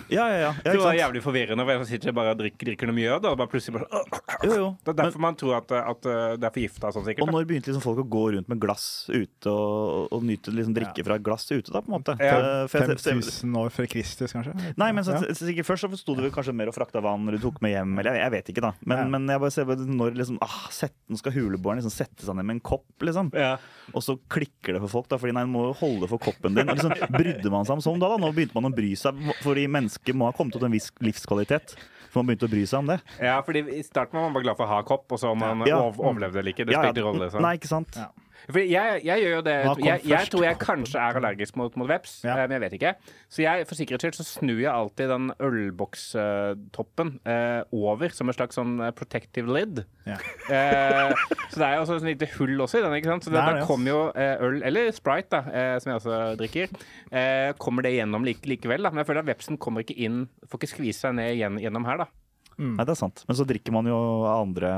Ja, 0.08 0.26
ja, 0.28 0.38
ja. 0.38 0.52
ja 0.64 0.72
det 0.72 0.80
var 0.80 0.94
jævlig 0.98 1.22
forvirrende. 1.24 1.64
For 1.64 1.84
jeg 1.84 1.90
sitter 1.94 2.16
bare 2.16 2.34
og 2.34 2.40
drikker, 2.40 2.70
drikker 2.70 2.90
noe 2.90 2.96
mjød, 2.98 3.28
og 3.30 3.38
bare 3.40 3.50
plutselig 3.52 3.78
bare 3.78 4.02
Jo, 4.44 4.54
jo. 4.58 4.68
Det 4.84 4.94
er 4.94 4.98
derfor 5.04 5.22
man 5.24 5.36
tror 5.40 5.58
at, 5.60 5.72
at 5.78 6.08
eh, 6.10 6.36
det 6.40 6.48
er 6.48 6.54
forgifta 6.54 6.92
sånn, 6.94 7.06
sikkert. 7.06 7.26
Og 7.26 7.32
når 7.32 7.48
begynte 7.48 7.70
liksom 7.70 7.84
folk 7.84 8.02
å 8.02 8.06
gå 8.08 8.24
rundt 8.36 8.48
med 8.50 8.60
glass 8.62 9.06
ute 9.12 9.50
og, 9.52 10.08
og 10.14 10.24
nyte 10.26 10.52
liksom 10.54 10.74
drikke 10.76 11.04
fra 11.06 11.18
et 11.20 11.24
glass 11.26 11.46
ute, 11.52 11.70
da, 11.70 11.80
på 11.84 11.90
en 11.92 11.96
måte? 11.98 12.16
Ja. 12.20 12.34
For- 12.34 12.68
for 12.74 12.78
jeg- 12.80 12.98
for 12.98 13.10
jeg- 13.14 13.22
5000 13.24 13.56
år 13.60 13.70
før 13.74 13.88
Kristus, 13.94 14.32
kanskje? 14.32 14.54
Nei, 14.80 14.90
men 14.92 15.04
så, 15.04 15.12
Ja. 15.14 15.32
så 15.34 15.46
sikkert 15.48 15.64
Først 15.64 15.84
så 15.86 15.96
sto 15.98 16.14
det 16.14 16.24
vel 16.26 16.32
kanskje 16.34 16.54
mer 16.54 16.68
og 16.68 16.74
frakta 16.76 17.00
vann 17.02 17.26
eller 17.28 17.38
du 17.38 17.44
tok 17.48 17.60
med 17.64 17.73
hjem. 17.74 17.92
Eller 18.00 18.14
jeg, 18.16 18.22
jeg 18.24 18.32
vet 18.34 18.50
ikke, 18.54 18.62
da. 18.64 18.72
Men, 18.88 18.98
Ja. 18.98 19.04
men 19.14 19.28
jeg 19.34 19.42
bare 19.44 19.54
ser 19.54 19.64
når 19.84 20.14
liksom 20.18 20.38
ah, 20.44 20.68
set, 20.74 20.94
Nå 21.10 21.18
skal 21.20 21.34
huleboeren 21.36 21.80
liksom 21.82 21.92
sette 21.94 22.24
seg 22.24 22.36
ned 22.38 22.46
med 22.48 22.56
en 22.56 22.60
kopp, 22.64 22.86
liksom. 23.04 23.30
Ja. 23.36 23.56
Og 23.92 24.02
så 24.06 24.16
klikker 24.32 24.74
det 24.78 24.80
for 24.86 24.88
folk, 24.98 25.08
da, 25.12 25.18
fordi 25.20 25.34
nei, 25.36 25.44
du 25.44 25.52
må 25.52 25.66
holde 25.76 26.08
for 26.08 26.18
koppen 26.22 26.54
din. 26.56 26.68
Og 26.70 26.78
liksom, 26.78 26.94
brydde 27.12 27.50
man 27.52 27.66
seg 27.68 27.76
om 27.76 27.84
sånn 27.84 28.00
da, 28.02 28.08
da? 28.14 28.20
Nå 28.22 28.32
begynte 28.36 28.56
man 28.56 28.70
å 28.70 28.74
bry 28.74 28.94
seg, 28.96 29.18
fordi 29.44 29.66
mennesker 29.68 30.16
må 30.16 30.30
ha 30.30 30.36
kommet 30.36 30.56
til 30.56 30.64
en 30.64 30.72
viss 30.74 30.90
livskvalitet. 31.04 31.76
For 32.14 32.22
man 32.22 32.30
begynte 32.30 32.46
å 32.46 32.52
bry 32.52 32.62
seg 32.70 32.78
om 32.84 32.86
det. 32.92 33.00
ja, 33.18 33.40
fordi 33.42 33.64
i 33.74 33.82
starten 33.82 34.14
var 34.16 34.28
man 34.28 34.34
bare 34.36 34.46
glad 34.46 34.56
for 34.60 34.68
å 34.68 34.70
ha 34.76 34.82
kopp, 34.86 35.06
og 35.10 35.18
så 35.18 35.32
om 35.34 35.38
man 35.42 35.64
Ja. 35.66 35.80
ov 35.82 35.96
overlevde 35.98 36.38
eller 36.38 36.52
ikke. 36.54 36.64
Det 36.68 36.76
spilte 36.78 37.02
rolle. 37.02 37.30
Sånn. 37.32 37.42
Nei, 37.42 37.56
ikke 37.58 37.70
sant? 37.72 37.96
Ja. 37.98 38.08
Fordi 38.48 38.66
jeg, 38.70 39.00
jeg 39.04 39.22
gjør 39.24 39.32
jo 39.36 39.42
det 39.46 39.54
jeg, 39.84 40.00
jeg 40.10 40.28
tror 40.32 40.44
jeg 40.44 40.58
kanskje 40.60 41.00
er 41.00 41.16
allergisk 41.20 41.56
mot, 41.56 41.76
mot 41.80 41.88
veps, 41.88 42.18
Ja. 42.26 42.34
eh, 42.36 42.46
men 42.48 42.56
jeg 42.58 42.64
vet 42.66 42.74
ikke. 42.78 42.94
Så 43.32 43.42
jeg, 43.44 43.66
for 43.68 43.74
sikkerhets 43.78 44.04
skyld 44.04 44.18
så 44.20 44.26
snur 44.28 44.58
jeg 44.60 44.70
alltid 44.72 45.08
den 45.14 45.30
ølbokstoppen 45.40 47.14
eh, 47.24 47.62
over 47.74 48.12
som 48.14 48.28
en 48.30 48.36
slags 48.36 48.58
sånn 48.58 48.74
eh, 48.84 48.92
protective 48.96 49.50
lid. 49.54 49.82
Ja. 50.08 50.18
Eh, 50.50 51.14
så 51.50 51.60
det 51.60 51.66
er 51.68 51.76
jo 51.78 51.84
også 51.86 51.96
et 52.00 52.08
lite 52.10 52.28
hull 52.36 52.60
også 52.66 52.80
i 52.80 52.84
den. 52.84 52.96
ikke 52.98 53.12
sant? 53.14 53.24
Så 53.28 53.32
det, 53.34 53.40
da 53.40 53.64
kommer 53.68 53.90
jo 53.94 54.00
eh, 54.12 54.34
øl, 54.44 54.60
eller 54.68 54.90
Sprite, 54.96 55.30
da, 55.32 55.42
eh, 55.54 55.76
som 55.82 55.92
jeg 55.94 56.02
også 56.02 56.18
drikker, 56.40 56.74
eh, 57.10 57.52
kommer 57.60 57.86
det 57.86 57.94
gjennom 57.96 58.26
like, 58.26 58.44
likevel. 58.50 58.82
da. 58.84 58.92
Men 58.92 59.02
jeg 59.04 59.10
føler 59.12 59.24
at 59.24 59.30
vepsen 59.32 59.58
kommer 59.62 59.84
ikke 59.86 59.96
inn, 60.04 60.26
får 60.50 60.60
ikke 60.62 60.72
skvise 60.76 61.06
seg 61.06 61.16
ned 61.18 61.32
gjennom 61.40 61.88
her. 61.88 62.04
da. 62.04 62.10
Nei, 62.60 62.84
det 62.86 62.92
er 62.94 63.00
sant. 63.00 63.24
Men 63.26 63.34
så 63.40 63.46
drikker 63.48 63.72
man 63.74 63.88
jo 63.90 63.96
andre 64.30 64.70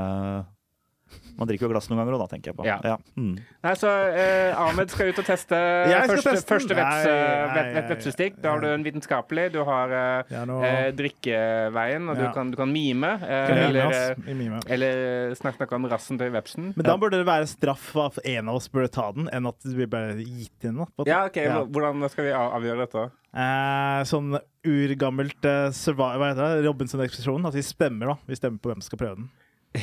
Man 1.37 1.47
drikker 1.49 1.67
jo 1.67 1.71
glass 1.73 1.89
noen 1.91 1.99
ganger 2.01 2.15
òg, 2.17 2.21
da, 2.23 2.27
tenker 2.35 2.49
jeg 2.51 2.57
på. 2.57 2.65
Ja. 2.65 2.95
Mm. 3.17 3.35
Nei, 3.63 3.73
så 3.77 3.91
eh, 4.09 4.55
Ahmed 4.57 4.89
skal 4.89 5.11
ut 5.11 5.19
og 5.21 5.27
teste 5.27 5.53
første, 6.11 6.31
teste. 6.31 6.47
første 6.49 6.77
veps, 6.77 7.03
Nei, 7.03 7.11
eh, 7.11 7.43
nei, 7.45 7.57
vet- 7.57 7.73
vet- 7.75 7.91
vepsestikk. 7.93 8.39
Da 8.41 8.55
har 8.55 8.63
du 8.63 8.67
en 8.71 8.85
vitenskapelig, 8.87 9.51
du 9.53 9.59
har 9.67 9.93
eh, 9.93 10.31
Ja, 10.33 10.45
nå 10.49 10.61
eh, 10.65 10.89
drikkeveien, 10.97 12.07
og 12.09 12.17
du, 12.17 12.25
kan, 12.33 12.51
du 12.51 12.57
kan 12.59 12.71
mime. 12.71 13.11
eh, 13.21 13.43
kan 13.51 13.61
eller 13.67 13.85
mime, 13.85 13.99
eh, 14.01 14.09
ass, 14.15 14.27
i 14.27 14.37
mime. 14.41 14.61
eller 14.77 15.35
snakke 15.37 15.57
snakke 15.61 15.75
om 15.79 15.85
rassen 15.89 16.17
til 16.19 16.29
vepsen. 16.33 16.71
Men 16.77 16.85
da 16.85 16.97
burde 17.01 17.17
det 17.21 17.27
være 17.29 17.47
straff 17.49 17.91
at 18.07 18.19
en 18.25 18.49
av 18.49 18.59
oss 18.59 18.67
burde 18.69 18.89
ta 18.93 19.07
den, 19.15 19.29
enn 19.33 19.47
at 19.49 19.61
vi 19.65 19.73
blir 19.85 19.89
bare 19.93 20.17
gitt 20.21 20.67
inn. 20.69 20.77
da, 20.81 20.85
på. 20.97 21.05
Ja, 21.07 21.23
ok, 21.29 21.37
Ja. 21.47 21.61
Hvordan 21.65 22.03
skal 22.09 22.25
vi 22.27 22.33
avgjøre 22.37 22.85
dette? 22.85 23.05
Eh, 23.37 24.01
sånn 24.09 24.37
urgammelt 24.65 25.45
eh? 25.45 25.69
Robinson-ekspedisjonen. 26.65 27.47
At 27.47 27.53
vi 27.57 27.61
stemmer, 27.65 28.13
da. 28.13 28.15
Vi 28.27 28.35
stemmer 28.39 28.59
på 28.61 28.71
hvem 28.71 28.81
som 28.81 28.89
skal 28.89 29.01
prøve 29.03 29.15
den. 29.21 29.29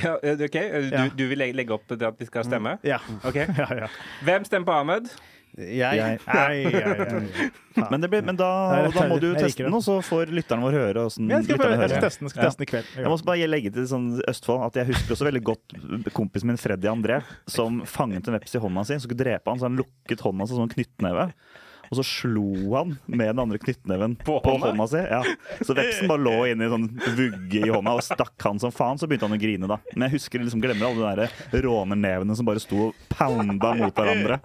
Ja, 0.03 0.17
eh, 0.23 0.41
ok, 0.49 0.57
Du, 0.57 0.89
Ja. 0.95 1.05
du 1.17 1.25
vil 1.31 1.39
legge, 1.39 1.57
legge 1.57 1.77
opp 1.77 1.87
til 1.89 2.03
at 2.05 2.19
vi 2.19 2.27
skal 2.31 2.45
stemme? 2.49 2.79
Ja. 2.87 2.99
Okay. 3.29 3.47
ja, 3.63 3.69
ja. 3.85 3.89
Hvem 4.25 4.45
stemmer 4.49 4.67
på 4.67 4.77
Ahmed? 4.81 5.09
Jeg, 5.55 5.79
Jeg, 5.79 6.19
ai, 6.27 6.65
ai. 6.67 7.85
men, 7.93 8.03
det 8.03 8.09
blir, 8.11 8.25
men 8.27 8.35
da, 8.35 8.49
da 8.91 9.05
må 9.07 9.21
du. 9.23 9.29
Jeg 9.37 9.45
teste 9.45 9.63
den, 9.63 9.77
og 9.79 9.85
så 9.87 10.01
får 10.03 10.33
lytterne 10.35 10.67
våre 10.67 10.81
høre 10.83 11.05
Jeg 11.07 11.45
skal, 11.47 11.61
prøve, 11.61 11.77
jeg 11.79 12.11
skal 12.11 12.41
teste 12.41 12.67
i 12.67 12.71
kveld. 12.73 12.89
Jeg 12.99 13.07
må 13.07 13.15
også 13.15 13.29
bare 13.29 13.47
legge 13.47 13.71
til 13.77 13.87
sånn 13.87 14.09
Østfold 14.27 14.65
at 14.67 14.81
jeg 14.81 14.91
husker 14.91 15.15
også 15.15 15.29
veldig 15.29 15.45
godt 15.47 15.77
kompisen 16.17 16.51
min 16.51 16.59
Freddy 16.59 16.91
André, 16.91 17.21
som 17.47 17.85
fanget 17.87 18.27
en 18.27 18.35
veps 18.35 18.59
i 18.59 18.65
hånda 18.67 18.83
si, 18.89 18.99
skulle 19.05 19.21
drepe 19.23 19.47
han, 19.53 19.63
så 19.63 19.71
han 19.71 19.79
lukket 19.79 20.27
hånda 20.27 20.49
som 20.51 20.59
sånn 20.65 20.75
knyttneve. 20.75 21.29
Og 21.91 21.99
så 21.99 22.05
slo 22.07 22.47
han 22.75 22.95
med 23.07 23.29
den 23.33 23.43
andre 23.45 23.59
knyttneven 23.63 24.17
på, 24.25 24.39
På 24.45 24.55
hånda? 24.55 24.71
hånda 24.73 24.87
si. 24.91 25.03
Ja. 25.03 25.23
Så 25.65 25.77
vepsen 25.77 26.09
bare 26.11 26.25
lå 26.25 26.35
inni 26.51 26.69
sånn 26.73 26.87
vugge 27.17 27.63
i 27.67 27.71
hånda 27.71 27.95
og 27.99 28.05
stakk 28.07 28.35
han 28.47 28.61
som 28.63 28.73
faen. 28.75 28.99
Så 29.01 29.09
begynte 29.11 29.29
han 29.29 29.37
å 29.37 29.41
grine, 29.41 29.69
da. 29.71 29.79
Men 29.95 30.09
jeg 30.09 30.19
husker 30.19 30.43
liksom 30.45 30.63
glemmer 30.65 30.91
alle 30.91 31.29
de 31.53 31.63
rånernevene 31.65 32.37
som 32.39 32.47
bare 32.49 32.63
sto 32.63 32.89
og 32.89 33.05
pounda 33.13 33.75
mot 33.79 33.95
hverandre 33.95 34.41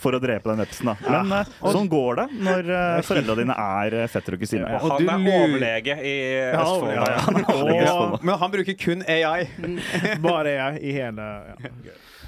for 0.00 0.16
å 0.16 0.22
drepe 0.22 0.50
den 0.52 0.62
vepsen. 0.64 0.92
da. 0.92 0.96
Men 1.22 1.34
eh, 1.40 1.52
sånn 1.74 1.88
går 1.92 2.22
det 2.22 2.26
når 2.48 2.70
uh, 2.72 3.00
foreldra 3.06 3.38
dine 3.38 3.56
er 3.58 3.98
uh, 4.02 4.06
fetter 4.10 4.36
og 4.38 4.42
kusiner. 4.44 4.76
Og 4.78 4.88
Og 4.88 5.04
han 5.08 5.26
er 5.28 5.38
overlege 5.44 5.98
i 6.02 6.16
Ja, 6.52 6.62
Østfold. 6.62 6.92
ja, 6.94 7.06
ja. 7.12 7.18
Han 7.28 7.40
er 7.40 7.48
overlege 7.54 7.78
i 7.78 7.86
Østfold, 7.86 8.12
Og, 8.18 8.24
Men 8.28 8.40
han 8.42 8.54
bruker 8.54 8.78
kun 8.84 9.04
AI. 9.08 9.48
Bare 10.28 10.54
AI 10.58 10.78
i 10.88 10.92
hele 10.96 11.28
ja. 11.52 11.72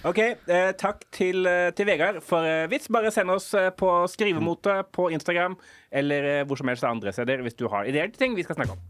Ok, 0.01 0.19
eh, 0.49 0.71
takk 0.81 1.03
til, 1.13 1.45
eh, 1.47 1.71
til 1.77 1.85
Vegard 1.91 2.23
for 2.25 2.47
eh, 2.49 2.65
vits. 2.73 2.89
Bare 2.89 3.11
send 3.13 3.29
oss 3.35 3.51
eh, 3.59 3.69
på 3.77 3.91
skrivemote 4.09 4.79
på 4.97 5.11
Instagram 5.13 5.59
eller 5.93 6.25
eh, 6.39 6.45
hvor 6.49 6.57
som 6.57 6.71
helst 6.73 6.87
andre 6.89 7.13
steder 7.13 7.43
hvis 7.45 7.59
du 7.61 7.67
har 7.69 7.85
ideer 7.91 8.09
til 8.09 8.23
ting 8.23 8.39
vi 8.39 8.47
skal 8.47 8.57
snakke 8.57 8.79
om. 8.79 8.87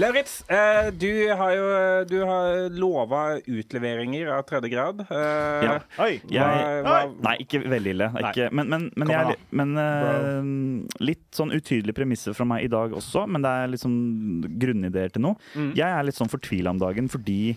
Lauritz, 0.00 0.38
eh, 0.50 0.88
du 0.96 1.28
har 1.36 1.52
jo 1.54 1.64
du 2.08 2.16
har 2.26 2.68
lova 2.74 3.22
utleveringer 3.44 4.30
av 4.34 4.42
tredje 4.48 4.70
grad. 4.72 5.04
Eh, 5.04 5.62
Ja. 5.68 5.78
Oi! 6.00 6.14
Jeg- 6.32 6.82
hva, 6.82 6.82
hva, 6.82 7.14
Nei, 7.28 7.36
ikke 7.44 7.60
veldig 7.68 7.92
ille. 7.94 8.08
Ikke, 8.18 8.48
men 8.50 8.68
men, 8.72 8.90
men, 8.96 9.08
jeg, 9.14 9.36
men 9.52 9.76
eh, 9.78 11.04
litt 11.06 11.28
sånn 11.30 11.52
utydelige 11.54 11.94
premisser 12.02 12.34
fra 12.34 12.44
meg 12.48 12.64
i 12.64 12.72
dag 12.72 12.90
også, 12.98 13.28
men 13.28 13.42
det 13.46 13.50
er 13.60 13.68
litt 13.76 13.84
sånn 13.84 14.58
grunnideer 14.58 15.12
til 15.14 15.22
noe. 15.28 15.36
Mm. 15.54 15.74
Jeg 15.76 15.86
er 15.86 16.02
litt 16.08 16.18
sånn 16.18 16.32
fortvila 16.32 16.70
om 16.74 16.80
dagen 16.82 17.06
fordi 17.12 17.54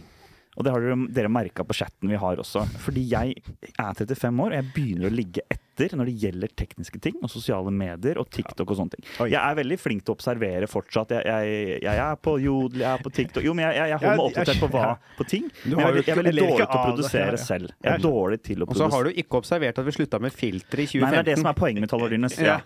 og 0.55 0.63
det 0.63 0.71
har 0.71 0.83
dere, 0.83 0.97
dere 1.11 1.31
merka 1.31 1.65
på 1.67 1.75
chatten 1.75 2.11
vi 2.11 2.19
har 2.19 2.39
også. 2.39 2.63
Fordi 2.79 3.03
jeg 3.11 3.35
er 3.75 3.93
35 3.93 4.43
år, 4.45 4.53
og 4.53 4.55
jeg 4.55 4.71
begynner 4.75 5.09
å 5.09 5.15
ligge 5.15 5.43
etter 5.51 5.74
etter 5.83 5.99
når 5.99 6.09
det 6.11 6.15
gjelder 6.23 6.53
tekniske 6.55 6.99
ting 7.03 7.17
og 7.23 7.31
sosiale 7.31 7.71
medier 7.73 8.19
og 8.21 8.29
TikTok 8.31 8.71
og 8.71 8.79
sånne 8.79 8.95
ting. 8.95 9.07
Jeg 9.31 9.39
er 9.41 9.57
veldig 9.59 9.77
flink 9.81 10.05
til 10.05 10.13
å 10.13 10.15
observere 10.15 10.69
fortsatt. 10.71 11.11
Jeg, 11.17 11.25
jeg, 11.27 11.81
jeg 11.83 12.01
er 12.05 12.19
på 12.21 12.37
Jodel, 12.41 12.83
jeg 12.85 12.89
er 12.91 13.03
på 13.03 13.11
TikTok 13.15 13.45
Jo, 13.45 13.53
men 13.57 13.67
jeg, 13.67 13.89
jeg, 13.91 13.99
holder 14.01 14.15
meg 14.15 14.25
oppdatert 14.29 14.61
på, 14.63 14.69
hva, 14.73 14.85
på 15.17 15.27
ting. 15.29 15.49
Men 15.65 15.83
jeg, 15.83 16.05
er- 16.07 16.21
veldig 16.21 16.35
dårlig 16.39 16.65
til 16.65 16.79
å 16.79 16.83
produsere 16.85 17.41
selv. 17.41 17.73
Jeg 17.83 17.91
er 17.93 18.03
dårlig 18.05 18.39
til 18.45 18.63
å 18.63 18.69
produsere. 18.69 18.87
Og 18.87 18.93
så 18.93 18.97
har 18.97 19.09
du 19.09 19.21
ikke 19.23 19.41
observert 19.41 19.81
at 19.81 19.87
vi 19.89 19.95
slutta 19.95 20.21
med 20.23 20.35
filter 20.35 20.83
i 20.83 20.87
2015. 20.89 21.05
Nei, 21.05 21.11
det 21.15 21.21
er 21.21 21.29
det 21.29 21.37
som 21.41 21.51
er 21.51 21.59
poenget 21.59 21.85
mitt, 21.85 21.95
Halvor 21.95 22.15
Ja. 22.45 22.57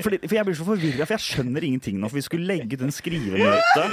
For 0.00 0.16
jeg 0.36 0.46
blir 0.46 0.58
så 0.58 0.66
forvirra, 0.66 1.06
for 1.06 1.16
jeg 1.16 1.26
skjønner 1.26 1.66
ingenting 1.66 2.00
nå. 2.00 2.10
For 2.10 2.20
vi 2.20 2.26
skulle 2.26 2.48
legge 2.50 2.78
ut 2.78 2.84
en 2.86 2.94
skrivemøte. 2.94 3.84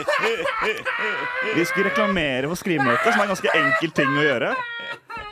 Vi 1.55 1.65
skulle 1.65 1.89
reklamere 1.89 2.49
for 2.51 2.59
skrivemøte, 2.59 3.11
som 3.11 3.21
er 3.21 3.27
en 3.27 3.33
ganske 3.35 3.53
enkel 3.61 3.95
ting 4.01 4.17
å 4.17 4.25
gjøre. 4.27 4.55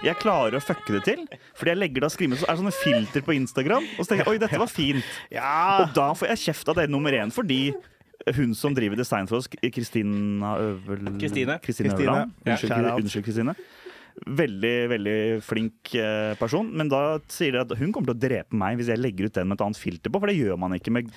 Jeg 0.06 0.20
klarer 0.22 0.58
å 0.60 0.62
fucke 0.64 0.98
det 0.98 1.02
til, 1.08 1.26
fordi 1.58 1.74
jeg 1.74 1.82
legger 1.82 2.04
det 2.04 2.10
av 2.10 2.14
skrivemøte, 2.14 2.42
så 2.44 2.48
er 2.48 2.56
det 2.56 2.62
sånne 2.64 2.78
filter 2.78 3.26
på 3.26 3.36
Instagram. 3.36 3.88
Og 3.96 4.04
så 4.04 4.12
tenker 4.12 4.26
jeg 4.26 4.36
oi, 4.36 4.42
dette 4.44 4.62
var 4.62 4.72
fint. 4.72 5.12
Ja! 5.34 5.56
Og 5.84 5.96
da 5.98 6.12
får 6.18 6.34
jeg 6.34 6.44
kjeft 6.48 6.72
av 6.74 6.82
det 6.82 6.90
nummer 6.94 7.16
én 7.16 7.34
fordi 7.34 7.60
hun 8.36 8.56
som 8.58 8.74
driver 8.74 8.98
design 8.98 9.28
for 9.30 9.38
oss, 9.38 9.50
Kristina 9.50 10.56
Øvel... 10.62 11.12
Kristine. 11.22 11.60
Kristine 11.62 11.92
Kristine. 11.92 12.16
Øverland. 12.16 13.04
Unnskyld, 13.04 13.26
Kristine. 13.28 13.54
Veldig 14.16 14.74
veldig 14.90 15.16
flink 15.44 15.92
eh, 16.00 16.34
person, 16.40 16.70
men 16.72 16.88
da 16.92 17.18
sier 17.32 17.52
de 17.52 17.60
at 17.66 17.74
hun 17.76 17.92
kommer 17.92 18.14
til 18.14 18.16
å 18.16 18.22
drepe 18.22 18.56
meg 18.56 18.80
hvis 18.80 18.88
jeg 18.94 19.02
legger 19.02 19.28
ut 19.28 19.36
den 19.36 19.50
med 19.50 19.60
et 19.60 19.64
annet 19.66 19.80
filter 19.80 20.14
på, 20.14 20.22
for 20.24 20.32
det 20.32 20.38
gjør 20.38 20.60
man 20.62 20.76
ikke 20.78 20.94
med 20.96 21.10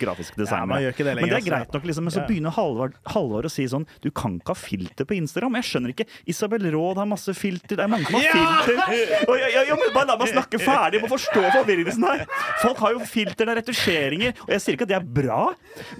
Ja, 0.82 0.88
gjør 0.88 0.96
ikke 0.96 1.06
det 1.06 1.14
men 1.14 1.28
det 1.28 1.30
er 1.30 1.38
altså. 1.38 1.52
greit 1.52 1.76
nok, 1.76 1.86
liksom. 1.88 2.08
Men 2.08 2.14
så 2.16 2.24
begynner 2.26 2.54
Halvard, 2.56 2.96
Halvard 3.14 3.46
å 3.46 3.52
si 3.52 3.68
sånn 3.70 3.86
Du 4.02 4.10
kan 4.10 4.34
ikke 4.40 4.54
ha 4.54 4.58
filter 4.58 5.06
på 5.08 5.16
Instagram. 5.18 5.58
Jeg 5.60 5.68
skjønner 5.70 5.94
ikke. 5.94 6.08
Isabel 6.34 6.66
Råd 6.74 7.00
har 7.02 7.08
masse 7.10 7.34
filter. 7.38 7.78
Det 7.78 7.84
er 7.86 7.92
mange 7.92 8.08
som 8.08 8.18
har 8.18 8.66
filter. 8.66 9.14
Og, 9.28 9.34
ja, 9.38 9.48
ja, 9.54 9.64
ja, 9.70 9.78
men 9.78 9.94
bare 9.94 10.10
la 10.10 10.18
meg 10.18 10.32
snakke 10.32 10.60
ferdig. 10.62 10.98
Jeg 10.98 11.04
må 11.06 11.12
forstå 11.14 11.44
forvirrelsen 11.54 12.06
her. 12.08 12.24
Folk 12.64 12.82
har 12.82 12.96
jo 12.96 13.06
filter, 13.06 13.46
det 13.46 13.54
er 13.54 13.60
retusjeringer. 13.62 14.34
Og 14.46 14.54
jeg 14.56 14.64
sier 14.64 14.78
ikke 14.78 14.88
at 14.88 14.92
det 14.92 14.98
er 14.98 15.08
bra, 15.20 15.40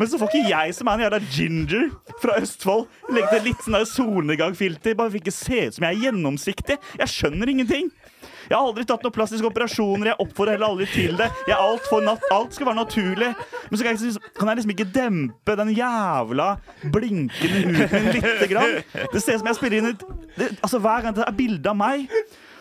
men 0.01 0.11
så 0.11 0.21
får 0.21 0.33
ikke 0.33 0.51
jeg, 0.51 0.77
som 0.77 0.91
er 0.91 0.99
en 0.99 1.07
jævla 1.07 1.21
ginger 1.39 1.89
fra 2.23 2.39
Østfold, 2.43 2.87
legge 3.15 3.31
til 3.35 3.47
litt 3.49 3.65
sånn 3.67 3.79
solnedgangfilter, 3.93 4.97
bare 4.99 5.13
for 5.13 5.21
ikke 5.21 5.35
se 5.35 5.63
ut 5.69 5.79
som 5.79 5.87
jeg 5.87 5.99
er 5.99 6.09
gjennomsiktig. 6.09 6.79
Jeg 6.99 7.09
skjønner 7.13 7.51
ingenting. 7.53 7.91
Jeg 8.49 8.57
har 8.57 8.65
aldri 8.65 8.85
tatt 8.89 9.03
noen 9.05 9.13
plastiske 9.13 9.45
operasjoner. 9.45 10.09
Jeg 10.15 10.21
oppfordrer 10.25 10.57
heller 10.57 10.71
aldri 10.73 10.87
til 10.89 11.17
det. 11.21 11.27
Jeg 11.51 11.57
alt, 11.61 11.85
for 11.91 12.01
nat 12.01 12.23
alt 12.33 12.55
skal 12.57 12.67
være 12.71 12.79
naturlig. 12.81 13.29
Men 13.69 13.77
så 13.77 13.85
kan 13.85 13.93
jeg, 13.93 14.01
liksom- 14.07 14.31
kan 14.39 14.49
jeg 14.49 14.57
liksom 14.57 14.73
ikke 14.73 14.89
dempe 14.95 15.57
den 15.61 15.75
jævla 15.77 16.49
blinkende 16.91 17.61
huden 17.67 17.93
min 17.93 18.13
lite 18.17 18.49
grann. 18.49 18.83
Det 19.13 19.21
ser 19.23 19.35
ut 19.37 19.41
som 19.45 19.51
jeg 19.53 19.57
spiller 19.61 19.79
inn 19.79 19.91
et 19.93 20.05
Altså 20.63 20.79
Hver 20.81 21.03
gang 21.03 21.15
det 21.15 21.25
er 21.27 21.33
bilde 21.37 21.69
av 21.69 21.77
meg 21.77 22.09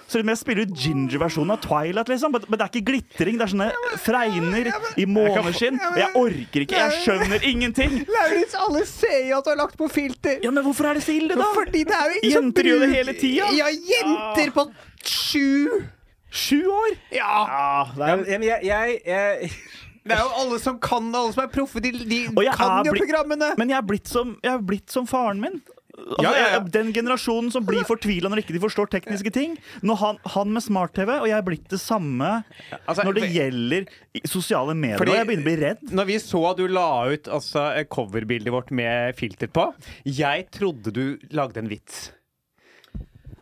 så 0.07 0.19
er 0.21 0.29
jeg 0.31 0.39
spiller 0.39 0.63
ut 0.67 0.75
ginger-versjonen 0.79 1.51
av 1.51 1.59
Twilight, 1.63 2.07
liksom. 2.07 2.31
Men 2.31 2.45
men 2.47 2.59
det 2.59 2.63
er 2.65 2.71
ikke 2.71 2.87
glitring. 2.91 3.37
Det 3.39 3.43
er 3.47 3.51
sånne 3.51 3.97
fregner 3.99 4.69
i 4.97 5.05
måneskinn. 5.05 5.79
Og 5.91 5.97
jeg 5.99 6.11
orker 6.21 6.63
ikke. 6.63 6.79
Jeg 6.79 7.01
skjønner 7.03 7.43
ingenting. 7.49 7.97
Lauritz, 8.15 8.55
alle 8.55 8.85
ser 8.87 9.19
jo 9.27 9.41
at 9.41 9.47
du 9.49 9.51
har 9.51 9.59
lagt 9.59 9.75
på 9.79 9.89
filter! 9.91 10.39
Ja, 10.43 10.51
Men 10.55 10.63
hvorfor 10.63 10.87
er 10.89 10.99
det 10.99 11.03
så 11.03 11.11
ille, 11.17 11.35
da? 11.35 11.49
Fordi 11.57 11.83
det 11.89 11.97
er 11.97 12.13
jo 12.13 12.21
ingen 12.21 12.37
Jenter 12.37 12.69
gjør 12.71 12.79
det 12.85 12.89
hele 12.93 13.17
tida. 13.19 13.51
Ja, 13.57 13.67
jenter 13.91 14.53
på 14.55 14.67
sju! 15.03 15.83
Sju 16.31 16.61
år! 16.71 16.95
Ja! 17.15 17.33
Ja, 17.51 17.83
det 17.95 18.07
er, 18.07 18.23
men 18.39 18.43
jeg, 18.47 18.59
jeg, 18.67 18.97
jeg, 19.07 19.51
Det 20.07 20.15
er 20.15 20.21
jo 20.23 20.31
alle 20.39 20.57
som 20.63 20.77
kan 20.79 21.07
det, 21.11 21.19
alle 21.19 21.33
som 21.35 21.43
er 21.43 21.49
proffe. 21.51 21.81
De, 21.83 21.91
de 21.91 22.19
kan 22.55 22.85
jo 22.87 22.93
blitt- 22.95 23.03
programmene! 23.03 23.51
Men 23.59 23.71
jeg 23.73 23.77
er 23.81 23.87
blitt 23.87 24.07
som, 24.11 24.37
jeg 24.43 24.53
er 24.55 24.63
blitt 24.63 24.91
som 24.93 25.07
faren 25.09 25.41
min. 25.43 25.59
Altså, 25.97 26.21
Ja, 26.23 26.31
ja, 26.37 26.47
ja. 26.53 26.59
Den 26.61 26.91
generasjonen 26.93 27.51
som 27.51 27.65
blir 27.65 27.81
fortvila 27.87 28.29
når 28.29 28.43
ikke 28.43 28.53
de 28.53 28.61
forstår 28.61 28.89
tekniske 28.93 29.31
ting. 29.33 29.55
Når 29.81 29.97
han, 29.97 30.19
han 30.35 30.51
med 30.53 30.61
smart-TV, 30.63 31.09
og 31.23 31.27
jeg 31.27 31.37
er 31.39 31.45
blitt 31.47 31.67
det 31.73 31.79
samme 31.81 32.43
Altså, 32.85 33.03
når 33.03 33.17
det 33.17 33.23
vi, 33.25 33.31
gjelder 33.39 33.87
sosiale 34.29 34.75
medier. 34.77 34.99
Fordi- 35.01 35.15
jeg 35.17 35.27
begynner 35.27 35.47
å 35.47 35.49
bli 35.49 35.57
redd. 35.63 35.81
Når 35.91 36.05
vi 36.11 36.19
så 36.21 36.43
at 36.51 36.57
du 36.61 36.67
la 36.67 36.87
ut 37.09 37.23
altså, 37.27 37.65
coverbildet 37.89 38.53
vårt 38.53 38.69
med 38.71 39.15
filter 39.17 39.47
på, 39.49 39.73
jeg 40.05 40.47
trodde 40.53 40.93
du 40.93 41.17
lagde 41.31 41.57
en 41.57 41.67
vits. 41.67 42.11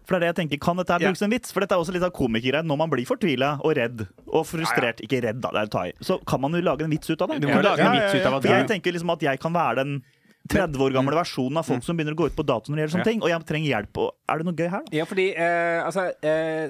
For 0.06 0.14
det 0.14 0.22
er 0.22 0.26
det 0.26 0.36
jeg 0.36 0.40
tenker, 0.50 0.60
Kan 0.62 0.78
dette 0.78 0.94
Ja. 0.94 1.00
brukes 1.10 1.18
som 1.18 1.26
en 1.26 1.32
vits? 1.40 1.52
For 1.52 1.60
dette 1.62 1.74
er 1.74 1.82
også 1.82 1.92
litt 1.92 2.04
av 2.04 2.12
komikergreia. 2.14 2.64
Når 2.64 2.78
man 2.78 2.90
blir 2.92 3.06
fortvila 3.10 3.60
og 3.66 3.76
redd 3.76 4.08
og 4.28 4.46
frustrert 4.46 5.02
Ikke 5.02 5.20
redd, 5.24 5.42
da, 5.42 5.50
det 5.52 5.60
er 5.64 5.66
å 5.66 5.72
ta 5.72 5.84
i. 5.90 5.94
Så 6.00 6.24
kan 6.26 6.40
man 6.42 6.52
jo 6.54 6.62
lage 6.62 6.84
en 6.86 6.92
vits 6.92 7.10
ut 7.10 7.20
av 7.22 7.30
det. 7.30 7.42
Du 7.42 7.48
må 7.48 7.62
lage 7.62 7.80
en 7.82 7.92
vits 7.98 8.14
ut 8.14 8.26
av 8.26 8.36
at 8.36 8.44
For 8.44 8.54
jeg 8.54 8.68
tenker 8.70 8.94
liksom 8.94 9.10
at 9.12 9.20
jeg 9.20 9.40
kan 9.40 9.52
være 9.54 9.76
den 9.82 10.04
30 10.52 10.78
år 10.86 10.94
gamle 10.94 11.16
versjonen 11.18 11.58
av 11.58 11.66
folk 11.66 11.84
som 11.86 11.98
begynner 11.98 12.14
å 12.14 12.20
gå 12.20 12.28
ut 12.30 12.36
på 12.38 12.44
dato 12.46 12.70
når 12.70 12.76
det 12.78 12.82
gjelder 12.84 12.94
sånne 12.96 13.08
ting. 13.10 13.22
Og 13.26 13.30
jeg 13.32 13.46
trenger 13.50 13.70
hjelp. 13.72 13.98
Og 14.04 14.12
er 14.30 14.42
det 14.42 14.46
noe 14.46 14.56
gøy 14.60 14.68
her, 14.70 14.84
da? 14.86 14.94
ja, 15.00 15.06
fordi 15.10 15.26
eh, 15.34 15.80
Altså, 15.86 16.04
eh, 16.22 16.70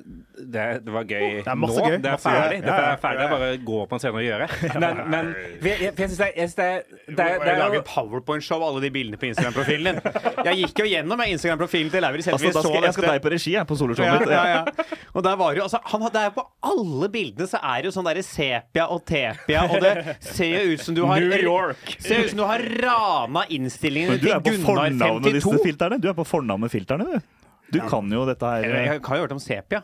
det, 0.55 0.63
det 0.85 0.93
var 0.95 1.03
gøy 1.07 1.25
Det 1.43 1.51
er 1.51 1.59
masse 1.59 1.79
nå. 1.83 1.89
gøy. 1.91 1.97
Det 2.05 2.11
er 2.13 2.21
ferdig. 2.23 2.59
Det 2.65 2.71
er 2.75 2.97
ferdig. 3.03 3.19
Det 3.19 3.25
er 3.25 3.33
bare 3.35 3.49
å 3.51 3.59
gå 3.67 3.79
på 3.91 3.97
en 3.97 4.03
scene 4.05 4.21
og 4.21 4.25
gjøre. 4.25 4.47
Men, 4.85 5.01
men 5.11 5.29
jeg, 5.63 5.77
jeg, 5.85 5.93
synes 5.97 6.17
det, 6.19 6.29
jeg 6.35 6.49
synes 6.51 6.55
det, 6.55 6.69
det, 7.15 7.25
er- 7.25 7.43
det 7.43 7.51
er 7.53 7.59
lage 7.61 7.81
powerpoint-show 7.88 8.57
av 8.59 8.65
alle 8.69 8.81
de 8.85 8.91
bildene 8.95 9.19
på 9.19 9.27
Instagram-profilen 9.29 9.99
din. 9.99 10.19
Jeg 10.49 10.59
gikk 10.63 10.81
jo 10.83 10.88
gjennom 10.91 11.23
Instagram-profilen 11.25 11.91
til 11.93 12.03
Lauritz. 12.05 12.27
Altså, 12.31 12.51
da 12.55 12.63
skal, 12.65 12.88
jeg 12.89 12.95
skal 12.97 13.07
deg 13.11 13.23
på 13.25 13.31
regi 13.35 13.53
jeg, 13.55 13.67
på 13.69 13.77
soloshowet 13.79 14.07
Ja, 14.07 14.17
mitt. 14.19 14.33
ja, 14.35 14.43
ja. 14.55 14.99
Og 15.15 15.23
der 15.25 15.38
var 15.39 15.55
jo, 15.59 15.63
altså, 15.67 15.79
han, 15.91 16.05
det 16.11 16.21
er 16.23 16.29
jo 16.31 16.35
på 16.39 16.45
alle 16.71 17.09
bildene 17.13 17.47
så 17.49 17.59
er 17.63 17.83
det 17.85 17.89
jo 17.91 17.95
sånn 17.95 18.07
derre 18.09 18.23
sepia 18.25 18.88
og 18.91 19.03
tepia, 19.07 19.63
og 19.71 19.77
det 19.83 20.17
ser 20.25 20.51
jo 20.65 20.75
ut 20.75 20.83
som 20.85 20.97
du 20.97 21.03
har 21.07 21.23
New 21.23 21.43
York. 21.45 21.95
Ser 22.03 22.25
ut 22.25 22.33
som 22.33 22.41
du 22.41 22.45
har 22.49 22.63
rana 22.83 23.45
innstillingen 23.47 23.64
Du 24.21 24.28
til 24.28 24.32
er 24.36 24.39
på 24.39 24.51
Gunnar 24.51 24.65
fornavnet 24.65 25.34
disse 25.34 25.49
52. 25.49 25.65
filterne. 25.65 25.99
Du 26.01 26.08
er 26.12 26.13
på 26.17 26.23
fornavnet 26.28 26.71
filterne, 26.71 27.08
du. 27.10 27.19
Du 27.73 27.80
kan 27.89 28.12
jo 28.13 28.25
dette 28.30 28.45
her. 28.45 28.65
Jeg 28.65 28.86
jeg 28.86 29.01
har 29.01 29.15
jo 29.17 29.21
hørt 29.25 29.32
om 29.34 29.39
sepia. 29.41 29.82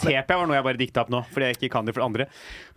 Tepia 0.00 0.36
var 0.38 0.46
noe 0.48 0.56
jeg 0.56 0.64
bare 0.66 0.80
dikta 0.80 1.02
opp 1.04 1.10
nå, 1.12 1.20
fordi 1.32 1.50
jeg 1.50 1.58
ikke 1.58 1.70
kan 1.74 1.88
det 1.88 1.94
for 1.96 2.04
andre. 2.06 2.26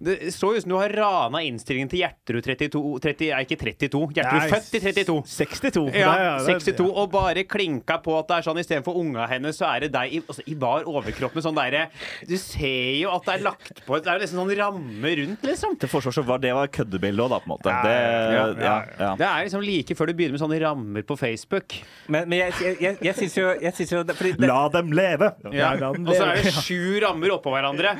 Det 0.04 0.18
så 0.36 0.50
ut 0.56 0.64
som 0.64 0.74
du 0.74 0.76
har 0.80 0.92
rana 0.92 1.40
innstillingen 1.46 1.90
til 1.92 2.02
Gjertrud 2.04 2.44
32 2.44 2.82
30, 3.04 3.30
Nei, 3.34 3.42
ikke 3.46 3.58
32. 3.62 4.02
Gjertrud 4.18 4.48
født 4.52 4.74
i 4.76 4.82
32. 4.84 5.16
62. 5.32 5.84
Ja, 5.96 6.14
er- 6.14 6.48
62, 6.48 6.88
og 6.92 7.12
bare 7.14 7.46
klinka 7.48 8.00
på 8.04 8.18
at 8.20 8.28
det 8.32 8.38
er 8.40 8.48
sånn 8.50 8.60
istedenfor 8.62 8.98
unga 9.00 9.28
hennes, 9.32 9.58
så 9.60 9.70
er 9.72 9.86
det 9.86 9.92
deg 9.96 10.18
i, 10.18 10.22
altså, 10.24 10.44
i 10.50 10.56
bar 10.60 10.84
overkropp 10.90 11.36
med 11.38 11.46
sånn 11.46 11.56
derre 11.58 11.86
Du 12.28 12.36
ser 12.42 13.00
jo 13.00 13.12
at 13.16 13.26
det 13.28 13.36
er 13.38 13.44
lagt 13.48 13.82
på 13.86 14.00
Det 14.04 14.12
er 14.12 14.20
jo 14.20 14.26
nesten 14.26 14.42
sånn 14.42 14.54
ramme 14.60 15.14
rundt, 15.22 15.48
liksom. 15.48 15.78
Til 15.80 15.92
forsvar 15.92 16.18
så 16.18 16.26
var 16.28 16.42
det 16.44 16.54
var 16.58 16.68
køddebildet 16.74 17.24
òg, 17.26 17.32
da, 17.34 17.40
på 17.44 17.48
en 17.48 17.54
måte. 17.56 17.76
Det, 17.84 17.96
ja, 18.36 18.44
ja, 18.60 18.76
ja. 19.00 19.12
Det 19.20 19.28
er 19.30 19.48
liksom 19.48 19.64
like 19.66 19.96
før 19.98 20.12
du 20.12 20.14
begynner 20.18 20.36
med 20.38 20.44
sånne 20.44 20.60
rammer 20.64 21.06
på 21.08 21.18
Facebook. 21.20 21.78
Men, 22.08 22.28
men 22.30 22.40
jeg, 22.44 22.54
jeg, 22.64 22.78
jeg, 22.84 22.98
jeg 23.08 23.18
syns 23.22 23.38
jo, 23.40 23.48
jeg 23.64 23.78
synes 23.80 23.94
jo 23.96 24.04
fordi 24.14 24.34
det, 24.38 24.50
La 24.50 24.62
dem 24.74 24.92
leve! 24.96 25.32
Ja. 25.54 25.74
la 25.80 25.92
den 25.96 26.08
Og 26.08 26.16
så 26.18 26.28
er 26.28 26.42
det 26.44 26.54
sju 26.58 26.73
rammer 27.04 27.34
oppå 27.36 27.52
hverandre. 27.54 27.96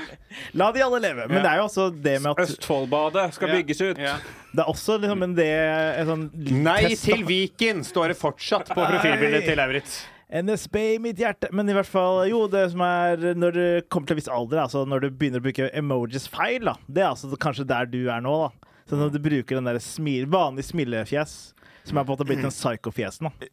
La 0.60 0.70
de 0.76 0.84
alle 0.86 1.02
leve. 1.04 1.28
Men 1.32 1.44
det 1.44 1.52
er 1.52 1.62
jo 1.62 1.68
også 1.68 1.90
det 1.94 2.16
med 2.24 2.32
at 2.34 2.42
Østfoldbadet 2.46 3.28
skal 3.38 3.54
bygges 3.58 3.84
ut. 3.84 4.02
Ja. 4.02 4.18
Det 4.54 4.64
er 4.64 4.70
også 4.70 4.98
liksom 5.02 5.26
en 5.26 5.36
det 5.38 5.50
en 5.50 6.10
sånn 6.10 6.26
Nei 6.64 6.80
test, 6.90 7.08
til 7.08 7.24
Viken 7.28 7.82
står 7.88 8.14
det 8.14 8.18
fortsatt 8.20 8.74
på 8.74 8.82
profilbildet 8.82 9.48
til 9.50 9.58
Lauritz. 9.58 10.02
NSB 10.34 10.78
i 10.96 11.00
mitt 11.02 11.20
hjerte. 11.22 11.50
Men 11.54 11.70
i 11.70 11.76
hvert 11.78 11.90
fall, 11.90 12.24
jo, 12.30 12.46
det 12.50 12.66
som 12.74 12.82
er 12.86 13.34
når 13.38 13.58
du 13.58 13.66
kommer 13.94 14.10
til 14.10 14.16
en 14.18 14.22
viss 14.22 14.32
alder, 14.34 14.64
altså 14.66 14.84
når 14.90 15.06
du 15.06 15.10
begynner 15.12 15.42
å 15.42 15.46
bruke 15.46 15.70
emojis 15.78 16.26
feil, 16.32 16.66
da. 16.70 16.78
Det 16.88 17.04
er 17.04 17.12
altså 17.12 17.30
kanskje 17.38 17.68
der 17.70 17.90
du 17.90 18.02
er 18.08 18.24
nå, 18.26 18.36
da. 18.48 18.72
Så 18.90 19.00
når 19.00 19.14
du 19.14 19.22
bruker 19.24 19.58
den 19.60 19.70
der 19.70 19.80
smil, 19.82 20.26
vanlige 20.32 20.74
smilefjes, 20.74 21.36
som 21.84 21.98
er 22.00 22.06
på 22.06 22.14
en 22.14 22.18
måte 22.18 22.26
blitt 22.28 22.44
en. 22.44 22.54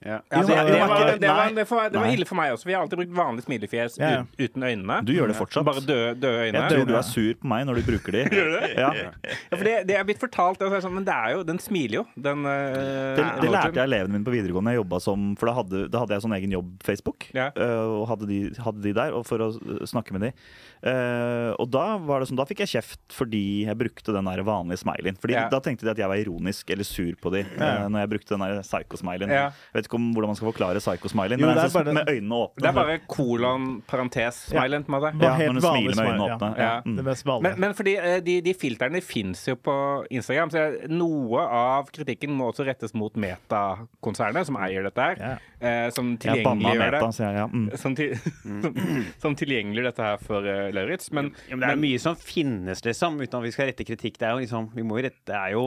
Ja. 0.06 0.20
Altså, 0.30 0.52
Jo, 0.54 0.56
det, 0.56 0.56
var, 0.56 0.66
det, 0.70 0.80
var, 0.80 1.50
det, 1.54 1.66
var, 1.70 1.88
det 1.90 2.00
var 2.00 2.10
ille 2.14 2.26
for 2.28 2.38
meg 2.38 2.52
også, 2.54 2.66
for 2.66 2.70
jeg 2.72 2.78
har 2.78 2.84
alltid 2.86 3.00
brukt 3.02 3.16
vanlig 3.18 3.44
smilefjes 3.46 3.98
Ja, 4.00 4.10
ja. 4.10 4.20
ut- 4.22 4.44
uten 4.46 4.62
øynene. 4.70 4.98
Du 5.06 5.12
gjør 5.12 5.32
det 5.32 5.36
fortsatt. 5.38 5.64
Bare 5.66 5.82
døde, 5.84 6.14
døde 6.20 6.44
øyne. 6.46 6.62
Jeg 6.62 6.70
tror 6.74 6.86
du 6.90 6.94
er 7.00 7.06
sur 7.06 7.34
på 7.40 7.50
meg 7.50 7.66
når 7.68 7.80
du 7.80 7.82
bruker 7.90 8.12
de. 8.18 8.22
Ja. 8.80 8.90
Ja, 8.94 9.10
for 9.56 9.64
det, 9.66 9.74
det 9.88 9.96
er 9.98 10.04
blitt 10.06 10.20
fortalt, 10.22 10.60
og 10.62 10.70
så 10.70 10.76
det 10.76 10.82
sånn, 10.84 10.94
men 10.94 11.04
det 11.06 11.14
er 11.14 11.34
jo, 11.34 11.42
den 11.46 11.58
smiler 11.62 12.00
jo. 12.00 12.04
Den, 12.14 12.44
eh, 12.46 13.18
Det, 13.18 13.26
det 13.42 13.50
lærte 13.50 13.74
jeg 13.80 13.88
elevene 13.90 14.14
mine 14.16 14.24
på 14.26 14.34
videregående. 14.34 14.74
Jeg 14.76 15.00
som, 15.02 15.34
for 15.40 15.50
da 15.50 15.54
hadde, 15.58 15.84
da 15.90 16.02
hadde 16.04 16.14
jeg 16.16 16.24
sånn 16.24 16.36
egen 16.38 16.54
jobb 16.54 16.70
Facebook. 16.86 17.26
Ja. 17.36 17.50
eh, 17.56 17.84
og 18.00 18.06
hadde 18.12 18.28
de, 18.30 18.40
hadde 18.62 18.82
de 18.84 18.92
der 18.96 19.16
og 19.16 19.26
for 19.28 19.42
å 19.42 19.50
snakke 19.88 20.14
med 20.16 20.28
de. 20.28 20.32
Uh, 20.80 21.52
og 21.60 21.66
da 21.68 21.98
var 22.00 22.22
det 22.22 22.30
sånn, 22.30 22.38
da 22.40 22.46
fikk 22.48 22.62
jeg 22.64 22.70
kjeft 22.72 23.12
fordi 23.12 23.66
jeg 23.66 23.76
brukte 23.76 24.14
den 24.16 24.24
der 24.30 24.40
vanlige 24.46 24.80
smileyen. 24.80 25.18
Fordi 25.20 25.34
Ja. 25.36 25.48
Da 25.52 25.60
tenkte 25.60 25.84
de 25.84 25.90
at 25.92 25.98
jeg 26.00 26.08
var 26.08 26.16
ironisk 26.16 26.70
eller 26.72 26.84
sur 26.88 27.12
på 27.20 27.32
de 27.34 27.42
uh, 27.44 27.84
når 27.92 28.00
jeg 28.00 28.10
brukte 28.14 28.19
den 28.28 28.40
der 28.44 28.60
psycho-smileyen. 28.62 29.30
Ja. 29.30 29.44
Jeg 29.72 29.80
vet 29.80 29.88
ikke 29.88 29.98
om 30.00 30.10
hvordan 30.12 30.28
man 30.32 30.36
skal 30.36 30.50
forklare 30.52 30.82
psycho-smileyen, 30.82 31.40
men 31.40 31.48
det 31.48 31.56
er 31.56 31.68
det 31.68 31.70
er 31.70 31.84
bare- 31.84 31.94
med 31.94 32.08
øynene 32.08 32.34
åpne. 32.34 32.60
Det 32.62 32.68
er 32.68 32.72
bare 32.72 32.98
kolon, 33.08 33.82
parentes, 33.86 34.34
smilen, 34.50 34.84
på 34.84 34.96
en 34.96 35.20
ja, 35.20 35.36
når 35.46 35.54
du 35.54 35.60
smiler 35.60 35.96
med 35.96 36.06
øynene 36.10 36.26
ja. 36.28 36.34
åpne. 36.36 36.50
Ja. 36.58 36.80
Mm. 36.84 36.96
Det 36.96 37.04
mest. 37.04 37.26
Men, 37.26 37.60
men 37.60 37.74
fordi 37.74 37.96
eh, 37.96 38.20
de, 38.20 38.40
de 38.40 38.54
filtrene 38.54 39.00
fins 39.00 39.48
jo 39.48 39.54
på 39.56 40.04
Instagram, 40.10 40.50
så 40.50 40.66
noe 40.88 41.40
av 41.40 41.90
kritikken 41.94 42.30
må 42.36 42.50
også 42.50 42.66
rettes 42.66 42.94
mot 42.94 43.14
Meta-konsernet, 43.16 44.46
som 44.46 44.56
eier 44.60 44.82
dette 44.86 45.00
her. 45.00 45.20
Ja. 45.20 45.36
eh, 45.60 45.90
som 45.94 46.16
tilgjengeliggjør 46.20 46.96
det. 46.96 47.02
Meta. 47.02 47.32
Ja. 47.40 47.46
Mm. 47.50 47.70
Som, 47.80 47.94
til, 47.96 48.16
som, 48.42 48.74
som 49.22 49.34
tilgjengeliggjør 49.38 49.88
dette 49.90 50.04
her 50.04 50.18
for 50.22 50.44
uh, 50.44 50.68
Lauritz. 50.74 51.10
Men, 51.16 51.32
Ja, 51.48 51.56
men 51.56 51.64
det 51.64 51.70
er 51.74 51.80
mye 51.80 52.00
som 52.02 52.16
finnes, 52.18 52.82
liksom, 52.84 53.20
uten 53.20 53.38
at 53.38 53.46
vi 53.46 53.52
skal 53.54 53.70
rette 53.70 53.86
kritikk. 53.88 54.18
Det 54.20 54.28
er 54.28 54.36
jo 54.36 54.44
liksom, 54.44 54.68
vi 54.74 54.84
må 54.86 54.98
jo 55.00 55.06
rette, 55.08 55.22
det 55.30 55.36
er 55.36 55.54
jo 55.56 55.64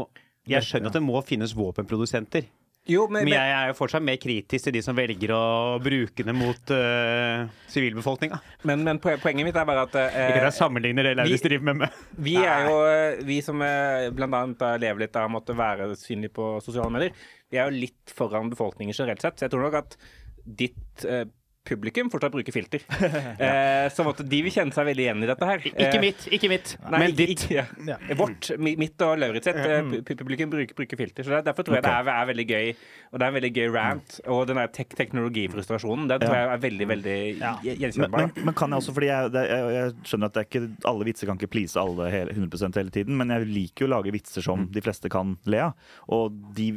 Jeg 0.50 0.68
skjønner 0.68 0.92
at 0.92 0.98
det 1.00 1.06
må 1.06 1.22
finnes 1.26 1.54
våpenprodusenter. 1.56 2.50
Jo, 2.84 3.06
men, 3.08 3.24
Men 3.24 3.38
jeg 3.38 3.52
er 3.56 3.70
jo 3.70 3.76
fortsatt 3.78 4.04
mer 4.04 4.18
kritisk 4.20 4.66
til 4.68 4.74
de 4.76 4.82
som 4.84 4.96
velger 4.98 5.32
å 5.32 5.44
bruke 5.80 6.26
det 6.28 6.34
mot 6.36 6.72
uh, 6.76 7.46
men, 8.68 8.84
men 8.84 9.00
poenget 9.00 9.48
mitt 9.48 9.56
er 9.56 9.70
bare 9.70 9.86
at 9.88 9.96
uh, 9.96 10.08
Ikke 10.10 10.42
at 10.42 10.48
jeg 10.50 10.58
sammenligner 10.58 11.08
det 11.08 11.14
Laudis 11.16 11.46
driver 11.46 11.70
med, 11.70 11.86
med 11.86 12.02
Vi 12.28 12.34
er 12.42 12.68
jo, 12.68 12.82
eh, 12.90 13.22
vi 13.24 13.38
som 13.46 13.64
uh, 13.64 14.52
da 14.60 14.74
lever 14.84 15.06
litt 15.06 15.16
av 15.16 15.30
å 15.30 15.32
måtte 15.32 15.56
være 15.56 15.94
synlig 15.96 16.34
på 16.36 16.58
sosiale 16.66 16.92
medier, 16.92 17.24
vi 17.54 17.62
er 17.62 17.72
jo 17.72 17.84
litt 17.86 18.12
foran 18.18 18.52
befolkningen 18.52 18.98
generelt 18.98 19.24
sett. 19.24 19.40
Så 19.40 19.48
jeg 19.48 19.56
tror 19.56 19.64
nok 19.64 19.80
at 19.80 19.96
ditt 20.44 21.08
eh, 21.08 21.24
publikum 21.68 22.10
fortsatt 22.12 22.34
bruker 22.36 22.52
filter. 22.56 22.84
Eh, 23.44 23.90
så 23.92 24.04
måtte 24.06 24.24
de 24.28 24.40
vil 24.46 24.52
kjenne 24.54 24.72
seg 24.76 24.86
veldig 24.88 25.04
igjen 25.04 25.24
i 25.26 25.28
dette 25.28 25.48
her. 25.48 25.64
Ikke 25.68 25.88
Eh, 25.90 26.02
mitt, 26.04 26.26
ikke 26.36 26.50
mitt. 26.52 26.74
Nei, 26.92 27.00
men 27.02 27.16
ditt. 27.18 27.44
ja. 27.52 27.64
Ja. 27.88 27.98
Vårt, 28.20 28.52
mitt 28.62 29.02
og 29.04 29.18
Lauritz 29.20 29.48
sitt 29.50 29.58
eh, 29.60 29.90
publikum 30.16 30.52
bruker, 30.54 30.76
bruker 30.78 31.00
filter. 31.00 31.24
Så 31.26 31.34
det, 31.34 31.40
er- 31.42 31.48
Derfor 31.50 31.66
tror 31.68 31.78
jeg 31.80 31.86
det 31.88 31.92
er, 31.94 32.10
er 32.14 32.30
veldig 32.30 32.46
gøy. 32.50 32.70
Og 33.12 33.20
det 33.20 33.26
er 33.26 33.32
en 33.34 33.38
veldig 33.40 33.52
gøy 33.58 33.68
rant. 33.74 34.18
Og 34.32 34.44
den 34.50 34.60
der 34.62 34.72
tek 34.76 34.96
teknologifrustrasjonen, 35.00 36.08
den 36.12 36.24
tror 36.24 36.36
jeg 36.38 36.52
er 36.54 36.64
veldig, 36.68 36.88
veldig 36.94 37.18
Ja. 37.42 37.54
gjen- 37.64 38.00
Men, 38.04 38.12
men, 38.12 38.32
men 38.46 38.54
kan 38.58 38.70
jeg 38.70 38.78
også, 38.84 38.94
fordi 38.96 39.08
jeg, 39.12 39.32
det, 39.36 39.44
jeg, 39.50 39.74
jeg 39.78 39.94
skjønner 40.10 40.26
at 40.32 40.34
det 40.38 40.44
er 40.44 40.50
ikke, 40.50 40.64
alle 40.94 41.06
vitser 41.10 41.28
kan 41.32 41.38
ikke 41.42 41.52
please 41.58 41.80
alle 41.80 42.10
hele, 42.14 42.32
100 42.38 42.78
hele 42.80 42.90
tiden, 42.94 43.18
men 43.18 43.30
jeg 43.30 43.48
liker 43.48 43.86
jo 43.86 43.92
å 43.92 43.96
lage 43.98 44.14
vitser 44.16 44.42
som 44.46 44.68
de 44.72 44.82
fleste 44.86 45.10
kan 45.14 45.36
le 45.50 45.60
av. 45.70 45.74
Og 46.14 46.32
de, 46.58 46.72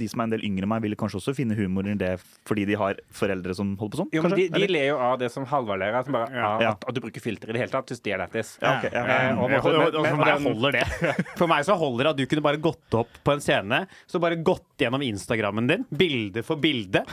de 0.00 0.08
som 0.10 0.22
er 0.24 0.28
en 0.28 0.32
del 0.34 0.44
yngre 0.48 0.64
enn 0.66 0.72
meg, 0.72 0.82
vil 0.84 0.96
kanskje 0.98 1.20
også 1.20 1.34
finne 1.36 1.54
humor 1.58 1.86
i 1.86 1.94
det 2.00 2.14
fordi 2.48 2.64
de 2.68 2.78
har 2.80 2.98
foreldre 3.14 3.54
som 3.56 3.74
holder 3.80 3.92
på 3.94 4.00
sånn? 4.02 4.10
Jo, 4.16 4.24
men 4.24 4.34
de, 4.38 4.48
de 4.54 4.68
ler 4.72 4.88
jo 4.90 4.98
av 5.04 5.18
det 5.20 5.28
som 5.32 5.44
Halvard 5.50 5.80
ler 5.82 5.94
av. 6.00 6.04
som 6.08 6.16
bare, 6.16 6.30
ja, 6.34 6.50
Ja. 6.64 6.72
At, 6.74 6.84
at 6.88 6.96
du 6.96 7.00
bruker 7.04 7.22
filter 7.24 7.52
i 7.52 7.56
det 7.56 7.62
hele 7.64 7.72
tatt. 7.72 7.88
Syns 7.92 8.02
det 8.04 8.14
er 8.16 8.22
lættis. 8.24 8.54
Ja, 8.64 8.74
ja. 8.88 9.04
Men- 9.06 9.38
men- 9.38 10.48
holder 10.50 10.72
det. 10.80 10.86
For 11.38 11.46
meg 11.50 11.64
så 11.68 11.76
holder 11.78 12.04
det 12.08 12.10
at 12.14 12.20
du 12.22 12.26
kunne 12.30 12.44
bare 12.44 12.60
gått 12.62 12.96
opp 12.98 13.20
på 13.24 13.32
en 13.36 13.40
scene, 13.44 13.84
så 14.10 14.20
bare 14.22 14.36
gått 14.40 14.66
gjennom 14.80 15.02
Instagrammen 15.04 15.68
din, 15.70 15.84
bilde 15.90 16.42
for 16.46 16.56
bilde. 16.60 17.04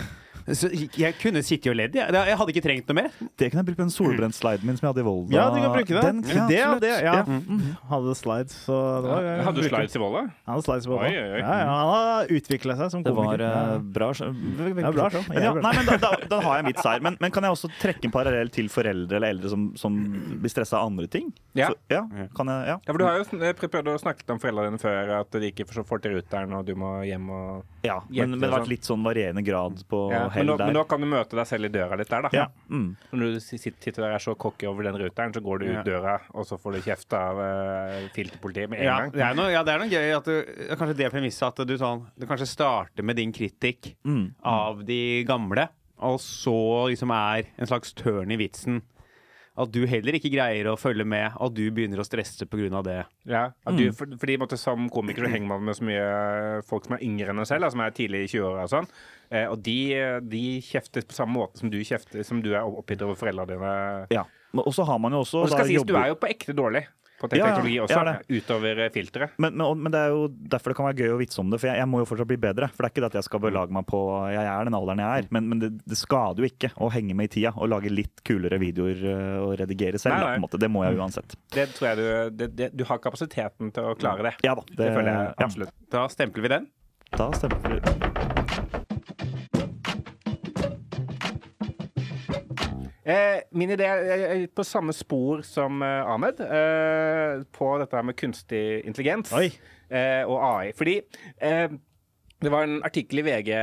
Så 0.47 0.69
jeg 0.71 1.15
kunne 1.19 1.41
sittet 1.43 1.67
og 1.71 1.75
ledd. 1.75 1.95
Jeg, 1.97 2.07
jeg 2.13 2.37
hadde 2.39 2.53
ikke 2.53 2.63
trengt 2.63 2.87
noe 2.91 2.97
mer. 3.01 3.09
Det 3.39 3.49
kan 3.51 3.59
jeg 3.59 3.67
bruke 3.67 3.79
på 3.81 3.83
den 3.83 3.91
solbrent-sliden 3.91 4.63
min 4.67 4.77
som 4.79 4.87
jeg 4.87 4.93
hadde 4.93 5.03
i 5.03 5.07
Volda. 5.07 5.33
Ja, 5.35 5.47
du 5.51 5.57
kan 5.59 5.73
bruke 5.75 5.91
det. 5.91 6.03
Den, 6.07 6.21
ja, 6.31 6.45
det, 6.47 6.61
det, 6.85 6.91
ja. 7.03 7.15
Ja. 7.17 7.23
Mm. 7.27 7.65
Hadde 7.91 8.13
slides, 8.15 8.55
så 8.63 8.77
det 9.03 9.11
var 9.11 9.27
Hadde 9.49 9.59
du 9.59 9.67
slides 9.67 9.97
i 9.97 10.01
Volda? 10.01 10.21
Han 10.47 10.55
hadde 10.55 10.65
slides 10.69 10.87
på 10.87 10.99
Oi, 11.01 11.09
oi, 11.11 11.25
oi. 11.35 11.41
Ja, 11.41 11.57
ja, 11.59 11.73
han 11.75 11.91
har 12.13 12.31
utvikla 12.37 12.77
seg 12.79 12.93
som 12.95 13.03
Det 13.03 13.13
var 13.17 13.27
komiker. 13.33 13.43
eh, 13.43 13.83
bra. 13.97 14.09
show. 14.15 14.31
Ja, 14.31 14.93
bra 14.95 15.09
show. 15.11 15.27
Ja, 15.35 15.51
nei, 15.57 15.73
men 15.81 15.91
da, 15.91 15.99
da, 16.05 16.13
da 16.31 16.39
har 16.47 16.61
jeg 16.61 16.69
mitt 16.69 16.81
seier. 16.85 17.03
Men, 17.03 17.19
men 17.19 17.35
kan 17.35 17.43
jeg 17.43 17.57
også 17.57 17.71
trekke 17.81 18.07
en 18.07 18.15
parallell 18.15 18.53
til 18.53 18.71
foreldre 18.71 19.19
eller 19.19 19.35
eldre 19.35 19.51
som, 19.51 19.67
som 19.75 19.99
blir 20.39 20.53
stressa 20.53 20.79
av 20.79 20.93
andre 20.93 21.09
ting? 21.11 21.27
Ja. 21.57 21.73
Så, 21.73 21.79
ja, 21.91 22.05
kan 22.37 22.53
jeg, 22.53 22.71
ja. 22.71 22.77
Ja, 22.79 22.93
for 22.93 23.03
Du 23.03 23.07
har 23.07 23.19
jo 23.19 23.53
prøvd 23.67 23.91
å 23.91 23.99
snakke 24.01 24.31
om 24.31 24.39
foreldrene 24.41 24.77
dine 24.77 24.81
før, 24.81 25.13
at 25.21 25.31
de 25.37 25.51
ikke 25.51 25.67
får 25.67 26.03
til 26.03 26.17
ruteren, 26.17 26.53
og 26.57 26.65
du 26.67 26.73
må 26.79 26.99
hjem 27.07 27.29
og 27.33 27.65
ja 27.85 28.01
men, 28.09 28.33
men 28.35 28.41
det 28.41 28.47
har 28.49 28.51
sånn. 28.51 28.61
vært 28.61 28.71
litt 28.71 28.87
sånn 28.87 29.03
varierende 29.05 29.43
grad 29.45 29.81
på 29.89 30.01
ja. 30.11 30.25
Men, 30.37 30.45
hell 30.45 30.51
nå, 30.53 30.57
men 30.65 30.75
nå 30.77 30.83
kan 30.87 31.01
du 31.03 31.07
møte 31.09 31.37
deg 31.39 31.47
selv 31.49 31.65
i 31.67 31.71
døra 31.73 31.97
litt 31.99 32.09
der, 32.13 32.21
da. 32.27 32.29
Ja. 32.33 32.45
Mm. 32.69 32.87
Når 33.11 33.33
du 33.35 33.39
sitter 33.41 33.91
der 33.97 34.07
og 34.11 34.15
er 34.17 34.23
så 34.23 34.35
cocky 34.37 34.67
over 34.69 34.87
den 34.87 34.99
ruteren, 35.01 35.33
så 35.35 35.41
går 35.43 35.59
du 35.59 35.65
Ja. 35.67 35.79
ut 35.81 35.85
døra, 35.89 36.15
og 36.33 36.45
så 36.49 36.57
får 36.61 36.77
du 36.77 36.81
kjeft 36.87 37.13
av 37.17 37.37
uh, 37.41 38.07
filterpolitiet 38.15 38.69
med 38.69 38.79
en 38.79 38.85
Ja, 38.85 38.97
gang. 39.01 39.11
det 39.17 39.25
er 39.27 39.33
noe, 39.35 39.49
ja, 39.51 39.63
det 39.63 39.73
er 39.73 39.79
noe 39.83 39.89
gøy 39.91 40.15
at 40.17 40.25
du, 40.29 40.35
det 40.69 40.77
kanskje 40.79 40.97
det 41.01 41.11
premisset 41.11 41.47
at 41.59 41.67
du, 41.67 41.75
sånn, 41.77 42.05
du 42.17 42.25
kanskje 42.29 42.47
starter 42.47 43.03
med 43.03 43.15
din 43.17 43.33
kritikk 43.33 43.95
Mm. 44.05 44.35
av 44.45 44.85
de 44.85 45.23
gamle, 45.27 45.67
og 45.99 46.19
så 46.21 46.53
liksom 46.91 47.09
er 47.11 47.47
en 47.57 47.67
slags 47.67 47.93
tørn 47.97 48.31
i 48.31 48.37
vitsen. 48.37 48.81
At 49.57 49.71
du 49.73 49.79
heller 49.89 50.13
ikke 50.13 50.29
greier 50.29 50.67
å 50.69 50.75
følge 50.77 51.05
med, 51.07 51.33
at 51.33 51.53
du 51.57 51.63
begynner 51.73 51.97
å 51.97 52.05
stresse 52.05 52.45
pga. 52.45 52.81
det. 52.85 52.97
Ja, 53.25 53.47
at 53.65 53.77
du, 53.77 53.87
for, 53.91 54.05
fordi 54.21 54.35
måtte, 54.37 54.57
Som 54.61 54.85
komiker 54.93 55.25
så 55.25 55.31
henger 55.33 55.47
man 55.49 55.63
med 55.65 55.75
så 55.79 55.83
mye 55.87 56.61
folk 56.67 56.85
som 56.85 56.93
er 56.97 57.01
yngre 57.07 57.33
enn 57.33 57.41
deg 57.41 57.47
selv, 57.49 57.71
som 57.73 57.81
er 57.81 57.95
tidlig 57.97 58.23
i 58.27 58.29
20-åra 58.37 58.67
og 58.67 58.69
sånn. 58.75 58.89
Eh, 59.31 59.47
og 59.49 59.57
de, 59.65 59.77
de 60.29 60.43
kjefter 60.61 61.01
på 61.09 61.17
samme 61.17 61.33
måte 61.39 61.57
som 61.63 61.71
du 61.73 61.79
kjefter, 61.81 62.21
som 62.23 62.41
du 62.45 62.51
er 62.53 62.61
oppgitt 62.69 63.01
over 63.01 63.17
foreldrene 63.17 63.57
dine. 63.57 63.73
Ja. 64.13 64.23
Men- 64.53 64.63
Og 64.67 64.73
så 64.77 64.85
har 64.85 64.99
man 64.99 65.11
jo 65.11 65.25
også 65.25 65.41
Og 65.43 65.49
skal 65.49 65.65
sies, 65.67 65.83
du 65.83 65.95
er 65.97 66.07
jo 66.13 66.15
på 66.21 66.29
ekte 66.29 66.53
dårlig 66.55 66.85
på 67.17 67.27
Ja, 67.33 67.37
ja. 67.39 67.45
teknologi 67.55 67.75
også, 67.81 68.13
utover 68.29 68.79
eh, 68.85 68.89
filteret. 68.93 69.31
men, 69.41 69.55
men, 69.57 69.81
men 69.83 69.91
det 69.91 69.99
er 70.05 70.11
jo 70.13 70.27
derfor 70.53 70.69
det 70.73 70.77
kan 70.77 70.85
være 70.89 71.01
gøy 71.01 71.13
å 71.15 71.19
vitse 71.21 71.39
om 71.41 71.49
det, 71.49 71.59
for 71.59 71.71
jeg, 71.71 71.79
jeg 71.81 71.89
må 71.89 71.99
jo 72.03 72.07
fortsatt 72.11 72.29
bli 72.29 72.37
bedre. 72.37 72.69
For 72.73 72.83
det 72.83 72.89
er 72.89 72.93
ikke 72.93 73.03
det 73.05 73.09
at 73.11 73.17
jeg 73.19 73.27
skal 73.27 73.43
belage 73.47 73.73
meg 73.73 73.87
på 73.89 74.01
Jeg 74.33 74.45
er 74.45 74.69
den 74.69 74.77
alderen 74.77 75.01
jeg 75.01 75.23
er, 75.23 75.29
men, 75.33 75.49
men 75.49 75.59
det, 75.63 75.71
det 75.89 75.97
skader 75.97 76.45
jo 76.45 76.49
ikke 76.51 76.71
å 76.77 76.91
henge 76.93 77.15
med 77.17 77.31
i 77.31 77.33
tida 77.39 77.53
og 77.57 77.69
lage 77.73 77.89
litt 77.93 78.21
kulere 78.27 78.59
videoer 78.61 79.01
øh, 79.01 79.35
og 79.47 79.55
redigere 79.63 79.97
selv. 80.01 80.17
Nei, 80.17 80.23
Da, 80.27 80.31
nei. 80.37 80.43
måte. 80.45 80.61
Det 80.61 80.69
må 80.71 80.85
jeg 80.85 80.97
uansett. 81.01 81.37
Det 81.57 81.67
tror 81.77 81.89
jeg 81.93 81.97
du 82.37 82.47
det, 82.57 82.71
Du 82.77 82.85
har 82.89 83.01
kapasiteten 83.01 83.71
til 83.73 83.91
å 83.91 83.95
klare 83.97 84.29
det. 84.29 84.35
Ja 84.45 84.53
da. 84.59 84.65
Det, 84.69 84.91
føler 84.93 85.13
jeg 85.13 85.33
absolutt. 85.47 85.73
Da 85.91 86.07
stempler 86.13 86.45
vi 86.47 86.53
den. 86.57 86.67
da 87.17 87.31
stemmer 87.33 87.79
det. 87.79 88.36
Eh, 93.07 93.39
min 93.55 93.71
idé 93.71 93.85
er 93.87 94.41
på 94.51 94.65
samme 94.67 94.91
spor 94.91 95.39
som 95.47 95.79
eh, 95.85 96.09
Ahmed, 96.11 96.41
eh, 96.43 97.43
på 97.55 97.69
dette 97.79 98.01
med 98.03 98.17
kunstig 98.19 98.63
intelligens 98.83 99.31
eh, 99.31 100.23
og 100.27 100.35
AI. 100.43 100.73
Fordi 100.75 100.97
eh, 101.39 101.69
det 102.43 102.51
var 102.51 102.67
en 102.67 102.81
artikkel 102.85 103.21
i 103.21 103.25
VG 103.29 103.53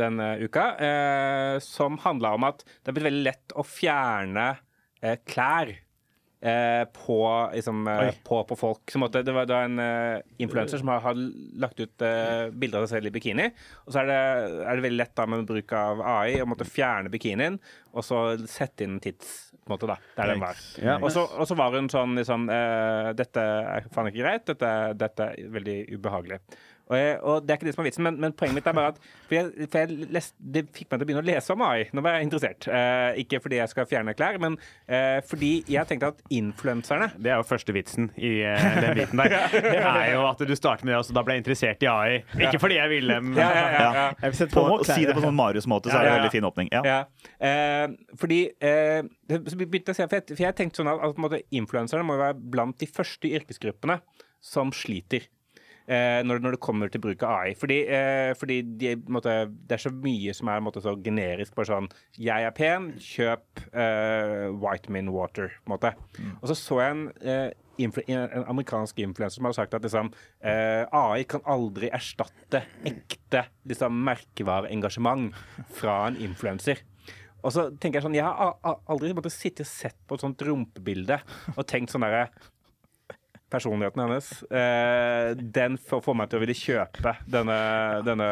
denne 0.00 0.30
uka 0.40 0.64
eh, 0.88 1.56
som 1.60 2.00
handla 2.00 2.32
om 2.38 2.48
at 2.48 2.64
det 2.64 2.88
er 2.88 2.96
blitt 2.96 3.10
veldig 3.10 3.26
lett 3.28 3.56
å 3.60 3.66
fjerne 3.66 4.48
klær. 5.28 5.74
Eh, 6.42 6.84
på, 7.06 7.50
liksom, 7.54 7.88
eh, 7.88 8.14
på, 8.24 8.44
på 8.44 8.56
folk. 8.56 8.90
Så 8.90 8.98
måtte, 8.98 9.20
det, 9.22 9.32
var, 9.32 9.46
det 9.46 9.54
var 9.54 9.68
en 9.68 9.78
uh, 9.78 10.22
influenser 10.42 10.80
som 10.80 10.88
har, 10.90 10.98
har 11.04 11.20
lagt 11.62 11.78
ut 11.78 12.02
uh, 12.02 12.48
bilder 12.50 12.80
av 12.80 12.88
seg 12.88 12.98
selv 12.98 13.12
i 13.12 13.14
bikini. 13.14 13.44
Og 13.86 13.94
så 13.94 14.00
er 14.02 14.10
det, 14.10 14.16
er 14.64 14.74
det 14.74 14.84
veldig 14.88 14.98
lett 14.98 15.14
da 15.20 15.28
med 15.30 15.46
bruk 15.46 15.74
av 15.78 16.02
AI 16.02 16.40
å 16.42 16.48
måtte 16.50 16.66
fjerne 16.66 17.12
bikinien 17.14 17.60
og 17.92 18.02
så 18.02 18.24
sette 18.50 18.82
inn 18.82 18.98
tids. 19.04 19.52
På 19.62 19.70
en 19.70 19.76
måte 19.76 19.92
da, 19.92 19.96
der 20.16 20.32
den 20.32 20.42
var. 20.42 20.58
Ja. 20.82 20.96
Og 20.98 21.14
så, 21.14 21.22
og 21.30 21.46
så 21.46 21.54
var 21.54 21.78
hun 21.78 21.86
sånn 21.92 22.18
liksom 22.18 22.48
uh, 22.50 23.12
Dette 23.14 23.46
er 23.76 23.86
faen 23.94 24.10
ikke 24.10 24.24
greit. 24.24 24.48
Dette, 24.50 24.70
dette 24.98 25.28
er 25.30 25.54
veldig 25.60 25.76
ubehagelig. 25.94 26.42
Og, 26.92 26.96
jeg, 27.00 27.16
og 27.24 27.46
det 27.46 27.54
er 27.54 27.58
ikke 27.60 27.68
det 27.70 27.74
som 27.74 27.82
er 27.82 27.88
vitsen, 27.88 28.04
men, 28.06 28.18
men 28.20 28.34
poenget 28.36 28.58
mitt 28.60 28.66
er 28.68 28.76
bare 28.76 28.92
at 28.92 28.98
For 29.26 29.36
jeg, 29.38 29.68
for 29.72 29.80
jeg 29.82 30.08
lest, 30.12 30.34
Det 30.38 30.62
fikk 30.76 30.90
meg 30.90 31.00
til 31.00 31.06
å 31.06 31.08
begynne 31.08 31.22
å 31.24 31.28
lese 31.30 31.54
om 31.56 31.64
AI. 31.64 31.86
Nå 31.96 32.04
var 32.04 32.18
jeg 32.18 32.28
interessert. 32.28 32.68
Eh, 32.68 33.20
ikke 33.24 33.40
fordi 33.44 33.58
jeg 33.62 33.72
skal 33.72 33.88
fjerne 33.88 34.14
klær, 34.18 34.38
men 34.42 34.58
eh, 34.86 35.18
fordi 35.28 35.52
jeg 35.72 35.88
tenkte 35.88 36.12
at 36.12 36.20
influenserne 36.32 37.08
Det 37.16 37.32
er 37.32 37.40
jo 37.40 37.46
første 37.48 37.74
vitsen 37.76 38.10
i 38.20 38.32
eh, 38.46 38.68
den 38.84 38.96
biten 39.00 39.22
der. 39.22 39.36
Det 39.72 39.80
er 39.80 40.12
jo 40.14 40.26
at 40.28 40.44
du 40.46 40.54
starter 40.58 40.84
med 40.86 40.92
det, 40.94 41.00
og 41.00 41.06
så 41.08 41.16
da 41.16 41.22
ble 41.24 41.36
jeg 41.38 41.44
interessert 41.44 41.82
i 41.86 41.88
AI. 41.90 42.20
Ikke 42.46 42.60
fordi 42.62 42.76
jeg 42.78 42.92
ville 42.92 43.18
men- 43.22 43.38
ja, 43.40 43.48
ja, 43.56 43.66
ja, 43.72 43.90
ja. 43.96 44.32
På, 44.52 44.64
på 44.68 44.78
å 44.80 44.86
si 44.86 45.06
det 45.08 45.14
på 45.16 45.22
sånn 45.24 45.36
Marius-måte, 45.38 45.90
så 45.92 45.98
er 46.00 46.06
det 46.06 46.12
en 46.12 46.18
veldig 46.20 46.32
fin 46.34 46.46
åpning. 46.48 46.70
Ja. 46.74 46.82
Ja. 46.86 46.98
Eh, 47.42 47.94
fordi 48.20 48.40
eh, 48.60 49.00
så 49.32 49.58
begynte 49.58 49.92
jeg 49.92 49.96
å 49.96 50.00
se, 50.02 50.08
for 50.10 50.18
jeg, 50.20 50.26
for 50.34 50.44
jeg 50.44 50.58
tenkte 50.58 50.82
sånn 50.82 50.90
at, 50.92 51.00
at 51.00 51.14
på 51.16 51.22
en 51.22 51.26
måte, 51.28 51.40
influenserne 51.54 52.04
må 52.06 52.18
jo 52.18 52.24
være 52.26 52.38
blant 52.56 52.78
de 52.82 52.88
første 52.90 53.30
yrkesgruppene 53.38 54.00
som 54.42 54.72
sliter. 54.74 55.28
Eh, 55.92 56.20
når, 56.24 56.40
når 56.40 56.54
det 56.54 56.62
kommer 56.62 56.88
til 56.92 57.02
bruk 57.02 57.24
av 57.26 57.42
AI. 57.42 57.54
Fordi, 57.58 57.78
eh, 57.90 58.32
fordi 58.38 58.60
de, 58.80 58.94
måtte, 59.12 59.34
det 59.68 59.76
er 59.76 59.82
så 59.82 59.92
mye 59.92 60.32
som 60.36 60.48
er 60.48 60.62
måtte, 60.64 60.80
så 60.84 60.94
generisk. 61.04 61.54
Bare 61.56 61.68
sånn 61.68 61.88
'Jeg 62.16 62.46
er 62.46 62.54
pen, 62.56 62.92
kjøp 63.02 63.64
eh, 63.74 64.46
Whitemin 64.62 65.10
Water'. 65.12 65.58
På 65.66 65.76
en. 65.76 65.98
Og 66.40 66.48
så 66.48 66.56
så 66.56 66.80
jeg 66.80 66.90
en, 66.94 67.52
influ 67.78 68.02
en 68.08 68.44
amerikansk 68.46 68.98
influenser 68.98 69.40
som 69.40 69.48
hadde 69.48 69.58
sagt 69.58 69.74
at 69.74 69.82
liksom, 69.82 70.12
eh, 70.40 70.84
AI 70.92 71.24
kan 71.24 71.42
aldri 71.44 71.90
erstatte 71.92 72.62
ekte 72.84 73.46
liksom, 73.66 73.92
merkevareengasjement 74.06 75.34
fra 75.72 76.06
en 76.08 76.16
influenser. 76.16 76.82
Og 77.42 77.50
så 77.50 77.66
tenker 77.74 77.98
Jeg 77.98 78.06
sånn, 78.06 78.14
jeg 78.14 78.24
har 78.24 78.80
aldri 78.86 79.12
måtte 79.16 79.32
sitte 79.32 79.64
og 79.64 79.70
sett 79.70 79.96
på 80.06 80.14
et 80.14 80.22
sånt 80.22 80.42
rumpebilde 80.46 81.18
og 81.56 81.66
tenkt 81.66 81.90
sånn 81.90 82.04
derre 82.06 82.28
Personligheten 83.52 84.00
hennes, 84.00 84.30
eh, 84.48 85.34
den 85.36 85.76
får, 85.76 86.00
får 86.06 86.16
meg 86.16 86.30
til 86.32 86.38
å 86.40 86.42
ville 86.46 86.56
kjøpe 86.56 87.12
denne, 87.30 87.58
denne 88.06 88.28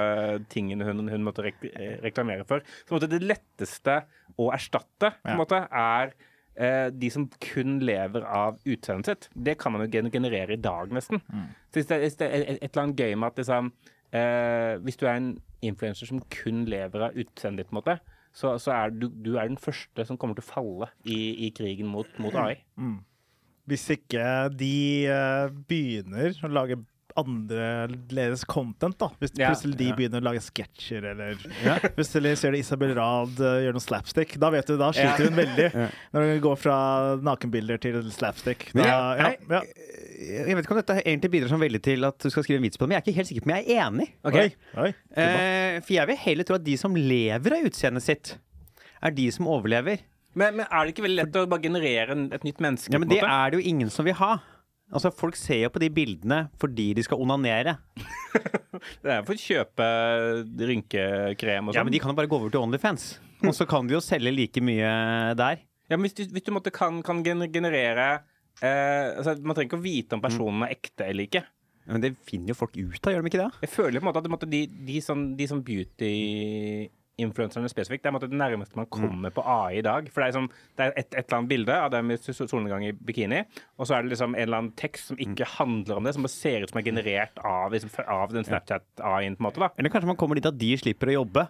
tingen 0.53 0.81
hun, 0.87 1.05
hun 1.12 1.27
måtte 1.27 1.45
rek 1.45 1.61
reklamere 2.05 2.47
for. 2.49 2.64
Så 2.89 2.97
måtte 2.97 3.11
det 3.12 3.21
letteste 3.27 4.01
å 4.41 4.51
erstatte 4.55 5.12
Ja. 5.27 5.37
måte, 5.37 5.61
er 5.71 6.14
eh, 6.57 6.89
de 6.91 7.11
som 7.12 7.29
kun 7.41 7.79
lever 7.85 8.25
av 8.25 8.59
utseendet 8.64 9.07
sitt. 9.11 9.29
Det 9.35 9.59
kan 9.61 9.73
man 9.73 9.85
jo 9.85 10.11
generere 10.11 10.57
i 10.57 10.61
dag, 10.61 10.91
nesten. 10.91 11.21
Så 11.71 11.81
hvis 11.81 11.91
det, 11.91 12.01
det 12.18 12.31
er 12.31 12.47
et, 12.57 12.62
eller 12.71 12.83
annet 12.83 12.97
gøy 13.05 13.14
med 13.16 13.29
at 13.31 13.43
liksom, 13.43 13.73
eh, 14.12 14.79
hvis 14.85 14.97
du 15.01 15.07
er 15.07 15.21
en 15.21 15.31
influenser 15.62 16.07
som 16.09 16.23
kun 16.33 16.64
lever 16.64 17.11
av 17.11 17.12
utseendet 17.21 17.66
ditt, 17.66 17.71
på 17.71 17.77
en 17.77 17.83
måte, 17.83 17.99
så, 18.33 18.55
så 18.62 18.73
er 18.73 18.91
du, 18.95 19.09
du 19.11 19.37
er 19.37 19.49
den 19.51 19.59
første 19.59 20.05
som 20.07 20.16
kommer 20.16 20.39
til 20.39 20.47
å 20.47 20.53
falle 20.53 20.91
i, 21.05 21.47
i 21.47 21.51
krigen 21.51 21.91
mot, 21.91 22.09
mot 22.23 22.35
AI. 22.35 22.61
Hvis 23.69 23.85
ikke 23.97 24.25
de 24.57 25.07
eh, 25.07 25.49
begynner 25.69 26.33
å 26.47 26.49
lage 26.53 26.79
annerledes 27.21 28.45
content. 28.47 28.97
da 28.99 29.09
Hvis 29.21 29.33
Ja. 29.37 29.51
plutselig 29.51 29.77
de 29.77 29.89
begynner 29.93 30.21
å 30.23 30.25
lage 30.31 30.41
sketsjer, 30.41 31.05
eller 31.11 31.35
plutselig 31.97 32.37
ser 32.39 32.53
du 32.53 32.59
Isabel 32.59 32.95
Rad 32.95 33.35
eh, 33.41 33.57
gjøre 33.67 33.75
noe 33.77 33.85
slapstick. 33.85 34.37
Da 34.41 34.51
vet 34.55 34.67
du, 34.71 34.77
da 34.79 34.91
Ja. 34.95 35.13
sliter 35.17 35.29
hun 35.29 35.37
veldig. 35.41 35.91
Når 36.15 36.27
hun 36.33 36.41
går 36.47 36.57
fra 36.57 36.77
nakenbilder 37.21 37.81
til 37.83 37.99
slapstick. 38.15 38.71
Da, 38.75 38.87
ja, 38.87 39.01
ja, 39.19 39.33
ja. 39.59 39.63
Jeg 40.21 40.55
vet 40.57 40.65
ikke 40.67 40.77
om 40.77 40.81
dette 40.83 40.99
egentlig 41.03 41.31
bidrar 41.33 41.49
sånn 41.53 41.63
veldig 41.65 41.83
til 41.83 42.05
at 42.05 42.19
du 42.21 42.29
skal 42.31 42.45
skrive 42.45 42.61
en 42.61 42.67
vits 42.69 42.77
på 42.79 42.85
det, 42.85 42.89
men 42.91 42.97
jeg 42.99 43.03
er 43.03 43.07
ikke 43.09 43.19
helt 43.21 43.31
sikker 43.31 43.45
på 43.45 43.51
om 43.51 43.57
jeg 43.57 43.67
er 43.67 43.87
enig. 43.89 44.09
Oi, 44.31 44.47
oi. 44.85 44.91
Eh, 45.17 45.81
for 45.81 45.95
jeg 45.97 46.07
vil 46.11 46.17
heller 46.27 46.45
tro 46.45 46.55
at 46.61 46.65
de 46.65 46.77
som 46.77 46.95
lever 46.95 47.57
av 47.59 47.65
utseendet 47.71 48.05
sitt, 48.05 48.35
er 49.03 49.11
de 49.17 49.31
som 49.33 49.47
overlever. 49.49 49.99
Men, 50.39 50.61
men 50.61 50.66
er 50.66 50.87
det 50.87 50.95
ikke 50.95 51.05
veldig 51.05 51.18
lett 51.24 51.37
å 51.41 51.49
bare 51.51 51.64
generere 51.64 52.16
et 52.37 52.47
nytt 52.47 52.62
menneske? 52.62 52.93
Ja, 52.95 53.01
men 53.03 53.11
det 53.11 53.20
er 53.24 53.51
det 53.51 53.59
jo 53.61 53.66
ingen 53.72 53.91
som 53.93 54.07
vil 54.07 54.16
ha. 54.20 54.37
Altså, 54.91 55.12
Folk 55.14 55.39
ser 55.39 55.64
jo 55.64 55.70
på 55.74 55.83
de 55.83 55.91
bildene 55.95 56.45
fordi 56.61 56.91
de 56.99 57.05
skal 57.07 57.20
onanere. 57.22 57.78
Det 59.05 59.11
er 59.12 59.24
for 59.26 59.35
å 59.37 59.43
kjøpe 59.43 59.87
rynkekrem 60.70 61.66
og 61.68 61.74
sånn. 61.74 61.78
Ja, 61.78 61.85
Men 61.85 61.93
de 61.93 62.01
kan 62.01 62.12
jo 62.12 62.16
bare 62.16 62.31
gå 62.31 62.39
over 62.39 62.53
til 62.53 62.62
Onlyfans. 62.62 63.11
Og 63.45 63.53
så 63.57 63.66
kan 63.68 63.89
de 63.89 63.97
jo 63.97 64.01
selge 64.05 64.33
like 64.33 64.62
mye 64.64 64.93
der. 65.37 65.61
Ja, 65.91 65.99
men 65.99 66.07
hvis 66.07 66.16
du, 66.16 66.22
hvis 66.33 66.47
du 66.47 66.53
måtte 66.55 66.72
kan, 66.72 67.01
kan 67.05 67.20
generere 67.24 68.07
eh, 68.62 69.11
altså, 69.18 69.35
Man 69.43 69.57
trenger 69.57 69.72
ikke 69.72 69.81
å 69.81 69.85
vite 69.85 70.16
om 70.16 70.22
personen 70.22 70.64
er 70.64 70.76
ekte 70.76 71.09
eller 71.11 71.26
ikke. 71.26 71.43
Men 71.91 72.05
det 72.05 72.12
finner 72.28 72.53
jo 72.53 72.59
folk 72.61 72.76
ut 72.78 73.07
av, 73.09 73.14
gjør 73.14 73.24
de 73.24 73.33
ikke 73.33 73.43
det? 73.43 73.51
Jeg 73.66 73.72
føler 73.72 73.99
på 73.99 74.07
en 74.07 74.11
måte 74.12 74.22
at 74.22 74.47
de, 74.47 74.51
de, 74.55 74.62
de, 74.87 74.99
sånn, 75.03 75.24
de 75.37 75.49
som 75.51 75.62
beauty-influenserne 77.21 77.68
spesifikt, 77.71 78.05
det 78.05 78.12
er 78.12 78.27
det 78.29 78.39
nærmeste 78.39 78.79
man 78.79 78.89
kommer 78.91 79.31
på 79.35 79.43
AI 79.45 79.79
i 79.79 79.85
dag. 79.85 80.09
For 80.11 80.23
det 80.23 80.27
er, 80.27 80.33
liksom, 80.33 80.49
det 80.77 80.85
er 80.85 80.93
et, 80.97 81.09
et 81.12 81.25
eller 81.25 81.39
annet 81.39 81.53
bilde 81.53 81.77
av 81.77 81.91
dem 81.93 82.11
i 82.11 82.18
solnedgang 82.18 82.85
i 82.87 82.93
bikini, 82.93 83.43
og 83.79 83.87
så 83.87 83.97
er 83.97 84.05
det 84.05 84.14
liksom 84.14 84.35
en 84.35 84.43
eller 84.43 84.62
annen 84.62 84.77
tekst 84.79 85.12
som 85.12 85.21
ikke 85.21 85.49
handler 85.57 86.01
om 86.01 86.05
det, 86.05 86.14
som 86.16 86.27
bare 86.27 86.35
ser 86.35 86.64
ut 86.64 86.73
som 86.73 86.81
er 86.81 86.87
generert 86.89 87.43
av, 87.45 87.73
liksom, 87.75 87.93
av 88.07 88.35
den 88.35 88.47
Snapchat-AI-en, 88.49 89.37
på 89.37 89.45
en 89.45 89.49
måte. 89.49 89.64
da. 89.64 89.73
Eller 89.79 89.93
kanskje 89.93 90.12
man 90.12 90.21
kommer 90.21 90.39
dit 90.39 90.49
at 90.49 90.61
de 90.61 90.73
slipper 90.81 91.12
å 91.12 91.21
jobbe. 91.21 91.49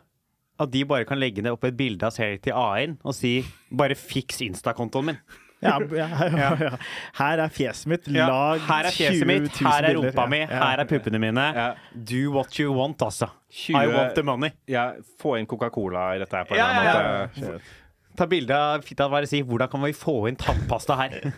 At 0.61 0.73
de 0.75 0.83
bare 0.85 1.07
kan 1.09 1.16
legge 1.16 1.41
ned 1.41 1.55
opp 1.55 1.62
et 1.64 1.77
bilde 1.77 2.05
av 2.05 2.12
seg 2.12 2.43
til 2.45 2.53
AI-en 2.53 2.99
og 3.01 3.14
si 3.16 3.41
'bare 3.73 3.97
fiks 3.97 4.43
Insta-kontoen 4.45 5.09
min'. 5.09 5.23
Ja, 5.69 5.77
ja, 5.93 6.57
ja. 6.57 6.71
Her 7.19 7.43
er 7.45 7.53
fjeset 7.53 7.91
mitt. 7.93 8.07
Lag 8.09 8.63
her 8.65 8.89
er 8.89 8.97
fjeset 8.97 9.29
mitt, 9.29 9.51
her 9.61 9.89
er 9.91 9.99
rumpa 9.99 10.25
mi, 10.31 10.41
her 10.49 10.81
er 10.81 10.89
puppene 10.89 11.21
mine. 11.21 11.47
Do 11.93 12.31
what 12.33 12.57
you 12.59 12.73
want, 12.77 13.03
altså. 13.05 13.29
20 13.51 13.77
I 13.77 13.93
want 13.93 14.15
the 14.17 14.25
money. 14.25 14.55
Ja, 14.71 14.93
få 15.21 15.37
inn 15.37 15.49
Coca-Cola 15.51 16.15
i 16.17 16.23
dette 16.23 16.37
her 16.39 16.49
på 16.49 16.57
en 16.57 16.63
Ja, 16.63 16.71
eller 16.71 16.89
ja, 16.89 16.97
annen 16.97 17.53
måte. 17.53 17.79
Ta 18.17 18.27
bilde 18.31 18.57
av 18.57 18.83
fitta 18.83 19.09
bare 19.09 19.27
si 19.27 19.43
'hvordan 19.43 19.69
kan 19.71 19.83
vi 19.83 19.93
få 19.93 20.29
inn 20.29 20.37
tannpasta 20.37 20.97
her'? 20.97 21.33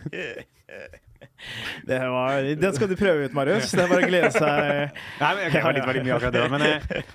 Det 1.87 1.99
var, 1.99 2.41
den 2.55 2.75
skal 2.75 2.89
du 2.89 2.95
prøve 2.95 3.25
ut, 3.25 3.33
Marius. 3.33 3.71
Det 3.71 3.83
er 3.83 3.89
bare 3.91 4.05
å 4.05 4.07
glede 4.07 4.31
seg. 4.31 4.93
Nei, 5.19 5.31
men, 5.35 5.51
det 5.51 5.63
var 5.63 5.75
litt, 5.75 5.87
veldig 5.87 6.03
mye 6.05 6.15
akkurat 6.15 6.33
det, 6.33 6.43
men 6.53 6.61
uh, 6.61 6.67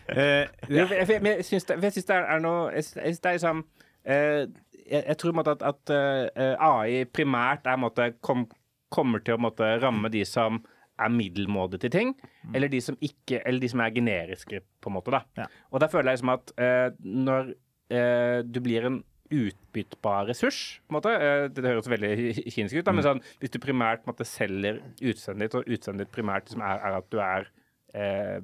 eh, 0.09 0.47
Jeg, 0.69 0.91
jeg, 0.91 1.09
jeg, 1.09 1.23
jeg 1.25 1.45
syns 1.49 1.65
det, 1.65 1.79
det 1.81 2.17
er, 2.17 2.41
noe 2.45 2.73
Jeg 2.75 2.85
syns 2.85 2.97
jeg 2.97 3.23
det 3.23 3.31
er 3.31 3.39
liksom 3.39 3.63
eh, 4.05 4.43
jeg, 4.89 5.05
jeg 5.05 5.19
tror 5.21 5.43
at, 5.45 5.63
at 5.69 5.93
eh, 5.95 6.55
AI 6.55 7.05
primært 7.13 7.69
er, 7.69 7.79
måtte, 7.81 8.11
kom, 8.25 8.47
kommer 8.93 9.23
til 9.25 9.37
å 9.37 9.43
måtte, 9.49 9.69
ramme 9.83 10.11
de 10.13 10.25
som 10.29 10.63
er 10.99 11.13
middelmådige 11.15 11.85
til 11.85 11.95
ting, 11.95 12.17
eller, 12.55 12.71
de 12.73 12.81
som 12.83 12.97
ikke, 13.05 13.43
eller 13.45 13.63
de 13.63 13.71
som 13.71 13.83
er 13.85 13.95
generiske, 13.95 14.63
på 14.83 14.91
en 14.91 14.97
måte. 14.97 15.15
da. 15.15 15.23
Ja. 15.39 15.47
Og 15.71 15.83
der 15.83 15.93
føler 15.93 16.11
jeg 16.11 16.19
liksom 16.19 16.35
at 16.35 16.53
eh, 16.59 16.89
når 17.05 17.53
eh, 17.95 18.41
du 18.43 18.61
blir 18.65 18.89
en 18.89 18.99
utbyttbar 19.29 20.27
ressurs 20.31 20.81
på 20.87 20.95
en 20.95 20.97
måte, 20.97 21.13
eh, 21.13 21.47
Det 21.53 21.65
høres 21.65 21.91
veldig 21.91 22.13
kynisk 22.55 22.81
ut, 22.81 22.85
da, 22.87 22.95
men 22.97 23.07
sånn, 23.07 23.25
hvis 23.41 23.53
du 23.55 23.61
primært 23.63 24.07
måtte, 24.09 24.27
selger 24.27 24.81
utseendet 24.99 25.49
ditt, 25.49 25.59
og 25.59 25.69
utseendet 25.69 26.07
ditt 26.07 26.15
primært 26.15 26.49
liksom, 26.49 26.65
er, 26.65 26.81
er 26.89 26.99
at 26.99 27.11
du 27.13 27.19
er 27.23 27.51
eh, 27.95 28.39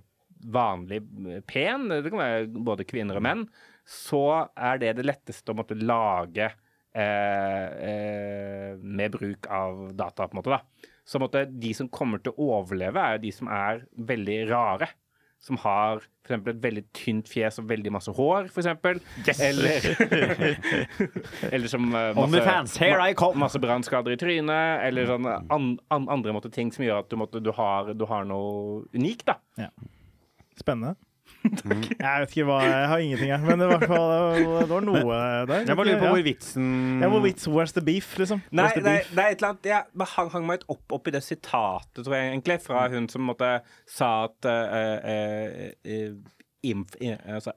vanlig 0.55 1.01
pen, 1.49 1.89
det 1.89 2.11
kan 2.13 2.21
være 2.21 2.65
både 2.69 2.87
kvinner 2.89 3.19
og 3.19 3.25
menn, 3.25 3.47
så 3.85 4.25
er 4.57 4.81
det 4.81 4.97
det 4.99 5.07
letteste 5.07 5.53
å 5.53 5.59
måtte 5.59 5.77
lage 5.77 6.49
eh, 6.49 7.69
eh, 7.91 8.75
med 8.81 9.13
bruk 9.13 9.49
av 9.53 9.87
data, 9.97 10.27
på 10.27 10.35
en 10.35 10.41
måte. 10.41 10.57
da. 10.57 10.91
Så 11.05 11.21
måtte, 11.21 11.45
de 11.45 11.75
som 11.77 11.91
kommer 11.93 12.23
til 12.25 12.33
å 12.33 12.61
overleve, 12.61 13.01
er 13.01 13.19
jo 13.19 13.25
de 13.27 13.33
som 13.37 13.51
er 13.53 13.85
veldig 14.09 14.39
rare. 14.49 14.89
Som 15.45 15.59
har 15.61 15.99
for 16.01 16.33
eksempel 16.33 16.55
et 16.55 16.63
veldig 16.65 16.83
tynt 16.97 17.29
fjes 17.29 17.59
og 17.61 17.67
veldig 17.69 17.91
masse 17.93 18.13
hår, 18.17 18.47
for 18.49 18.63
eksempel. 18.63 19.03
Eller, 19.45 19.85
eller 21.53 21.69
som 21.69 21.91
masse, 21.91 22.41
I 22.89 23.19
come. 23.21 23.43
masse 23.43 23.61
brannskader 23.61 24.15
i 24.15 24.21
trynet, 24.21 24.87
eller 24.87 25.11
sånn 25.11 25.29
an, 25.29 25.75
an, 25.93 26.09
andre 26.17 26.33
måte, 26.33 26.49
ting 26.55 26.73
som 26.73 26.87
gjør 26.87 27.03
at 27.05 27.13
du, 27.13 27.19
måtte, 27.21 27.45
du, 27.45 27.53
har, 27.59 27.93
du 27.93 28.07
har 28.09 28.25
noe 28.25 28.87
unikt. 28.97 29.29
da. 29.29 29.37
Spennende. 30.57 30.97
Jeg 31.45 32.21
vet 32.23 32.31
ikke 32.33 32.45
hva 32.49 32.59
Jeg 32.65 32.89
har 32.89 33.03
ingenting, 33.05 33.29
jeg. 33.29 33.41
Men 33.45 33.59
det 33.61 33.69
var, 33.69 33.83
det 33.85 34.69
var 34.71 34.85
noe 34.87 35.19
der. 35.49 35.65
jeg 35.69 35.77
bare 35.77 35.87
lurer 35.91 36.01
på 36.05 36.13
hvor 36.15 36.23
vitsen 36.25 36.69
Ja, 37.05 37.09
hvor 37.13 37.25
vits, 37.25 37.49
where's 37.49 37.75
the 37.77 37.83
beef, 37.85 38.15
liksom? 38.21 38.41
Nei, 38.51 38.69
nei, 38.77 38.83
beef? 39.01 39.11
det 39.15 39.25
er 39.25 39.35
et 39.35 39.43
eller 39.43 39.51
annet 39.55 39.69
Jeg 39.69 39.75
ja, 40.01 40.07
hang, 40.17 40.31
hang 40.33 40.47
meg 40.49 40.61
litt 40.61 40.69
opp, 40.73 40.85
opp 40.99 41.11
i 41.11 41.15
det 41.17 41.23
sitatet, 41.27 42.01
tror 42.05 42.17
jeg, 42.17 42.31
egentlig, 42.33 42.59
fra 42.65 42.87
hun 42.93 43.09
som 43.13 43.27
måtte 43.29 43.51
sa 43.91 44.11
at 44.31 44.49
uh, 44.49 44.79
eh, 45.05 45.69
eh, 45.85 46.17
inf, 46.65 46.97
in, 47.01 47.17
altså, 47.29 47.53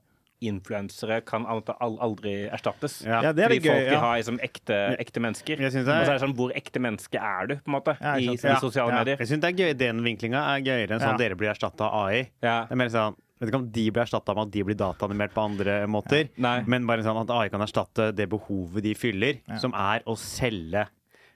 influensere 0.46 1.22
kan 1.26 1.48
al- 1.50 1.64
al- 1.82 1.96
aldri 2.06 2.34
erstattes. 2.54 3.00
Ja. 3.08 3.24
Ja, 3.26 3.32
det 3.34 3.42
er 3.46 3.50
Fordi 3.50 3.56
litt 3.58 3.66
gøy. 3.66 3.72
folk 3.74 3.88
vil 3.88 3.96
Ja. 3.96 4.02
ha 4.04 4.12
liksom, 4.20 4.40
ekte, 4.46 4.76
ekte 5.02 5.24
mennesker. 5.24 5.64
Jeg 5.64 5.72
synes 5.74 5.88
Og 5.88 5.94
så 5.94 5.96
er, 5.96 6.04
er 6.12 6.14
det 6.20 6.22
sånn, 6.28 6.36
hvor 6.38 6.52
ekte 6.60 6.80
menneske 6.84 7.18
er 7.18 7.48
du, 7.50 7.56
på 7.58 7.72
en 7.72 7.78
måte, 7.80 7.96
Ja, 8.02 8.14
i, 8.22 8.28
i 8.36 8.60
sosiale 8.62 8.92
Ja. 8.94 9.00
medier? 9.00 9.18
jeg 9.18 9.28
synes 9.32 9.42
det 9.42 9.50
er 9.50 9.58
gøy, 9.64 9.74
Den 9.80 10.04
vinklinga 10.06 10.44
er 10.54 10.62
gøyere 10.62 10.92
enn 10.94 11.02
sånn 11.02 11.16
Ja. 11.16 11.18
dere 11.24 11.36
blir 11.40 11.50
erstatta 11.56 11.88
av 11.90 12.06
AI. 12.06 12.30
Ja. 12.44 12.66
Det 12.70 12.72
er 12.72 12.76
mer 12.84 12.90
sånn 12.94 13.16
Vet 13.40 13.50
ikke 13.52 13.60
om 13.62 13.70
de 13.72 13.86
blir 13.92 14.02
erstatta 14.04 14.34
med 14.34 14.48
at 14.48 14.52
de 14.52 14.64
blir 14.64 14.76
dataanimert 14.80 15.34
på 15.34 15.44
andre 15.46 15.80
måter, 15.88 16.30
Ja. 16.38 16.62
men 16.66 16.88
bare 16.88 17.04
sånn 17.06 17.22
at 17.22 17.30
AI 17.30 17.50
kan 17.50 17.62
erstatte 17.62 18.12
det 18.16 18.28
behovet 18.30 18.82
de 18.84 18.94
fyller, 18.96 19.42
Ja. 19.48 19.58
som 19.58 19.74
er 19.74 20.02
å 20.08 20.16
selge 20.18 20.88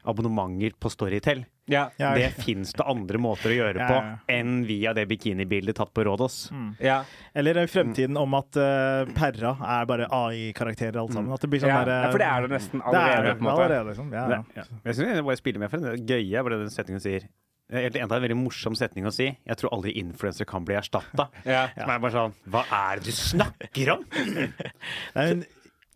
abonnementer 0.03 0.73
på 0.79 0.89
Storytel. 0.89 1.45
Ja. 1.67 1.89
Ja, 1.99 2.15
Det 2.15 2.31
fins 2.43 2.73
det 2.73 2.83
andre 2.89 3.17
måter 3.21 3.51
å 3.51 3.55
gjøre 3.55 3.77
Ja, 3.77 3.87
på 3.87 3.93
ja. 3.93 4.15
enn 4.33 4.65
via 4.65 4.93
det 4.97 5.07
bikinibildet 5.07 5.75
tatt 5.77 5.93
på 5.93 6.03
Rådås. 6.03 6.49
Ja. 6.81 7.03
Eller 7.35 7.53
fremtiden 7.67 8.17
om 8.17 8.33
at 8.33 8.57
uh, 8.57 9.05
Perra 9.13 9.53
er 9.61 9.85
bare 9.85 10.07
AI-karakterer 10.09 10.97
alle 10.99 11.13
sammen. 11.13 11.31
At 11.31 11.39
det 11.45 11.49
blir 11.51 11.61
sånn 11.61 11.69
Ja, 11.69 11.85
der, 11.85 12.03
ja, 12.07 12.11
for 12.11 12.17
det 12.17 12.27
er 12.27 12.41
det 12.47 12.49
nesten 12.57 12.79
det 12.81 12.87
er 12.87 12.97
allerede. 12.97 13.23
det 13.23 13.35
på 13.37 13.37
en 13.37 13.45
måte. 13.45 13.63
allerede, 13.63 13.87
liksom. 13.93 14.11
Ja, 14.11 14.25
ja. 14.29 14.43
Ja. 14.57 14.63
Jeg 14.85 14.95
syns 14.95 15.15
jeg 15.15 15.23
bare 15.29 15.37
spiller 15.37 15.59
med 15.59 15.69
for 15.71 15.77
det. 15.77 15.93
Det 15.93 16.07
gøye 16.17 16.39
er 16.39 16.43
bare 16.49 16.59
den 16.65 16.73
setningen 16.73 17.01
sier 17.05 17.27
Helt 17.71 17.95
enda 17.95 18.07
det 18.11 18.17
en 18.19 18.25
veldig 18.27 18.37
morsom 18.41 18.75
setning 18.75 19.05
å 19.07 19.13
si. 19.15 19.29
Jeg 19.47 19.57
tror 19.61 19.71
aldri 19.77 19.93
influensere 20.01 20.47
kan 20.49 20.65
bli 20.67 20.75
erstatta. 20.75 21.29
Ja. 21.47 21.67
Som 21.77 21.89
er 21.93 22.01
bare 22.03 22.13
sånn 22.15 22.33
Hva 22.51 22.65
er 22.67 22.99
det 23.01 23.09
du 23.11 23.15
snakker 23.15 23.93
om?! 23.95 24.05
Det 24.11 25.23
er 25.23 25.31
en 25.37 25.45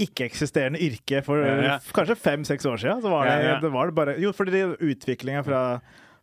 ikke-eksisterende 0.05 0.79
yrke 0.83 1.21
for 1.23 1.39
Ja, 1.39 1.53
ja. 1.63 1.75
kanskje 1.95 2.17
fem-seks 2.19 2.65
år 2.67 2.79
siden. 2.81 3.03
Så 3.03 3.11
var 3.11 3.27
det, 3.27 3.35
Ja, 3.37 3.53
ja. 3.53 3.59
det 3.63 3.71
var 3.71 3.87
det 3.91 3.95
bare 3.95 4.15
Jo, 4.19 4.31
fordi 4.35 4.63
utviklinga 4.83 5.43
fra 5.47 5.61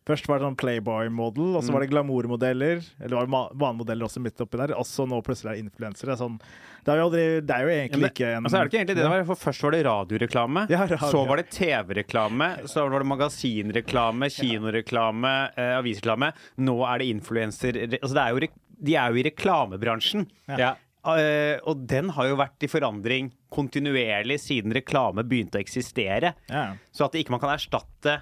Først 0.03 0.27
var 0.27 0.39
det 0.39 0.47
sånn 0.49 0.57
Playboy-modell, 0.59 1.53
og 1.55 1.63
så 1.63 1.71
var 1.71 1.83
det 1.83 1.89
glamourmodeller. 1.93 2.81
Eller 2.99 3.15
var 3.15 3.27
det 3.27 3.59
vanemodeller 3.61 4.07
også 4.09 4.19
midt 4.23 4.41
oppi 4.43 4.59
der. 4.59 4.73
Og 4.75 4.83
så 4.87 5.05
nå 5.07 5.21
plutselig 5.23 5.53
er 5.53 5.61
influensere. 5.63 6.17
Sånn. 6.19 6.35
Det, 6.83 6.91
er 6.91 6.99
jo 6.99 7.05
aldri, 7.07 7.23
det 7.39 7.55
er 7.55 7.63
jo 7.63 7.71
Ja, 7.71 7.77
egentlig 7.85 8.03
men, 8.03 8.11
ikke 8.11 8.31
en 8.33 8.49
altså 8.49 8.59
er 8.59 8.65
det 8.65 8.71
ikke 8.73 8.81
egentlig 8.81 8.97
det 8.97 9.05
det 9.05 9.11
var, 9.13 9.23
for 9.29 9.41
Først 9.43 9.63
var 9.63 9.75
det 9.75 9.81
radioreklame, 9.87 10.65
Ja, 10.71 10.81
radio, 10.83 11.11
så 11.13 11.23
var 11.29 11.39
det 11.39 11.45
TV-reklame, 11.55 12.49
så 12.67 12.83
var 12.83 13.03
det 13.03 13.09
magasinreklame, 13.13 14.29
kinoreklame, 14.35 15.33
eh, 15.55 15.75
avisreklame. 15.77 16.33
Nå 16.67 16.75
er 16.89 17.03
det 17.03 17.11
influenser... 17.15 17.79
Altså 18.01 18.17
det 18.17 18.25
er 18.25 18.35
jo, 18.35 18.51
de 18.83 18.97
er 18.99 19.13
jo 19.13 19.23
i 19.23 19.25
reklamebransjen. 19.29 20.27
Ja. 20.51 20.75
Uh, 21.03 21.59
og 21.67 21.81
den 21.91 22.13
har 22.15 22.29
jo 22.29 22.37
vært 22.39 22.63
i 22.63 22.69
forandring 22.71 23.33
kontinuerlig 23.51 24.37
siden 24.39 24.71
reklame 24.75 25.25
begynte 25.27 25.59
å 25.59 25.63
eksistere. 25.63 26.31
ja. 26.51 26.67
Så 26.95 27.07
at 27.09 27.17
ikke 27.19 27.33
man 27.33 27.41
kan 27.43 27.51
erstatte 27.51 28.21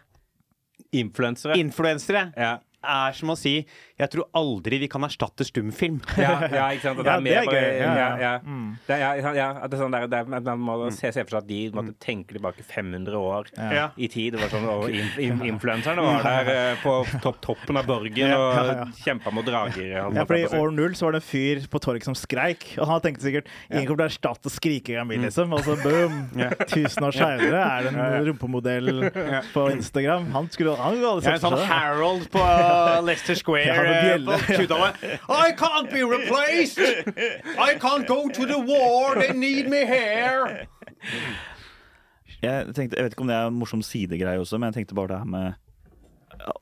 Influensere. 0.91 1.57
influensere, 1.57 2.31
Ja. 2.35 2.61
Er 2.83 3.13
som 3.17 3.29
å 3.29 3.35
si 3.37 3.65
Jeg 4.01 4.09
tror 4.09 4.25
aldri 4.33 4.79
vi 4.81 4.87
kan 4.89 5.03
erstatte 5.05 5.45
stumfilm. 5.45 5.99
Ja, 6.17 6.31
ja, 6.49 6.63
ikke 6.73 6.87
sant? 6.89 7.01
Og 7.01 7.05
Ja, 7.11 7.17
det 7.21 7.29
det 7.29 7.35
er 7.35 7.41
er 7.41 7.45
mer 7.45 7.51
bare. 7.51 7.61
Ja, 7.61 7.81
ja, 7.81 7.93
ja. 7.95 8.15
ja. 8.21 8.31
Mm. 8.41 8.69
Det 8.87 8.95
er, 8.95 9.01
ja, 9.21 9.33
ja, 9.37 9.49
at 9.61 9.69
det 9.69 9.77
er 9.77 9.81
sånn 9.83 9.93
der, 9.93 10.07
det 10.09 10.21
er, 10.23 10.41
Man 10.41 10.63
må 10.65 10.77
se, 10.95 11.11
se 11.13 11.21
for 11.25 11.35
seg 11.35 11.43
at 11.43 11.47
de 11.51 11.59
måtte 11.77 11.93
tenke 12.01 12.33
tilbake 12.37 12.65
500 12.65 13.19
år 13.21 13.51
Ja. 13.57 13.85
i 13.97 14.07
tid. 14.09 14.33
Det 14.33 14.41
var 14.41 14.49
sånn, 14.55 14.65
og 14.71 14.87
in, 14.89 15.11
in, 15.21 15.43
Influenserne 15.51 16.01
var 16.01 16.25
der 16.25 16.49
eh, 16.55 16.81
på 16.81 16.95
topp, 17.21 17.37
toppen 17.45 17.77
av 17.77 17.85
borgen 17.89 18.33
og 18.33 18.47
Ja, 18.57 18.65
ja. 18.81 18.87
kjempa 19.03 19.33
mot 19.35 19.45
drager. 19.45 19.85
Ja, 19.91 20.25
fordi 20.25 20.41
I 20.47 20.49
år 20.57 20.73
null 20.73 20.97
så 20.97 21.05
var 21.09 21.17
det 21.17 21.21
en 21.21 21.27
fyr 21.29 21.61
på 21.71 21.81
torget 21.83 22.07
som 22.09 22.17
skreik. 22.17 22.65
Og 22.81 22.89
han 22.89 23.01
tenkte 23.05 23.27
sikkert 23.27 23.51
ingen 23.69 23.85
kommer 23.89 24.01
til 24.01 24.07
å 24.07 24.11
erstatte 24.11 24.51
skrikinga 24.53 25.05
mi, 25.05 25.19
liksom. 25.21 25.53
Og 25.53 25.61
så 25.67 25.77
boom! 25.83 26.17
Tusen 26.73 27.05
år 27.05 27.15
seinere 27.15 27.61
er 27.61 27.85
det 27.85 27.93
en 27.93 28.25
rumpemodell 28.31 28.91
på 29.53 29.67
Instagram. 29.75 30.31
Han 30.33 30.49
skulle 30.49 30.73
han 30.81 30.95
skulle 30.97 31.11
aldri 31.13 31.27
er 31.29 31.37
sett 31.37 31.37
en 31.37 31.45
sånn 31.45 31.57
seg 31.57 31.61
det. 31.61 31.69
Harold 31.71 32.27
på 32.33 32.41
Leicester 33.05 33.35
Square 33.35 33.65
Ja, 33.65 33.75
eh, 34.15 34.25
på 34.25 34.37
20-tallet. 34.47 35.03
I 35.29 35.51
can't 35.59 35.89
be 35.91 36.03
replaced! 36.03 36.79
I 37.57 37.75
can't 37.79 38.07
go 38.07 38.27
to 38.29 38.45
the 38.49 38.59
war, 38.59 39.15
they 39.21 39.33
need 39.33 39.69
me 39.69 39.85
here! 39.85 40.67
Jeg, 42.41 42.71
tenkte, 42.73 42.97
jeg 42.97 43.05
vet 43.05 43.13
ikke 43.13 43.21
om 43.25 43.29
det 43.29 43.35
er 43.37 43.49
en 43.51 43.57
morsom 43.59 43.83
sidegreie 43.85 44.41
også, 44.41 44.57
men 44.57 44.71
jeg 44.71 44.79
tenkte 44.81 44.97
bare 44.97 45.11
det 45.13 45.19
her 45.21 45.29
med 45.29 45.53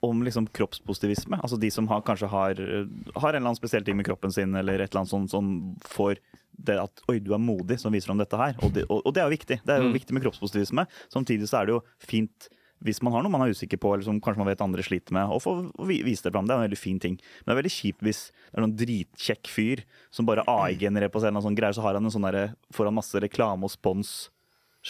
om 0.04 0.24
liksom 0.26 0.48
kroppspositivisme. 0.52 1.38
Altså 1.40 1.56
de 1.62 1.70
som 1.72 1.88
har, 1.88 2.02
kanskje 2.04 2.28
har, 2.28 2.58
har 2.60 3.30
en 3.30 3.38
eller 3.38 3.46
annen 3.46 3.56
spesiell 3.60 3.86
ting 3.88 3.96
med 3.96 4.08
kroppen 4.10 4.34
sin, 4.36 4.56
eller 4.60 4.82
et 4.82 4.90
eller 4.90 5.06
annet 5.06 5.14
sånt 5.14 5.32
som 5.32 5.52
får 5.88 6.20
det 6.68 6.76
at 6.82 7.00
Oi, 7.08 7.22
du 7.24 7.32
er 7.32 7.40
modig, 7.40 7.78
som 7.80 7.94
viser 7.96 8.12
om 8.12 8.20
dette 8.20 8.36
her. 8.36 8.58
Og 8.66 8.74
det, 8.76 8.84
og, 8.92 9.06
og 9.08 9.14
det 9.16 9.22
er 9.24 9.30
jo 9.30 9.36
viktig. 9.38 9.60
Det 9.64 9.72
er 9.72 9.80
jo 9.80 9.88
Mm. 9.88 9.96
viktig 9.96 10.18
med 10.18 10.26
kroppspositivisme. 10.26 10.84
Samtidig 11.14 11.48
så 11.48 11.62
er 11.62 11.70
det 11.70 11.78
jo 11.78 11.84
fint 12.04 12.50
hvis 12.86 13.02
man 13.04 13.14
har 13.16 13.24
noe 13.26 13.34
man 13.34 13.44
er 13.44 13.54
usikker 13.54 13.80
på, 13.82 13.92
eller 13.94 14.08
som 14.08 14.20
kanskje 14.24 14.44
man 14.44 14.50
vet 14.52 14.64
andre 14.64 14.86
sliter 14.86 15.16
med, 15.16 15.32
å 15.32 15.40
få 15.44 15.56
vise 15.90 16.24
det 16.26 16.32
fram. 16.32 16.48
Det 16.48 16.56
er 16.56 16.62
en 16.62 16.68
veldig 16.70 16.80
fin 16.80 17.00
ting. 17.02 17.18
Men 17.42 17.52
det 17.52 17.56
er 17.56 17.62
veldig 17.62 17.76
kjipt 17.76 18.06
hvis 18.08 18.22
det 18.32 18.58
er 18.58 18.66
noen 18.66 18.76
dritkjekk 18.80 19.52
fyr 19.52 19.84
som 20.16 20.30
bare 20.30 20.46
AI-genererer 20.56 21.12
på 21.12 21.22
seg 21.22 21.30
eller 21.30 21.40
annen 21.40 21.50
sånn 21.50 21.60
greie, 21.60 21.76
så 21.76 21.86
har 21.86 22.00
han 22.00 22.08
en 22.08 22.16
sånn 22.16 22.28
derre 22.28 22.46
foran 22.76 22.96
masse 22.96 23.24
reklame 23.24 23.68
og 23.68 23.74
spons. 23.76 24.30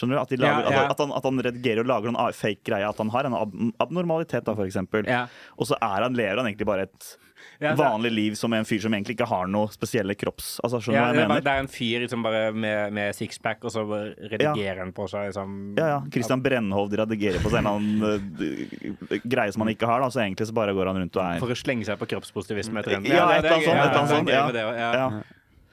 Skjønner 0.00 0.16
du? 0.16 0.22
At, 0.22 0.32
de 0.32 0.40
lager, 0.40 0.68
Ja, 0.70 0.76
ja. 0.80 0.90
At, 0.90 1.00
han, 1.02 1.12
at 1.12 1.26
han 1.28 1.42
redigerer 1.44 1.84
og 1.84 1.90
lager 1.90 2.14
noen 2.14 2.36
fake 2.36 2.64
greie. 2.66 2.88
At 2.88 3.00
han 3.02 3.12
har 3.12 3.28
en 3.28 3.36
ab 3.36 3.56
abnormalitet, 3.84 4.46
da, 4.46 4.56
eksempel. 4.64 5.04
Ja. 5.08 5.26
Og 5.60 5.68
så 5.68 5.76
er 5.76 6.06
han, 6.06 6.16
lever 6.16 6.40
han 6.40 6.48
egentlig 6.48 6.68
bare 6.68 6.88
et 6.88 7.16
Ja, 7.60 7.74
vanlig 7.76 8.10
liv 8.12 8.34
som 8.36 8.52
en 8.56 8.64
fyr 8.68 8.80
som 8.80 8.94
egentlig 8.96 9.18
ikke 9.18 9.28
har 9.28 9.48
noe 9.50 9.68
spesielle 9.72 10.14
kropps... 10.16 10.54
Altså, 10.64 10.80
skjønner 10.80 11.00
du 11.00 11.04
hva 11.04 11.08
det, 11.12 11.16
mener? 11.16 11.24
er 11.24 11.32
bare, 11.34 11.44
det 11.44 11.52
er 11.52 11.64
en 11.64 11.70
fyr 11.72 12.04
liksom 12.04 12.22
bare 12.24 12.42
med, 12.52 12.94
med 12.96 13.16
sixpack, 13.16 13.64
og 13.68 13.74
så 13.74 13.84
redigerer 14.32 14.80
han 14.80 14.92
på 14.96 15.08
seg 15.12 15.28
liksom 15.28 15.58
Ja, 15.76 15.88
ja. 15.94 15.98
Christian 16.12 16.44
Brennhovd 16.44 16.96
redigerer 17.02 17.44
på 17.44 17.52
seg 17.52 17.60
en 17.60 17.70
annen 17.74 18.06
uh, 18.06 19.18
greie 19.24 19.52
som 19.52 19.64
han 19.66 19.72
ikke 19.74 19.88
har, 19.90 20.04
da. 20.04 20.08
Så 20.12 20.22
egentlig 20.24 20.48
så 20.48 20.56
bare 20.56 20.76
går 20.76 20.92
han 20.92 21.02
rundt 21.02 21.20
og 21.20 21.24
er 21.26 21.44
For 21.44 21.52
å 21.52 21.58
slenge 21.58 21.88
seg 21.88 22.00
på 22.00 22.08
kroppspositivisme 22.14 22.80
etter 22.80 22.96
den. 22.96 23.10
Ja, 23.12 23.28
et 23.36 23.44
eller 23.44 23.92
annet 23.92 24.14
sånt. 24.14 24.32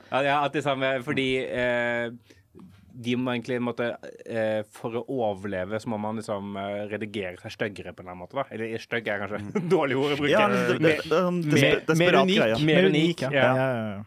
Ja, 0.08 0.22
ja, 0.24 0.36
at 0.46 0.54
det 0.56 0.64
samme, 0.64 0.98
fordi 1.04 1.30
eh, 1.44 2.12
de 2.98 3.14
må 3.20 3.34
egentlig 3.36 3.60
måtte, 3.62 3.92
eh, 4.26 4.64
For 4.74 4.96
å 4.98 5.04
overleve 5.14 5.78
så 5.84 5.90
må 5.94 6.00
man 6.02 6.18
liksom 6.18 6.56
eh, 6.58 6.88
redigere 6.90 7.38
seg 7.44 7.54
styggere 7.54 7.94
på 7.94 8.02
en 8.02 8.08
eller 8.08 8.16
annen 8.16 8.24
måte. 8.26 8.38
da 8.40 8.46
Eller 8.56 8.78
stygg 8.82 9.08
er 9.14 9.22
kanskje 9.22 9.42
et 9.62 9.70
dårlig 9.76 9.98
ord 10.02 10.16
å 10.16 10.18
bruke. 10.18 10.32
Ja, 10.34 10.48
det, 10.50 10.80
det, 10.82 10.96
det, 11.06 11.22
mer- 11.54 11.84
mer 12.02 12.20
unik. 12.24 12.40
greie. 12.42 12.60
Mer 12.72 12.90
unik. 12.90 13.22
ja. 13.28 13.32
Ja. 13.32 13.46
Ja, 13.46 13.68
ja, 13.68 13.88
ja. 13.98 14.04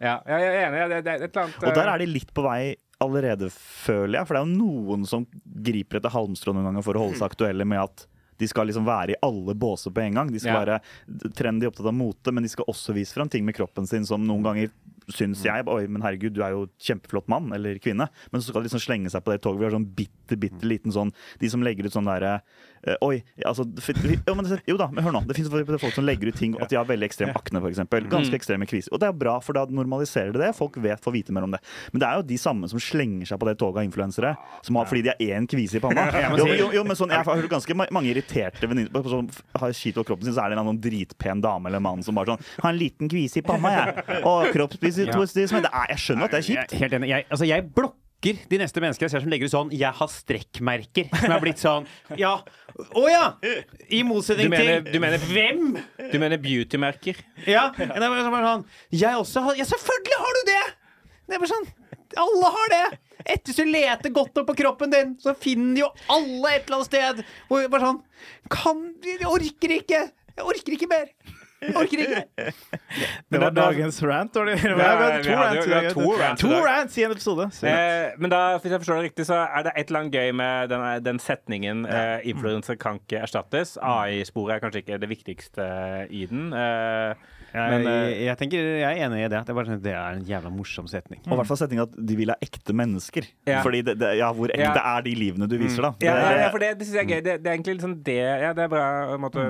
Ja, 0.00 0.14
ja, 0.24 0.36
jeg 0.40 0.52
er 0.56 0.62
enig. 0.68 0.78
Ja, 0.80 0.88
Det, 0.88 1.00
det 1.04 1.14
et 1.16 1.26
eller 1.36 1.42
annet 1.44 1.64
Og 1.68 1.74
der 1.76 1.88
er 1.94 1.98
de 2.00 2.06
litt 2.08 2.30
på 2.36 2.44
vei 2.46 2.60
allerede, 3.04 3.50
føler 3.52 4.18
jeg. 4.20 4.28
For 4.28 4.36
det 4.36 4.40
er 4.40 4.46
jo 4.48 4.60
noen 4.60 5.02
som 5.08 5.26
griper 5.44 6.00
etter 6.00 6.12
halmstrå 6.14 6.54
noen 6.56 6.70
ganger 6.70 6.84
for 6.86 6.96
å 6.96 7.02
holde 7.06 7.18
seg 7.20 7.28
aktuelle 7.32 7.64
med 7.68 7.80
at 7.82 8.06
de 8.40 8.48
skal 8.48 8.64
liksom 8.70 8.86
være 8.88 9.12
i 9.12 9.18
alle 9.24 9.52
båser 9.60 9.92
på 9.92 10.00
en 10.00 10.14
gang. 10.16 10.30
De 10.32 10.40
skal 10.40 10.56
Ja. 10.56 10.60
være 10.78 11.32
trendy 11.36 11.68
opptatt 11.68 11.90
av 11.90 11.92
mote, 11.96 12.32
men 12.32 12.44
de 12.44 12.48
skal 12.48 12.64
også 12.72 12.94
vise 12.96 13.12
fram 13.12 13.28
ting 13.28 13.44
med 13.44 13.56
kroppen 13.58 13.84
sin 13.88 14.06
som 14.08 14.24
noen 14.24 14.42
ganger 14.46 14.70
syns 15.14 15.44
jeg 15.46 15.66
Oi, 15.70 15.84
men 15.90 16.02
herregud, 16.04 16.34
du 16.36 16.42
er 16.44 16.54
jo 16.54 16.66
kjempeflott 16.82 17.28
mann 17.32 17.50
eller 17.56 17.80
kvinne. 17.82 18.08
Men 18.30 18.42
så 18.42 18.50
skal 18.50 18.62
de 18.62 18.70
liksom 18.70 18.82
slenge 18.84 19.12
seg 19.12 19.24
på 19.24 19.34
det 19.34 19.42
toget. 19.44 19.60
Vi 19.60 19.68
har 19.68 19.76
sånn 19.76 19.90
bitte, 19.96 20.14
bitte 20.36 20.66
liten 20.68 20.92
sånn 20.92 21.10
De 21.40 21.48
som 21.50 21.62
legger 21.62 21.86
ut 21.86 21.92
sånn 21.92 22.04
derre 22.06 22.40
eh, 22.86 22.96
Oi, 23.02 23.22
altså 23.44 23.64
jo, 23.66 24.34
men, 24.34 24.46
jo 24.66 24.76
da, 24.76 24.86
men 24.92 25.04
hør 25.04 25.12
nå. 25.12 25.20
Det 25.28 25.36
fins 25.36 25.48
folk 25.50 25.94
som 25.94 26.04
legger 26.06 26.28
ut 26.30 26.36
ting 26.38 26.54
at 26.60 26.68
de 26.70 26.76
har 26.76 26.84
veldig 26.88 27.06
ekstrem 27.08 27.30
akne, 27.36 27.60
f.eks. 27.60 27.80
Ganske 28.10 28.34
ekstreme 28.38 28.66
kviser. 28.66 28.92
Og 28.94 29.00
det 29.02 29.08
er 29.10 29.12
bra, 29.16 29.38
for 29.44 29.52
da 29.56 29.66
normaliserer 29.68 30.32
det 30.32 30.40
det. 30.40 30.52
Folk 30.56 30.76
vet, 30.80 31.00
får 31.02 31.12
vite 31.12 31.32
mer 31.36 31.44
om 31.44 31.50
det. 31.52 31.60
Men 31.92 32.00
det 32.00 32.08
er 32.08 32.16
jo 32.20 32.26
de 32.30 32.38
samme 32.40 32.68
som 32.72 32.80
slenger 32.80 33.26
seg 33.28 33.40
på 33.40 33.48
det 33.50 33.56
toget 33.60 33.82
av 33.82 33.88
influensere 33.88 34.32
som 34.66 34.76
har, 34.80 34.88
fordi 34.88 35.02
de 35.04 35.12
har 35.12 35.20
én 35.40 35.48
kvise 35.50 35.76
i 35.76 35.82
panna. 35.84 36.06
Jo, 36.40 36.44
men- 36.46 36.58
jo, 36.58 36.70
jo, 36.78 36.84
men 36.88 36.96
sånn, 36.96 37.12
jeg 37.12 37.24
har 37.26 37.36
hørt 37.42 37.50
ganske 37.52 37.76
mange 37.80 38.10
irriterte 38.14 38.68
venninner 38.70 38.90
på 38.94 39.04
sånn, 39.12 39.28
har 39.60 39.72
skit 39.76 39.98
over 40.00 40.08
kroppen 40.12 40.24
sin, 40.30 40.34
så 40.36 40.44
er 40.46 40.50
det 40.50 40.56
en 40.56 40.60
eller 40.62 40.70
annen 40.70 40.80
dritpen 40.84 41.40
dame 41.44 41.68
eller 41.70 41.82
mann 41.84 42.02
som 42.06 42.16
bare 42.16 42.32
sånn 42.34 42.44
Har 42.62 42.70
en 42.72 42.78
liten 42.80 43.08
kvise 43.12 43.40
i 43.40 43.44
panna, 43.46 43.70
jeg. 43.76 44.22
Og 44.24 44.50
kroppspositivisme. 44.54 45.60
Det 45.64 45.70
er- 45.72 45.88
Jeg 45.90 45.98
skjønner 45.98 46.24
at 46.24 46.30
det 46.30 46.38
er 46.40 46.46
kjipt. 46.48 46.72
Jeg, 46.72 46.80
helt 46.84 46.92
enig. 47.00 47.08
Jeg, 47.10 47.26
altså, 47.30 47.46
jeg 47.48 47.68
blokker 47.74 47.96
de 48.20 48.58
neste 48.60 48.80
menneskene 48.82 49.06
jeg 49.08 49.12
ser 49.14 49.22
som 49.24 49.30
legger 49.32 49.48
ut 49.48 49.54
sånn 49.54 49.70
'jeg 49.72 49.94
har 49.96 50.08
strekkmerker'. 50.12 51.08
Som 51.20 51.32
er 51.32 51.40
blitt 51.40 51.58
sånn 51.62 51.86
Ja. 52.18 52.42
Å 52.94 53.04
ja! 53.08 53.34
I 53.90 54.02
motsetning 54.02 54.50
til 54.52 54.92
du 54.92 54.98
mener- 55.00 55.18
hvem? 55.18 55.82
Du 56.12 56.18
mener 56.18 56.38
beautymerker? 56.38 57.16
Ja. 57.46 57.70
Det 57.70 57.90
er 57.90 57.98
bare 57.98 58.28
sånn 58.28 58.64
Jeg 58.92 59.14
også 59.16 59.42
har 59.42 59.54
Ja, 59.56 59.64
selvfølgelig 59.64 60.18
har 60.20 60.32
du 60.36 60.42
det! 60.52 60.74
Det 61.28 61.34
er 61.34 61.38
bare 61.38 61.48
sånn 61.54 61.68
Alle 62.16 62.50
har 62.50 62.68
det! 62.68 62.98
Etter 63.26 63.52
du 63.52 63.64
leter 63.70 64.10
godt 64.10 64.36
opp 64.38 64.46
på 64.48 64.56
kroppen 64.56 64.90
din, 64.90 65.16
så 65.20 65.34
finner 65.36 65.80
jo 65.80 65.88
alle 66.08 66.54
et 66.56 66.66
eller 66.66 66.76
annet 66.80 66.86
sted 66.86 67.24
hvor 67.48 67.68
bare 67.68 67.80
sånn 67.88 68.02
Kan 68.50 68.94
Jeg 69.04 69.26
orker 69.26 69.76
ikke! 69.80 70.10
Jeg 70.36 70.44
orker 70.46 70.72
ikke 70.72 70.88
mer! 70.88 71.08
Orker 71.76 72.00
ikke. 72.00 72.52
Det 73.30 73.38
var 73.42 73.50
dagens 73.54 73.98
rant. 74.02 74.34
Var 74.34 74.48
det? 74.48 74.54
Det, 74.62 74.76
var, 74.80 75.22
to 75.22 75.34
rants 75.36 75.66
jo- 75.66 75.94
to 76.00 76.12
rants 76.20 76.42
To 76.42 76.52
rants 76.64 76.98
i 76.98 77.04
en 77.04 77.12
episode. 77.14 77.48
Eh, 77.68 78.14
men 78.18 78.32
da, 78.32 78.40
hvis 78.58 78.72
jeg 78.72 78.80
forstår 78.82 79.00
det 79.02 79.08
riktig, 79.10 79.26
så 79.28 79.42
er 79.44 79.66
det 79.68 79.74
et 79.76 79.90
eller 79.90 80.00
annet 80.06 80.16
gøy 80.16 80.32
med 80.40 80.70
den, 80.72 80.86
den 81.04 81.18
setningen 81.22 81.84
eh, 81.86 82.24
'influenser 82.24 82.78
kan 82.80 82.98
ikke 83.02 83.20
erstattes'. 83.26 83.76
AI-sporet 83.82 84.56
er 84.56 84.64
kanskje 84.64 84.82
ikke 84.84 84.98
det 85.02 85.10
viktigste 85.12 85.68
i 86.10 86.24
den. 86.30 86.48
Eh, 86.56 87.14
Men, 87.50 87.82
men 87.82 87.86
eh, 87.90 87.94
jeg, 88.14 88.18
jeg 88.28 88.38
tenker 88.38 88.66
jeg 88.78 88.86
er 88.86 89.06
enig 89.08 89.24
i 89.24 89.28
det. 89.28 89.38
Det 89.42 89.50
er, 89.50 89.56
bare 89.58 89.66
sånn, 89.66 89.80
det 89.82 89.90
er 89.98 90.18
en 90.20 90.26
jævla 90.28 90.50
morsom 90.54 90.86
setning. 90.86 91.18
Og 91.26 91.32
i 91.34 91.38
hvert 91.40 91.48
fall 91.50 91.58
setninga 91.58 91.82
at 91.88 91.96
de 92.06 92.14
vil 92.20 92.30
ha 92.30 92.36
ekte 92.46 92.76
mennesker. 92.78 93.26
Ja. 93.50 93.58
Fordi 93.66 93.80
det, 93.88 93.96
det, 93.98 94.12
ja, 94.20 94.28
hvor 94.32 94.52
ekte 94.54 94.68
Ja. 94.70 94.84
er 94.96 95.02
de 95.02 95.14
livene 95.18 95.48
du 95.50 95.56
viser, 95.58 95.82
da? 95.82 95.90
ja, 95.98 96.14
Det- 96.14 96.28
ja, 96.30 96.36
ja, 96.44 96.50
for 96.54 96.62
det, 96.62 96.68
det 96.78 96.86
syns 96.86 96.94
jeg 97.00 97.02
er 97.02 97.10
gøy. 97.10 97.22
Det, 97.26 97.34
det 97.42 97.50
er 97.50 97.56
egentlig 97.58 97.74
liksom 97.80 97.96
det 98.06 98.18
Ja, 98.44 98.52
det 98.54 98.62
er 98.64 98.70
bra 98.70 98.84
måte, 99.18 99.48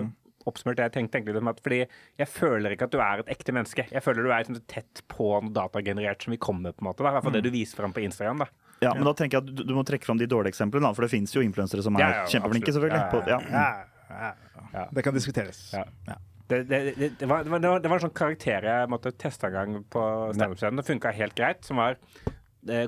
oppsummert 0.49 0.77
det 0.79 0.87
jeg 0.89 0.93
tenkte. 0.95 1.19
egentlig 1.19 1.35
liksom 1.37 1.51
at, 1.53 1.61
Fordi 1.65 1.79
jeg 2.23 2.29
føler 2.29 2.75
ikke 2.77 2.89
at 2.89 2.95
du 2.95 2.99
er 3.05 3.23
et 3.25 3.33
ekte 3.37 3.53
menneske. 3.53 3.87
Jeg 3.91 4.03
føler 4.05 4.25
du 4.25 4.31
er 4.33 4.45
liksom, 4.45 4.61
tett 4.71 5.03
på 5.09 5.29
noe 5.45 5.53
datagenerert 5.53 6.23
som 6.25 6.33
vi 6.33 6.41
kommer, 6.41 6.73
på 6.73 6.85
en 6.85 6.91
måte. 6.91 7.03
Da. 7.05 7.11
I 7.13 7.19
hvert 7.19 7.27
fall 7.29 7.37
det 7.37 7.45
du 7.45 7.51
viser 7.55 7.77
fram 7.83 7.93
på 7.93 8.05
Instagram. 8.05 8.45
da 8.45 8.49
Ja, 8.81 8.95
men 8.95 9.05
da 9.05 9.13
tenker 9.13 9.39
jeg 9.41 9.45
at 9.49 9.55
du, 9.57 9.65
du 9.69 9.75
må 9.77 9.85
trekke 9.85 10.09
fram 10.09 10.19
de 10.21 10.27
dårlige 10.31 10.55
eksemplene, 10.57 10.87
da, 10.89 10.95
for 10.97 11.05
det 11.05 11.13
finnes 11.13 11.35
jo 11.37 11.45
influensere 11.45 11.85
som 11.85 11.97
er 11.99 12.07
Ja, 12.07 12.11
ja, 12.23 12.27
kjempeflinke, 12.33 12.73
selvfølgelig. 12.73 13.05
På, 13.13 13.23
ja. 13.29 13.41
Ja, 13.51 13.69
ja, 14.11 14.33
ja. 14.73 14.87
Det 14.97 15.05
kan 15.05 15.15
diskuteres. 15.15 15.73
Ja. 15.77 15.85
Ja. 16.09 16.17
Det, 16.51 16.65
det, 16.67 16.79
det, 16.99 17.09
det, 17.21 17.27
var, 17.31 17.45
det, 17.45 17.51
var, 17.53 17.61
det 17.79 17.89
var- 17.91 18.01
en 18.01 18.09
sånn 18.09 18.17
karakter 18.17 18.65
jeg 18.67 18.89
måtte 18.91 19.13
teste 19.15 19.47
en 19.47 19.53
gang 19.55 19.77
på 19.87 20.01
standup-scenen. 20.35 20.81
Det 20.81 20.87
funka 20.89 21.13
helt 21.15 21.37
greit. 21.39 21.61
Som 21.65 21.79
var 21.79 21.95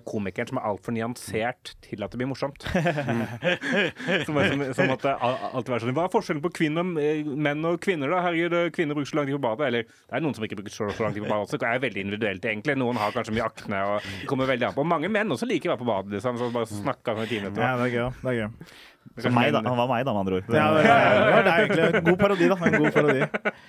komikeren 0.05 0.51
som 0.51 0.59
er 0.61 0.67
altfor 0.69 0.95
nyansert 0.95 1.73
til 1.85 2.05
at 2.05 2.13
det 2.13 2.21
blir 2.21 2.29
morsomt. 2.31 2.63
som, 4.27 4.37
som, 4.37 4.65
som 4.77 4.91
måtte 4.91 5.09
det 5.09 5.15
alltid 5.23 5.73
være 5.73 5.85
sånn 5.85 5.97
Hva 5.97 6.07
er 6.07 6.13
forskjellen 6.13 6.43
på 6.45 6.53
kvinner, 6.59 6.93
eh, 7.03 7.25
menn 7.25 7.65
og 7.69 7.81
kvinner, 7.83 8.13
da? 8.13 8.21
Herregud, 8.27 8.57
eh, 8.59 8.69
kvinner 8.75 8.99
bruker 8.99 9.13
så 9.13 9.21
lang 9.21 9.29
tid 9.31 9.39
på 9.39 9.45
badet. 9.47 9.69
Eller 9.71 9.89
det 9.89 10.19
er 10.19 10.25
noen 10.25 10.37
som 10.37 10.47
ikke 10.47 10.61
bruker 10.61 10.75
så, 10.75 10.91
så 10.93 11.07
lang 11.07 11.17
tid 11.17 11.25
på 11.25 11.31
badet 11.31 11.49
også. 11.49 11.61
Det 11.63 11.71
er 11.71 11.83
veldig 11.87 12.07
individuelt, 12.07 12.49
egentlig. 12.53 12.79
Noen 12.83 13.01
har 13.01 13.17
kanskje 13.17 13.37
mye 13.37 13.49
akne, 13.49 13.83
og 13.95 14.13
kommer 14.31 14.51
veldig 14.51 14.71
an 14.71 14.79
på. 14.79 14.87
Mange 14.95 15.13
menn 15.13 15.35
også 15.35 15.49
liker 15.49 15.73
å 15.73 15.77
være 15.77 15.85
på 15.85 15.91
badet, 15.91 16.17
liksom. 16.19 16.41
Så 16.41 16.53
bare 16.55 16.71
snakke 16.71 17.17
sånn 17.17 17.27
i 17.27 17.31
ti 17.31 17.43
minutter. 17.43 17.65
Ja, 17.65 17.77
det 17.81 17.89
er 17.89 17.97
gøy. 17.97 18.09
Det 18.23 18.33
er 18.35 18.41
gøy. 18.43 18.73
Så 19.21 19.31
meg, 19.35 19.51
da. 19.53 19.61
Han 19.67 19.77
var 19.77 19.89
meg, 19.91 20.05
da, 20.07 20.13
med 20.15 20.21
andre 20.23 20.39
ord. 20.41 20.47
Ja, 20.57 20.67
det, 20.73 20.83
det 20.87 21.33
var 21.33 21.43
det 21.43 21.53
er 21.53 21.65
egentlig 21.67 21.85
en 22.01 22.07
god 22.07 22.19
parodi, 22.23 22.47
da. 22.49 22.57
En 22.69 22.77
god 22.81 22.93
parodi. 22.95 23.21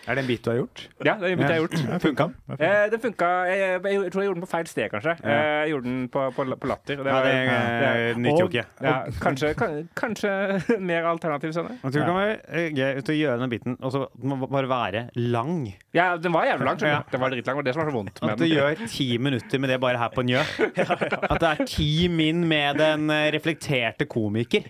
Er 0.07 0.15
det 0.15 0.21
en 0.23 0.27
bit 0.29 0.43
du 0.45 0.49
har 0.51 0.57
gjort? 0.61 0.83
Ja, 1.03 1.15
det 1.19 1.27
er 1.29 1.33
en 1.35 1.41
bit 1.41 1.51
jeg 1.53 1.63
gjort. 1.63 1.75
Funka? 2.03 2.27
Eh, 2.57 2.83
den 2.93 3.01
funka 3.03 3.29
jeg, 3.49 3.59
jeg, 3.63 3.81
jeg 4.03 4.11
tror 4.13 4.23
jeg 4.23 4.29
gjorde 4.29 4.39
den 4.39 4.45
på 4.45 4.51
feil 4.53 4.69
sted, 4.71 4.87
kanskje. 4.93 5.15
Eh, 5.23 5.41
jeg 5.63 5.73
gjorde 5.73 5.87
den 5.89 5.99
på, 6.13 6.23
på, 6.37 6.45
på 6.63 6.69
Latter. 6.71 7.01
Det, 7.03 7.05
var, 7.07 7.11
Ja, 7.13 7.17
var, 7.19 7.81
det 7.83 8.07
eh, 8.13 8.21
nytter 8.23 8.43
jo 8.43 8.49
ikke. 8.51 8.65
ja, 8.87 8.95
kanskje, 9.23 9.51
kan, 9.59 9.75
kanskje 9.99 10.33
mer 10.91 11.09
alternativ 11.11 11.53
sånn. 11.55 11.71
Jeg 11.73 11.83
tror 11.83 11.97
det 11.97 12.07
kan 12.07 12.19
være 12.21 12.37
eh, 12.47 12.69
gøy 12.79 13.01
ut 13.01 13.11
å 13.13 13.17
gjøre 13.19 13.37
den 13.43 13.53
biten, 13.53 13.77
og 13.83 13.93
så 13.95 14.03
må 14.23 14.39
bare 14.47 14.69
være 14.71 15.03
lang. 15.19 15.57
Ja, 15.95 16.13
den 16.17 16.33
var 16.33 16.47
jævlig 16.49 16.69
lang. 16.69 16.81
Ja. 16.87 17.01
Den 17.11 17.21
var 17.23 17.33
dritlang, 17.35 17.59
og 17.59 17.67
det 17.67 17.75
som 17.75 17.83
var 17.83 17.91
så 17.91 17.95
vondt 17.95 18.21
med 18.23 18.33
At 18.35 18.41
du 18.41 18.47
gjør 18.49 18.85
ti 18.89 19.09
minutter 19.21 19.61
med 19.61 19.73
det 19.73 19.79
bare 19.83 19.99
her 20.01 20.13
på 20.13 20.23
Njø. 20.25 20.41
At 21.33 21.39
det 21.43 21.49
er 21.51 21.63
ti 21.69 21.89
min 22.11 22.43
med 22.49 22.79
den 22.81 23.09
eh, 23.13 23.27
reflekterte 23.35 24.07
komiker. 24.09 24.69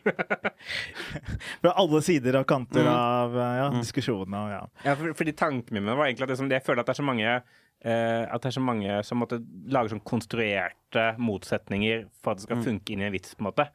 Fra 1.64 1.74
alle 1.82 2.02
sider 2.06 2.40
og 2.40 2.48
kanter 2.50 2.88
av 2.90 3.36
eh, 3.38 3.58
ja, 3.62 3.68
diskusjonen. 3.76 4.38
Og, 4.40 4.54
ja. 4.54 4.64
Ja, 4.86 4.96
for, 5.00 5.18
fordi 5.20 5.36
tanken 5.38 5.78
min 5.78 5.92
var 5.92 6.08
egentlig 6.08 6.28
at 6.28 6.36
liksom, 6.36 6.52
jeg 6.54 6.66
føler 6.66 6.84
at 6.84 6.90
det 6.90 6.96
er 6.96 7.02
så 7.02 7.12
mange 7.12 7.36
Uh, 7.84 8.24
at 8.32 8.40
det 8.40 8.48
er 8.48 8.56
så 8.56 8.62
mange 8.64 8.92
som 9.04 9.20
måtte 9.20 9.42
lager 9.68 9.92
sånn 9.92 10.00
konstruerte 10.08 11.02
motsetninger 11.20 12.06
for 12.24 12.32
at 12.32 12.40
det 12.40 12.46
skal 12.46 12.62
funke 12.64 12.94
inn 12.94 13.02
i 13.04 13.10
en 13.10 13.12
vits. 13.12 13.34
på 13.36 13.44
en 13.44 13.50
måte 13.50 13.66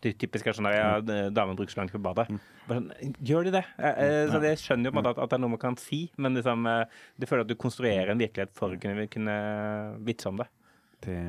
Det 0.00 0.14
Typisk 0.16 0.48
er 0.48 0.56
sånn 0.56 0.64
der, 0.64 0.78
ja, 0.78 1.26
damen 1.28 1.58
bruker 1.58 1.74
så 1.74 1.82
lang 1.82 1.90
tid 1.90 1.98
på 1.98 2.06
badet. 2.06 2.24
Bare 2.70 2.80
sånn, 2.80 3.12
Gjør 3.20 3.50
de 3.50 3.52
det? 3.58 3.64
Uh, 3.76 3.84
uh, 4.00 4.32
så 4.32 4.40
Jeg 4.46 4.62
skjønner 4.62 4.88
jo 4.88 4.94
på 4.94 4.96
en 4.96 5.00
måte 5.02 5.12
at, 5.12 5.20
at 5.20 5.34
det 5.34 5.36
er 5.36 5.44
noe 5.44 5.52
man 5.58 5.60
kan 5.66 5.76
si, 5.76 6.00
men 6.16 6.40
liksom, 6.40 6.64
du 7.20 7.28
føler 7.28 7.44
at 7.44 7.52
du 7.52 7.58
konstruerer 7.60 8.14
en 8.14 8.24
virkelighet 8.24 8.56
for 8.56 8.72
å 8.72 8.80
kunne, 8.80 9.04
kunne 9.12 9.36
vitse 10.08 10.32
om 10.32 10.40
det. 10.40 10.48
Det 11.04 11.20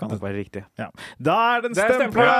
kan 0.00 0.08
nok 0.12 0.24
være 0.24 0.40
riktig. 0.40 0.64
Ja. 0.80 0.88
Da 1.20 1.36
er 1.58 1.68
den 1.68 1.76
stempla! 1.76 2.32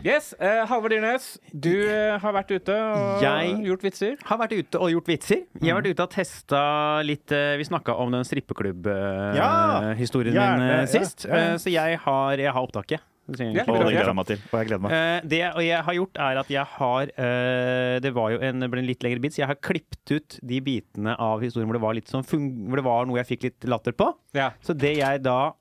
Yes, 0.00 0.30
eh, 0.40 0.62
Halvard 0.64 0.94
Dyrnes, 0.94 1.24
du 1.52 1.74
eh, 1.84 2.14
har 2.22 2.32
vært 2.32 2.48
ute 2.56 2.72
og 2.72 3.20
Jeg- 3.20 3.58
gjort 3.68 3.82
vitser. 3.84 4.14
Har 4.24 4.38
vært 4.40 4.54
ute 4.56 4.80
og 4.80 4.88
gjort 4.94 5.04
vitser. 5.12 5.42
Jeg 5.60 5.74
har 5.74 5.82
vært 5.82 5.90
ute 5.92 6.00
og 6.06 6.10
testa 6.14 6.60
litt 7.04 7.28
eh, 7.36 7.58
Vi 7.60 7.64
snakka 7.68 7.92
om 8.00 8.08
den 8.14 8.24
strippeklubb-historien 8.24 10.32
ja, 10.34 10.56
min 10.56 10.64
eh, 10.70 10.86
sist. 10.88 11.26
Ja, 11.28 11.34
ja. 11.36 11.52
Eh, 11.52 11.58
Så 11.60 11.68
jeg 11.70 11.98
har, 12.00 12.32
jeg 12.40 12.48
har 12.50 12.62
opptaket. 12.64 13.00
Ja, 13.30 13.62
Og 13.68 13.76
det 13.76 13.92
gleder 13.92 14.08
jeg 14.08 14.16
meg 14.16 14.26
til. 14.26 14.40
Og 14.50 14.56
jeg 14.58 14.66
gleder 14.70 14.80
meg. 14.82 14.90
Eh, 14.96 15.20
det 15.30 15.42
og 15.52 15.60
jeg 15.62 15.82
har 15.86 15.94
gjort, 16.00 16.16
er 16.18 16.34
at 16.40 16.48
jeg 16.50 16.64
har 16.80 17.04
uh, 17.14 18.00
Det 18.02 18.10
var 18.16 18.30
jo 18.32 18.38
en, 18.42 18.58
ble 18.72 18.80
en 18.80 18.88
litt 18.88 19.02
lengre 19.06 19.20
bit, 19.22 19.32
så 19.36 19.42
jeg 19.44 19.50
har 19.52 19.60
klippet 19.62 20.02
ut 20.16 20.38
de 20.42 20.58
bitene 20.64 21.12
av 21.20 21.38
historien 21.44 21.68
hvor 21.68 21.76
det 21.78 21.84
var 21.84 21.94
litt 21.94 22.08
sånn 22.10 22.24
hvor 22.26 22.76
det 22.80 22.86
var 22.88 23.04
noe 23.06 23.20
jeg 23.20 23.28
fikk 23.36 23.42
litt 23.50 23.60
latter 23.70 23.92
på. 23.92 24.08
Ja. 24.34 24.50
Så 24.64 24.72
det 24.74 24.96
jeg 24.98 25.22
da 25.22 25.52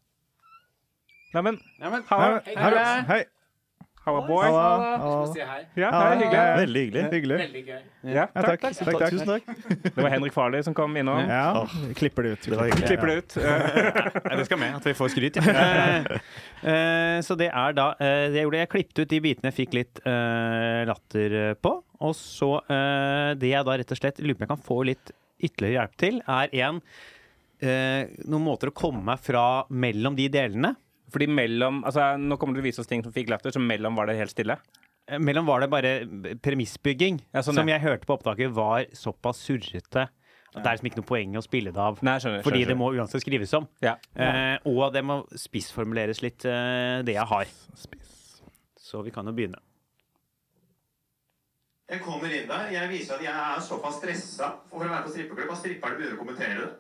Nei, 1.34 1.42
men, 1.46 1.60
ja, 1.80 1.90
Hei, 2.10 2.56
hei, 2.58 3.02
hei. 3.10 3.20
Halla, 4.06 4.22
boy. 4.26 4.46
Halla, 4.48 4.62
halla. 4.98 5.26
Si 5.34 5.42
hei. 5.44 5.60
Ja, 5.78 5.90
Ja, 5.92 5.98
hyggelig. 6.16 6.34
ja, 6.34 6.56
Veldig 6.58 6.82
hyggelig. 6.86 7.02
Hyggelig. 7.12 7.38
Veldig 7.42 7.62
gøy. 7.68 7.82
Ja, 8.10 8.14
Ja, 8.16 8.26
takk, 8.42 8.62
takk. 8.62 8.62
takk. 8.62 8.88
takk, 8.88 8.98
takk. 8.98 9.12
Tusen 9.14 9.28
takk. 9.28 9.44
Det 9.96 10.02
var 10.06 10.10
Henrik 10.16 10.34
Farley 10.34 10.64
som 10.66 10.74
kom 10.74 10.96
innom. 10.98 11.20
Ja, 11.30 11.68
klipper 12.00 12.26
det 12.26 12.32
ut. 12.32 12.48
Det 12.48 12.58
hyggelig. 12.58 12.88
Klipper 12.88 13.12
det 13.12 13.18
ut. 13.20 13.38
Eh, 13.44 14.32
Ja, 14.32 14.38
det 14.40 14.46
skal 14.48 14.62
med, 14.64 14.80
at 14.80 14.88
vi 14.90 14.96
får 14.98 15.12
skryt. 15.14 15.38
Ja. 15.38 15.54
Eh, 15.54 16.74
eh, 16.74 17.20
så 17.28 17.38
det 17.38 17.52
er 17.52 17.78
da 17.78 17.90
det 18.00 18.40
jeg 18.40 18.48
gjorde. 18.48 18.64
Jeg 18.64 18.72
klippet 18.74 19.04
ut 19.04 19.14
de 19.14 19.22
bitene 19.28 19.52
jeg 19.52 19.58
fikk 19.60 19.78
litt 19.78 20.02
eh, 20.08 20.82
latter 20.90 21.38
på. 21.62 21.76
Og 22.00 22.16
så 22.18 22.54
eh, 22.66 23.36
det 23.38 23.52
jeg 23.54 23.68
da 23.68 23.78
rett 23.84 23.94
og 23.94 24.00
slett 24.02 24.24
lurer 24.24 24.40
på 24.40 24.42
om 24.42 24.48
jeg 24.48 24.54
kan 24.56 24.66
få 24.72 24.82
litt 24.90 25.14
ytterligere 25.44 25.76
hjelp 25.84 25.98
til, 26.02 26.22
er 26.26 26.56
en 26.66 26.82
eh, 27.62 28.08
noen 28.26 28.48
måter 28.48 28.72
å 28.72 28.76
komme 28.76 29.04
meg 29.12 29.22
fra 29.22 29.66
mellom 29.70 30.16
de 30.18 30.26
delene. 30.32 30.74
Fordi 31.14 31.28
mellom 31.32 31.82
altså, 31.88 32.12
Nå 32.22 32.38
kommer 32.38 32.56
du 32.56 32.62
til 32.62 32.68
å 32.68 32.70
vise 32.70 32.84
oss 32.84 32.90
ting 32.90 33.04
som 33.06 33.16
fikk 33.16 33.32
latter, 33.34 33.54
så 33.56 33.62
mellom 33.64 33.98
var 34.00 34.10
det 34.10 34.20
helt 34.20 34.34
stille. 34.34 34.60
Eh, 35.10 35.20
Mellom 35.20 35.48
var 35.50 35.64
det 35.64 35.72
bare 35.74 35.94
premissbygging, 36.44 37.22
Ja, 37.34 37.42
sånn, 37.42 37.58
som 37.58 37.70
ja. 37.70 37.78
jeg 37.78 37.88
hørte 37.88 38.10
på 38.10 38.18
opptaket 38.20 38.54
var 38.54 38.86
såpass 38.94 39.42
surrete 39.48 40.10
det 40.50 40.66
er 40.66 40.74
liksom 40.76 40.88
ikke 40.90 41.00
noe 41.00 41.10
poeng 41.10 41.36
å 41.38 41.42
spille 41.46 41.72
det 41.74 41.82
av. 41.84 42.00
Nei, 42.06 42.16
skjønner, 42.22 42.42
Fordi 42.42 42.64
skjønner, 42.64 42.74
det 42.74 42.78
må 42.82 42.88
uansett 42.98 43.22
skrives 43.22 43.52
om. 43.54 43.68
Ja. 43.86 43.94
Eh, 44.18 44.58
og 44.70 44.94
det 44.96 45.04
må 45.06 45.20
spissformuleres 45.38 46.24
litt, 46.26 46.46
eh, 46.50 47.06
det 47.06 47.14
jeg 47.14 47.28
har. 47.30 47.46
Så 48.82 49.04
vi 49.06 49.14
kan 49.14 49.30
jo 49.30 49.34
begynne. 49.38 49.62
Jeg 51.90 52.02
kommer 52.06 52.30
inn 52.34 52.48
der, 52.50 52.70
jeg 52.74 52.90
viser 52.90 53.16
at 53.18 53.24
jeg 53.26 53.34
er 53.34 53.62
såpass 53.66 53.98
stressa 53.98 54.52
for 54.70 54.86
å 54.86 54.90
være 54.90 55.06
på 55.08 55.14
strippeklubb 55.14 55.54
at 55.56 55.62
stripperne 55.62 55.98
begynner 55.98 56.18
å 56.18 56.22
kommentere 56.22 56.54
det. 56.66 56.76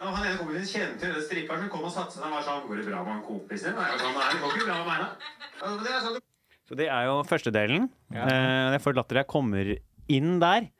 Og 0.00 0.14
han 0.16 0.26
ene 0.30 0.38
kompisen 0.40 0.68
kjente 0.70 1.08
jo 1.08 1.16
den 1.18 1.24
stripperen 1.26 1.66
som 1.66 1.70
kom 1.72 1.82
og 1.84 1.92
satte 1.92 2.14
seg 2.16 2.22
der 2.24 2.30
og 2.30 2.36
var 2.38 2.44
sånn 2.46 2.62
Går 2.68 2.78
det 2.80 2.84
bra 2.88 3.00
med 3.04 3.12
han 3.12 3.24
kompisen? 3.26 3.74
Og 3.76 3.82
jeg 3.84 3.92
var 3.92 4.00
sånn, 4.00 4.14
Nei, 4.16 4.28
det 4.32 4.40
går 4.42 4.54
ikke 4.56 4.68
bra 4.68 4.76
med 4.78 4.86
meg, 4.88 5.02
da. 5.02 5.72
Det 5.84 5.90
er 5.92 6.04
sånn, 6.06 6.22
Så 6.70 6.78
det 6.80 6.86
er 6.88 7.08
jo 7.10 7.16
første 7.28 7.52
delen. 7.52 7.90
Ja. 8.14 8.22
Eh, 8.24 8.68
jeg 8.76 8.82
får 8.86 8.96
latter 8.96 9.20
jeg 9.20 9.28
kommer 9.28 9.74
inn 10.16 10.38
der. 10.40 10.70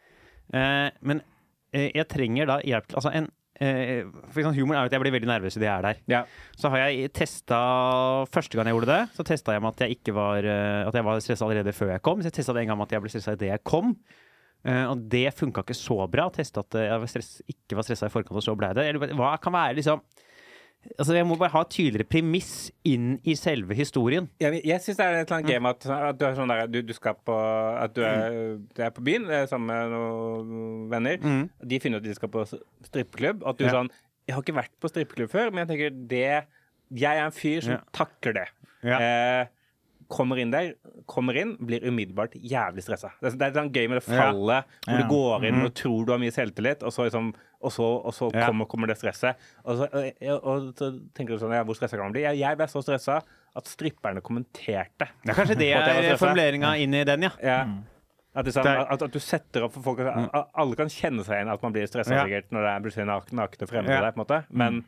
Eh, 0.57 0.89
men 1.05 1.21
eh, 1.75 1.91
jeg 1.99 2.09
trenger 2.11 2.49
da 2.51 2.57
hjelp 2.67 2.89
til 2.89 2.99
Altså 2.99 3.13
en 3.15 3.29
eh, 3.61 4.09
for 4.33 4.41
eksempel 4.41 4.57
humor 4.57 4.79
er 4.79 4.87
jo 4.87 4.91
at 4.91 4.97
jeg 4.97 5.03
blir 5.05 5.15
veldig 5.19 5.31
nervøs 5.31 5.59
idet 5.59 5.69
jeg 5.69 5.75
er 5.75 5.87
der. 5.91 6.01
Ja. 6.11 6.23
Så 6.57 6.73
har 6.73 6.87
jeg 6.87 7.13
testa 7.21 7.61
Første 8.33 8.57
gang 8.57 8.71
jeg 8.71 8.79
gjorde 8.79 8.91
det, 8.95 9.03
så 9.19 9.27
testa 9.29 9.55
jeg 9.55 9.67
med 9.67 9.77
at 9.77 9.85
jeg 9.85 9.99
ikke 9.99 10.17
var 10.17 10.49
At 10.89 10.97
jeg 10.97 11.07
var 11.07 11.21
stressa 11.21 11.45
allerede 11.45 11.77
før 11.77 11.93
jeg 11.93 12.05
kom. 12.09 12.25
Så 12.25 12.33
jeg 12.33 12.41
testa 12.41 12.57
det 12.57 12.65
en 12.65 12.73
gang 12.73 12.81
med 12.81 12.89
at 12.89 12.97
jeg 12.97 13.05
ble 13.05 13.13
stressa 13.13 13.37
idet 13.37 13.53
jeg 13.53 13.65
kom. 13.69 13.93
Eh, 14.65 14.85
og 14.91 15.07
det 15.09 15.31
funka 15.39 15.63
ikke 15.65 15.77
så 15.79 16.05
bra. 16.11 16.29
Teste 16.35 16.61
at 16.61 16.77
jeg 16.77 17.01
var 17.01 17.07
stress, 17.09 17.31
ikke 17.49 17.77
var 17.79 17.87
stressa 17.87 18.07
i 18.11 18.13
forkant, 18.13 18.37
og 18.37 18.45
så 18.45 18.57
blei 18.59 18.73
det. 18.77 18.89
Jeg 18.91 19.15
Hva 19.17 19.37
kan 19.41 19.53
være 19.57 19.79
liksom 19.81 20.03
Altså 20.99 21.13
Jeg 21.13 21.27
må 21.29 21.37
bare 21.37 21.53
ha 21.53 21.61
et 21.61 21.69
tydeligere 21.75 22.09
premiss 22.09 22.71
inn 22.89 23.19
i 23.29 23.35
selve 23.37 23.75
historien. 23.77 24.31
Jeg, 24.41 24.63
jeg 24.65 24.81
syns 24.81 24.97
det 24.97 25.05
er 25.05 25.19
et 25.19 25.27
eller 25.29 25.37
annet 25.37 25.51
game 25.53 25.69
at, 25.69 25.85
at 25.93 26.17
du 26.17 26.25
er 26.25 26.39
sånn 26.39 26.49
der 26.49 26.71
du, 26.73 26.79
du 26.89 26.93
skal 26.97 27.19
på 27.21 27.35
At 27.37 27.93
du 27.93 28.01
er, 28.01 28.57
du 28.73 28.81
er 28.87 28.95
på 28.97 29.05
byen 29.05 29.27
eh, 29.29 29.45
sammen 29.51 29.69
med 29.69 29.93
noen 29.93 30.87
venner. 30.89 31.19
De 31.69 31.81
finner 31.85 32.01
ut 32.01 32.07
at 32.07 32.09
de 32.09 32.15
skal 32.17 32.33
på 32.33 32.47
strippeklubb. 32.49 33.45
At 33.45 33.59
du 33.61 33.67
er 33.67 33.69
Ja. 33.69 33.75
sånn 33.83 33.91
Jeg 34.29 34.35
har 34.39 34.43
ikke 34.47 34.57
vært 34.57 34.73
på 34.81 34.89
strippeklubb 34.89 35.31
før, 35.37 35.53
men 35.53 35.67
jeg 35.67 35.73
tenker 35.75 36.01
det 36.15 36.25
Jeg 36.97 37.13
er 37.19 37.25
en 37.27 37.37
fyr 37.37 37.61
som 37.61 37.73
Ja. 37.77 37.81
takler 37.93 38.33
det. 38.41 38.49
Ja. 38.83 38.99
Eh, 39.05 39.47
kommer 40.11 40.39
inn 40.43 40.51
der, 40.53 40.73
kommer 41.11 41.37
inn, 41.39 41.53
blir 41.57 41.85
umiddelbart 41.87 42.35
jævlig 42.35 42.83
stressa. 42.85 43.13
Det, 43.23 43.31
er- 43.41 43.53
sånn 43.55 43.71
gøy 43.73 43.87
med 43.89 44.01
det 44.01 44.09
Ja. 44.11 44.23
fallet 44.25 44.65
hvor 44.85 44.93
Ja. 44.93 44.97
du 44.99 45.09
går 45.09 45.45
inn 45.49 45.63
og 45.65 45.75
tror 45.79 46.05
du 46.07 46.13
har 46.13 46.19
mye 46.19 46.35
selvtillit, 46.35 46.83
og 46.83 46.91
så, 46.93 47.05
liksom, 47.07 47.33
og 47.63 47.71
så, 47.73 47.87
og 48.05 48.13
så 48.13 48.31
Ja. 48.35 48.47
kommer, 48.49 48.67
kommer 48.67 48.87
det 48.89 48.99
stresset. 48.99 49.37
Og 49.65 49.77
så, 49.79 49.89
og, 50.43 50.75
så 50.75 50.91
tenker 51.15 51.37
du 51.37 51.39
sånn 51.39 51.55
Ja, 51.55 51.63
hvor 51.65 51.75
stressa 51.79 51.97
kan 51.97 52.07
man 52.07 52.13
bli? 52.13 52.23
Jeg, 52.27 52.39
jeg 52.43 52.57
ble 52.59 52.67
så 52.67 52.83
stressa 52.83 53.21
at 53.57 53.65
stripperne 53.67 54.21
kommenterte. 54.21 55.09
Det 55.25 55.31
er 55.31 55.35
kanskje 55.35 55.59
det 55.65 55.73
er 55.75 56.17
formuleringa 56.17 56.75
inn 56.83 56.95
i 56.95 57.05
den, 57.05 57.23
ja. 57.23 57.31
Ja. 57.43 57.67
At, 58.35 58.45
det, 58.47 58.55
sånn, 58.55 58.67
at, 58.67 59.03
at 59.03 59.11
du 59.11 59.19
setter 59.19 59.65
opp 59.67 59.73
for 59.75 59.83
folk 59.83 59.99
at 60.07 60.47
Alle 60.55 60.77
kan 60.79 60.87
kjenne 60.87 61.25
seg 61.27 61.35
igjen 61.41 61.49
at 61.53 61.63
man 61.65 61.73
blir 61.75 61.89
stressa 61.91 62.15
Ja. 62.15 62.25
sikkert 62.25 62.53
når 62.55 62.63
det 62.63 62.71
er 62.71 62.85
plutselig 62.85 63.07
nak 63.07 63.31
nakne 63.35 63.67
fremmede 63.67 63.91
Ja. 63.97 64.01
der, 64.05 64.13
på 64.13 64.21
en 64.21 64.25
måte. 64.25 64.45
Men 64.51 64.85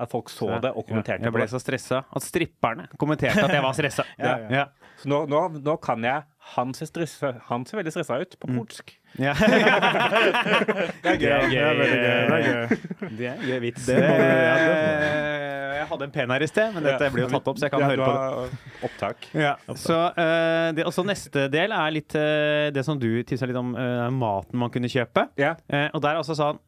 at 0.00 0.10
folk 0.10 0.30
så 0.32 0.48
det 0.62 0.72
og 0.72 0.86
kommenterte 0.88 1.26
Jeg 1.26 1.34
ble 1.34 1.46
så 1.50 1.60
stressa 1.60 2.02
at 2.08 2.24
stripperne 2.24 2.88
kommenterte 3.00 3.44
at 3.44 3.52
jeg 3.52 3.64
var 3.64 3.76
stressa. 3.76 4.06
Ja. 4.22 4.36
ja. 4.50 4.64
Så 5.02 5.08
nå, 5.10 5.24
nå, 5.30 5.40
nå 5.64 5.74
kan 5.82 6.04
jeg 6.04 6.22
Han 6.54 6.72
ser, 6.76 6.88
stressa, 6.90 7.32
han 7.48 7.64
ser 7.66 7.78
veldig 7.80 7.92
stressa 7.94 8.18
ut 8.22 8.34
på 8.40 8.48
polsk. 8.50 8.92
Ja. 9.20 9.32
Det 11.02 11.12
er 11.12 11.18
gøy. 11.18 11.28
Det 11.28 11.32
er 11.32 11.48
gøy. 11.52 11.78
Det 11.78 11.88
er 11.92 12.42
gøy. 12.46 12.80
Det 13.18 13.28
er 13.30 13.44
gøy 13.46 13.60
vits. 13.66 13.86
Det 13.86 13.98
Eh, 14.02 15.78
jeg 15.82 15.86
hadde 15.90 16.06
en 16.06 16.12
pen 16.14 16.32
her 16.34 16.44
i 16.44 16.48
sted, 16.48 16.74
men 16.74 16.84
dette 16.86 17.08
blir 17.14 17.24
jo 17.24 17.30
tatt 17.32 17.48
opp, 17.50 17.58
så 17.58 17.66
jeg 17.66 17.72
kan 17.74 17.82
Ja, 17.82 17.88
høre 17.90 18.06
på 18.06 18.12
det. 18.12 18.58
Opptak. 18.88 19.26
Ja. 19.34 19.54
Så 19.78 19.96
eh, 20.10 20.68
det, 20.76 20.84
også 20.88 21.04
neste 21.06 21.46
del 21.52 21.74
er 21.74 21.94
litt 21.94 22.14
eh, 22.18 22.68
det 22.74 22.84
som 22.86 23.00
du 23.00 23.08
tipsa 23.26 23.48
litt 23.48 23.58
om, 23.58 23.72
maten 24.14 24.58
man 24.62 24.70
kunne 24.74 24.90
kjøpe. 24.92 25.28
Ja. 25.40 25.56
Eh, 25.68 25.88
og 25.92 26.02
der 26.04 26.14
er 26.14 26.22
altså 26.22 26.36
sånn 26.38 26.60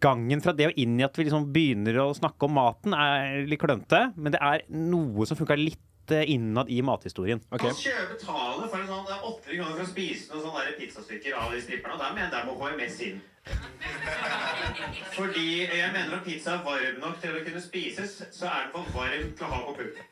Gangen 0.00 0.40
fra 0.40 0.54
det 0.56 0.70
og 0.70 0.78
inn 0.80 0.94
i 1.00 1.04
at 1.04 1.18
vi 1.18 1.26
liksom 1.26 1.50
begynner 1.52 1.98
å 2.00 2.12
snakke 2.16 2.46
om 2.48 2.54
maten, 2.56 2.94
er 2.96 3.42
litt 3.48 3.60
klønete, 3.60 4.06
men 4.16 4.32
det 4.32 4.40
er 4.40 4.62
noe 4.72 5.26
som 5.28 5.36
funka 5.36 5.58
litt 5.58 6.14
eh, 6.14 6.30
innad 6.32 6.70
i 6.72 6.78
mathistorien. 6.86 7.42
Okay. 7.52 7.74
Kjøper 7.76 8.14
betale 8.14 8.70
for 8.70 8.78
en 8.80 8.88
sånn, 8.88 9.04
det 9.10 9.18
er 9.18 9.26
800 9.28 9.58
kroner 9.58 9.76
for 9.76 9.84
å 9.84 9.90
spise 9.90 10.32
noen 10.32 10.46
sånne 10.46 10.64
der 10.64 10.78
pizzastykker 10.80 11.36
av 11.36 11.52
de 11.52 11.60
stripperne, 11.66 11.98
og 11.98 12.00
der 12.06 12.16
mener 12.16 12.30
jeg 12.30 12.34
der 12.38 12.48
må 12.48 12.56
HMS 12.62 12.98
inn. 13.10 13.20
Fordi 15.12 15.46
jeg 15.60 15.92
mener 15.92 16.16
at 16.16 16.24
pizza 16.24 16.56
er 16.56 16.64
varm 16.64 17.00
nok 17.02 17.20
til 17.20 17.36
å 17.36 17.44
kunne 17.44 17.60
spises, 17.60 18.22
så 18.32 18.48
er 18.48 18.68
den 18.68 18.72
for 18.76 18.96
varm 18.96 19.32
til 19.36 19.44
å 19.44 19.50
ha 19.52 19.64
på 19.66 19.74
pulten. 19.80 20.04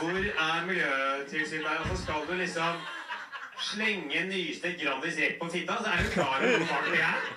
Hvor 0.00 0.16
er 0.16 0.66
miljøtilsynet 0.66 1.66
der? 1.66 1.82
Og 1.84 1.92
så 1.92 2.02
skal 2.02 2.26
du 2.26 2.34
liksom 2.40 2.80
slenge 3.64 4.24
nystekt 4.30 4.80
Grandis 4.82 5.18
rett 5.20 5.38
på 5.40 5.48
fitta, 5.52 5.76
så 5.80 5.92
er 5.92 6.04
du 6.04 6.12
klar 6.14 6.36
over 6.38 6.56
hvor 6.62 6.70
farlig 6.70 6.94
det 6.96 7.02
er. 7.06 7.28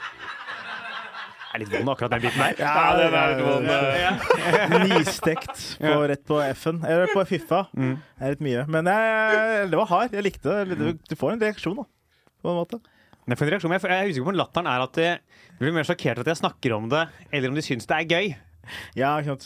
Det 1.54 1.60
er 1.60 1.62
litt 1.62 1.74
vond 1.76 1.92
akkurat 1.94 2.14
den 2.16 2.24
biten 2.24 2.40
der. 2.42 2.56
Ja, 2.58 2.86
det 2.98 3.10
er 3.14 3.42
vond. 3.46 4.88
Nystekt 4.90 5.60
på, 5.78 5.92
rett 6.10 6.24
på 6.26 6.40
F-en. 6.48 6.80
Eller 6.90 7.12
på 7.14 7.26
Fiffa. 7.30 7.60
Det 7.78 7.92
er 8.26 8.34
litt 8.34 8.42
mye. 8.42 8.64
Men 8.74 8.90
jeg, 8.90 9.68
det 9.70 9.78
var 9.78 9.92
hard. 9.92 10.16
Jeg 10.18 10.26
likte 10.26 10.56
det. 10.66 10.80
Du, 10.80 10.88
du 10.98 11.16
får 11.20 11.36
en 11.36 11.44
reaksjon, 11.46 11.78
da. 11.78 11.86
På 12.42 12.56
en 12.56 12.58
måte. 12.58 12.82
Men 13.30 13.38
for 13.38 13.46
en 13.46 13.54
reaksjon, 13.54 13.76
jeg, 13.78 13.86
jeg 13.86 14.00
er 14.00 14.10
usikker 14.10 14.26
på 14.32 14.34
om 14.34 14.40
latteren 14.42 14.72
er 14.72 14.86
at 14.88 14.98
de 14.98 15.12
blir 15.62 15.76
mer 15.78 15.86
sjokkert 15.88 16.24
at 16.24 16.32
jeg 16.34 16.42
snakker 16.42 16.74
om 16.76 16.90
det, 16.92 17.06
eller 17.30 17.54
om 17.54 17.60
de 17.60 17.64
syns 17.70 17.86
det 17.88 18.00
er 18.00 18.10
gøy. 18.10 18.34
Ja, 18.98 19.14
ikke 19.22 19.36
sant. 19.36 19.46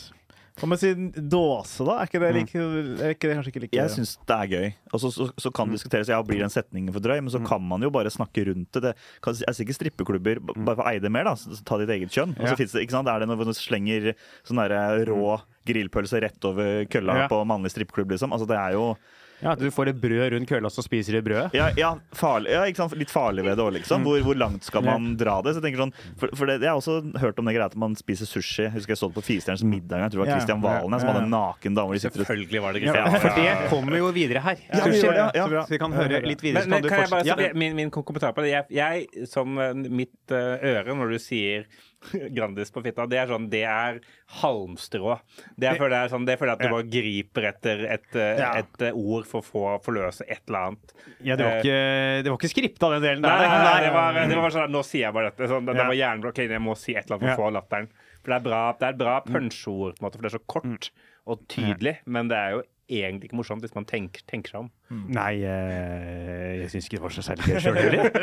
Hva 0.58 0.66
med 0.68 0.78
å 0.78 0.80
si 0.82 0.90
dåse, 1.30 1.84
da? 1.86 1.96
Er 2.02 2.08
ikke 2.10 2.20
det, 2.22 2.30
like, 2.34 2.62
er 2.62 3.12
ikke 3.14 3.28
det 3.30 3.36
kanskje 3.38 3.52
ikke 3.52 3.62
like 3.64 3.78
Jeg 3.78 3.92
syns 3.94 4.14
det 4.26 4.36
er 4.38 4.50
gøy. 4.54 4.66
Og 4.92 5.02
så, 5.04 5.10
så, 5.14 5.26
så 5.38 5.52
kan 5.54 5.70
det 5.70 5.78
diskuteres 5.78 6.10
ja, 6.10 6.18
blir 6.26 6.42
den 6.42 6.50
setningen 6.52 6.92
for 6.94 7.04
drøy, 7.04 7.20
men 7.22 7.30
så 7.34 7.40
kan 7.46 7.62
man 7.62 7.84
jo 7.86 7.92
bare 7.94 8.10
snakke 8.10 8.46
rundt 8.50 8.80
det. 8.82 8.94
jeg 9.22 9.38
sier 9.54 9.64
ikke 9.66 9.78
strippeklubber 9.78 10.40
bare 10.42 10.74
for 10.74 10.84
å 10.84 10.88
eie 10.90 11.00
det 11.04 11.12
mer, 11.14 11.24
da. 11.30 11.36
så- 11.38 11.62
Ta 11.68 11.78
ditt 11.78 11.92
eget 11.94 12.10
kjønn. 12.10 12.34
Og 12.38 12.48
så 12.48 12.56
finnes 12.58 12.74
det, 12.74 12.82
ikke 12.86 12.96
sant, 12.98 13.08
er 13.08 13.20
det 13.22 13.28
når 13.30 13.44
du 13.44 13.54
slenger 13.54 14.12
sånn 14.48 14.62
rå 15.08 15.38
grillpølse 15.68 16.20
rett 16.24 16.44
over 16.48 16.84
kølla 16.90 17.28
på 17.30 17.42
mannlig 17.46 17.70
strippeklubb, 17.74 18.10
liksom. 18.16 18.32
Altså 18.34 18.48
det 18.48 18.56
er 18.58 18.72
jo 18.78 18.96
Ja, 19.40 19.52
At 19.52 19.60
du 19.62 19.70
får 19.70 19.92
et 19.92 20.00
brød 20.02 20.32
rundt 20.34 20.48
kølla, 20.50 20.70
så 20.70 20.82
spiser 20.82 21.18
du 21.18 21.22
brødet. 21.28 21.54
ja, 21.54 21.68
ja, 21.78 21.92
farlig, 22.16 22.50
ja 22.52 22.64
ikke 22.66 22.82
sant? 22.82 22.96
litt 22.98 23.12
farlig 23.12 23.44
ved 23.46 23.56
det 23.58 23.64
òg, 23.64 23.72
liksom. 23.78 24.02
Hvor, 24.06 24.18
hvor 24.26 24.38
langt 24.38 24.66
skal 24.66 24.82
man 24.86 25.12
dra 25.20 25.38
det? 25.46 25.54
Så 25.54 25.62
jeg 25.62 25.68
tenker 25.68 25.84
sånn, 25.84 25.94
for, 26.18 26.32
for 26.34 26.50
det, 26.50 26.58
Jeg 26.64 26.70
har 26.72 26.80
også 26.80 26.96
hørt 27.22 27.38
om 27.38 27.46
det 27.48 27.54
greia 27.54 27.68
at 27.70 27.76
man 27.78 27.94
spiser 27.98 28.26
sushi. 28.26 28.66
Jeg 28.66 28.74
husker 28.74 28.96
jeg 28.96 29.00
så 29.02 29.10
det 29.10 29.18
på 29.20 29.24
Firestjerners 29.28 29.64
middag. 29.64 30.02
Jeg 30.06 30.14
tror 30.14 30.24
det 30.24 30.26
var 30.26 30.40
Kristian 30.40 30.64
Valen 30.64 30.98
som 30.98 31.12
hadde 31.12 31.24
en 31.26 31.34
naken 31.34 31.78
dame. 31.78 31.94
de 31.94 32.04
Selvfølgelig 32.08 32.62
var 32.64 32.72
det 32.74 32.82
Ja, 32.82 32.92
Kristian. 32.92 33.20
for 33.22 33.40
det 33.40 33.70
kommer 33.70 34.00
jo 34.00 34.10
videre 34.16 34.42
her. 34.44 34.64
Ja, 34.68 34.84
Sushi. 34.84 35.02
Så 35.06 35.48
bra. 35.48 35.64
Så 35.64 35.76
vi 35.76 35.82
kan 35.84 35.92
høre 35.92 36.22
litt 36.26 36.42
videre. 36.42 36.66
Men, 36.68 36.82
du 36.82 36.88
kan 36.90 37.04
jeg 37.04 37.36
bare 37.36 37.52
min, 37.54 37.76
min 37.76 37.90
kommentar 37.94 38.34
på 38.34 38.42
det? 38.42 38.50
Jeg, 38.52 38.66
jeg 38.74 39.28
som 39.30 39.58
eh, 39.62 39.74
mitt 39.74 40.34
eh, 40.34 40.58
øre 40.74 40.96
når 40.98 41.14
du 41.14 41.18
sier 41.22 41.68
Grandis 42.36 42.70
på 42.70 42.82
fitta, 42.84 43.06
det 43.10 43.18
er 43.18 43.26
sånn 43.30 43.48
Det 43.50 43.62
er 43.66 44.00
halmstrå. 44.40 45.16
Det 45.58 45.66
er 45.70 45.78
fordi 45.80 45.90
det 45.94 46.00
er 46.04 46.12
sånn, 46.12 46.26
det 46.28 46.34
er 46.36 46.40
fordi 46.40 46.52
at 46.54 46.62
du 46.62 46.68
bare 46.72 46.86
griper 46.92 47.46
etter 47.50 47.82
et, 47.96 48.08
eh, 48.14 48.38
Ja. 48.38 48.50
et 48.62 48.84
eh, 48.86 48.92
ord 48.94 49.26
for 49.26 49.42
å 49.42 49.46
få 49.48 49.64
forløse 49.84 50.22
et 50.28 50.40
eller 50.46 50.68
annet. 50.70 50.94
Ja, 51.26 51.36
det 51.36 51.44
var 51.48 51.58
ikke, 51.58 52.22
det 52.22 52.30
var 52.32 52.38
ikke 52.38 52.52
skripta, 52.54 52.90
den 52.94 53.02
delen 53.08 53.22
der. 53.26 53.42
nei, 53.42 53.64
nei, 53.64 53.80
det 53.86 53.92
var, 53.96 54.20
det 54.32 54.38
var 54.44 54.54
sånn 54.54 54.70
Nå 54.74 54.84
sier 54.86 55.08
jeg 55.08 55.16
bare 55.18 55.32
dette. 55.32 55.48
Sånn, 55.50 55.66
det, 55.66 55.74
det 55.74 55.82
Ja. 55.82 55.88
var 55.90 55.98
hjernen 56.02 56.28
Okay, 56.30 56.46
jeg 56.48 56.62
må 56.62 56.76
si 56.78 56.94
et 56.94 57.04
eller 57.06 57.18
annet 57.18 57.34
for 57.36 57.42
å 57.44 57.48
få 57.48 57.52
latteren. 57.58 57.88
For 58.22 58.32
det 58.34 58.36
er 58.40 58.46
bra, 58.48 58.62
det 58.78 58.86
er 58.88 58.94
et 58.94 58.98
bra 59.02 59.20
punchord, 59.26 59.94
på 59.96 60.02
en 60.02 60.06
måte, 60.08 60.18
for 60.18 60.26
det 60.26 60.32
er 60.32 60.38
så 60.38 60.46
kort 60.46 60.90
og 61.28 61.46
tydelig. 61.48 61.96
Men 62.06 62.28
det 62.30 62.36
er 62.38 62.50
jo 62.58 62.62
egentlig 62.88 63.28
ikke 63.28 63.38
morsomt 63.38 63.64
hvis 63.64 63.74
man 63.76 63.86
tenker, 63.88 64.24
tenker 64.28 64.54
seg 64.54 64.64
om. 64.64 64.68
Nei, 65.12 65.34
eh, 65.44 66.62
jeg 66.62 66.70
syns 66.72 66.88
ikke 66.88 66.98
det 66.98 67.04
var 67.04 67.14
så 67.14 67.24
særlig 67.26 67.44
gøy 67.52 67.60
sjøl 67.64 67.80
heller. 67.82 68.04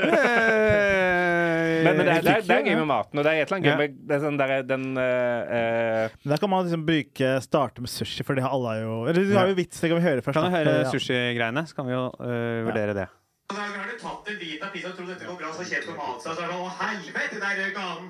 Eh, 1.66 1.82
Men, 1.86 1.98
men 1.98 2.06
det, 2.06 2.14
er, 2.14 2.22
det, 2.24 2.32
er, 2.32 2.44
det 2.46 2.56
er 2.56 2.66
gøy 2.66 2.76
med 2.80 2.88
maten. 2.90 3.20
Og 3.20 3.26
det 3.26 3.32
er 3.32 3.42
et 3.42 3.50
eller 3.50 3.58
annet 3.58 3.68
gøy 3.68 3.78
med 3.80 3.96
det 4.10 4.16
er 4.16 4.22
sånn 4.24 4.38
der, 4.40 4.52
den 4.68 4.86
uh, 4.98 5.56
eh, 5.58 6.16
Der 6.30 6.42
kan 6.42 6.52
man 6.52 6.66
liksom 6.66 6.86
bruke 6.88 7.32
starte 7.44 7.84
med 7.84 7.92
sushi, 7.92 8.26
for 8.26 8.38
det 8.38 8.46
har 8.46 8.54
alle 8.56 8.74
jo 8.80 8.96
Eller 9.10 9.28
du 9.28 9.34
har 9.38 9.50
jo 9.50 9.58
vits, 9.58 9.82
det 9.82 9.90
kan 9.92 10.00
vi 10.00 10.06
høre 10.06 10.24
først. 10.26 10.38
Kan 10.40 10.48
vi 10.48 10.52
du 10.54 10.58
høre 10.58 10.76
Ja. 10.86 10.92
sushi-greiene? 10.94 11.66
Så 11.70 11.78
kan 11.78 11.90
vi 11.90 11.96
jo 11.96 12.04
uh, 12.10 12.60
vurdere 12.70 12.96
det. 12.98 13.08
Og 13.52 13.58
har 13.60 13.90
du 13.92 13.98
tatt 14.02 14.30
en 14.32 14.38
bit 14.42 14.64
av 14.66 14.70
pizza 14.74 14.92
og 14.92 14.96
trodd 15.00 15.10
dette 15.14 15.26
går 15.30 15.38
bra, 15.42 15.52
så 15.54 15.66
kjent 15.70 15.90
på 15.90 15.98
mat, 16.00 16.22
så 16.24 16.32
er 16.32 16.40
det 16.40 16.46
sånn, 16.46 16.62
å 16.62 16.70
helvete, 16.80 17.42
der 17.44 17.60
røk 17.62 17.82
han. 17.82 18.08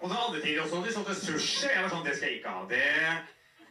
Og 0.00 0.10
det 0.10 0.16
andre 0.26 0.40
ting 0.40 0.60
også, 0.60 0.76
de 0.86 0.92
sånne 0.94 1.14
sushi. 1.14 1.68
Jeg 1.68 1.82
var 1.82 1.90
sånn, 1.92 2.06
det 2.06 2.16
skal 2.16 2.28
jeg 2.28 2.40
ikke 2.40 2.54
ha. 2.54 2.64
Det... 2.70 2.84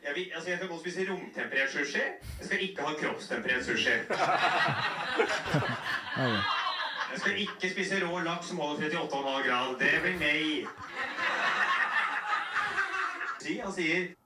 Jeg, 0.03 0.15
vil, 0.15 0.27
altså, 0.36 0.49
jeg 0.49 0.59
kan 0.59 0.69
godt 0.69 0.84
spise 0.86 1.05
romtemperert 1.09 1.71
sushi. 1.73 2.03
Jeg 2.39 2.45
skal 2.45 2.61
ikke 2.67 2.86
ha 2.86 2.93
kroppstemperert 3.01 3.65
sushi. 3.65 3.95
Jeg 7.09 7.19
skal 7.19 7.39
ikke 7.41 7.69
spise 7.71 7.97
rå 8.05 8.19
laks 8.21 8.51
som 8.51 8.59
holder 8.61 8.89
38,5 8.93 9.47
grad. 9.47 9.69
Det 9.80 9.93
blir. 10.03 10.67
Si, 13.39 13.57
Han 13.63 13.73
sier 13.73 14.18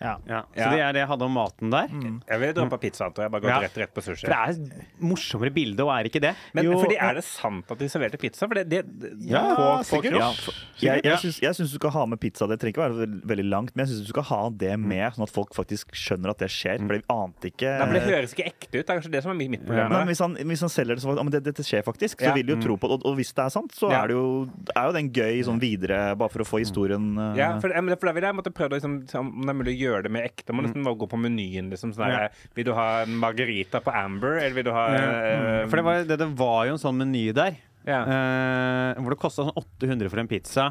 Ja. 0.00 0.18
Ja. 0.28 0.42
Så 0.52 0.66
det 0.74 0.80
er 0.84 0.92
det 0.92 1.00
jeg 1.00 1.08
hadde 1.08 1.24
om 1.24 1.32
maten 1.32 1.70
der. 1.72 1.86
Jeg 2.28 2.40
ville 2.42 2.52
droppa 2.52 2.76
pizzaen, 2.82 3.14
jeg. 3.16 3.30
Bare 3.32 3.40
gått 3.40 3.48
Ja. 3.48 3.60
rett, 3.64 3.76
rett 3.80 3.94
på 3.96 4.02
sushi. 4.04 4.26
For 4.26 4.34
det 4.34 4.36
er 4.36 4.50
et 4.50 5.00
morsommere 5.00 5.52
bilde, 5.54 5.80
og 5.80 5.88
er 5.94 6.04
ikke 6.10 6.20
det? 6.20 6.34
Men 6.52 6.64
Jo, 6.66 6.72
fordi 6.82 6.98
er 7.00 7.14
det 7.14 7.24
sant 7.24 7.70
at 7.72 7.78
de 7.78 7.88
serverte 7.88 8.18
pizza? 8.20 8.46
For 8.46 8.54
det, 8.60 8.68
det, 8.68 8.82
det 9.00 9.12
Ja, 9.30 9.40
på, 9.56 9.64
på 9.80 10.02
sikkert. 10.02 10.18
Ja, 10.20 10.92
jeg, 10.96 11.04
jeg, 11.04 11.18
syns, 11.22 11.38
jeg 11.40 11.54
syns 11.56 11.72
du 11.72 11.78
skal 11.78 11.90
ha 11.96 12.04
med 12.06 12.20
pizza. 12.20 12.46
Det 12.46 12.58
trenger 12.60 12.74
ikke 12.76 12.84
være 12.84 12.98
veld- 13.06 13.22
veldig 13.32 13.46
langt, 13.48 13.72
men 13.74 13.86
jeg 13.86 13.94
syns 13.94 14.04
du 14.04 14.12
skal 14.12 14.22
ha 14.28 14.40
det 14.50 14.74
med, 14.78 15.06
sånn 15.16 15.24
at 15.24 15.32
folk 15.32 15.54
faktisk 15.56 15.96
skjønner 15.96 16.30
at 16.34 16.38
det 16.44 16.50
skjer. 16.52 16.76
For 16.84 16.92
de 16.98 17.02
ante 17.16 17.48
ikke 17.54 17.72
Nei, 17.78 17.86
men 17.86 17.94
det 17.96 18.04
høres 18.10 18.36
ikke 18.36 18.46
ekte 18.52 18.74
ut. 18.76 18.84
Det 18.84 18.90
er 18.90 19.00
kanskje 19.00 19.12
det 19.16 19.22
som 19.24 19.32
er 19.32 19.40
mitt 19.48 19.64
problem. 19.64 19.88
Nei, 19.96 20.04
hvis, 20.12 20.20
han, 20.20 20.36
hvis 20.36 20.60
han 20.60 20.68
selger 20.76 20.94
det 21.00 21.02
som 21.06 21.16
at 21.16 21.32
det, 21.32 21.42
dette 21.48 21.64
skjer 21.64 21.82
faktisk, 21.88 22.20
så 22.20 22.28
Ja. 22.28 22.34
vil 22.36 22.44
de 22.44 22.52
jo 22.52 22.60
tro 22.60 22.76
på 22.76 22.88
det. 22.92 23.00
Og, 23.00 23.06
og 23.06 23.16
hvis 23.16 23.32
det 23.32 23.44
er 23.46 23.48
sant, 23.48 23.72
så 23.72 23.88
Ja. 23.90 24.02
er 24.04 24.08
det 24.08 24.16
jo, 24.20 24.44
er 24.76 24.84
jo 24.90 24.92
den 24.92 25.08
gøy 25.10 25.40
sånn 25.48 25.58
videre, 25.58 26.12
bare 26.20 26.28
for 26.28 26.40
å 26.44 26.48
få 26.52 26.60
historien 26.60 27.16
eh, 27.16 27.36
Ja, 27.40 27.54
for, 27.60 27.72
for 27.72 28.06
da 28.06 28.12
ville 28.12 28.26
jeg 28.28 28.36
måtte 28.36 28.52
prøvd 28.52 28.76
å 28.76 28.76
liksom, 28.76 29.00
om 29.16 29.40
det 29.40 29.48
er 29.48 29.54
mulig 29.56 29.72
å 29.72 29.80
gjøre 29.80 29.84
det 30.06 30.12
mer 30.12 30.26
ekte. 30.28 30.54
Må 30.56 30.64
nesten 30.64 30.84
bare 30.86 30.98
gå 31.00 31.08
på 31.10 31.20
menyen. 31.20 31.70
Liksom, 31.72 31.94
sånn 31.96 32.12
ja. 32.12 32.26
Vil 32.56 32.68
du 32.68 32.72
ha 32.76 32.88
en 33.04 33.16
margarita 33.22 33.80
på 33.84 33.94
Amber, 33.94 34.38
eller 34.40 34.56
vil 34.58 34.68
du 34.68 34.72
ha 34.74 34.84
eh, 34.96 35.62
For 35.70 35.80
det 35.80 35.86
var, 35.86 36.04
det, 36.08 36.18
det 36.22 36.30
var 36.38 36.66
jo 36.68 36.76
en 36.76 36.82
sånn 36.82 37.00
meny 37.00 37.24
der, 37.36 37.58
ja. 37.86 38.02
uh, 38.02 39.00
hvor 39.00 39.14
det 39.14 39.20
kosta 39.22 39.46
sånn 39.46 39.56
800 39.56 40.12
for 40.12 40.22
en 40.22 40.30
pizza. 40.30 40.68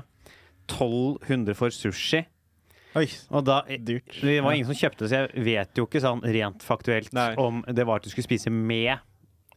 1200 0.69 1.57
for 1.57 1.73
sushi. 1.73 2.23
Oi, 2.95 3.09
Og 3.35 3.43
da, 3.43 3.59
dyrt. 3.67 4.21
det 4.23 4.37
var 4.39 4.55
ingen 4.55 4.69
som 4.69 4.77
kjøpte, 4.77 5.09
så 5.11 5.25
jeg 5.25 5.43
vet 5.43 5.75
jo 5.75 5.83
ikke 5.83 5.99
sånn 5.99 6.21
rent 6.23 6.63
faktuelt 6.63 7.11
Nei. 7.15 7.33
om 7.41 7.59
det 7.67 7.83
var 7.83 7.99
at 7.99 8.07
du 8.07 8.11
skulle 8.13 8.27
spise 8.29 8.53
med 8.53 8.95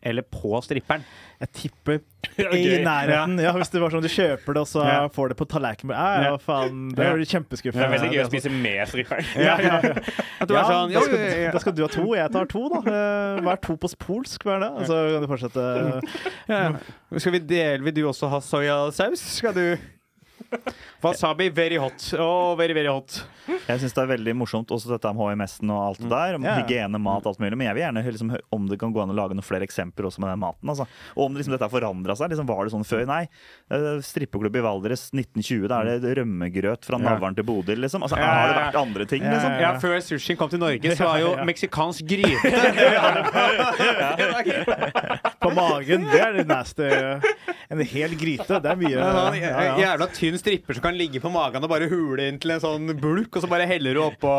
eller 0.03 0.23
på 0.23 0.59
stripperen. 0.63 1.03
Jeg 1.39 1.51
tipper 1.55 1.99
i 2.55 2.63
nærheten. 2.85 3.37
Ja, 3.43 3.53
Hvis 3.57 3.71
det 3.73 3.81
var 3.83 3.93
sånn 3.95 4.03
du 4.05 4.09
kjøper 4.11 4.57
det, 4.57 4.63
og 4.63 4.69
så 4.71 4.85
Ja. 4.87 5.01
får 5.15 5.33
det 5.33 5.37
på 5.39 5.47
tallerkenen. 5.51 5.95
Ja, 5.95 6.37
faen. 6.43 6.89
Det 6.95 7.09
blir 7.19 7.29
kjempeskuffende. 7.31 7.83
Det 7.83 7.89
er 7.89 7.95
veldig 7.97 8.11
gøy 8.17 8.23
å 8.25 8.29
spise 8.31 8.53
med 8.55 8.93
stripperen. 8.93 9.29
Ja, 9.39 9.57
ja, 9.65 9.83
sånn, 10.47 10.95
da, 10.95 11.03
skal, 11.05 11.73
da 11.73 11.77
du 11.79 11.85
ha 11.85 11.91
to, 11.93 12.07
jeg 12.19 12.33
tar 12.35 12.51
to, 12.51 12.65
da. 12.75 12.81
Eh, 12.87 13.43
Hva 13.47 13.55
er 13.55 13.63
to 13.67 13.77
på 13.79 13.93
polsk? 14.07 14.47
Hva 14.47 14.57
er 14.59 14.67
det? 14.67 14.89
Så 14.91 14.99
kan 15.15 15.27
du 15.27 15.31
fortsette. 15.31 15.69
ja. 16.49 16.65
Skal 17.19 17.39
vi 17.39 17.45
dele, 17.55 17.83
vil 17.87 17.95
du 18.01 18.03
også 18.11 18.31
ha 18.33 18.41
soyasaus? 18.45 19.23
Skal 19.39 19.55
du 19.57 19.65
Wasabi 21.03 21.49
very 21.55 21.77
hot. 21.79 22.03
Oh, 22.19 22.57
very, 22.59 22.73
very 22.75 22.89
hot. 22.91 23.21
Jeg 23.69 23.79
syns 23.81 23.95
det 23.95 24.03
er 24.03 24.09
veldig 24.11 24.33
morsomt 24.37 24.71
også 24.75 24.91
dette 24.91 25.11
med 25.15 25.23
HMS-en 25.39 25.71
og 25.73 25.81
alt 25.91 26.01
det 26.03 26.11
der. 26.11 26.35
Om 26.39 26.45
Ja. 26.49 26.55
Hygiene, 26.61 26.99
mat, 27.01 27.27
alt 27.29 27.39
mulig. 27.41 27.57
Men 27.57 27.67
jeg 27.69 27.75
vil 27.77 27.83
gjerne 27.85 28.03
høre 28.05 28.13
liksom, 28.17 28.31
om 28.57 28.63
det 28.69 28.79
kan 28.81 28.93
gå 28.93 29.01
an 29.03 29.11
å 29.13 29.17
lage 29.17 29.35
noen 29.37 29.45
flere 29.47 29.65
eksempler 29.67 30.05
også 30.09 30.19
med 30.25 30.31
den 30.33 30.41
maten. 30.43 30.69
Altså. 30.73 30.85
Og 31.17 31.23
om 31.29 31.35
liksom, 31.39 31.53
dette 31.55 31.65
har 31.69 31.73
forandra 31.73 32.13
seg. 32.19 32.27
Liksom, 32.33 32.47
var 32.51 32.61
det 32.67 32.73
sånn 32.75 32.85
før? 32.89 33.05
Nei. 33.09 33.23
Eh, 33.71 34.01
Strippeklubb 34.05 34.57
i 34.59 34.63
Valdres 34.67 35.03
1920, 35.15 35.69
da 35.71 35.77
er 35.85 35.89
det 36.03 36.17
rømmegrøt 36.19 36.83
fra. 36.89 36.97
Navlen 36.99 37.35
til 37.39 37.47
Bodil, 37.49 37.79
liksom. 37.85 38.03
Altså, 38.03 38.17
har 38.19 38.49
det 38.53 38.57
vært 38.59 38.81
andre 38.83 39.05
ting, 39.07 39.23
Ja, 39.23 39.31
liksom? 39.37 39.53
ja, 39.55 39.61
Ja, 39.69 39.73
før 39.79 40.01
sushien 40.03 40.37
kom 40.41 40.49
til 40.51 40.59
Norge, 40.61 40.91
så 40.97 41.05
var 41.07 41.19
jo 41.23 41.31
Ja, 41.33 41.39
ja. 41.39 41.45
meksikansk 41.49 42.03
gryte 42.09 42.49
På 45.41 45.51
magen, 45.55 46.05
det 46.11 46.21
er 46.21 46.33
det 46.41 46.47
neste. 46.51 46.89
En 47.69 47.83
hel 47.85 48.15
gryte, 48.17 48.57
det 48.65 48.71
er 48.71 48.77
mye. 48.81 48.97
Ja, 48.97 49.33
Ja, 49.37 49.49
ja. 49.63 49.75
Jævla 49.83 50.07
tynn 50.17 50.28
stripper 50.37 50.77
som 50.77 50.85
kan 50.85 50.99
ligge 50.99 51.23
på 51.25 51.31
magen 51.33 51.65
og 51.65 51.71
bare 51.73 51.89
hule 51.89 52.29
inn 52.29 52.37
til 52.43 52.53
en 52.53 52.61
sånn 52.61 52.93
bulk, 53.01 53.33
og 53.33 53.41
så 53.45 53.49
bare 53.49 53.65
heller 53.71 53.97
du 53.97 54.03
oppå 54.05 54.35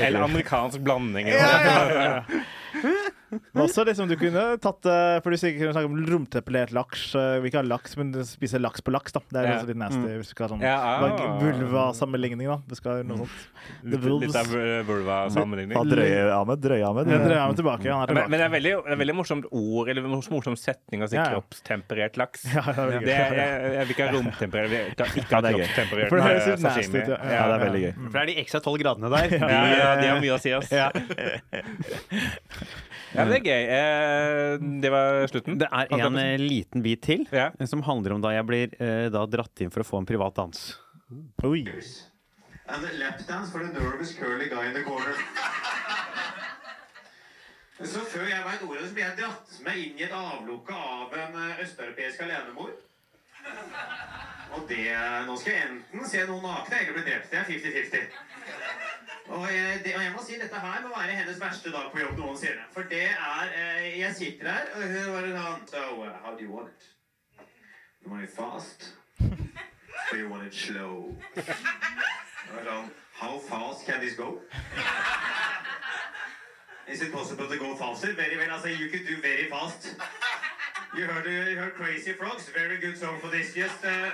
Eller 0.00 0.24
amerikansk 0.24 0.80
blanding. 0.80 1.28
Ja, 1.28 1.36
Eller 1.36 1.76
amerikansk 1.84 2.32
blanding. 2.80 3.16
Men 3.30 3.62
også 3.64 3.84
liksom 3.86 4.08
du 4.10 4.16
kunne 4.18 4.42
tatt 4.58 4.86
eh, 4.90 5.20
For 5.22 5.30
du 5.30 5.36
sikkert 5.38 5.60
kunne 5.62 5.74
snakke 5.76 5.90
om 5.90 5.98
romtepelert 6.08 6.72
laks. 6.74 7.00
eh, 7.14 7.38
Vi 7.40 7.46
ikke 7.50 7.60
ha 7.62 7.66
laks, 7.66 7.96
men 8.00 8.06
spise 8.26 8.58
laks 8.60 8.80
på 8.82 8.90
laks, 8.94 9.12
da. 9.14 9.20
Det 9.30 9.38
er 9.42 9.46
Ja. 9.50 9.62
litt 9.62 9.76
nasty. 9.78 10.08
Hvis 10.18 10.28
du 10.30 10.34
skal 10.34 10.44
ha 10.48 10.52
sånn 10.56 10.62
Ja, 10.64 10.76
ah. 10.76 11.38
vulva-sammenligning, 11.40 12.46
da. 12.50 12.58
Du 12.66 12.74
skal 12.74 12.90
ha 12.96 13.02
noe 13.06 13.16
sånt. 13.22 13.30
The 13.84 13.88
Litt, 13.96 14.04
Wolves. 14.04 14.26
litt 14.26 14.36
av 14.36 14.46
Ja, 14.50 14.82
vulva-sammenligning. 14.88 15.76
drøye 15.76 16.30
Ahmed. 16.34 16.58
Drøye 16.60 16.84
Ahmed. 16.88 17.06
ja. 17.06 17.18
dreier 17.22 17.46
meg 17.48 17.56
tilbake. 17.56 17.84
Han 17.86 17.92
er 18.02 18.06
Men, 18.06 18.06
tilbake. 18.10 18.28
men 18.30 18.38
det 18.40 18.46
er 18.46 18.50
veldig, 18.56 18.72
det 18.84 18.92
er 18.92 18.96
veldig 19.04 19.16
morsomt 19.20 19.44
ord, 19.52 19.88
eller 19.88 20.02
mors- 20.02 20.30
morsom 20.30 20.56
setning 20.58 21.00
å 21.02 21.06
si 21.08 21.16
Ja, 21.16 21.22
ja. 21.24 21.30
kroppstemperert 21.38 22.14
laks. 22.16 22.44
Ja, 22.54 22.60
det 22.62 22.78
er 22.78 23.00
Det 23.00 23.14
er, 23.14 23.34
jeg, 23.34 23.72
jeg 23.74 23.86
vil 23.86 23.94
ikke 23.94 24.06
ha 24.06 24.12
romtemperert, 24.16 24.70
ikke 24.98 25.06
ha- 25.06 25.14
Ja, 25.14 25.38
er 25.38 25.52
kroppstemperert 25.60 26.08
For 26.08 26.16
det 26.16 26.24
høres 26.26 26.46
eh, 26.46 26.50
litt 26.50 26.60
nasty 26.66 26.82
sashimi. 26.82 26.98
ut, 27.02 27.08
ja. 27.08 27.16
Ja, 27.30 27.42
det 27.46 27.54
er 27.54 27.60
veldig 27.70 27.82
gøy. 27.84 27.92
For 28.10 28.12
det 28.18 28.20
er 28.20 28.26
de 28.26 28.34
ekstra 28.42 28.60
tolv 28.64 28.78
gradene 28.82 29.08
der. 29.10 29.28
Ja, 29.38 29.46
ja, 29.70 29.94
de 30.00 30.06
har 30.08 30.20
mye 30.20 30.34
å 30.34 30.38
si, 30.40 30.50
ass. 30.50 30.70
Ja. 33.10 33.24
Men 33.24 33.32
det 33.32 33.38
er 33.40 33.46
gøy. 33.48 33.64
Eh, 33.76 34.66
det 34.82 34.90
var 34.94 35.24
slutten. 35.32 35.58
Det 35.58 35.66
er 35.66 35.90
en 35.96 36.18
eh, 36.20 36.36
liten 36.38 36.82
bit 36.84 37.02
til 37.02 37.26
Ja. 37.34 37.48
som 37.66 37.82
handler 37.82 38.14
om 38.14 38.22
da 38.22 38.30
jeg 38.36 38.46
blir 38.46 38.76
eh, 38.78 39.08
da 39.10 39.24
dratt 39.26 39.60
inn 39.64 39.72
for 39.74 39.82
å 39.82 39.88
få 39.88 39.98
en 39.98 40.06
privat 40.06 40.36
dans. 40.38 40.78
Oi. 41.42 41.64
And 42.70 42.86
a 42.86 42.92
lap 43.00 43.18
dance 43.26 43.50
for 43.50 43.64
the 43.66 43.72
nervous 43.72 44.14
curly 44.14 44.48
guy 44.48 44.68
in 44.68 44.74
the 44.74 44.84
corner. 44.86 45.16
Så 47.80 48.02
før 48.12 48.28
jeg 48.28 48.44
veit 48.44 48.62
ordet, 48.62 48.86
så 48.86 48.94
blir 48.94 49.06
jeg 49.06 49.16
dratt 49.18 49.54
med 49.64 49.78
inn 49.80 49.98
i 49.98 50.04
et 50.04 50.12
avlukke 50.14 50.76
av 50.76 51.14
en 51.16 51.38
eh, 51.40 51.62
østeuropeisk 51.64 52.22
alenemor. 52.26 52.70
Og 54.54 54.66
det 54.68 54.84
Nå 55.26 55.36
skal 55.40 55.54
jeg 55.54 55.66
enten 55.70 56.06
se 56.10 56.24
noen 56.28 56.42
nakne 56.44 56.80
eller 56.82 56.98
bli 56.98 57.04
drept. 57.06 57.30
Det 57.32 57.38
er 57.40 57.46
50-50. 57.48 58.89
Og 59.28 59.44
jeg, 59.54 59.80
det, 59.84 59.92
jeg 59.92 60.12
må 60.16 60.22
si 60.26 60.38
dette 60.40 60.60
her 60.60 60.80
må 60.82 60.88
være 60.94 61.18
hennes 61.20 61.40
verste 61.40 61.72
dag 61.72 61.90
på 61.92 62.00
jobb 62.00 62.16
noensinne. 62.18 62.64
For 62.74 62.82
det 62.90 63.02
er 63.10 63.52
eh, 63.56 63.98
Jeg 64.00 64.14
sitter 64.14 64.48
her, 64.50 64.72
og 64.74 64.82
hun 64.82 65.12
bare 65.14 65.34
sånn 65.36 65.68
So, 65.70 65.84
uh, 66.02 66.16
how 66.24 66.34
do 66.34 66.44
you 66.44 66.50
want 66.54 66.72
it? 66.72 66.88
You 68.02 68.10
want 68.10 68.24
it 68.24 68.32
fast? 68.34 68.94
Or 69.20 70.16
you 70.16 70.28
want 70.28 70.46
it 70.46 70.54
slow? 70.54 71.14
Sånn, 71.36 72.90
How 73.20 73.38
fast 73.38 73.84
can 73.86 74.00
this 74.00 74.14
go? 74.16 74.40
Is 76.88 77.02
it 77.02 77.12
possible 77.12 77.46
to 77.46 77.58
go 77.58 77.74
faster? 77.76 78.12
Very 78.14 78.36
well. 78.36 78.50
Altså, 78.50 78.68
you 78.68 78.88
could 78.88 79.06
do 79.06 79.20
very 79.22 79.48
fast. 79.50 79.94
You 80.96 81.04
heard, 81.04 81.26
you 81.26 81.56
heard 81.56 81.74
Crazy 81.74 82.14
Frogs. 82.14 82.48
Very 82.48 82.78
good 82.78 82.96
song 82.98 83.20
for 83.20 83.28
this. 83.28 83.54
Just 83.54 83.84
uh, 83.84 84.10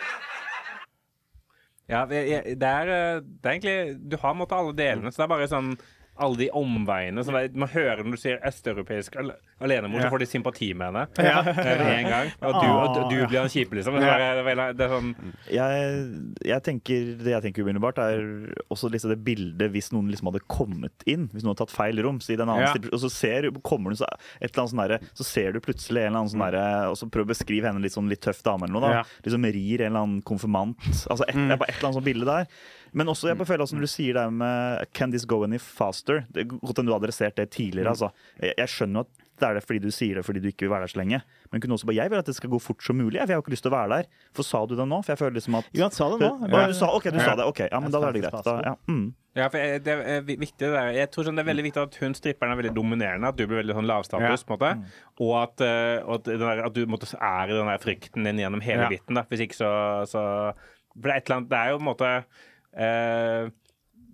Ja, 1.86 2.02
det 2.10 2.18
er, 2.26 2.88
eh, 2.90 3.20
det 3.22 3.46
er 3.46 3.52
egentlig 3.52 4.10
Du 4.10 4.16
har 4.18 4.34
måte 4.34 4.58
alle 4.58 4.74
delene, 4.74 5.12
så 5.12 5.22
det 5.22 5.26
er 5.26 5.34
bare 5.36 5.50
sånn 5.50 5.74
alle 6.18 6.36
de 6.36 6.48
omveiene 6.50 7.24
som 7.24 7.34
er, 7.34 7.48
Man 7.54 7.68
hører 7.68 8.02
når 8.04 8.16
du 8.16 8.20
sier 8.22 8.38
østeuropeisk 8.46 9.16
al- 9.20 9.34
alenemor, 9.60 10.00
så 10.00 10.10
får 10.10 10.18
de 10.22 10.26
sympati 10.26 10.72
med 10.74 10.86
henne 10.88 11.08
Ja. 11.18 11.40
eh, 11.40 11.78
med 11.78 11.92
en 12.04 12.08
gang. 12.10 12.30
Og 12.42 12.54
du, 12.62 12.66
og 12.68 13.10
du 13.10 13.16
blir 13.26 13.40
han 13.40 13.48
kjipe, 13.48 13.74
liksom. 13.76 13.98
Det 14.00 14.08
er, 14.08 14.42
det 14.42 14.54
er, 14.58 14.72
det 14.72 14.84
er 14.86 14.92
sånn 14.94 15.14
jeg, 15.50 16.00
jeg 16.44 16.62
tenker, 16.62 17.10
Det 17.22 17.32
jeg 17.34 17.42
tenker 17.46 17.62
umiddelbart, 17.66 17.98
er 17.98 18.54
også 18.70 18.90
liksom 18.92 19.10
det 19.14 19.18
bildet 19.24 19.70
hvis 19.72 19.92
noen 19.92 20.08
liksom 20.12 20.30
hadde 20.32 20.42
kommet 20.48 21.06
inn. 21.06 21.28
Hvis 21.32 21.44
noen 21.44 21.54
hadde 21.54 21.64
tatt 21.66 21.74
feil 21.76 22.00
rom. 22.04 22.18
Så 22.20 22.32
i 22.34 22.36
den 22.40 22.48
annen 22.48 22.66
Ja. 22.66 22.72
og 22.92 23.00
så 23.00 23.10
ser, 23.10 23.50
kommer 23.62 23.90
du 23.90 23.96
så, 23.96 24.06
et 24.40 24.50
eller 24.52 24.64
annet 24.64 24.72
sånn 24.74 24.84
derre- 24.84 25.10
så 25.14 25.24
ser 25.24 25.52
du 25.52 25.60
plutselig 25.60 26.02
en 26.02 26.12
eller 26.14 26.20
annen 26.24 26.32
sånn 26.32 26.44
derre 26.50 26.90
Og 26.90 26.96
så 26.96 27.08
prøv 27.10 27.26
å 27.26 27.32
beskrive 27.34 27.64
henne 27.68 27.82
litt 27.82 27.92
sånn 27.96 28.08
litt 28.08 28.20
tøff 28.20 28.42
dame 28.42 28.64
eller 28.64 28.72
noe. 28.80 28.80
da 28.80 28.92
Ja. 28.96 29.02
Liksom 29.24 29.44
rir 29.44 29.80
en 29.82 29.92
eller 29.92 30.00
annen 30.02 30.22
konfirmant. 30.22 30.76
Altså 31.10 31.24
et, 31.28 31.34
Mm. 31.36 31.48
det 31.48 31.52
er 31.52 31.56
bare 31.58 31.68
et 31.70 31.76
eller 31.78 31.88
annet 31.90 31.98
sånt 32.00 32.04
bilde 32.04 32.24
der. 32.26 32.46
Men 32.96 33.10
også 33.12 33.28
jeg 33.28 33.36
føler 33.44 33.66
også 33.66 33.76
når 33.76 33.84
du 33.84 33.92
sier 33.92 34.16
det 34.16 34.24
med 34.32 34.86
Can 34.96 35.10
this 35.12 35.26
go 35.28 35.42
any 35.44 35.58
faster? 35.60 36.24
Det 36.32 36.46
er 36.46 36.50
godt 36.56 36.80
enn 36.80 36.88
du 36.88 36.94
har 36.94 37.00
adressert 37.02 37.36
det 37.36 37.50
Mm. 37.50 37.54
tidligere. 37.58 37.92
altså. 37.92 38.08
Jeg, 38.40 38.54
jeg 38.56 38.68
skjønner 38.72 39.04
at 39.04 39.22
det 39.36 39.44
er 39.44 39.54
det 39.58 39.62
fordi 39.66 39.80
du 39.84 39.90
sier 39.92 40.14
det 40.16 40.24
fordi 40.24 40.40
du 40.40 40.48
ikke 40.48 40.64
vil 40.64 40.70
være 40.72 40.86
der 40.86 40.92
så 40.94 40.96
lenge. 41.02 41.18
Men 41.52 41.60
kunne 41.60 41.76
også 41.76 41.84
bare 41.90 41.96
jeg 42.00 42.08
vil 42.10 42.18
at 42.22 42.24
det 42.30 42.34
skal 42.38 42.48
gå 42.48 42.58
fort 42.58 42.80
som 42.82 42.96
mulig. 42.96 43.18
Jeg, 43.20 43.28
jeg 43.28 43.36
har 43.36 43.42
ikke 43.44 43.52
lyst 43.52 43.66
til 43.66 43.72
å 43.72 43.76
være 43.76 43.90
der. 43.98 44.06
For 44.32 44.42
sa 44.48 44.62
du 44.64 44.72
det 44.78 44.86
nå? 44.88 45.02
For 45.04 45.12
jeg 45.12 45.18
føler 45.20 45.36
liksom 45.36 45.58
at 45.60 45.68
han 45.76 45.90
sa 45.92 46.08
det 46.08 46.20
nå. 46.24 46.30
Ja, 46.48 46.66
du 46.66 46.72
sa, 46.78 46.88
ok, 46.96 47.04
du 47.12 47.18
Ja. 47.20 47.24
sa 47.28 47.34
det. 47.36 47.44
Ok, 47.44 47.60
ja, 47.70 47.80
men 47.80 47.92
da 47.92 48.00
er 48.00 48.12
det 48.16 48.22
greit. 48.24 48.44
Da, 48.48 48.54
ja. 48.64 48.74
mm. 48.88 49.06
Ja, 49.36 49.48
for 49.52 49.58
jeg- 49.60 49.84
det 49.84 49.92
er 49.92 50.22
viktig 50.24 50.56
det 50.64 50.72
der. 50.72 50.88
Jeg 50.96 51.10
tror 51.12 51.24
sånn 51.28 51.36
det 51.36 51.44
er 51.44 51.52
veldig 51.52 51.64
viktig 51.68 51.82
at 51.82 51.94
hun 52.00 52.14
stripperen 52.16 52.52
er 52.56 52.62
veldig 52.62 52.74
dominerende, 52.74 53.28
at 53.28 53.36
du 53.36 53.46
blir 53.46 53.60
veldig 53.60 53.76
sånn 53.76 53.86
lavstatus, 53.92 54.44
på 54.48 54.56
en 54.56 54.58
måte. 54.58 54.84
Og 55.20 55.34
at, 55.42 55.60
eh, 55.60 56.00
og 56.06 56.14
at, 56.14 56.24
den 56.24 56.38
der, 56.40 56.64
at 56.64 56.72
du 56.72 56.86
måtte 56.86 57.04
i 57.12 57.46
den 57.52 57.66
der 57.68 57.76
frykten 57.84 58.24
din 58.24 58.38
gjennom 58.40 58.62
hele 58.62 58.82
Ja. 58.84 58.88
biten, 58.88 59.14
da. 59.14 59.24
Hvis 59.28 59.40
ikke 59.44 59.60
så, 59.60 60.08
så 60.08 60.54
For 60.96 61.02
det 61.02 61.12
er 61.12 61.16
et 61.20 61.28
eller 61.28 61.36
annet 61.36 61.48
Det 61.50 61.58
er 61.58 61.68
jo 61.68 61.76
på 61.76 61.82
en 61.84 61.92
måte 61.94 62.24
eh, 62.76 63.48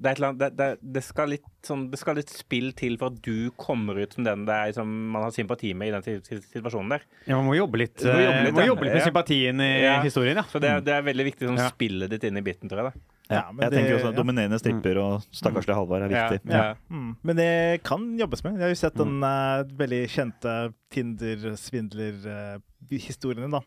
det, 0.03 0.09
er 0.09 0.13
et 0.13 0.19
eller 0.19 0.29
annet, 0.33 0.41
det, 0.43 0.49
det, 0.59 0.67
det, 0.97 1.03
skal 1.07 1.29
litt, 1.31 1.45
sånn, 1.63 1.85
det 1.93 1.99
skal 2.01 2.17
litt 2.19 2.31
spill 2.35 2.73
til 2.75 2.97
for 2.99 3.07
at 3.13 3.21
du 3.23 3.51
kommer 3.55 3.95
ut 4.03 4.13
som 4.17 4.25
den 4.27 4.43
det 4.49 4.55
er, 4.57 4.73
som 4.75 4.89
man 5.13 5.23
har 5.29 5.31
sympati 5.31 5.71
med 5.79 5.89
i 5.89 5.93
den 5.95 6.03
si- 6.03 6.19
si- 6.27 6.43
situasjonen 6.57 6.91
der. 6.97 7.03
Ja, 7.29 7.37
man 7.39 7.47
må 7.47 7.55
jobbe 7.55 7.79
litt, 7.85 8.03
må 8.03 8.11
jobbe 8.11 8.35
eh, 8.35 8.43
litt, 8.49 8.55
må 8.57 8.61
ja. 8.65 8.67
jobbe 8.73 8.83
litt 8.89 8.95
med 8.97 9.03
Ja. 9.05 9.07
sympatien 9.07 9.61
i 9.63 9.71
Ja. 9.85 10.01
historien, 10.03 10.35
ja. 10.37 10.43
Så 10.51 10.59
det, 10.61 10.69
er- 10.71 10.81
det 10.83 10.93
er 10.97 11.03
veldig 11.07 11.25
viktig 11.31 11.47
sånn 11.47 11.59
Ja. 11.63 11.69
spillet 11.71 12.11
ditt 12.11 12.25
inn 12.25 12.37
i 12.37 12.41
biten, 12.43 12.69
tror 12.69 12.79
jeg. 12.83 12.91
da 12.93 12.99
Ja, 13.33 13.53
men 13.53 13.63
Jeg 13.63 13.71
det- 13.71 13.79
tenker 13.79 13.95
også 13.97 14.09
at 14.11 14.15
ja. 14.17 14.23
Dominerende 14.23 14.59
stripper 14.59 14.97
og 14.99 15.23
stakkarslig 15.33 15.75
Halvard 15.75 16.03
er 16.03 16.11
Ja, 16.11 16.29
viktig. 16.29 16.51
ja. 16.51 16.75
Mm. 16.91 17.17
Men 17.23 17.37
det 17.37 17.83
kan 17.85 18.19
jobbes 18.19 18.43
med. 18.45 18.53
Jeg 18.59 18.63
har 18.63 18.69
jo 18.69 18.75
sett 18.75 18.95
den 18.99 19.23
uh, 19.23 19.63
veldig 19.63 20.09
kjente 20.11 20.75
Tinder-svindler-historien 20.91 23.41
din, 23.47 23.51
da. 23.51 23.61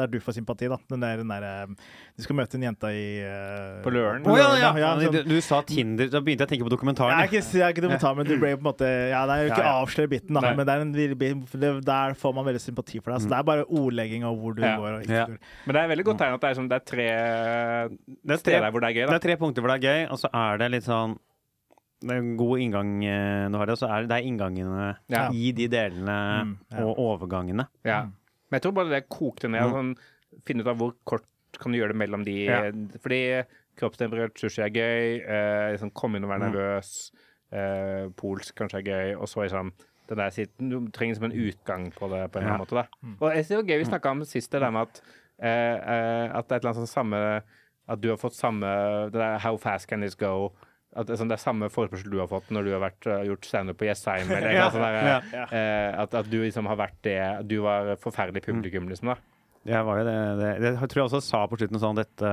Der 0.00 0.10
du 0.10 0.18
får 0.24 0.34
sympati, 0.38 0.68
da. 0.72 0.78
Den 0.90 1.00
der, 1.04 1.20
den 1.20 1.28
der 1.32 1.44
eh, 1.48 1.66
Du 2.16 2.24
skal 2.24 2.36
møte 2.36 2.56
en 2.58 2.64
jente 2.66 2.90
i 2.92 3.04
uh, 3.22 3.80
På 3.84 3.92
Løren? 3.94 4.24
på 4.24 4.32
Å, 4.34 4.38
ja, 4.40 4.48
ja. 4.60 4.70
ja, 4.80 4.90
sånn- 5.00 5.12
du, 5.20 5.22
du 5.30 5.40
sa 5.44 5.60
Tinder, 5.68 6.08
da 6.12 6.20
begynte 6.24 6.44
jeg 6.44 6.48
å 6.48 6.52
tenke 6.54 6.64
på 6.66 6.70
Jeg 6.70 6.76
dokumentaren. 6.76 7.14
er 7.20 7.28
ikke, 7.30 7.42
jeg 7.44 7.62
er 7.66 7.74
ikke 7.76 7.84
dokumentar, 7.86 8.16
men 8.18 8.26
du 8.26 8.34
ble 8.40 8.54
på 8.56 8.60
en 8.64 8.68
måte 8.70 8.90
Ja, 9.12 9.22
det 9.28 9.36
er 9.36 9.44
jo 9.46 9.50
ikke 9.52 9.64
Ja, 9.64 9.70
ja. 9.70 9.84
avslør 9.84 10.10
biten, 10.16 10.34
da, 10.34 10.40
Nei. 10.44 10.52
men 10.56 10.66
det 10.66 10.74
er 10.74 10.80
en, 10.80 10.92
det- 10.92 11.84
der 11.86 12.14
får 12.18 12.34
man 12.34 12.44
veldig 12.50 12.60
sympati 12.66 13.00
for 13.02 13.12
deg. 13.14 13.22
Så 13.22 13.28
det 13.30 13.38
er 13.38 13.48
bare 13.54 13.64
ordlegging 13.68 14.24
av 14.24 14.36
hvor 14.36 14.54
du 14.56 14.62
Ja. 14.62 14.76
går. 14.80 14.98
Og 14.98 15.02
ikke 15.06 15.20
Ja. 15.20 15.26
Men 15.66 15.74
det 15.74 15.80
er 15.84 15.88
veldig 15.94 16.04
godt 16.10 16.18
tegn 16.24 16.34
at 16.34 16.40
det 16.40 16.50
er, 16.50 16.54
sånn, 16.60 16.68
det 16.68 16.76
er 16.80 16.86
tre 16.90 17.08
Det 17.10 18.30
er 18.30 18.36
tre- 18.36 18.38
steder 18.44 18.70
hvor 18.70 18.80
det 18.80 18.88
er 18.90 18.96
gøy. 19.00 19.06
Det 19.10 19.18
er 19.20 19.26
tre 19.28 19.36
punkter 19.36 19.62
hvor 19.62 19.70
det 19.74 19.84
er 19.84 19.88
gøy, 19.88 20.10
og 20.10 20.18
så 20.18 20.28
er 20.32 20.58
det 20.58 20.70
litt 20.72 20.84
sånn 20.88 21.18
det 22.00 22.14
er 22.14 22.16
en 22.22 22.36
god 22.40 22.58
inngang 22.64 22.90
du 23.52 23.58
har 23.60 23.68
og 23.68 23.76
så 23.76 23.86
er 23.92 24.06
det, 24.06 24.08
det 24.08 24.16
er 24.16 24.26
inngangene 24.30 24.96
Ja. 25.12 25.28
i 25.36 25.50
de 25.52 25.66
delene 25.68 26.14
Mm, 26.46 26.56
ja. 26.72 26.78
og 26.86 26.96
overgangene. 26.96 27.66
Ja. 27.84 28.06
Men 28.50 28.58
jeg 28.58 28.62
tror 28.66 28.72
bare 28.76 28.90
det 28.90 29.08
kokte 29.08 29.48
ned. 29.48 29.62
Mm. 29.62 29.72
Sånn, 29.72 30.44
finne 30.46 30.60
ut 30.64 30.66
av 30.72 30.76
hvor 30.80 30.94
kort 31.04 31.26
kan 31.58 31.72
du 31.72 31.78
gjøre 31.78 31.92
det 31.94 32.00
mellom 32.02 32.24
de 32.24 32.36
Ja. 32.46 32.60
Fordi 33.02 33.44
kroppstemperert 33.80 34.38
sushi 34.38 34.62
er 34.62 34.70
gøy. 34.70 35.20
Eh, 35.24 35.72
liksom, 35.74 35.90
komme 35.94 36.16
inn 36.18 36.24
og 36.24 36.30
være 36.30 36.48
Mm. 36.48 36.52
nervøs. 36.52 37.10
Eh, 37.52 38.08
polsk 38.16 38.54
kanskje 38.56 38.78
er 38.78 38.82
gøy. 38.90 39.16
Og 39.20 39.26
så 39.28 39.42
liksom 39.46 39.72
det 40.08 40.16
der 40.18 40.30
sitter, 40.30 40.68
Du 40.68 40.88
trenger 40.90 41.14
liksom 41.14 41.30
en 41.30 41.38
utgang 41.38 41.90
på 41.94 42.08
det 42.10 42.32
på 42.32 42.38
en 42.38 42.42
eller 42.42 42.54
annen 42.56 42.66
måte. 42.66 42.74
Da. 42.74 42.86
Og 43.20 43.32
jeg 43.34 43.44
synes 43.44 43.48
det 43.48 43.56
var 43.56 43.68
gøy 43.70 43.78
vi 43.78 43.90
snakka 43.90 44.10
om 44.10 44.24
sist, 44.24 44.50
det 44.50 44.60
der 44.60 44.70
med 44.70 44.82
at, 44.82 45.00
eh, 45.38 45.76
eh, 45.76 46.36
at 46.36 46.48
det 46.48 46.52
er 46.52 46.56
et 46.56 46.64
eller 46.64 46.72
annet 46.74 46.88
sånn 46.88 46.94
samme 46.98 47.42
At 47.88 48.00
du 48.00 48.08
har 48.10 48.16
fått 48.18 48.34
samme 48.34 49.10
det 49.10 49.18
der 49.18 49.38
How 49.38 49.56
fast 49.56 49.88
can 49.88 50.00
this 50.00 50.14
go? 50.14 50.52
At 50.96 51.06
det, 51.06 51.14
er 51.14 51.20
sånn, 51.20 51.28
det 51.30 51.36
er 51.38 51.42
samme 51.44 51.68
forespørsel 51.70 52.10
du 52.10 52.18
har 52.18 52.26
fått 52.30 52.48
når 52.50 52.66
du 52.66 52.70
har 52.74 52.80
vært, 52.82 53.06
eh, 53.06 53.20
gjort 53.28 53.46
standup 53.46 53.78
på 53.78 53.86
Jessheim. 53.86 54.30
Eller, 54.36 54.54
Ja, 54.56 54.64
ja, 54.64 54.70
sånn 54.74 54.82
der, 54.82 55.28
ja. 55.36 55.44
eh, 55.54 56.00
at, 56.02 56.16
at 56.18 56.30
du 56.32 56.40
liksom 56.42 56.66
har 56.66 56.80
vært 56.80 56.96
det 57.06 57.20
Du 57.46 57.60
var 57.62 57.92
forferdelig 58.02 58.42
publikum, 58.48 58.88
liksom. 58.90 59.12
da 59.12 59.16
Jeg 59.70 59.84
var 59.86 60.00
jo 60.00 60.04
det, 60.08 60.16
det, 60.40 60.50
det 60.64 60.72
jeg 60.80 60.88
tror 60.90 61.02
jeg 61.02 61.08
også 61.10 61.20
sa 61.22 61.44
på 61.46 61.60
slutten 61.60 61.78
sånn 61.82 62.00
dette 62.00 62.32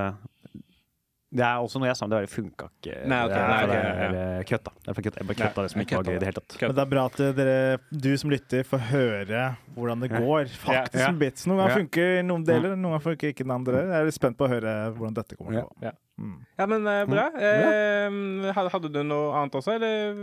Det 1.28 1.44
er 1.44 1.60
også 1.60 1.76
noe 1.82 1.90
jeg 1.90 1.98
sa, 2.00 2.06
men 2.08 2.14
det 2.14 2.20
bare 2.22 2.30
funka 2.32 2.68
ikke. 2.72 2.94
Nei, 3.12 3.18
ok, 3.26 3.32
det 3.34 3.38
er, 3.38 3.48
nei, 3.52 3.64
okay, 3.64 3.72
det 4.14 4.20
er 4.22 4.38
ja. 4.38 4.44
kødd, 4.48 4.62
da. 4.64 4.72
Det 4.86 4.92
er 4.94 5.02
kødd. 5.08 5.18
Jeg 5.20 5.28
bare 5.28 5.40
kødda 5.42 5.66
det 5.66 5.72
som 5.74 5.82
ikke 5.84 5.98
var 5.98 6.06
gøy 6.08 6.16
i 6.16 6.20
det 6.22 6.28
hele 6.30 6.40
tatt. 6.40 6.56
Men 6.62 6.76
det 6.78 6.84
er 6.86 6.92
bra 6.94 7.04
at 7.10 7.18
dere, 7.40 7.56
du 7.92 8.10
som 8.22 8.32
lytter, 8.32 8.64
får 8.70 8.84
høre 8.94 9.42
hvordan 9.76 10.00
det 10.06 10.10
går. 10.16 10.48
Faktisk 10.64 11.04
Ja. 11.04 11.12
bits. 11.12 11.48
Noen 11.52 11.60
ganger 11.66 11.76
funker 11.82 12.24
noen 12.24 12.46
deler, 12.48 12.76
noen 12.80 12.96
ganger 12.96 13.04
funker 13.10 13.34
ikke 13.34 13.44
den 13.44 13.52
andre. 13.58 13.84
Jeg 13.84 14.00
er 14.00 14.06
litt 14.08 14.16
spent 14.16 14.38
på 14.40 14.48
å 14.48 14.52
høre 14.56 14.76
hvordan 14.96 15.18
dette 15.20 15.36
kommer 15.36 15.52
til 15.58 15.66
å 15.66 15.68
gå. 15.68 15.84
Ja. 15.90 15.92
Mm. 16.18 16.38
Ja, 16.58 16.66
men 16.66 16.82
uh, 16.88 17.04
bra. 17.06 17.28
Eh, 17.38 18.10
hadde- 18.56 18.72
hadde 18.74 18.90
du 18.90 19.04
noe 19.06 19.36
annet 19.38 19.54
også, 19.60 19.76
eller? 19.76 20.16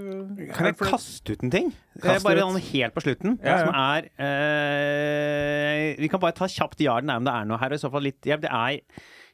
Kan 0.57 0.67
jeg 0.67 0.75
kaste 0.81 1.37
ut 1.37 1.45
en 1.47 1.53
ting? 1.53 1.69
Kast 2.03 2.25
Eh, 2.25 2.25
bare 2.25 2.43
ut. 2.49 2.59
helt 2.73 2.95
på 2.97 3.05
slutten. 3.05 3.37
Ja, 3.45 3.53
ja. 3.53 3.59
Som 3.63 3.75
er 3.79 4.09
eh, 4.19 5.95
Vi 6.01 6.09
kan 6.11 6.19
bare 6.23 6.35
ta 6.35 6.49
kjapt 6.51 6.81
ja 6.83 6.97
eller 6.99 7.07
nei 7.13 7.17
om 7.21 7.25
det 7.29 7.35
er 7.37 7.45
noe 7.49 7.61
her. 7.61 7.71
og 7.71 7.79
I 7.79 7.83
så 7.85 7.91
fall 7.93 8.03
litt 8.09 8.27
ja, 8.27 8.37
det 8.41 8.51
er, 8.51 8.81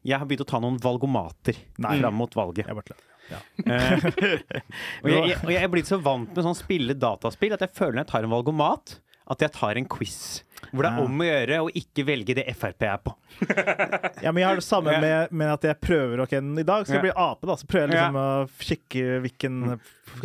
Jeg 0.06 0.16
har 0.20 0.28
begynt 0.28 0.46
å 0.46 0.48
ta 0.48 0.60
noen 0.62 0.78
valgomater 0.80 1.58
fram 1.76 2.16
mot 2.16 2.36
valget. 2.36 2.68
Jeg 2.70 2.78
bare 2.78 2.98
ja. 3.30 3.38
Eh, 3.62 4.06
og, 5.04 5.10
jeg, 5.12 5.36
og 5.44 5.52
jeg 5.52 5.62
er 5.62 5.70
blitt 5.70 5.90
så 5.90 6.00
vant 6.02 6.32
med 6.34 6.46
sånn 6.46 6.56
spille 6.58 6.96
dataspill 6.98 7.54
at 7.54 7.62
jeg 7.62 7.76
føler 7.76 7.98
når 8.00 8.04
jeg 8.04 8.10
tar 8.10 8.26
en 8.26 8.32
valgomat, 8.34 8.96
at 9.30 9.44
jeg 9.44 9.54
tar 9.54 9.78
en 9.78 9.86
quiz. 9.86 10.42
Hvor 10.72 10.84
det 10.84 10.90
er 10.90 11.04
om 11.04 11.22
å 11.22 11.26
gjøre 11.26 11.58
å 11.62 11.68
ikke 11.80 12.04
velge 12.08 12.34
det 12.36 12.44
Frp 12.58 12.84
er 12.88 12.98
på. 13.04 13.14
Ja, 14.24 14.32
men 14.34 14.42
jeg 14.42 14.48
har 14.50 14.58
det 14.58 14.66
samme 14.66 14.96
med, 15.00 15.30
med 15.32 15.52
at 15.54 15.62
jeg 15.64 15.78
prøver 15.80 16.24
ok, 16.26 16.34
I 16.36 16.64
dag 16.66 16.82
skal 16.84 16.98
jeg 16.98 17.06
bli 17.06 17.14
ape, 17.14 17.48
da. 17.48 17.56
Så 17.56 17.68
prøver 17.70 17.94
jeg 17.94 18.02
liksom 18.02 18.18
å 18.20 18.30
kikke 18.66 19.20
hvilken 19.24 19.60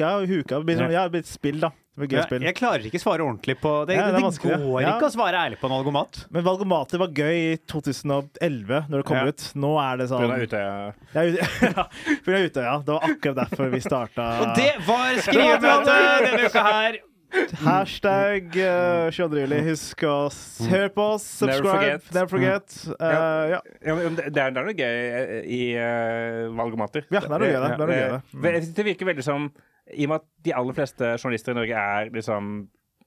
Ja, 0.01 0.09
huka. 0.26 0.59
Blir 0.65 0.82
sånn, 0.82 0.95
ja, 0.95 1.05
blir 1.11 1.23
et 1.23 1.30
spill, 1.30 1.61
da. 1.63 1.71
Det 1.98 2.10
gøy 2.12 2.18
Jeg, 2.18 2.24
spill. 2.28 2.43
jeg 2.43 2.56
klarer 2.56 2.84
ikke 2.89 3.00
svare 3.00 3.24
ordentlig 3.24 3.56
på 3.62 3.72
Det, 3.88 3.96
Ja, 3.96 4.08
det 4.08 4.10
er 4.10 4.18
det, 4.18 4.24
vanskelig. 4.26 4.58
går 4.66 4.82
Ja. 4.84 4.89
ikke 5.00 5.08
å 5.08 5.14
svare 5.16 5.38
ærlig 5.46 5.60
på 5.62 5.70
en 5.70 5.76
valgomat. 5.78 6.26
Men 6.30 6.43
valgomater 6.43 7.00
var 7.00 7.08
gøy 7.08 7.54
i 7.54 7.58
2011, 7.72 8.82
når 8.89 8.98
det 8.98 9.06
kom 9.06 9.18
Ja. 9.18 9.26
ut. 9.32 9.46
Nå 9.56 9.72
er 9.80 9.98
det 9.98 10.10
sånn 10.10 10.28
Pga. 10.28 10.39
Utøya. 10.43 10.93
Jeg 11.16 11.38
er 11.39 11.72
ja, 11.72 11.84
for 12.24 12.32
jeg 12.32 12.41
er 12.41 12.46
ute, 12.52 12.62
ja. 12.68 12.78
Det 12.80 12.91
var 12.98 13.00
akkurat 13.08 13.36
derfor 13.46 13.70
vi 13.72 13.80
starta 13.80 14.28
Og 14.43 14.56
det 14.60 14.72
var 14.86 15.16
skrivemøtet 15.28 15.86
denne 16.28 16.50
uka 16.50 16.64
her! 16.68 17.00
Hashtag 17.66 18.56
uh, 18.58 19.10
22. 19.12 19.42
juli. 19.46 19.60
Husk 19.70 20.04
å 20.08 20.16
s- 20.32 20.62
høre 20.70 20.90
på 20.94 21.06
oss. 21.16 21.26
Never 21.42 21.58
Subscribe. 21.60 21.76
forget. 21.76 22.14
Never 22.16 22.32
forget. 22.32 22.78
Uh, 22.96 23.46
ja. 23.56 23.60
Ja, 23.86 23.96
men 24.00 24.16
det, 24.20 24.28
det, 24.36 24.44
er, 24.44 24.56
det 24.56 24.62
er 24.64 24.70
noe 24.70 24.78
gøy 24.78 25.02
eh, 25.20 25.36
i 25.46 25.62
uh, 25.80 26.56
valgomater. 26.58 27.08
Ja, 27.12 27.24
det 27.26 27.32
er 27.32 27.46
noe 27.46 27.52
gøy, 27.52 27.60
det. 27.60 27.66
Det 27.66 27.76
er 27.76 27.84
noe 27.86 28.00
gøy, 28.00 28.08
det. 28.16 28.22
Mm. 28.40 28.50
Eh, 28.54 28.72
det 28.80 28.88
virker 28.92 29.12
veldig 29.12 29.26
som 29.28 29.50
I 29.96 30.08
og 30.08 30.14
med 30.14 30.18
at 30.22 30.28
de 30.48 30.56
aller 30.62 30.78
fleste 30.80 31.12
journalister 31.22 31.56
i 31.56 31.60
Norge 31.62 31.84
er 32.00 32.12
liksom 32.16 32.56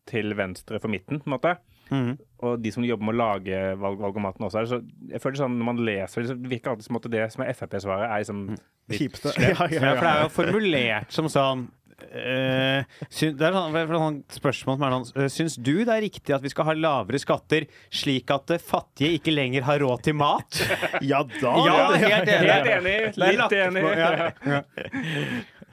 til 0.09 0.33
venstre 0.39 0.79
for 0.81 0.89
midten, 0.89 1.19
på 1.21 1.29
en 1.29 1.35
måte. 1.35 1.51
Mm. 1.93 2.15
Og 2.45 2.61
de 2.65 2.71
som 2.73 2.85
jobber 2.85 3.05
med 3.11 3.17
å 3.17 3.19
lage 3.19 3.59
valg, 3.81 3.99
valgomaten 4.01 4.45
også, 4.47 4.63
det 4.65 4.71
så 4.71 4.79
jeg 5.13 5.21
føler 5.25 5.41
sånn 5.43 5.57
når 5.61 5.67
man 5.69 5.83
leser 5.85 6.25
det, 6.25 6.31
så 6.31 6.37
virker 6.49 6.73
alltid 6.73 6.87
som 6.87 6.97
at 7.01 7.09
det 7.13 7.27
som 7.35 7.45
er 7.45 7.57
Frp-svaret, 7.57 8.07
er 8.09 8.23
liksom 8.23 8.41
litt 8.89 9.03
Kjipeste. 9.03 9.35
Ja, 9.41 9.67
ja, 9.69 9.83
Ja, 9.85 9.93
for 9.99 10.07
det 10.07 10.13
er 10.15 10.23
jo 10.23 10.31
formulert 10.39 11.13
som 11.17 11.29
sånn 11.33 11.67
eh, 12.07 12.85
syn- 13.11 13.37
det 13.39 13.49
er 13.49 13.57
sånn, 13.57 13.75
er 13.77 13.91
sånn 13.93 14.19
spørsmål 14.39 14.79
som 14.79 14.87
er 14.89 14.95
sånn 14.97 15.23
eh, 15.25 15.29
Syns 15.35 15.57
du 15.59 15.73
det 15.85 15.95
er 15.97 16.03
riktig 16.07 16.35
at 16.37 16.45
vi 16.45 16.53
skal 16.53 16.69
ha 16.71 16.75
lavere 16.79 17.19
skatter 17.23 17.67
slik 17.91 18.31
at 18.35 18.47
det 18.53 18.61
fattige 18.65 19.19
ikke 19.19 19.35
lenger 19.35 19.67
har 19.69 19.83
råd 19.83 20.03
til 20.09 20.15
mat? 20.19 20.61
ja 21.03 21.23
da! 21.41 21.55
Ja, 21.67 21.79
helt 21.99 22.33
enig. 22.35 22.51
Helt 22.55 22.73
enig. 22.79 22.97
Litt 23.19 23.57
enig. 23.63 23.85
ja. 23.99 24.63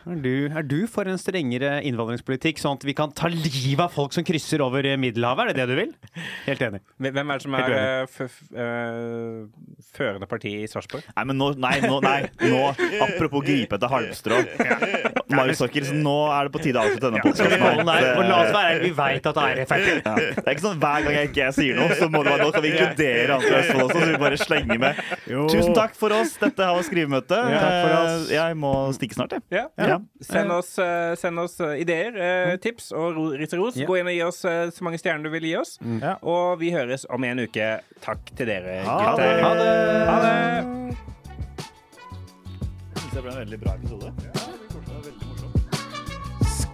Er 0.06 0.20
du, 0.22 0.34
er 0.54 0.66
du 0.70 0.78
for 0.92 1.10
en 1.10 1.18
strengere 1.18 1.80
innvandringspolitikk, 1.88 2.60
sånn 2.62 2.78
at 2.78 2.84
vi 2.86 2.94
kan 2.98 3.10
ta 3.16 3.26
livet 3.32 3.82
av 3.88 3.94
folk 3.94 4.14
som 4.14 4.26
krysser 4.28 4.62
over 4.62 4.86
eh, 4.86 5.00
Middelhavet? 5.02 5.50
Er 5.50 5.58
det 5.58 5.64
det 5.64 5.66
du 5.72 5.80
vil? 5.80 5.94
Helt 6.46 6.62
enig. 6.62 6.82
Hvem 7.02 7.32
er 7.34 7.40
det 7.42 7.46
som 7.46 7.58
er 7.58 7.74
eh, 7.74 8.36
eh, 8.66 9.40
førende 9.98 10.30
parti 10.30 10.54
i 10.62 10.70
Sarpsborg? 10.70 11.08
Nei, 11.16 11.26
men 11.32 11.42
nå, 11.42 11.48
nei, 11.58 11.74
nå, 11.82 11.98
nei, 12.06 12.20
nå 12.44 12.62
Apropos 13.08 13.42
gripe 13.48 13.80
etter 13.80 13.90
halmstrå. 13.90 14.44
Marius 15.34 15.64
Torkelsen, 15.64 16.04
nå 16.06 16.16
er 16.36 16.48
det 16.48 16.54
på 16.54 16.62
tide 16.62 16.78
å 16.78 16.86
avslutte 16.86 17.10
denne 17.10 17.24
er, 17.96 18.22
la 18.30 18.38
oss 18.44 18.54
være 18.54 18.80
vi 18.84 18.92
veit 18.96 19.26
at 19.26 19.38
det 19.40 19.46
er 19.50 19.62
Frp. 19.70 19.90
Ja. 20.06 20.14
Det 20.36 20.44
er 20.44 20.52
ikke 20.54 20.66
sånn 20.68 20.82
hver 20.82 21.06
gang 21.06 21.18
jeg 21.18 21.32
ikke 21.32 21.50
sier 21.56 21.80
noe, 21.80 21.98
så 21.98 22.10
må 22.12 22.22
det 22.26 22.36
være 22.36 22.46
nå 22.46 22.54
kan 22.54 22.66
vi 22.66 22.72
inkludere 22.74 23.38
andre 23.40 23.62
Østfold 23.62 23.86
også. 23.88 24.02
Så 24.06 24.10
vi 24.12 24.22
bare 24.22 24.40
slenger 24.42 24.82
med. 24.82 25.02
Jo. 25.32 25.46
Tusen 25.50 25.76
takk 25.78 25.98
for 25.98 26.14
oss. 26.16 26.36
Dette 26.42 26.68
her 26.68 26.78
var 26.78 26.86
skrivemøte. 26.86 27.42
Ja, 27.56 28.06
Jeg 28.36 28.60
må 28.62 28.74
stikke 28.96 29.18
snart, 29.18 29.36
jeg. 29.38 29.46
Ja. 29.56 29.95
Ja. 29.96 30.26
Send 30.30 30.52
oss, 30.56 30.72
eh, 30.80 31.16
send 31.20 31.40
oss 31.42 31.58
eh, 31.64 31.76
ideer, 31.84 32.12
mm. 32.16 32.60
tips 32.64 32.92
og 32.96 33.16
ro- 33.18 33.32
ris 33.40 33.54
og 33.56 33.64
ros. 33.66 33.80
Ja. 33.80 33.88
Gå 33.90 33.98
inn 34.02 34.10
og 34.12 34.16
gi 34.18 34.22
oss 34.28 34.44
eh, 34.46 34.70
så 34.76 34.86
mange 34.88 35.00
stjerner 35.02 35.24
du 35.28 35.34
vil 35.34 35.48
gi 35.50 35.56
oss. 35.60 35.78
Ja. 36.02 36.16
Og 36.24 36.60
vi 36.62 36.72
høres 36.76 37.08
om 37.10 37.24
en 37.28 37.44
uke. 37.46 37.70
Takk 38.06 38.32
til 38.36 38.52
dere, 38.52 38.82
Ha 38.86 38.98
gutter. 39.12 39.24
det. 39.24 39.44
Ha 39.44 39.54
det. 39.60 39.76
Ha 40.12 40.18
det. 40.26 40.98
Jeg 42.96 43.02
synes 43.02 43.14
det 43.16 43.24
ble 43.24 43.32
en 43.32 43.42
veldig 43.46 43.60
bra 43.66 43.76
episode. 43.80 44.45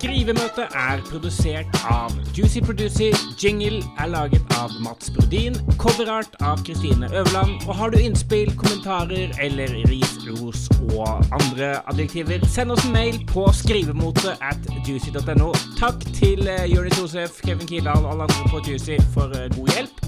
Skrivemøte 0.01 0.63
er 0.73 1.01
produsert 1.05 1.75
av 1.85 2.15
Juicy 2.33 2.63
Producy. 2.65 3.11
Jingle 3.37 3.83
er 4.01 4.07
laget 4.09 4.55
av 4.57 4.73
Mats 4.81 5.11
Brodin. 5.13 5.53
Coverart 5.77 6.33
av 6.41 6.63
Kristine 6.65 7.05
Øverland. 7.11 7.67
Og 7.67 7.75
har 7.77 7.93
du 7.93 7.99
innspill, 8.01 8.49
kommentarer 8.57 9.29
eller 9.45 9.75
ris, 9.91 10.15
ros 10.25 10.65
og 10.95 11.21
andre 11.37 11.75
adjektiver, 11.93 12.41
send 12.49 12.73
oss 12.73 12.81
en 12.87 12.95
mail 12.97 13.21
på 13.29 13.45
skrivemote 13.53 14.33
at 14.41 14.71
juicy.no. 14.87 15.51
Takk 15.77 16.01
til 16.17 16.49
eh, 16.49 16.65
Jonis 16.73 16.97
Josef, 16.97 17.37
Kevin 17.45 17.69
Kildahl 17.69 18.01
og 18.01 18.15
alle 18.15 18.31
andre 18.31 18.49
på 18.49 18.63
Juicy 18.65 18.97
for 19.13 19.37
eh, 19.37 19.51
god 19.53 19.75
hjelp. 19.77 20.05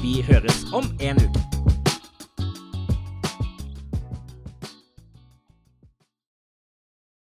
Vi 0.00 0.22
høres 0.24 0.64
om 0.72 0.88
en 1.04 1.20
uke. 1.20 1.63